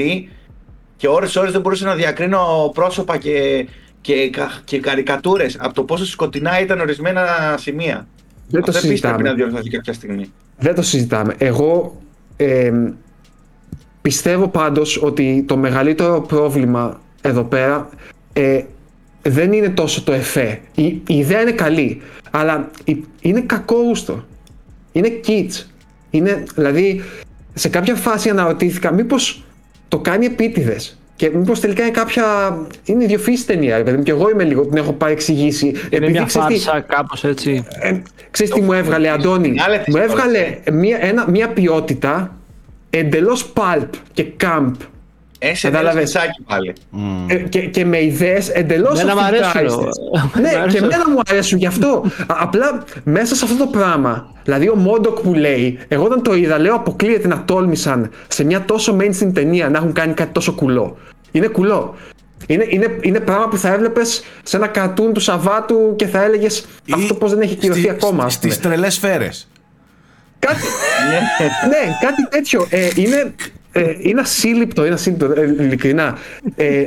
και 0.97 1.07
ώρες 1.07 1.35
ώρες 1.35 1.51
δεν 1.51 1.61
μπορούσα 1.61 1.85
να 1.85 1.95
διακρίνω 1.95 2.71
πρόσωπα 2.73 3.17
και, 3.17 3.67
και, 4.01 4.29
κα- 4.29 4.61
και 4.63 4.79
καρικατούρες 4.79 5.57
από 5.59 5.73
το 5.73 5.83
πόσο 5.83 6.05
σκοτεινά 6.05 6.59
ήταν 6.59 6.79
ορισμένα 6.79 7.23
σημεία. 7.59 8.07
Δεν 8.47 8.61
το 8.61 8.65
Αυτό 8.67 8.69
επίσης 8.71 8.87
συζητάμε. 8.89 9.13
πρέπει 9.13 9.29
να 9.29 9.35
διορθωθεί 9.35 9.69
κάποια 9.69 9.93
στιγμή. 9.93 10.31
Δεν 10.57 10.75
το 10.75 10.81
συζητάμε. 10.81 11.35
Εγώ 11.37 12.01
ε, 12.37 12.71
Πιστεύω 14.07 14.47
πάντως 14.47 15.01
ότι 15.03 15.43
το 15.47 15.57
μεγαλύτερο 15.57 16.21
πρόβλημα 16.21 17.01
εδώ 17.21 17.43
πέρα 17.43 17.89
ε, 18.33 18.61
δεν 19.21 19.51
είναι 19.53 19.69
τόσο 19.69 20.03
το 20.03 20.11
εφέ. 20.13 20.59
Η, 20.75 20.83
η 20.85 21.01
ιδέα 21.07 21.41
είναι 21.41 21.51
καλή, 21.51 22.01
αλλά 22.31 22.69
η- 22.83 23.03
είναι 23.21 23.41
κακόγουστο. 23.41 24.23
Είναι 24.91 25.09
kids. 25.27 25.63
Είναι, 26.09 26.43
δηλαδή, 26.55 27.01
σε 27.53 27.69
κάποια 27.69 27.95
φάση 27.95 28.29
αναρωτήθηκα 28.29 28.91
μήπως 28.93 29.43
το 29.87 29.99
κάνει 29.99 30.25
επίτηδες. 30.25 30.97
Και 31.15 31.29
μήπως 31.33 31.59
τελικά 31.59 31.81
είναι 31.83 31.91
κάποια. 31.91 32.23
είναι 32.85 33.03
ιδιοφύση 33.03 33.45
ταινία, 33.45 33.77
ρε 33.77 33.83
παιδί 33.83 33.97
μου. 33.97 34.03
Και 34.03 34.11
εγώ 34.11 34.29
είμαι 34.29 34.43
λίγο, 34.43 34.65
την 34.65 34.77
έχω 34.77 34.93
παρεξηγήσει. 34.93 35.73
Είναι 35.89 36.09
μια 36.09 36.23
ξέρεις 36.23 36.47
τι- 36.47 36.53
φάρσα 36.63 36.79
κάπως 36.81 37.23
έτσι. 37.23 37.65
ε, 37.79 38.01
ξέρεις 38.31 38.53
τι 38.53 38.61
μου 38.61 38.73
έβγαλε, 38.73 39.09
Αντώνη; 39.09 39.47
φινάλε 39.47 39.77
της 39.77 39.93
Μου 39.95 39.99
όλης, 40.01 40.11
έβγαλε 40.13 40.57
μια, 40.71 40.97
ένα, 41.01 41.29
μια 41.29 41.47
ποιότητα 41.49 42.35
εντελώς 42.97 43.53
pulp 43.55 43.87
και 44.13 44.25
camp 44.43 44.71
Έσε 45.45 45.69
Κατάλαβες; 45.69 46.11
Κατάλαβες. 46.11 46.41
πάλι. 46.47 46.73
ε, 47.27 47.35
και, 47.35 47.59
και 47.59 47.85
με 47.85 48.03
ιδέες 48.03 48.49
εντελώς 48.49 48.99
Εμένα 48.99 49.21
μ' 49.21 49.25
αρέσουν. 49.25 49.45
αυτοκράτιστες. 49.45 49.97
Μ' 50.35 50.39
ναι, 50.41 50.49
και 50.49 50.55
αρέσουν. 50.57 50.83
εμένα 50.83 51.09
μου 51.09 51.19
αρέσουν 51.29 51.57
γι' 51.57 51.65
αυτό. 51.65 52.03
Α- 52.27 52.35
απλά 52.39 52.83
μέσα 53.03 53.35
σε 53.35 53.45
αυτό 53.45 53.57
το 53.57 53.65
πράγμα, 53.67 54.27
δηλαδή 54.43 54.69
ο 54.69 54.75
Μόντοκ 54.75 55.19
που 55.19 55.33
λέει, 55.33 55.79
εγώ 55.87 56.03
όταν 56.03 56.21
το 56.23 56.33
είδα, 56.35 56.59
λέω 56.59 56.75
αποκλείεται 56.75 57.27
να 57.27 57.43
τόλμησαν 57.45 58.09
σε 58.27 58.43
μια 58.43 58.61
τόσο 58.65 58.97
mainstream 58.99 59.31
ταινία 59.33 59.69
να 59.69 59.77
έχουν 59.77 59.93
κάνει 59.93 60.13
κάτι 60.13 60.31
τόσο 60.31 60.51
κουλό. 60.53 60.97
Είναι 61.31 61.47
κουλό. 61.47 61.95
Είναι, 62.47 62.65
είναι, 62.69 62.97
είναι 63.01 63.19
πράγμα 63.19 63.47
που 63.47 63.57
θα 63.57 63.73
έβλεπες 63.73 64.23
σε 64.43 64.57
ένα 64.57 64.67
καρτούν 64.67 65.13
του 65.13 65.19
Σαββάτου 65.19 65.93
και 65.95 66.07
θα 66.07 66.23
έλεγες 66.23 66.65
αυτό 66.93 67.13
πώς 67.13 67.29
δεν 67.31 67.41
έχει 67.41 67.55
ακυρωθεί 67.55 67.89
ακόμα. 67.89 68.23
ας 68.23 68.33
Στις 68.33 68.57
πούμε. 68.57 68.69
τρελές 68.69 68.93
σφαίρες. 68.93 69.47
Κάτι, 70.45 70.61
ναι, 71.69 71.97
κάτι 72.01 72.27
τέτοιο. 72.29 72.67
Ε, 72.69 72.89
είναι, 72.95 73.33
ε, 73.71 73.93
είναι 73.99 74.21
ασύλληπτο, 74.21 74.85
είναι 74.85 74.93
ασύλληπτο, 74.93 75.25
ε, 75.25 75.41
ειλικρινά. 75.41 76.17
Ε, 76.55 76.85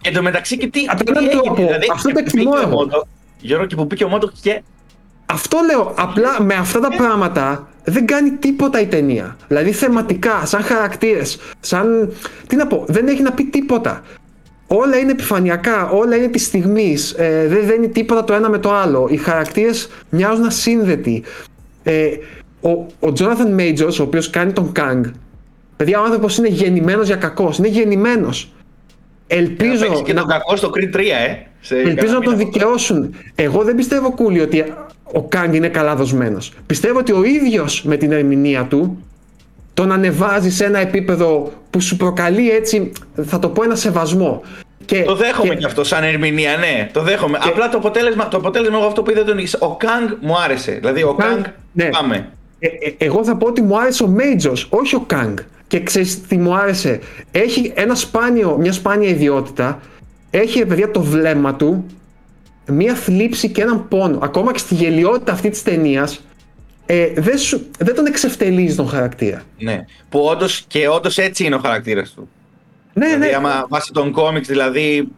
Και 0.00 0.10
το 0.10 0.22
μεταξύ 0.22 0.56
και 0.56 0.66
τι, 0.68 0.80
Από 0.88 1.04
τι 1.04 1.10
έναν 1.10 1.24
έγινε, 1.24 1.40
τρόπο, 1.42 1.54
δηλαδή, 1.54 1.86
αυτό 1.92 2.08
και 2.08 2.14
το 2.14 2.20
που 2.20 2.26
εκτιμώ 2.26 2.50
πήγε 2.50 2.64
ο 2.64 2.68
εγώ. 2.68 2.76
Μόντο- 2.76 3.06
Γιώργο 3.40 3.66
και 3.66 3.74
που 3.74 3.86
πήγε 3.86 4.04
ο 4.04 4.08
Μόντο 4.08 4.30
και 4.42 4.62
αυτό 5.26 5.58
λέω. 5.66 5.94
Απλά 5.98 6.42
με 6.42 6.54
αυτά 6.54 6.80
τα 6.80 6.88
πράγματα 6.96 7.68
δεν 7.84 8.06
κάνει 8.06 8.30
τίποτα 8.30 8.80
η 8.80 8.86
ταινία. 8.86 9.36
Δηλαδή 9.48 9.72
θεματικά, 9.72 10.46
σαν 10.46 10.62
χαρακτήρες, 10.62 11.38
σαν. 11.60 12.12
Τι 12.46 12.56
να 12.56 12.66
πω, 12.66 12.84
δεν 12.88 13.06
έχει 13.08 13.22
να 13.22 13.32
πει 13.32 13.44
τίποτα. 13.44 14.02
Όλα 14.66 14.96
είναι 14.96 15.10
επιφανειακά, 15.10 15.88
όλα 15.90 16.16
είναι 16.16 16.28
της 16.28 16.44
στιγμής. 16.44 17.12
Ε, 17.12 17.46
δεν 17.48 17.66
δένει 17.66 17.88
τίποτα 17.88 18.24
το 18.24 18.32
ένα 18.34 18.48
με 18.48 18.58
το 18.58 18.72
άλλο. 18.74 19.08
Οι 19.10 19.16
χαρακτήρες 19.16 19.88
μοιάζουν 20.10 20.44
ασύνδετοι. 20.46 21.22
Ε, 21.82 22.08
ο, 22.60 22.70
ο 23.08 23.12
Jonathan 23.18 23.60
Majors, 23.60 23.96
ο 23.98 24.02
οποίος 24.02 24.30
κάνει 24.30 24.52
τον 24.52 24.72
Kang, 24.76 25.00
παιδιά, 25.76 26.00
ο 26.00 26.04
άνθρωπος 26.04 26.38
είναι 26.38 26.48
γεννημένος 26.48 27.06
για 27.06 27.16
κακός. 27.16 27.58
Είναι 27.58 27.68
γεννημένος. 27.68 28.52
Ελπίζω 29.26 29.86
παίξει 29.86 30.02
και 30.02 30.12
να, 30.12 30.20
τον 30.20 30.28
κακό 30.28 30.56
στο 30.56 30.70
Creed 30.74 30.96
3, 30.96 30.98
ε. 30.98 31.36
Σε 31.60 31.74
Ελπίζω 31.76 31.94
κανένα 31.96 32.18
να 32.18 32.20
τον 32.24 32.34
μήνα. 32.36 32.50
δικαιώσουν. 32.50 33.14
Εγώ 33.34 33.62
δεν 33.64 33.74
πιστεύω 33.74 34.10
κούλι 34.14 34.40
ότι 34.40 34.64
ο 35.02 35.22
Κάγκ 35.22 35.54
είναι 35.54 35.68
καλά 35.68 35.96
δοσμένος. 35.96 36.52
Πιστεύω 36.66 36.98
ότι 36.98 37.12
ο 37.12 37.22
ίδιος 37.24 37.82
με 37.82 37.96
την 37.96 38.12
ερμηνεία 38.12 38.64
του 38.64 39.02
τον 39.74 39.92
ανεβάζει 39.92 40.50
σε 40.50 40.64
ένα 40.64 40.78
επίπεδο 40.78 41.52
που 41.70 41.80
σου 41.80 41.96
προκαλεί 41.96 42.50
έτσι, 42.50 42.92
θα 43.24 43.38
το 43.38 43.48
πω 43.48 43.62
ένα 43.62 43.74
σεβασμό. 43.74 44.42
Και, 44.84 45.02
Το 45.02 45.14
δέχομαι 45.16 45.48
και- 45.54 45.60
και 45.60 45.66
αυτό 45.66 45.84
σαν 45.84 46.04
ερμηνεία, 46.04 46.56
ναι. 46.56 46.88
Το 46.92 47.02
δέχομαι. 47.02 47.38
Απλά 47.42 47.68
το 47.68 47.76
αποτέλεσμα, 47.78 48.28
το 48.28 48.36
αποτέλεσμα 48.36 48.76
εγώ 48.78 48.86
αυτό 48.86 49.02
που 49.02 49.10
είδα 49.10 49.24
τον 49.24 49.38
Ο 49.58 49.76
Κang 49.80 50.16
μου 50.20 50.34
άρεσε. 50.44 50.72
Δηλαδή 50.72 51.02
ο 51.02 51.16
Kang, 51.20 51.22
Κang. 51.22 51.44
ναι. 51.72 51.84
Πάμε. 51.88 52.28
Ε, 52.58 52.66
ε, 52.66 52.94
εγώ 52.98 53.24
θα 53.24 53.36
πω 53.36 53.46
ότι 53.46 53.62
μου 53.62 53.78
άρεσε 53.80 54.04
ο 54.04 54.16
Majors, 54.18 54.66
όχι 54.68 54.94
ο 54.94 55.00
Κάγκ. 55.06 55.38
Και 55.66 55.80
ξέρεις 55.80 56.20
τι 56.26 56.36
μου 56.36 56.54
άρεσε; 56.54 57.00
Έχει 57.30 57.72
ένα 57.74 57.94
σπάνιο, 57.94 58.56
μια 58.56 58.72
σπάνια 58.72 59.08
ιδιότητα. 59.08 59.80
Έχει, 60.30 60.58
ρε 60.58 60.64
παιδιά, 60.64 60.90
το 60.90 61.00
βλέμμα 61.02 61.54
του 61.54 61.86
μια 62.66 62.94
θλίψη 62.94 63.48
και 63.48 63.62
έναν 63.62 63.88
πόνο. 63.88 64.18
Ακόμα 64.22 64.52
και 64.52 64.58
στη 64.58 64.74
γελιότητα 64.74 65.32
αυτή 65.32 65.50
της 65.50 65.62
ταινίας. 65.62 66.20
Ε, 66.86 67.06
δεν, 67.16 67.38
σου- 67.38 67.66
δεν 67.78 67.94
τον 67.94 68.06
εξευτελίζει 68.06 68.76
τον 68.76 68.88
χαρακτήρα. 68.88 69.42
Ναι. 69.58 69.84
Που 70.08 70.20
όντως 70.20 70.64
και 70.66 70.88
όντως 70.88 71.18
έτσι 71.18 71.44
είναι 71.44 71.54
ο 71.54 71.58
χαρακτήρας 71.58 72.10
του. 72.10 72.28
Ναι, 72.94 73.06
δηλαδή, 73.06 73.26
ναι. 73.26 73.36
άμα 73.36 73.66
βάσει 73.68 73.92
των 73.92 74.12
κόμιξ, 74.12 74.48
δηλαδή 74.48 75.08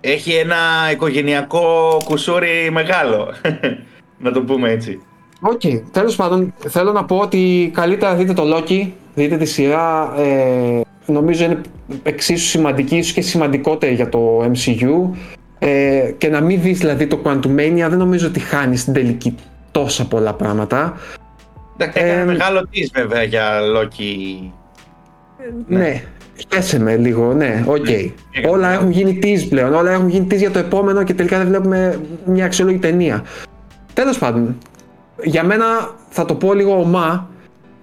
έχει 0.00 0.32
ένα 0.32 0.56
οικογενειακό 0.92 1.96
κουσούρι 2.04 2.68
μεγάλο. 2.72 3.34
να 4.24 4.32
το 4.32 4.42
πούμε 4.42 4.70
έτσι. 4.70 5.00
Οκ. 5.40 5.60
Τέλος 5.90 6.16
πάντων, 6.16 6.54
θέλω 6.68 6.92
να 6.92 7.04
πω 7.04 7.16
ότι 7.16 7.70
καλύτερα 7.74 8.14
δείτε 8.14 8.32
το 8.32 8.42
Loki, 8.56 8.88
δείτε 9.14 9.36
τη 9.36 9.44
σειρά. 9.44 10.14
Ε, 10.18 10.80
νομίζω 11.06 11.44
είναι 11.44 11.60
εξίσου 12.02 12.46
σημαντική, 12.46 12.96
ίσως 12.96 13.12
και 13.12 13.20
σημαντικότερη 13.20 13.94
για 13.94 14.08
το 14.08 14.44
MCU. 14.44 15.10
Ε, 15.58 16.12
και 16.18 16.28
να 16.28 16.40
μην 16.40 16.60
δεις 16.60 16.78
δηλαδή 16.78 17.06
το 17.06 17.20
Quantumania, 17.24 17.86
δεν 17.88 17.96
νομίζω 17.98 18.26
ότι 18.26 18.40
χάνεις 18.40 18.80
στην 18.80 18.92
τελική 18.92 19.34
τόσα 19.70 20.06
πολλά 20.06 20.32
πράγματα. 20.34 20.96
Εντάξει, 21.78 21.98
έκανε 21.98 22.20
Ε, 22.20 22.24
μεγάλο 22.24 22.66
tease 22.70 22.88
βέβαια 22.94 23.22
για 23.22 23.60
Loki. 23.60 24.50
Ναι. 25.66 26.02
Χαίρεσαι 26.48 26.78
με 26.78 26.96
λίγο, 26.96 27.32
ναι, 27.32 27.64
οκ. 27.66 27.88
Ναι. 27.88 28.48
Όλα 28.48 28.72
έχουν 28.72 28.90
γίνει 28.90 29.18
tease 29.22 29.46
πλέον, 29.48 29.74
όλα 29.74 29.90
έχουν 29.92 30.08
γίνει 30.08 30.26
tease 30.30 30.36
για 30.36 30.50
το 30.50 30.58
επόμενο 30.58 31.02
και 31.02 31.14
τελικά 31.14 31.38
δεν 31.38 31.46
βλέπουμε 31.46 32.00
μια 32.24 32.44
αξιόλογη 32.44 32.78
ταινία. 32.78 33.24
Τέλος 33.92 34.18
πάντων, 34.18 34.56
για 35.22 35.44
μένα 35.44 35.64
θα 36.08 36.24
το 36.24 36.34
πω 36.34 36.54
λίγο 36.54 36.80
ομά, 36.80 37.28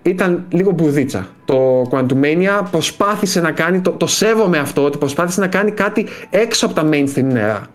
ήταν 0.02 0.46
λίγο 0.50 0.72
μπουδίτσα. 0.72 1.28
Το 1.46 1.82
Quantumania 1.92 2.62
προσπάθησε 2.72 3.42
να 3.42 3.52
κάνει, 3.52 3.82
το, 3.82 3.92
το 3.92 4.08
σέβομαι 4.08 4.58
αυτό, 4.58 4.84
ότι 4.84 4.98
προσπάθησε 4.98 5.40
να 5.40 5.48
κάνει 5.48 5.72
κάτι 5.72 6.08
έξω 6.30 6.66
από 6.66 6.76
τα 6.76 6.90
mainstream 6.92 7.24
νερά. 7.24 7.66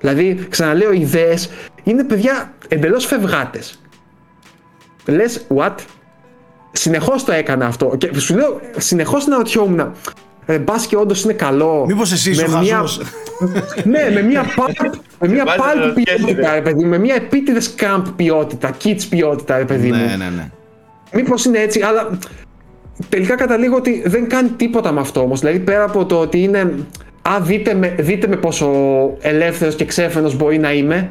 Δηλαδή, 0.00 0.46
ξαναλέω, 0.48 0.92
οι 0.92 1.00
ιδέες 1.00 1.50
είναι 1.82 2.04
παιδιά 2.04 2.52
εντελώς 2.68 3.06
φευγάτες. 3.06 3.80
Λες, 5.06 5.46
what? 5.56 5.74
Συνεχώς 6.72 7.24
το 7.24 7.32
έκανα 7.32 7.66
αυτό. 7.66 7.94
Και 7.98 8.18
σου 8.18 8.34
λέω, 8.34 8.60
συνεχώς 8.76 9.26
να 9.26 9.36
ρωτιόμουν. 9.36 9.92
Ε, 10.46 10.58
Μπας 10.58 10.86
και 10.86 10.96
όντως 10.96 11.22
είναι 11.24 11.32
καλό. 11.32 11.84
Μήπως 11.86 12.12
εσύ 12.12 12.30
είσαι 12.30 12.48
Με 12.48 12.54
ο 12.54 12.58
μια- 12.60 12.76
χαζός. 12.76 13.00
ναι, 13.84 14.10
με 14.14 14.22
μια 14.22 14.44
pulp, 14.44 14.90
με 15.22 15.28
μια 15.28 15.44
Βάζει 15.44 15.58
να 15.58 15.64
pulp 15.84 15.86
ρωτιέσαι, 15.86 16.16
ποιότητα, 16.24 16.48
ρε. 16.50 16.54
ρε 16.54 16.60
παιδί 16.62 16.82
μου, 16.84 16.90
με 16.90 16.98
μια 16.98 17.14
επίτηδες 17.14 17.74
camp 17.78 18.02
ποιότητα, 18.16 18.70
kids 18.84 19.02
ποιότητα, 19.10 19.58
ρε 19.58 19.64
παιδί 19.64 19.88
μου. 19.88 19.94
Ναι, 19.96 20.16
ναι, 20.16 20.30
ναι. 20.36 20.50
Μήπως 21.12 21.44
είναι 21.44 21.58
έτσι, 21.58 21.80
αλλά 21.82 22.18
τελικά 23.08 23.34
καταλήγω 23.34 23.76
ότι 23.76 24.02
δεν 24.06 24.28
κάνει 24.28 24.48
τίποτα 24.48 24.92
με 24.92 25.00
αυτό 25.00 25.20
όμως. 25.20 25.40
Δηλαδή 25.40 25.58
πέρα 25.58 25.84
από 25.84 26.04
το 26.06 26.18
ότι 26.20 26.42
είναι. 26.42 26.74
Α, 27.28 27.40
δείτε 27.40 27.74
με, 27.74 27.94
δείτε 27.98 28.26
με 28.26 28.36
πόσο 28.36 28.70
ελεύθερος 29.20 29.74
και 29.74 29.84
ξέφρενος 29.84 30.36
μπορεί 30.36 30.58
να 30.58 30.72
είμαι. 30.72 31.10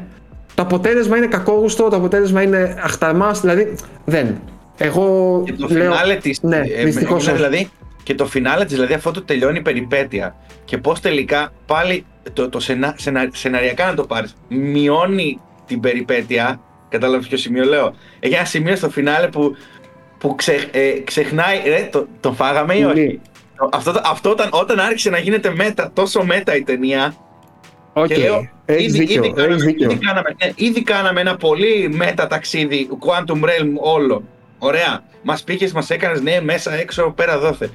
Το 0.54 0.62
αποτέλεσμα 0.62 1.16
είναι 1.16 1.26
κακόγουστο, 1.26 1.88
το 1.88 1.96
αποτέλεσμα 1.96 2.42
είναι 2.42 2.76
αχταρμάς, 2.82 3.40
δηλαδή 3.40 3.74
δεν. 4.04 4.40
Εγώ 4.78 5.42
Και 5.46 5.52
το 5.52 5.66
λέω. 5.70 5.82
φινάλε 5.92 6.14
της, 6.14 6.42
Ναι, 6.42 6.60
ε, 6.76 6.84
δυστυχώς. 6.84 7.24
είναι 7.26 7.34
δηλαδή, 7.34 7.68
και 8.02 8.14
το 8.14 8.26
φινάλε 8.26 8.64
της, 8.64 8.74
δηλαδή 8.74 8.94
αυτό 8.94 9.10
το 9.10 9.22
τελειώνει 9.22 9.58
η 9.58 9.62
περιπέτεια 9.62 10.36
και 10.64 10.78
πώς 10.78 11.00
τελικά 11.00 11.52
πάλι 11.66 12.04
το, 12.32 12.48
το 12.48 12.60
σενα, 12.60 12.94
σενα- 12.98 13.28
σεναριακά 13.32 13.86
να 13.86 13.94
το 13.94 14.04
πάρεις, 14.06 14.36
μειώνει 14.48 15.38
την 15.66 15.80
περιπέτεια, 15.80 16.60
κατάλαβες 16.88 17.26
ποιο 17.26 17.36
σημείο 17.36 17.64
λέω, 17.64 17.94
έχει 18.20 18.34
ένα 18.34 18.44
σημείο 18.44 18.76
στο 18.76 18.90
φινάλε 18.90 19.28
που, 19.28 19.56
που 20.18 20.34
ξε, 20.34 20.68
ε, 20.70 20.90
ξεχνάει, 21.04 21.60
ρε, 21.66 21.88
το, 21.92 22.06
τον 22.20 22.34
φάγαμε 22.34 22.74
ή 22.74 22.84
όχι; 22.84 23.20
Αυτό, 23.72 24.00
αυτό 24.04 24.30
όταν, 24.30 24.48
όταν 24.52 24.80
άρχισε 24.80 25.10
να 25.10 25.18
γίνεται 25.18 25.54
meta, 25.54 25.90
τόσο 25.94 26.24
meta 26.24 26.56
η 26.56 26.62
ταινία, 26.62 27.14
Οκ, 27.92 28.06
και 28.06 28.16
λέω, 28.16 28.48
έχεις 28.64 28.86
ήδη, 28.94 28.98
δίκιο, 28.98 29.24
ήδη, 29.24 29.32
κάναμε, 29.32 29.54
έχεις 29.54 29.64
δίκιο. 29.64 29.90
ήδη, 29.90 29.98
κάναμε, 30.06 30.36
ναι, 30.44 30.52
ήδη 30.54 30.82
κάναμε 30.82 31.20
ένα 31.20 31.36
πολύ 31.36 31.88
meta 31.92 32.26
ταξίδι, 32.26 32.88
Quantum 33.00 33.44
Realm 33.44 33.72
όλο. 33.80 34.22
Ωραία. 34.64 35.02
Μας 35.22 35.44
πήγες, 35.44 35.72
μας 35.72 35.90
έκανες 35.90 36.20
ναι, 36.20 36.40
μέσα, 36.40 36.72
έξω, 36.72 37.10
πέρα, 37.10 37.38
δόθε. 37.38 37.70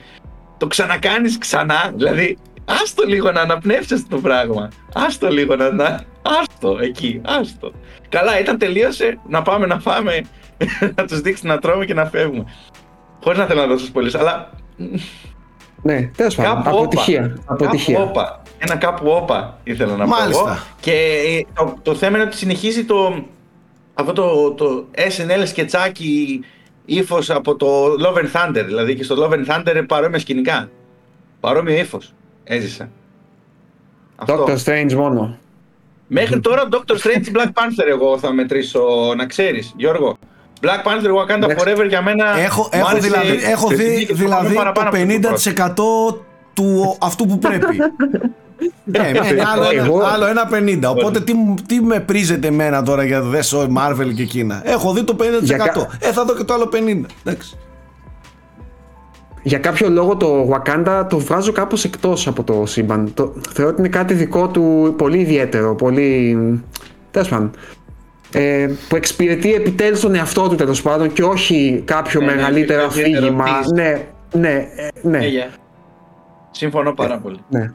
Το 0.58 0.68
ξανακάνεις 0.68 1.38
ξανά, 1.38 1.92
δηλαδή. 1.96 2.38
Άστο 2.66 3.04
λίγο 3.08 3.32
να 3.32 3.42
αναπνεύσεις 3.42 4.08
το 4.08 4.18
πράγμα. 4.18 4.70
Άστο 4.94 5.30
λίγο 5.30 5.56
να. 5.56 5.72
να 5.72 6.04
άστο 6.22 6.78
εκεί, 6.82 7.22
άστο. 7.26 7.72
Καλά, 8.10 8.40
ήταν 8.40 8.58
τελείωσε. 8.58 9.20
Να 9.28 9.42
πάμε 9.42 9.66
να 9.66 9.80
φάμε, 9.80 10.22
να 10.96 11.06
τους 11.06 11.22
δείξεις 11.22 11.44
να 11.44 11.58
τρώμε 11.60 11.86
και 11.86 11.94
να 11.94 12.06
φεύγουμε. 12.06 12.46
Χωρίς 13.24 13.40
να 13.40 13.46
θέλω 13.46 13.62
να 13.62 13.68
δώσω 13.68 13.92
πολλέ, 13.92 14.12
αλλά 14.20 14.50
Ναι, 15.82 16.10
τέλος 16.16 16.36
πάντων. 16.36 16.64
Κάπου 16.64 16.78
Αποτυχία. 16.78 17.36
όπα. 17.40 17.54
αποτυχία. 17.54 17.96
Κάπου 17.98 18.10
όπα. 18.10 18.42
Ένα 18.58 18.76
κάπου 18.76 19.10
όπα 19.10 19.60
ήθελα 19.64 19.96
να 19.96 20.04
πω 20.04 20.10
Μάλιστα. 20.10 20.50
εγώ. 20.50 20.60
Και 20.80 20.92
ε, 20.94 21.42
το, 21.54 21.76
το 21.82 21.96
θέμα 21.96 22.18
είναι 22.18 22.26
ότι 22.26 22.36
συνεχίζει 22.38 22.86
το, 22.86 23.26
αυτό 23.94 24.14
το, 24.14 24.52
το 24.54 24.86
SNL 24.96 25.44
σκετσάκι 25.46 26.40
ύφος 26.88 27.30
από 27.30 27.56
το 27.56 27.68
Love 27.86 28.18
and 28.18 28.32
Thunder. 28.32 28.64
Δηλαδή 28.66 28.96
και 28.96 29.04
στο 29.04 29.16
Love 29.20 29.34
and 29.34 29.46
Thunder 29.46 29.84
παρόμοια 29.88 30.20
σκηνικά. 30.20 30.70
Παρόμοιο 31.40 31.78
ύφος. 31.78 32.14
Έζησα. 32.44 32.90
Αυτό. 34.16 34.46
Doctor 34.48 34.58
Strange 34.66 34.94
μόνο. 34.94 35.38
Μέχρι 36.08 36.40
τώρα 36.40 36.68
Doctor 36.72 36.94
Strange 36.94 37.36
Black 37.36 37.48
Panther 37.48 37.88
εγώ 37.88 38.18
θα 38.18 38.34
μετρήσω, 38.34 39.14
να 39.18 39.26
ξέρεις, 39.26 39.74
Γιώργο. 39.78 40.18
Black 40.62 40.84
Panther 40.84 41.12
Wakanda 41.16 41.58
Forever 41.58 41.88
για 41.88 42.02
μένα. 42.02 42.40
Έχω, 42.40 42.62
μου 42.62 42.70
έχω 42.72 42.88
άρεσε 42.88 43.08
δηλαδή, 43.08 43.44
έχω 43.44 43.68
και 43.68 43.76
δει 43.76 43.84
συνέχεια 43.84 44.08
το 44.08 44.14
δηλαδή 44.14 44.56
παραπάνω 44.56 44.90
το 44.90 44.98
από 44.98 45.22
το 45.22 45.44
πρώτο. 45.74 46.14
50% 46.14 46.24
του 46.54 46.98
αυτού 47.02 47.26
που 47.26 47.40
πρέπει. 47.40 47.66
Ε, 48.92 49.00
εμένα, 49.08 49.50
άλλο, 49.50 49.64
Εγώ- 49.74 50.00
ένα, 50.00 50.08
άλλο 50.08 50.26
ένα 50.28 50.48
50. 50.48 50.90
Οπότε 50.90 51.20
τι, 51.20 51.34
μου- 51.34 51.56
τι 51.68 51.82
με 51.82 52.00
πρίζετε 52.00 52.48
εμένα 52.48 52.84
τώρα 52.84 53.04
για 53.04 53.20
το 53.22 53.28
δες 53.28 53.54
ο 53.54 53.68
Marvel 53.78 54.14
και 54.16 54.22
εκείνα. 54.22 54.62
Έχω 54.66 54.94
δει 54.94 55.04
το 55.04 55.16
50%. 55.20 55.44
Για 55.44 55.58
κα- 55.58 55.88
Ε, 56.00 56.12
θα 56.12 56.26
δω 56.26 56.36
και 56.36 56.44
το 56.44 56.54
άλλο 56.54 56.70
50. 56.74 57.06
Εντάξει. 57.24 57.58
Για 59.44 59.58
κάποιο 59.58 59.90
λόγο 59.90 60.16
το 60.18 60.50
Wakanda 60.52 61.06
το 61.10 61.20
βγάζω 61.20 61.52
κάπως 61.52 61.84
εκτός 61.84 62.28
από 62.28 62.44
το 62.44 62.64
σύμπαν. 62.66 63.12
Το, 63.14 63.34
θεωρώ 63.54 63.72
ότι 63.72 63.80
είναι 63.80 63.90
κάτι 63.90 64.14
δικό 64.14 64.48
του 64.48 64.94
πολύ 64.98 65.18
ιδιαίτερο, 65.20 65.76
πολύ... 65.76 66.38
τέλος 67.12 67.28
πάντων. 67.30 67.52
Ε, 68.32 68.68
που 68.90 68.96
εξυπηρετεί 68.96 69.54
επιτέλους 69.54 70.00
τον 70.00 70.16
εαυτό 70.16 70.48
του 70.50 70.56
τέλος 70.56 70.82
πάντων 70.82 71.14
και 71.14 71.24
όχι 71.24 71.82
κάποιο 71.86 72.20
Ναι, 72.20 72.26
ναι, 72.26 72.36
μεγαλύτερο 72.36 72.82
κάποιο 72.82 73.00
ιδιαίτερο 73.02 73.26
αφήγημα. 73.26 73.46
tease. 73.46 73.74
Ναι, 73.74 74.02
ναι, 74.34 74.50
ε, 74.76 74.88
ναι, 75.02 75.18
Ναι, 75.18 75.26
yeah. 75.26 75.58
Συμφωνώ 76.52 76.94
πάρα 76.94 77.18
πολύ. 77.18 77.40
ναι. 77.50 77.72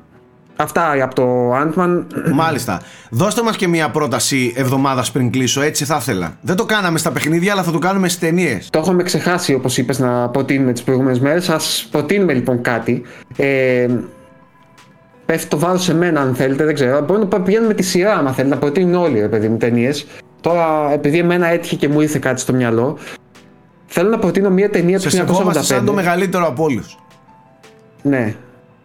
Αυτά 0.56 1.02
από 1.02 1.14
το 1.14 1.54
Ant-Man. 1.56 2.04
Μάλιστα. 2.32 2.80
Δώστε 3.10 3.42
μας 3.42 3.56
και 3.56 3.68
μια 3.68 3.90
πρόταση 3.90 4.52
εβδομάδας 4.56 5.10
πριν 5.10 5.30
κλείσω. 5.30 5.60
Έτσι 5.60 5.84
θα 5.84 5.96
ήθελα. 6.00 6.36
Δεν 6.40 6.56
το 6.56 6.64
κάναμε 6.64 6.98
στα 6.98 7.10
παιχνίδια, 7.12 7.52
αλλά 7.52 7.62
θα 7.62 7.70
το 7.72 7.78
κάνουμε 7.78 8.08
στις 8.08 8.20
ταινίες. 8.20 8.68
Το 8.70 8.78
έχουμε 8.78 9.02
ξεχάσει 9.02 9.54
όπως 9.54 9.78
είπες 9.78 9.98
να 9.98 10.28
προτείνουμε 10.28 10.72
τις 10.72 10.82
προηγούμενες 10.82 11.20
μέρες. 11.20 11.48
Ας 11.48 11.88
προτείνουμε 11.90 12.32
λοιπόν 12.32 12.60
κάτι. 12.62 13.02
Ε, 13.36 13.86
πέφτει 15.26 15.48
το 15.48 15.58
βάρος 15.58 15.82
σε 15.82 15.94
μένα 15.94 16.20
αν 16.20 16.34
θέλετε, 16.34 16.64
δεν 16.64 16.74
ξέρω. 16.74 17.00
Μπορεί 17.00 17.26
να 17.30 17.40
πηγαίνουμε 17.40 17.68
με 17.68 17.74
τη 17.74 17.82
σειρά 17.82 18.14
αν 18.14 18.26
θέλετε, 18.34 18.54
να 18.54 18.60
προτείνουν 18.60 18.94
όλοι 18.94 19.20
ρε 19.20 19.28
παιδί 19.28 19.48
μου 19.48 19.56
ταινίες. 19.56 20.06
Τώρα 20.40 20.92
επειδή 20.92 21.18
εμένα 21.18 21.46
έτυχε 21.46 21.76
και 21.76 21.88
μου 21.88 22.00
ήρθε 22.00 22.18
κάτι 22.18 22.40
στο 22.40 22.52
μυαλό. 22.52 22.98
Θέλω 23.86 24.08
να 24.10 24.18
προτείνω 24.18 24.50
μια 24.50 24.70
ταινία 24.70 24.96
του 24.96 25.02
Σε 25.02 25.16
σεβόμαστε 25.16 25.62
σαν 25.62 25.84
το 25.84 25.92
1985. 25.92 25.94
μεγαλύτερο 25.94 26.46
από 26.46 26.62
όλους. 26.64 26.98
Ναι, 28.02 28.34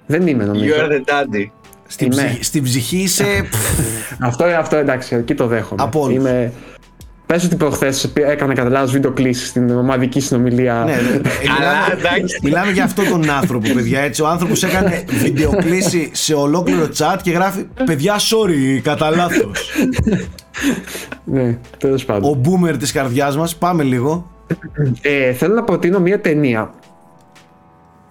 δεν 0.06 0.28
είμαι 0.28 0.44
You 0.44 0.48
νομίζω. 0.48 0.74
are 0.78 0.92
the 0.92 1.12
daddy. 1.12 1.46
Στην, 1.88 2.12
Είμαι. 2.12 2.24
ψυχή, 2.24 2.44
στην 2.44 2.64
ψυχή 2.64 2.98
είσαι. 2.98 3.26
Αυτό, 4.20 4.44
αυτό 4.44 4.76
εντάξει, 4.76 5.16
εκεί 5.16 5.34
το 5.34 5.48
δέχομαι. 5.48 5.84
Από 5.84 6.02
όλους. 6.02 6.16
Είμαι... 6.16 6.52
Πες 7.26 7.44
ότι 7.44 7.56
προχθές 7.56 8.12
έκανα 8.16 8.54
κατά 8.54 8.70
λάθος 8.70 8.92
βίντεο 8.92 9.12
κλήση 9.12 9.46
στην 9.46 9.70
ομαδική 9.70 10.20
συνομιλία. 10.20 10.84
ναι, 10.86 10.92
ναι. 10.92 11.00
Ε, 11.20 11.50
Αλλά 11.58 11.72
μιλάμε, 11.72 11.94
εντάξει. 12.00 12.40
μιλάμε 12.44 12.72
για 12.72 12.84
αυτόν 12.84 13.10
τον 13.10 13.30
άνθρωπο, 13.30 13.70
παιδιά. 13.74 14.00
Έτσι. 14.00 14.22
Ο 14.22 14.28
άνθρωπος 14.28 14.64
έκανε 14.64 15.04
βιντεοκλήση 15.08 16.10
σε 16.14 16.34
ολόκληρο 16.34 16.90
chat 16.98 17.18
και 17.22 17.32
γράφει 17.32 17.68
Παιδιά, 17.86 18.16
sorry, 18.18 18.80
κατά 18.84 19.10
λάθος. 19.10 19.72
ναι, 21.34 21.58
τέλος 21.78 22.06
πάντων. 22.06 22.32
Ο 22.32 22.42
boomer 22.46 22.76
της 22.80 22.92
καρδιάς 22.92 23.38
μας. 23.38 23.56
Πάμε 23.56 23.84
λίγο. 23.84 24.32
Ε, 25.02 25.34
θέλω 25.34 25.54
να 25.54 25.64
προτείνω 25.64 26.00
μια 26.00 26.22
ταινία 26.22 26.72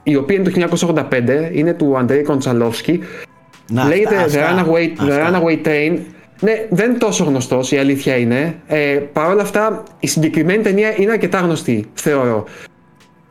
η 0.02 0.16
οποία 0.16 0.36
είναι 0.36 0.50
το 0.50 0.76
1985, 0.90 1.50
είναι 1.52 1.72
του 1.74 1.98
Αντρέι 1.98 2.22
Κοντσαλόφσκι. 2.22 3.00
Να, 3.70 3.84
Λέγεται 3.84 4.16
αυτά, 4.16 4.40
The, 4.40 4.42
αυτά, 4.42 4.64
Runaway, 4.64 5.00
The 5.00 5.10
αυτά. 5.10 5.40
Runaway 5.42 5.66
Train. 5.66 5.98
Ναι, 6.40 6.66
δεν 6.70 6.90
είναι 6.90 6.98
τόσο 6.98 7.24
γνωστός, 7.24 7.72
η 7.72 7.76
αλήθεια 7.76 8.16
είναι. 8.16 8.54
Ε, 8.66 9.00
Παρ' 9.12 9.30
όλα 9.30 9.42
αυτά, 9.42 9.82
η 10.00 10.06
συγκεκριμένη 10.06 10.62
ταινία 10.62 10.94
είναι 10.96 11.12
αρκετά 11.12 11.38
γνωστή, 11.38 11.90
θεωρώ. 11.94 12.44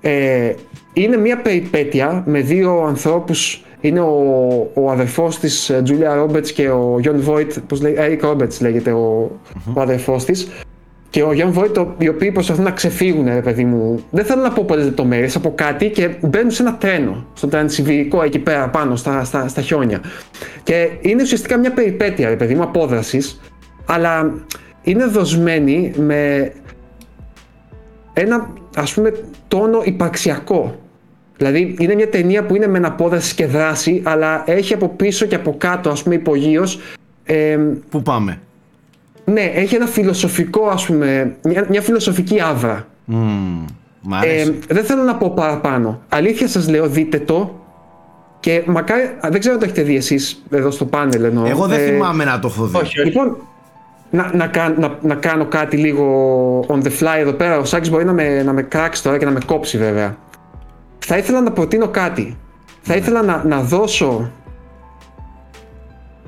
Ε, 0.02 0.53
είναι 0.94 1.18
μια 1.18 1.38
περιπέτεια 1.38 2.24
με 2.26 2.40
δύο 2.40 2.84
ανθρώπους 2.88 3.64
είναι 3.82 3.99
ο, 3.99 4.72
ο 4.74 4.91
αδερφός 4.91 5.40
της 5.40 5.70
ε, 5.70 5.84
Julia 5.88 6.24
Roberts 6.24 6.48
και 6.48 6.70
ο 6.70 6.99
John 7.03 7.30
Voight, 7.30 7.48
πώς 7.68 7.82
λέει, 7.82 7.95
Eric 7.98 8.30
Roberts 8.30 8.60
λέγεται 8.60 8.91
ο, 8.91 9.32
ο 9.74 9.82
αδερφός 9.82 10.26
της 10.26 10.48
και 11.15 11.23
ο 11.23 11.29
John 11.31 11.59
Voight, 11.59 11.77
ο- 11.77 11.95
οι 11.97 12.07
οποίοι 12.07 12.31
προσπαθούν 12.31 12.63
να 12.63 12.71
ξεφύγουν, 12.71 13.25
ρε 13.25 13.41
παιδί 13.41 13.65
μου. 13.65 14.03
Δεν 14.11 14.25
θέλω 14.25 14.41
να 14.41 14.51
πω 14.51 14.63
πολλές 14.63 14.85
λεπτομέρειες 14.85 15.35
από 15.35 15.53
κάτι 15.55 15.89
και 15.89 16.09
μπαίνουν 16.21 16.51
σε 16.51 16.61
ένα 16.63 16.75
τρένο, 16.75 17.25
στο 17.33 17.47
τρανσιβηρικό 17.47 18.23
εκεί 18.23 18.39
πέρα 18.39 18.69
πάνω 18.69 18.95
στα, 18.95 19.23
στα, 19.23 19.47
στα 19.47 19.61
χιόνια. 19.61 20.01
Και 20.63 20.89
είναι 21.01 21.21
ουσιαστικά 21.21 21.57
μια 21.57 21.71
περιπέτεια, 21.71 22.29
ρε 22.29 22.35
παιδί 22.35 22.55
μου, 22.55 22.63
απόδρασης, 22.63 23.41
αλλά 23.85 24.33
είναι 24.81 25.05
δοσμένη 25.05 25.93
με 25.97 26.51
ένα 28.13 28.53
ας 28.75 28.93
πούμε 28.93 29.11
τόνο 29.47 29.81
υπαρξιακό. 29.83 30.79
Δηλαδή 31.37 31.75
είναι 31.79 31.95
μια 31.95 32.09
ταινία 32.09 32.45
που 32.45 32.55
είναι 32.55 32.67
με 32.67 32.77
αναπόδραση 32.77 33.35
και 33.35 33.45
δράση, 33.45 34.01
αλλά 34.05 34.43
έχει 34.45 34.73
από 34.73 34.89
πίσω 34.89 35.25
και 35.25 35.35
από 35.35 35.55
κάτω, 35.57 35.89
ας 35.89 36.03
πούμε, 36.03 36.15
υπογείως, 36.15 36.79
ε, 37.23 37.57
Πού 37.89 38.01
πάμε; 38.01 38.39
Ναι, 39.26 39.41
έχει 39.41 39.76
ένα 39.76 39.85
φιλοσοφικό, 39.85 40.68
ας 40.68 40.85
πούμε, 40.85 41.35
μια, 41.43 41.65
μια 41.69 41.81
φιλοσοφική 41.81 42.41
άβρα. 42.41 42.88
Μμμ, 43.06 43.65
Μ' 44.02 44.14
Ε, 44.14 44.18
αρέσει. 44.18 44.60
δεν 44.69 44.84
θέλω 44.84 45.02
να 45.03 45.15
πω 45.15 45.30
παραπάνω. 45.35 46.02
Αλήθεια 46.10 46.47
σας 46.47 46.69
λέω, 46.69 46.88
δείτε 46.88 47.19
το. 47.19 47.60
Και 48.39 48.64
μακάρι, 48.65 49.03
α, 49.03 49.30
δεν 49.30 49.39
ξέρω 49.39 49.53
αν 49.53 49.60
το 49.60 49.65
έχετε 49.65 49.81
δει 49.81 49.95
εσείς 49.95 50.43
εδώ 50.49 50.72
στο 50.72 50.85
πάνελ 50.85 51.23
εννοώ. 51.23 51.45
Εγώ 51.45 51.65
δεν 51.68 51.80
Ε, 51.80 51.85
θυμάμαι 51.85 52.23
να 52.26 52.39
το 52.39 52.47
έχω 52.47 52.65
δει. 52.65 52.77
Όχι, 52.77 52.99
όχι. 52.99 53.07
Λοιπόν, 53.10 53.38
να, 54.10 54.31
να, 54.34 54.47
κα- 54.47 54.76
να, 54.77 54.97
να 55.02 55.15
κάνω 55.15 55.45
κάτι 55.45 55.77
λίγο 55.77 56.60
on 56.68 56.81
the 56.84 56.91
fly 56.99 57.18
εδώ 57.18 57.31
πέρα. 57.31 57.57
Ο 57.57 57.64
Σάκης 57.65 57.89
μπορεί 57.89 58.06
να 58.06 58.14
με, 58.14 58.43
να 58.43 58.53
με 58.53 58.61
κράξει 58.61 59.03
τώρα 59.03 59.18
και 59.18 59.26
να 59.26 59.31
με 59.31 59.39
κόψει 59.45 59.77
βέβαια. 59.77 60.18
Θα 60.99 61.18
ήθελα 61.18 61.41
να 61.41 61.52
προτείνω 61.52 61.88
κάτι. 61.88 62.38
Θα 62.81 62.95
ήθελα 62.95 63.22
να, 63.23 63.43
να 63.45 63.61
δώσω... 63.61 64.31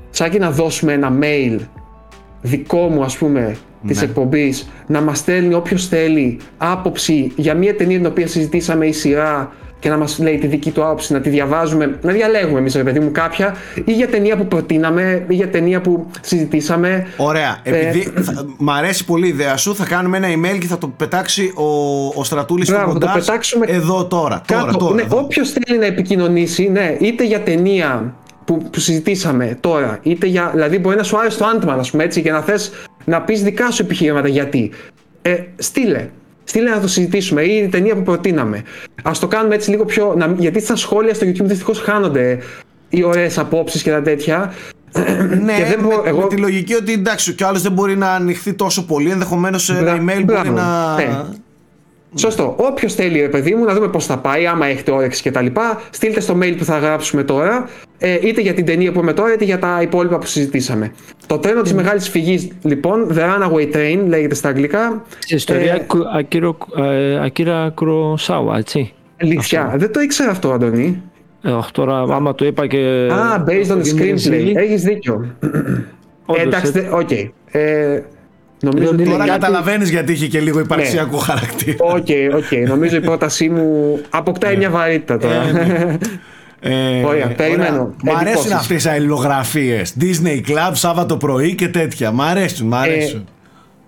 Σάκη 0.09 0.39
να 0.39 0.51
δώσουμε 0.51 0.93
ένα 0.93 1.11
mail 1.21 1.57
δικό 2.41 2.77
μου 2.87 3.03
ας 3.03 3.17
πούμε 3.17 3.55
της 3.87 3.97
Ναι. 3.97 4.03
εκπομπής 4.03 4.67
να 4.87 5.01
μας 5.01 5.17
στέλνει 5.17 5.53
όποιος 5.53 5.87
θέλει 5.87 6.39
άποψη 6.57 7.31
για 7.35 7.53
μια 7.53 7.75
ταινία 7.75 7.97
την 7.97 8.05
οποία 8.05 8.27
συζητήσαμε 8.27 8.85
η 8.85 8.91
σειρά 8.91 9.51
και 9.79 9.89
να 9.89 9.97
μας 9.97 10.19
λέει 10.19 10.37
τη 10.37 10.47
δική 10.47 10.71
του 10.71 10.83
άποψη, 10.85 11.13
να 11.13 11.19
τη 11.19 11.29
διαβάζουμε, 11.29 11.99
να 12.01 12.11
διαλέγουμε 12.11 12.59
εμείς 12.59 12.75
ρε 12.75 12.83
παιδί 12.83 12.99
μου 12.99 13.11
κάποια 13.11 13.55
ή 13.85 13.91
για 13.93 14.07
ταινία 14.07 14.37
που 14.37 14.47
προτείναμε 14.47 15.25
ή 15.27 15.33
για 15.35 15.49
ταινία 15.49 15.81
που 15.81 16.05
συζητήσαμε. 16.21 17.07
Ωραία. 17.17 17.59
Ε, 17.63 17.79
Επειδή 17.79 17.99
θα- 18.21 18.45
μ' 18.57 18.69
αρέσει 18.69 19.05
πολύ 19.05 19.25
η 19.25 19.29
ιδέα 19.29 19.57
σου, 19.57 19.75
θα 19.75 19.85
κάνουμε 19.85 20.17
ένα 20.17 20.27
email 20.27 20.57
και 20.59 20.67
θα 20.67 20.77
το 20.77 20.87
πετάξει 20.87 21.53
ο, 21.55 21.63
ο 22.19 22.23
Στρατούλης 22.23 22.67
στο 22.67 22.75
Μπράβο, 22.75 22.91
θα 22.93 22.99
το 22.99 23.05
μοντάζ 23.07 23.25
πετάξουμε 23.25 23.65
εδώ 23.69 24.05
τώρα. 24.05 24.41
Τώρα, 24.47 24.61
Κάτω, 24.65 24.77
τώρα. 24.77 24.95
ναι, 24.95 25.01
εδώ. 25.01 25.17
όποιος 25.17 25.49
θέλει 25.51 25.79
να 25.79 25.85
επικοινωνήσει, 25.85 26.69
ναι, 26.69 26.95
είτε 26.99 27.23
για 27.25 27.41
ταινία 27.41 28.15
που, 28.47 28.57
που 28.71 28.79
συζητήσαμε 28.79 29.57
τώρα, 29.59 29.99
είτε 30.01 30.25
για. 30.27 30.49
Δηλαδή, 30.53 30.77
μπορεί 30.79 30.95
να 30.95 31.03
σου 31.03 31.17
άρεσε 31.19 31.37
το 31.37 31.45
Ant-Man, 31.55 31.75
ας 31.79 31.91
πούμε 31.91 32.03
έτσι, 32.03 32.21
και 32.21 32.31
να 32.31 32.41
θες 32.41 32.71
να 33.05 33.21
πεις 33.21 33.43
δικά 33.43 33.71
σου 33.71 33.81
επιχειρήματα 33.83 34.27
γιατί. 34.27 34.71
Ε, 35.21 35.35
στείλε. 35.55 36.07
Στείλε 36.43 36.69
να 36.69 36.79
το 36.79 36.87
συζητήσουμε 36.87 37.41
ή 37.41 37.57
η 37.57 37.67
ταινία 37.67 37.95
που 37.95 38.03
προτείναμε. 38.03 38.63
Α 39.03 39.11
το 39.19 39.27
κάνουμε 39.27 39.55
έτσι 39.55 39.69
λίγο 39.69 39.85
πιο. 39.85 40.13
Να, 40.17 40.35
γιατί 40.37 40.61
στα 40.61 40.75
σχόλια 40.75 41.13
στο 41.13 41.27
YouTube 41.27 41.43
δυστυχώς 41.45 41.79
χάνονται 41.79 42.37
οι 42.89 43.03
ωραίες 43.03 43.37
απόψεις 43.37 43.81
και 43.83 43.91
τα 43.91 44.01
τέτοια. 44.01 44.53
Ναι, 45.43 45.53
και 45.57 45.63
δεν 45.63 45.79
με, 45.79 45.85
μπορώ- 45.87 46.03
εγώ- 46.05 46.21
με 46.21 46.27
τη 46.27 46.37
λογική 46.37 46.73
ότι 46.73 46.93
εντάξει, 46.93 47.33
κι 47.33 47.43
άλλος 47.43 47.61
δεν 47.61 47.71
μπορεί 47.71 47.97
να 47.97 48.11
ανοιχθεί 48.11 48.53
τόσο 48.53 48.85
πολύ. 48.85 49.09
Ενδεχομένως 49.09 49.69
ένα 49.69 49.81
Μπρα- 49.81 49.95
email 49.97 50.23
μπράβο. 50.25 50.41
μπορεί 50.43 50.49
να. 50.55 50.95
Ναι. 50.95 51.19
Σωστό. 52.15 52.55
Όποιος 52.57 52.93
θέλει, 52.93 53.19
ρε 53.21 53.27
παιδί 53.29 53.55
μου, 53.55 53.63
να 53.65 53.73
δούμε 53.73 53.87
πώς 53.87 54.05
θα 54.05 54.17
πάει, 54.17 54.45
άμα 54.47 54.65
έχετε 54.67 54.91
όρεξη 54.91 55.29
κτλ. 55.29 55.45
Στείλτε 55.89 56.19
στο 56.19 56.37
mail 56.41 56.55
που 56.57 56.63
θα 56.63 56.77
γράψουμε 56.77 57.23
τώρα, 57.23 57.69
ε, 57.97 58.17
είτε 58.27 58.41
για 58.41 58.53
την 58.53 58.65
ταινία 58.65 58.91
που 58.91 58.99
είμαι 58.99 59.13
τώρα, 59.13 59.33
είτε 59.33 59.43
για 59.45 59.59
τα 59.59 59.79
υπόλοιπα 59.81 60.17
που 60.17 60.25
συζητήσαμε. 60.25 60.91
Το 61.27 61.37
τρένο 61.37 61.61
της 61.61 61.73
μεγάλης 61.73 62.09
φυγής, 62.09 62.47
λοιπόν, 62.63 63.07
The 63.13 63.19
Runaway 63.21 63.75
Train, 63.75 63.99
λέγεται 64.07 64.35
στα 64.35 64.49
αγγλικά. 64.49 65.03
Σε 65.19 65.35
ιστορία 65.35 65.73
Ε, 65.73 65.79
Κου- 65.87 66.05
Ακύρο- 66.17 66.57
ε, 66.77 67.23
Ακύρα 67.25 67.71
Κροσάουα, 67.75 68.57
έτσι. 68.57 68.93
Αλήθεια. 69.21 69.73
Δεν 69.77 69.91
το 69.91 69.99
ήξερα 69.99 70.31
αυτό, 70.31 70.51
Αντωνή. 70.51 71.01
Ε, 71.43 71.51
όχι, 71.51 71.71
τώρα, 71.71 71.97
άμα 71.99 72.35
το 72.35 72.45
είπα 72.45 72.67
και. 72.67 73.07
Α, 73.11 73.43
based 73.47 73.71
on 73.71 73.77
the 73.77 73.81
γίνει 73.83 74.11
screenplay. 74.11 74.15
ζήλι, 74.15 74.53
Έχεις 74.57 74.81
δίκιο. 74.83 75.35
όντως, 76.25 76.43
Ε, 76.43 76.47
εντάξει, 76.47 76.71
ε, 76.75 76.81
δε- 76.81 76.89
οκ. 76.89 77.09
Ε, 78.63 78.65
νομίζω 78.69 78.87
ότι 78.87 78.95
Δεν 78.95 79.05
Τώρα 79.05 79.17
είναι 79.23 79.25
κάτι- 79.31 79.39
καταλαβαίνεις 79.39 79.89
γιατί 79.89 80.11
είχε 80.11 80.27
και 80.27 80.39
λίγο 80.39 80.59
υπαρξιακό 80.59 81.17
χαρακτήρα. 81.17 81.77
OK, 81.79 82.07
OK. 82.35 82.67
Νομίζω 82.67 82.95
η 82.95 82.99
πρότασή 83.01 83.49
μου 83.49 83.99
αποκτάει 84.09 84.57
μια 84.57 84.69
βαρύτητα 84.69 85.17
τώρα. 85.17 85.43
Ε, 86.59 87.03
Ωραία, 87.05 87.27
περιμένω. 87.27 87.95
Μ' 88.03 88.09
αρέσουν 88.09 88.27
Εντυπώσεις. 88.27 88.51
αυτές 88.51 88.85
οι 88.85 88.89
αλληλογραφίες. 88.89 89.95
Disney 90.01 90.49
Club, 90.49 90.71
Σάββατο 90.71 91.17
πρωί 91.17 91.55
και 91.55 91.67
τέτοια. 91.67 92.11
Μ' 92.11 92.21
αρέσουν, 92.21 92.67
μ' 92.67 92.73
αρέσουν. 92.73 93.27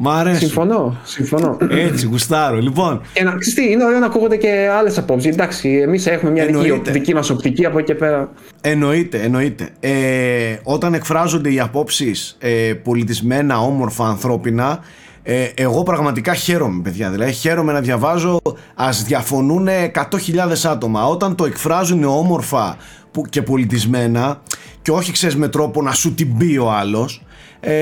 Μ' 0.01 0.09
αρέσουν. 0.09 0.39
συμφωνώ, 0.39 0.97
συμφωνώ. 1.03 1.57
Έτσι, 1.69 2.05
γουστάρω. 2.05 2.57
Λοιπόν, 2.57 3.01
Και 3.13 3.23
να 3.23 3.29
ξέρεις 3.35 3.53
τι, 3.53 3.71
είναι 3.71 3.83
ωραίο 3.85 3.99
να 3.99 4.05
ακούγονται 4.05 4.35
και 4.37 4.69
άλλες 4.77 4.97
απόψεις. 4.97 5.33
Εντάξει, 5.33 5.69
εμείς 5.69 6.05
έχουμε 6.07 6.31
μια 6.31 6.45
δική, 6.45 6.57
Εννοείται. 6.57 6.91
δική 6.91 7.13
μας 7.13 7.29
οπτική 7.29 7.65
από 7.65 7.77
εκεί 7.77 7.87
και 7.87 7.95
πέρα. 7.95 8.29
εννοείται, 8.61 9.17
εννοείται. 9.21 9.69
Ε, 9.79 10.55
όταν 10.63 10.93
εκφράζονται 10.93 11.53
οι 11.53 11.59
απόψεις 11.59 12.37
ε, 12.39 12.73
πολιτισμένα, 12.83 13.59
όμορφα, 13.61 14.05
ανθρώπινα, 14.07 14.79
ε, 15.23 15.43
εγώ 15.55 15.83
πραγματικά 15.83 16.33
χαίρομαι, 16.33 16.81
παιδιά. 16.81 17.09
Δηλαδή, 17.09 17.31
χαίρομαι 17.31 17.71
να 17.73 17.81
διαβάζω. 17.81 18.39
Α 18.75 18.89
διαφωνούν 19.05 19.67
100.000 19.67 20.69
άτομα. 20.69 21.05
Όταν 21.07 21.35
το 21.35 21.45
εκφράζουν 21.45 22.03
όμορφα 22.03 22.77
που, 23.11 23.21
και 23.29 23.41
πολιτισμένα, 23.41 24.41
και 24.81 24.91
όχι 24.91 25.11
ξέρεις 25.11 25.35
με 25.35 25.47
τρόπο 25.47 25.81
να 25.81 25.91
σου 25.91 26.13
την 26.13 26.37
πει 26.37 26.57
ο 26.57 26.71
άλλος. 26.71 27.23
Ε, 27.59 27.73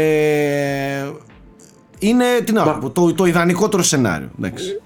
είναι 1.99 2.23
τι 2.43 2.51
να 2.51 2.63
πω, 2.63 2.89
το, 2.89 3.13
το 3.13 3.25
ιδανικότερο 3.25 3.83
σενάριο. 3.83 4.29
Εντάξει. 4.39 4.81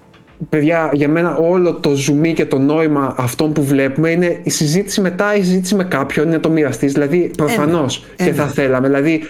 Παιδιά, 0.48 0.90
για 0.92 1.08
μένα 1.08 1.36
όλο 1.36 1.74
το 1.74 1.94
ζουμί 1.94 2.32
και 2.32 2.46
το 2.46 2.58
νόημα 2.58 3.14
αυτών 3.18 3.52
που 3.52 3.64
βλέπουμε 3.64 4.10
είναι 4.10 4.40
η 4.42 4.50
συζήτηση 4.50 5.00
μετά, 5.00 5.36
η 5.36 5.42
συζήτηση 5.42 5.74
με 5.74 5.84
κάποιον, 5.84 6.26
είναι 6.26 6.38
το 6.38 6.50
μοιραστής. 6.50 6.92
Δηλαδή, 6.92 7.30
προφανώς 7.36 8.04
ε, 8.16 8.24
και 8.24 8.30
ναι. 8.30 8.36
θα 8.36 8.46
θέλαμε. 8.46 8.86
Δηλαδή, 8.86 9.22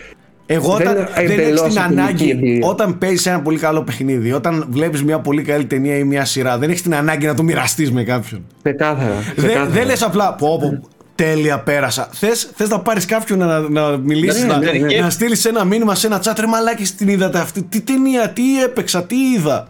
Εγώ 0.46 0.76
δεν 0.76 0.86
όταν 0.86 0.96
είναι 0.96 1.34
δεν, 1.34 1.38
εντελώς 1.38 1.60
έχεις 1.60 1.74
την 1.74 1.82
ατομική 1.82 2.00
ανάγκη, 2.00 2.30
εμπειρία. 2.30 2.66
όταν 2.68 2.98
παίζεις 2.98 3.26
ένα 3.26 3.40
πολύ 3.40 3.58
καλό 3.58 3.82
παιχνίδι, 3.82 4.32
όταν 4.32 4.66
βλέπεις 4.70 5.04
μια 5.04 5.18
πολύ 5.18 5.42
καλή 5.42 5.64
ταινία 5.64 5.96
ή 5.96 6.04
μια 6.04 6.24
σειρά, 6.24 6.58
δεν 6.58 6.70
έχεις 6.70 6.82
την 6.82 6.94
ανάγκη 6.94 7.26
να 7.26 7.34
το 7.34 7.42
μοιραστείς 7.42 7.92
με 7.92 8.04
κάποιον. 8.04 8.46
Ξεκάθαρα. 8.62 9.14
Δεν, 9.14 9.34
ξεκάθαρα. 9.36 9.70
δεν 9.70 9.86
λες 9.86 10.02
απλά 10.02 10.34
πω, 10.34 10.58
πω, 10.58 10.88
τέλεια 11.24 11.58
πέρασα. 11.58 12.08
Θες 12.12 12.50
θες 12.54 12.68
να 12.68 12.80
πάρεις 12.80 13.04
κάποιον 13.04 13.38
να, 13.38 13.60
να 13.60 13.96
μιλήσεις, 13.96 14.42
Ναι, 14.42 14.46
να, 14.46 14.58
ναι, 14.58 14.70
ναι. 14.70 14.96
να 14.96 15.10
στείλεις 15.10 15.44
ένα 15.44 15.64
μήνυμα 15.64 15.94
σε 15.94 16.06
ένα 16.06 16.22
chat. 16.24 16.34
Ρε 16.38 16.46
μαλάκι, 16.46 16.84
την 16.84 17.08
είδατε 17.08 17.38
αυτή. 17.38 17.62
Τι 17.62 17.80
ταινία, 17.80 18.30
τι 18.30 18.62
έπαιξα, 18.62 19.04
τι 19.04 19.16
είδα. 19.16 19.68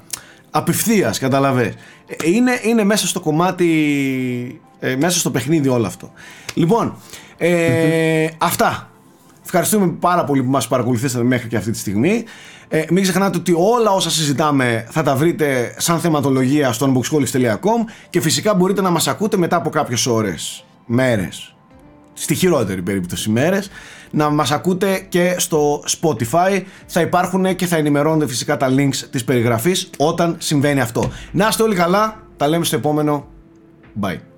Απευθείας, 0.50 1.18
καταλαβες. 1.18 1.74
Ε, 2.06 2.30
Είναι, 2.30 2.60
είναι 2.62 2.84
μέσα 2.84 3.06
στο 3.06 3.20
κομμάτι, 3.20 3.70
ε, 4.80 4.96
μέσα 4.96 5.18
στο 5.18 5.30
παιχνίδι 5.30 5.68
όλο 5.68 5.86
αυτό. 5.86 6.12
Λοιπόν, 6.54 6.96
ε, 7.36 8.26
αυτά. 8.38 8.90
Ευχαριστούμε 9.44 9.86
πάρα 10.00 10.24
πολύ 10.24 10.42
που 10.42 10.50
μας 10.50 10.68
παρακολουθήσατε 10.68 11.24
μέχρι 11.24 11.48
και 11.48 11.56
αυτή 11.56 11.70
τη 11.70 11.78
στιγμή. 11.78 12.24
Ε, 12.68 12.84
μην 12.90 13.02
ξεχνάτε 13.02 13.38
ότι 13.38 13.54
όλα 13.56 13.90
όσα 13.90 14.10
συζητάμε 14.10 14.86
θα 14.90 15.02
τα 15.02 15.14
βρείτε 15.14 15.74
σαν 15.78 16.00
θεματολογία 16.00 16.72
στο 16.72 16.92
unboxholics.com 16.92 17.90
και 18.10 18.20
φυσικά 18.20 18.54
μπορείτε 18.54 18.80
να 18.82 18.90
μας 18.90 19.08
ακούτε 19.08 19.36
μετά 19.36 19.56
από 19.56 19.70
κάποιες 19.70 20.06
ώρες, 20.06 20.64
μέρες, 20.86 21.54
στη 22.12 22.34
χειρότερη 22.34 22.82
περίπτωση 22.82 23.30
μέρες, 23.30 23.70
να 24.10 24.30
μας 24.30 24.50
ακούτε 24.50 25.06
και 25.08 25.34
στο 25.38 25.84
Spotify. 26.00 26.62
Θα 26.86 27.00
υπάρχουν 27.00 27.56
και 27.56 27.66
θα 27.66 27.76
ενημερώνονται 27.76 28.26
φυσικά 28.26 28.56
τα 28.56 28.68
links 28.70 28.96
της 28.96 29.24
περιγραφής 29.24 29.90
όταν 29.96 30.36
συμβαίνει 30.38 30.80
αυτό. 30.80 31.10
Να 31.32 31.48
είστε 31.48 31.62
όλοι 31.62 31.74
καλά, 31.74 32.22
τα 32.36 32.48
λέμε 32.48 32.64
στο 32.64 32.76
επόμενο. 32.76 33.26
Bye. 34.00 34.31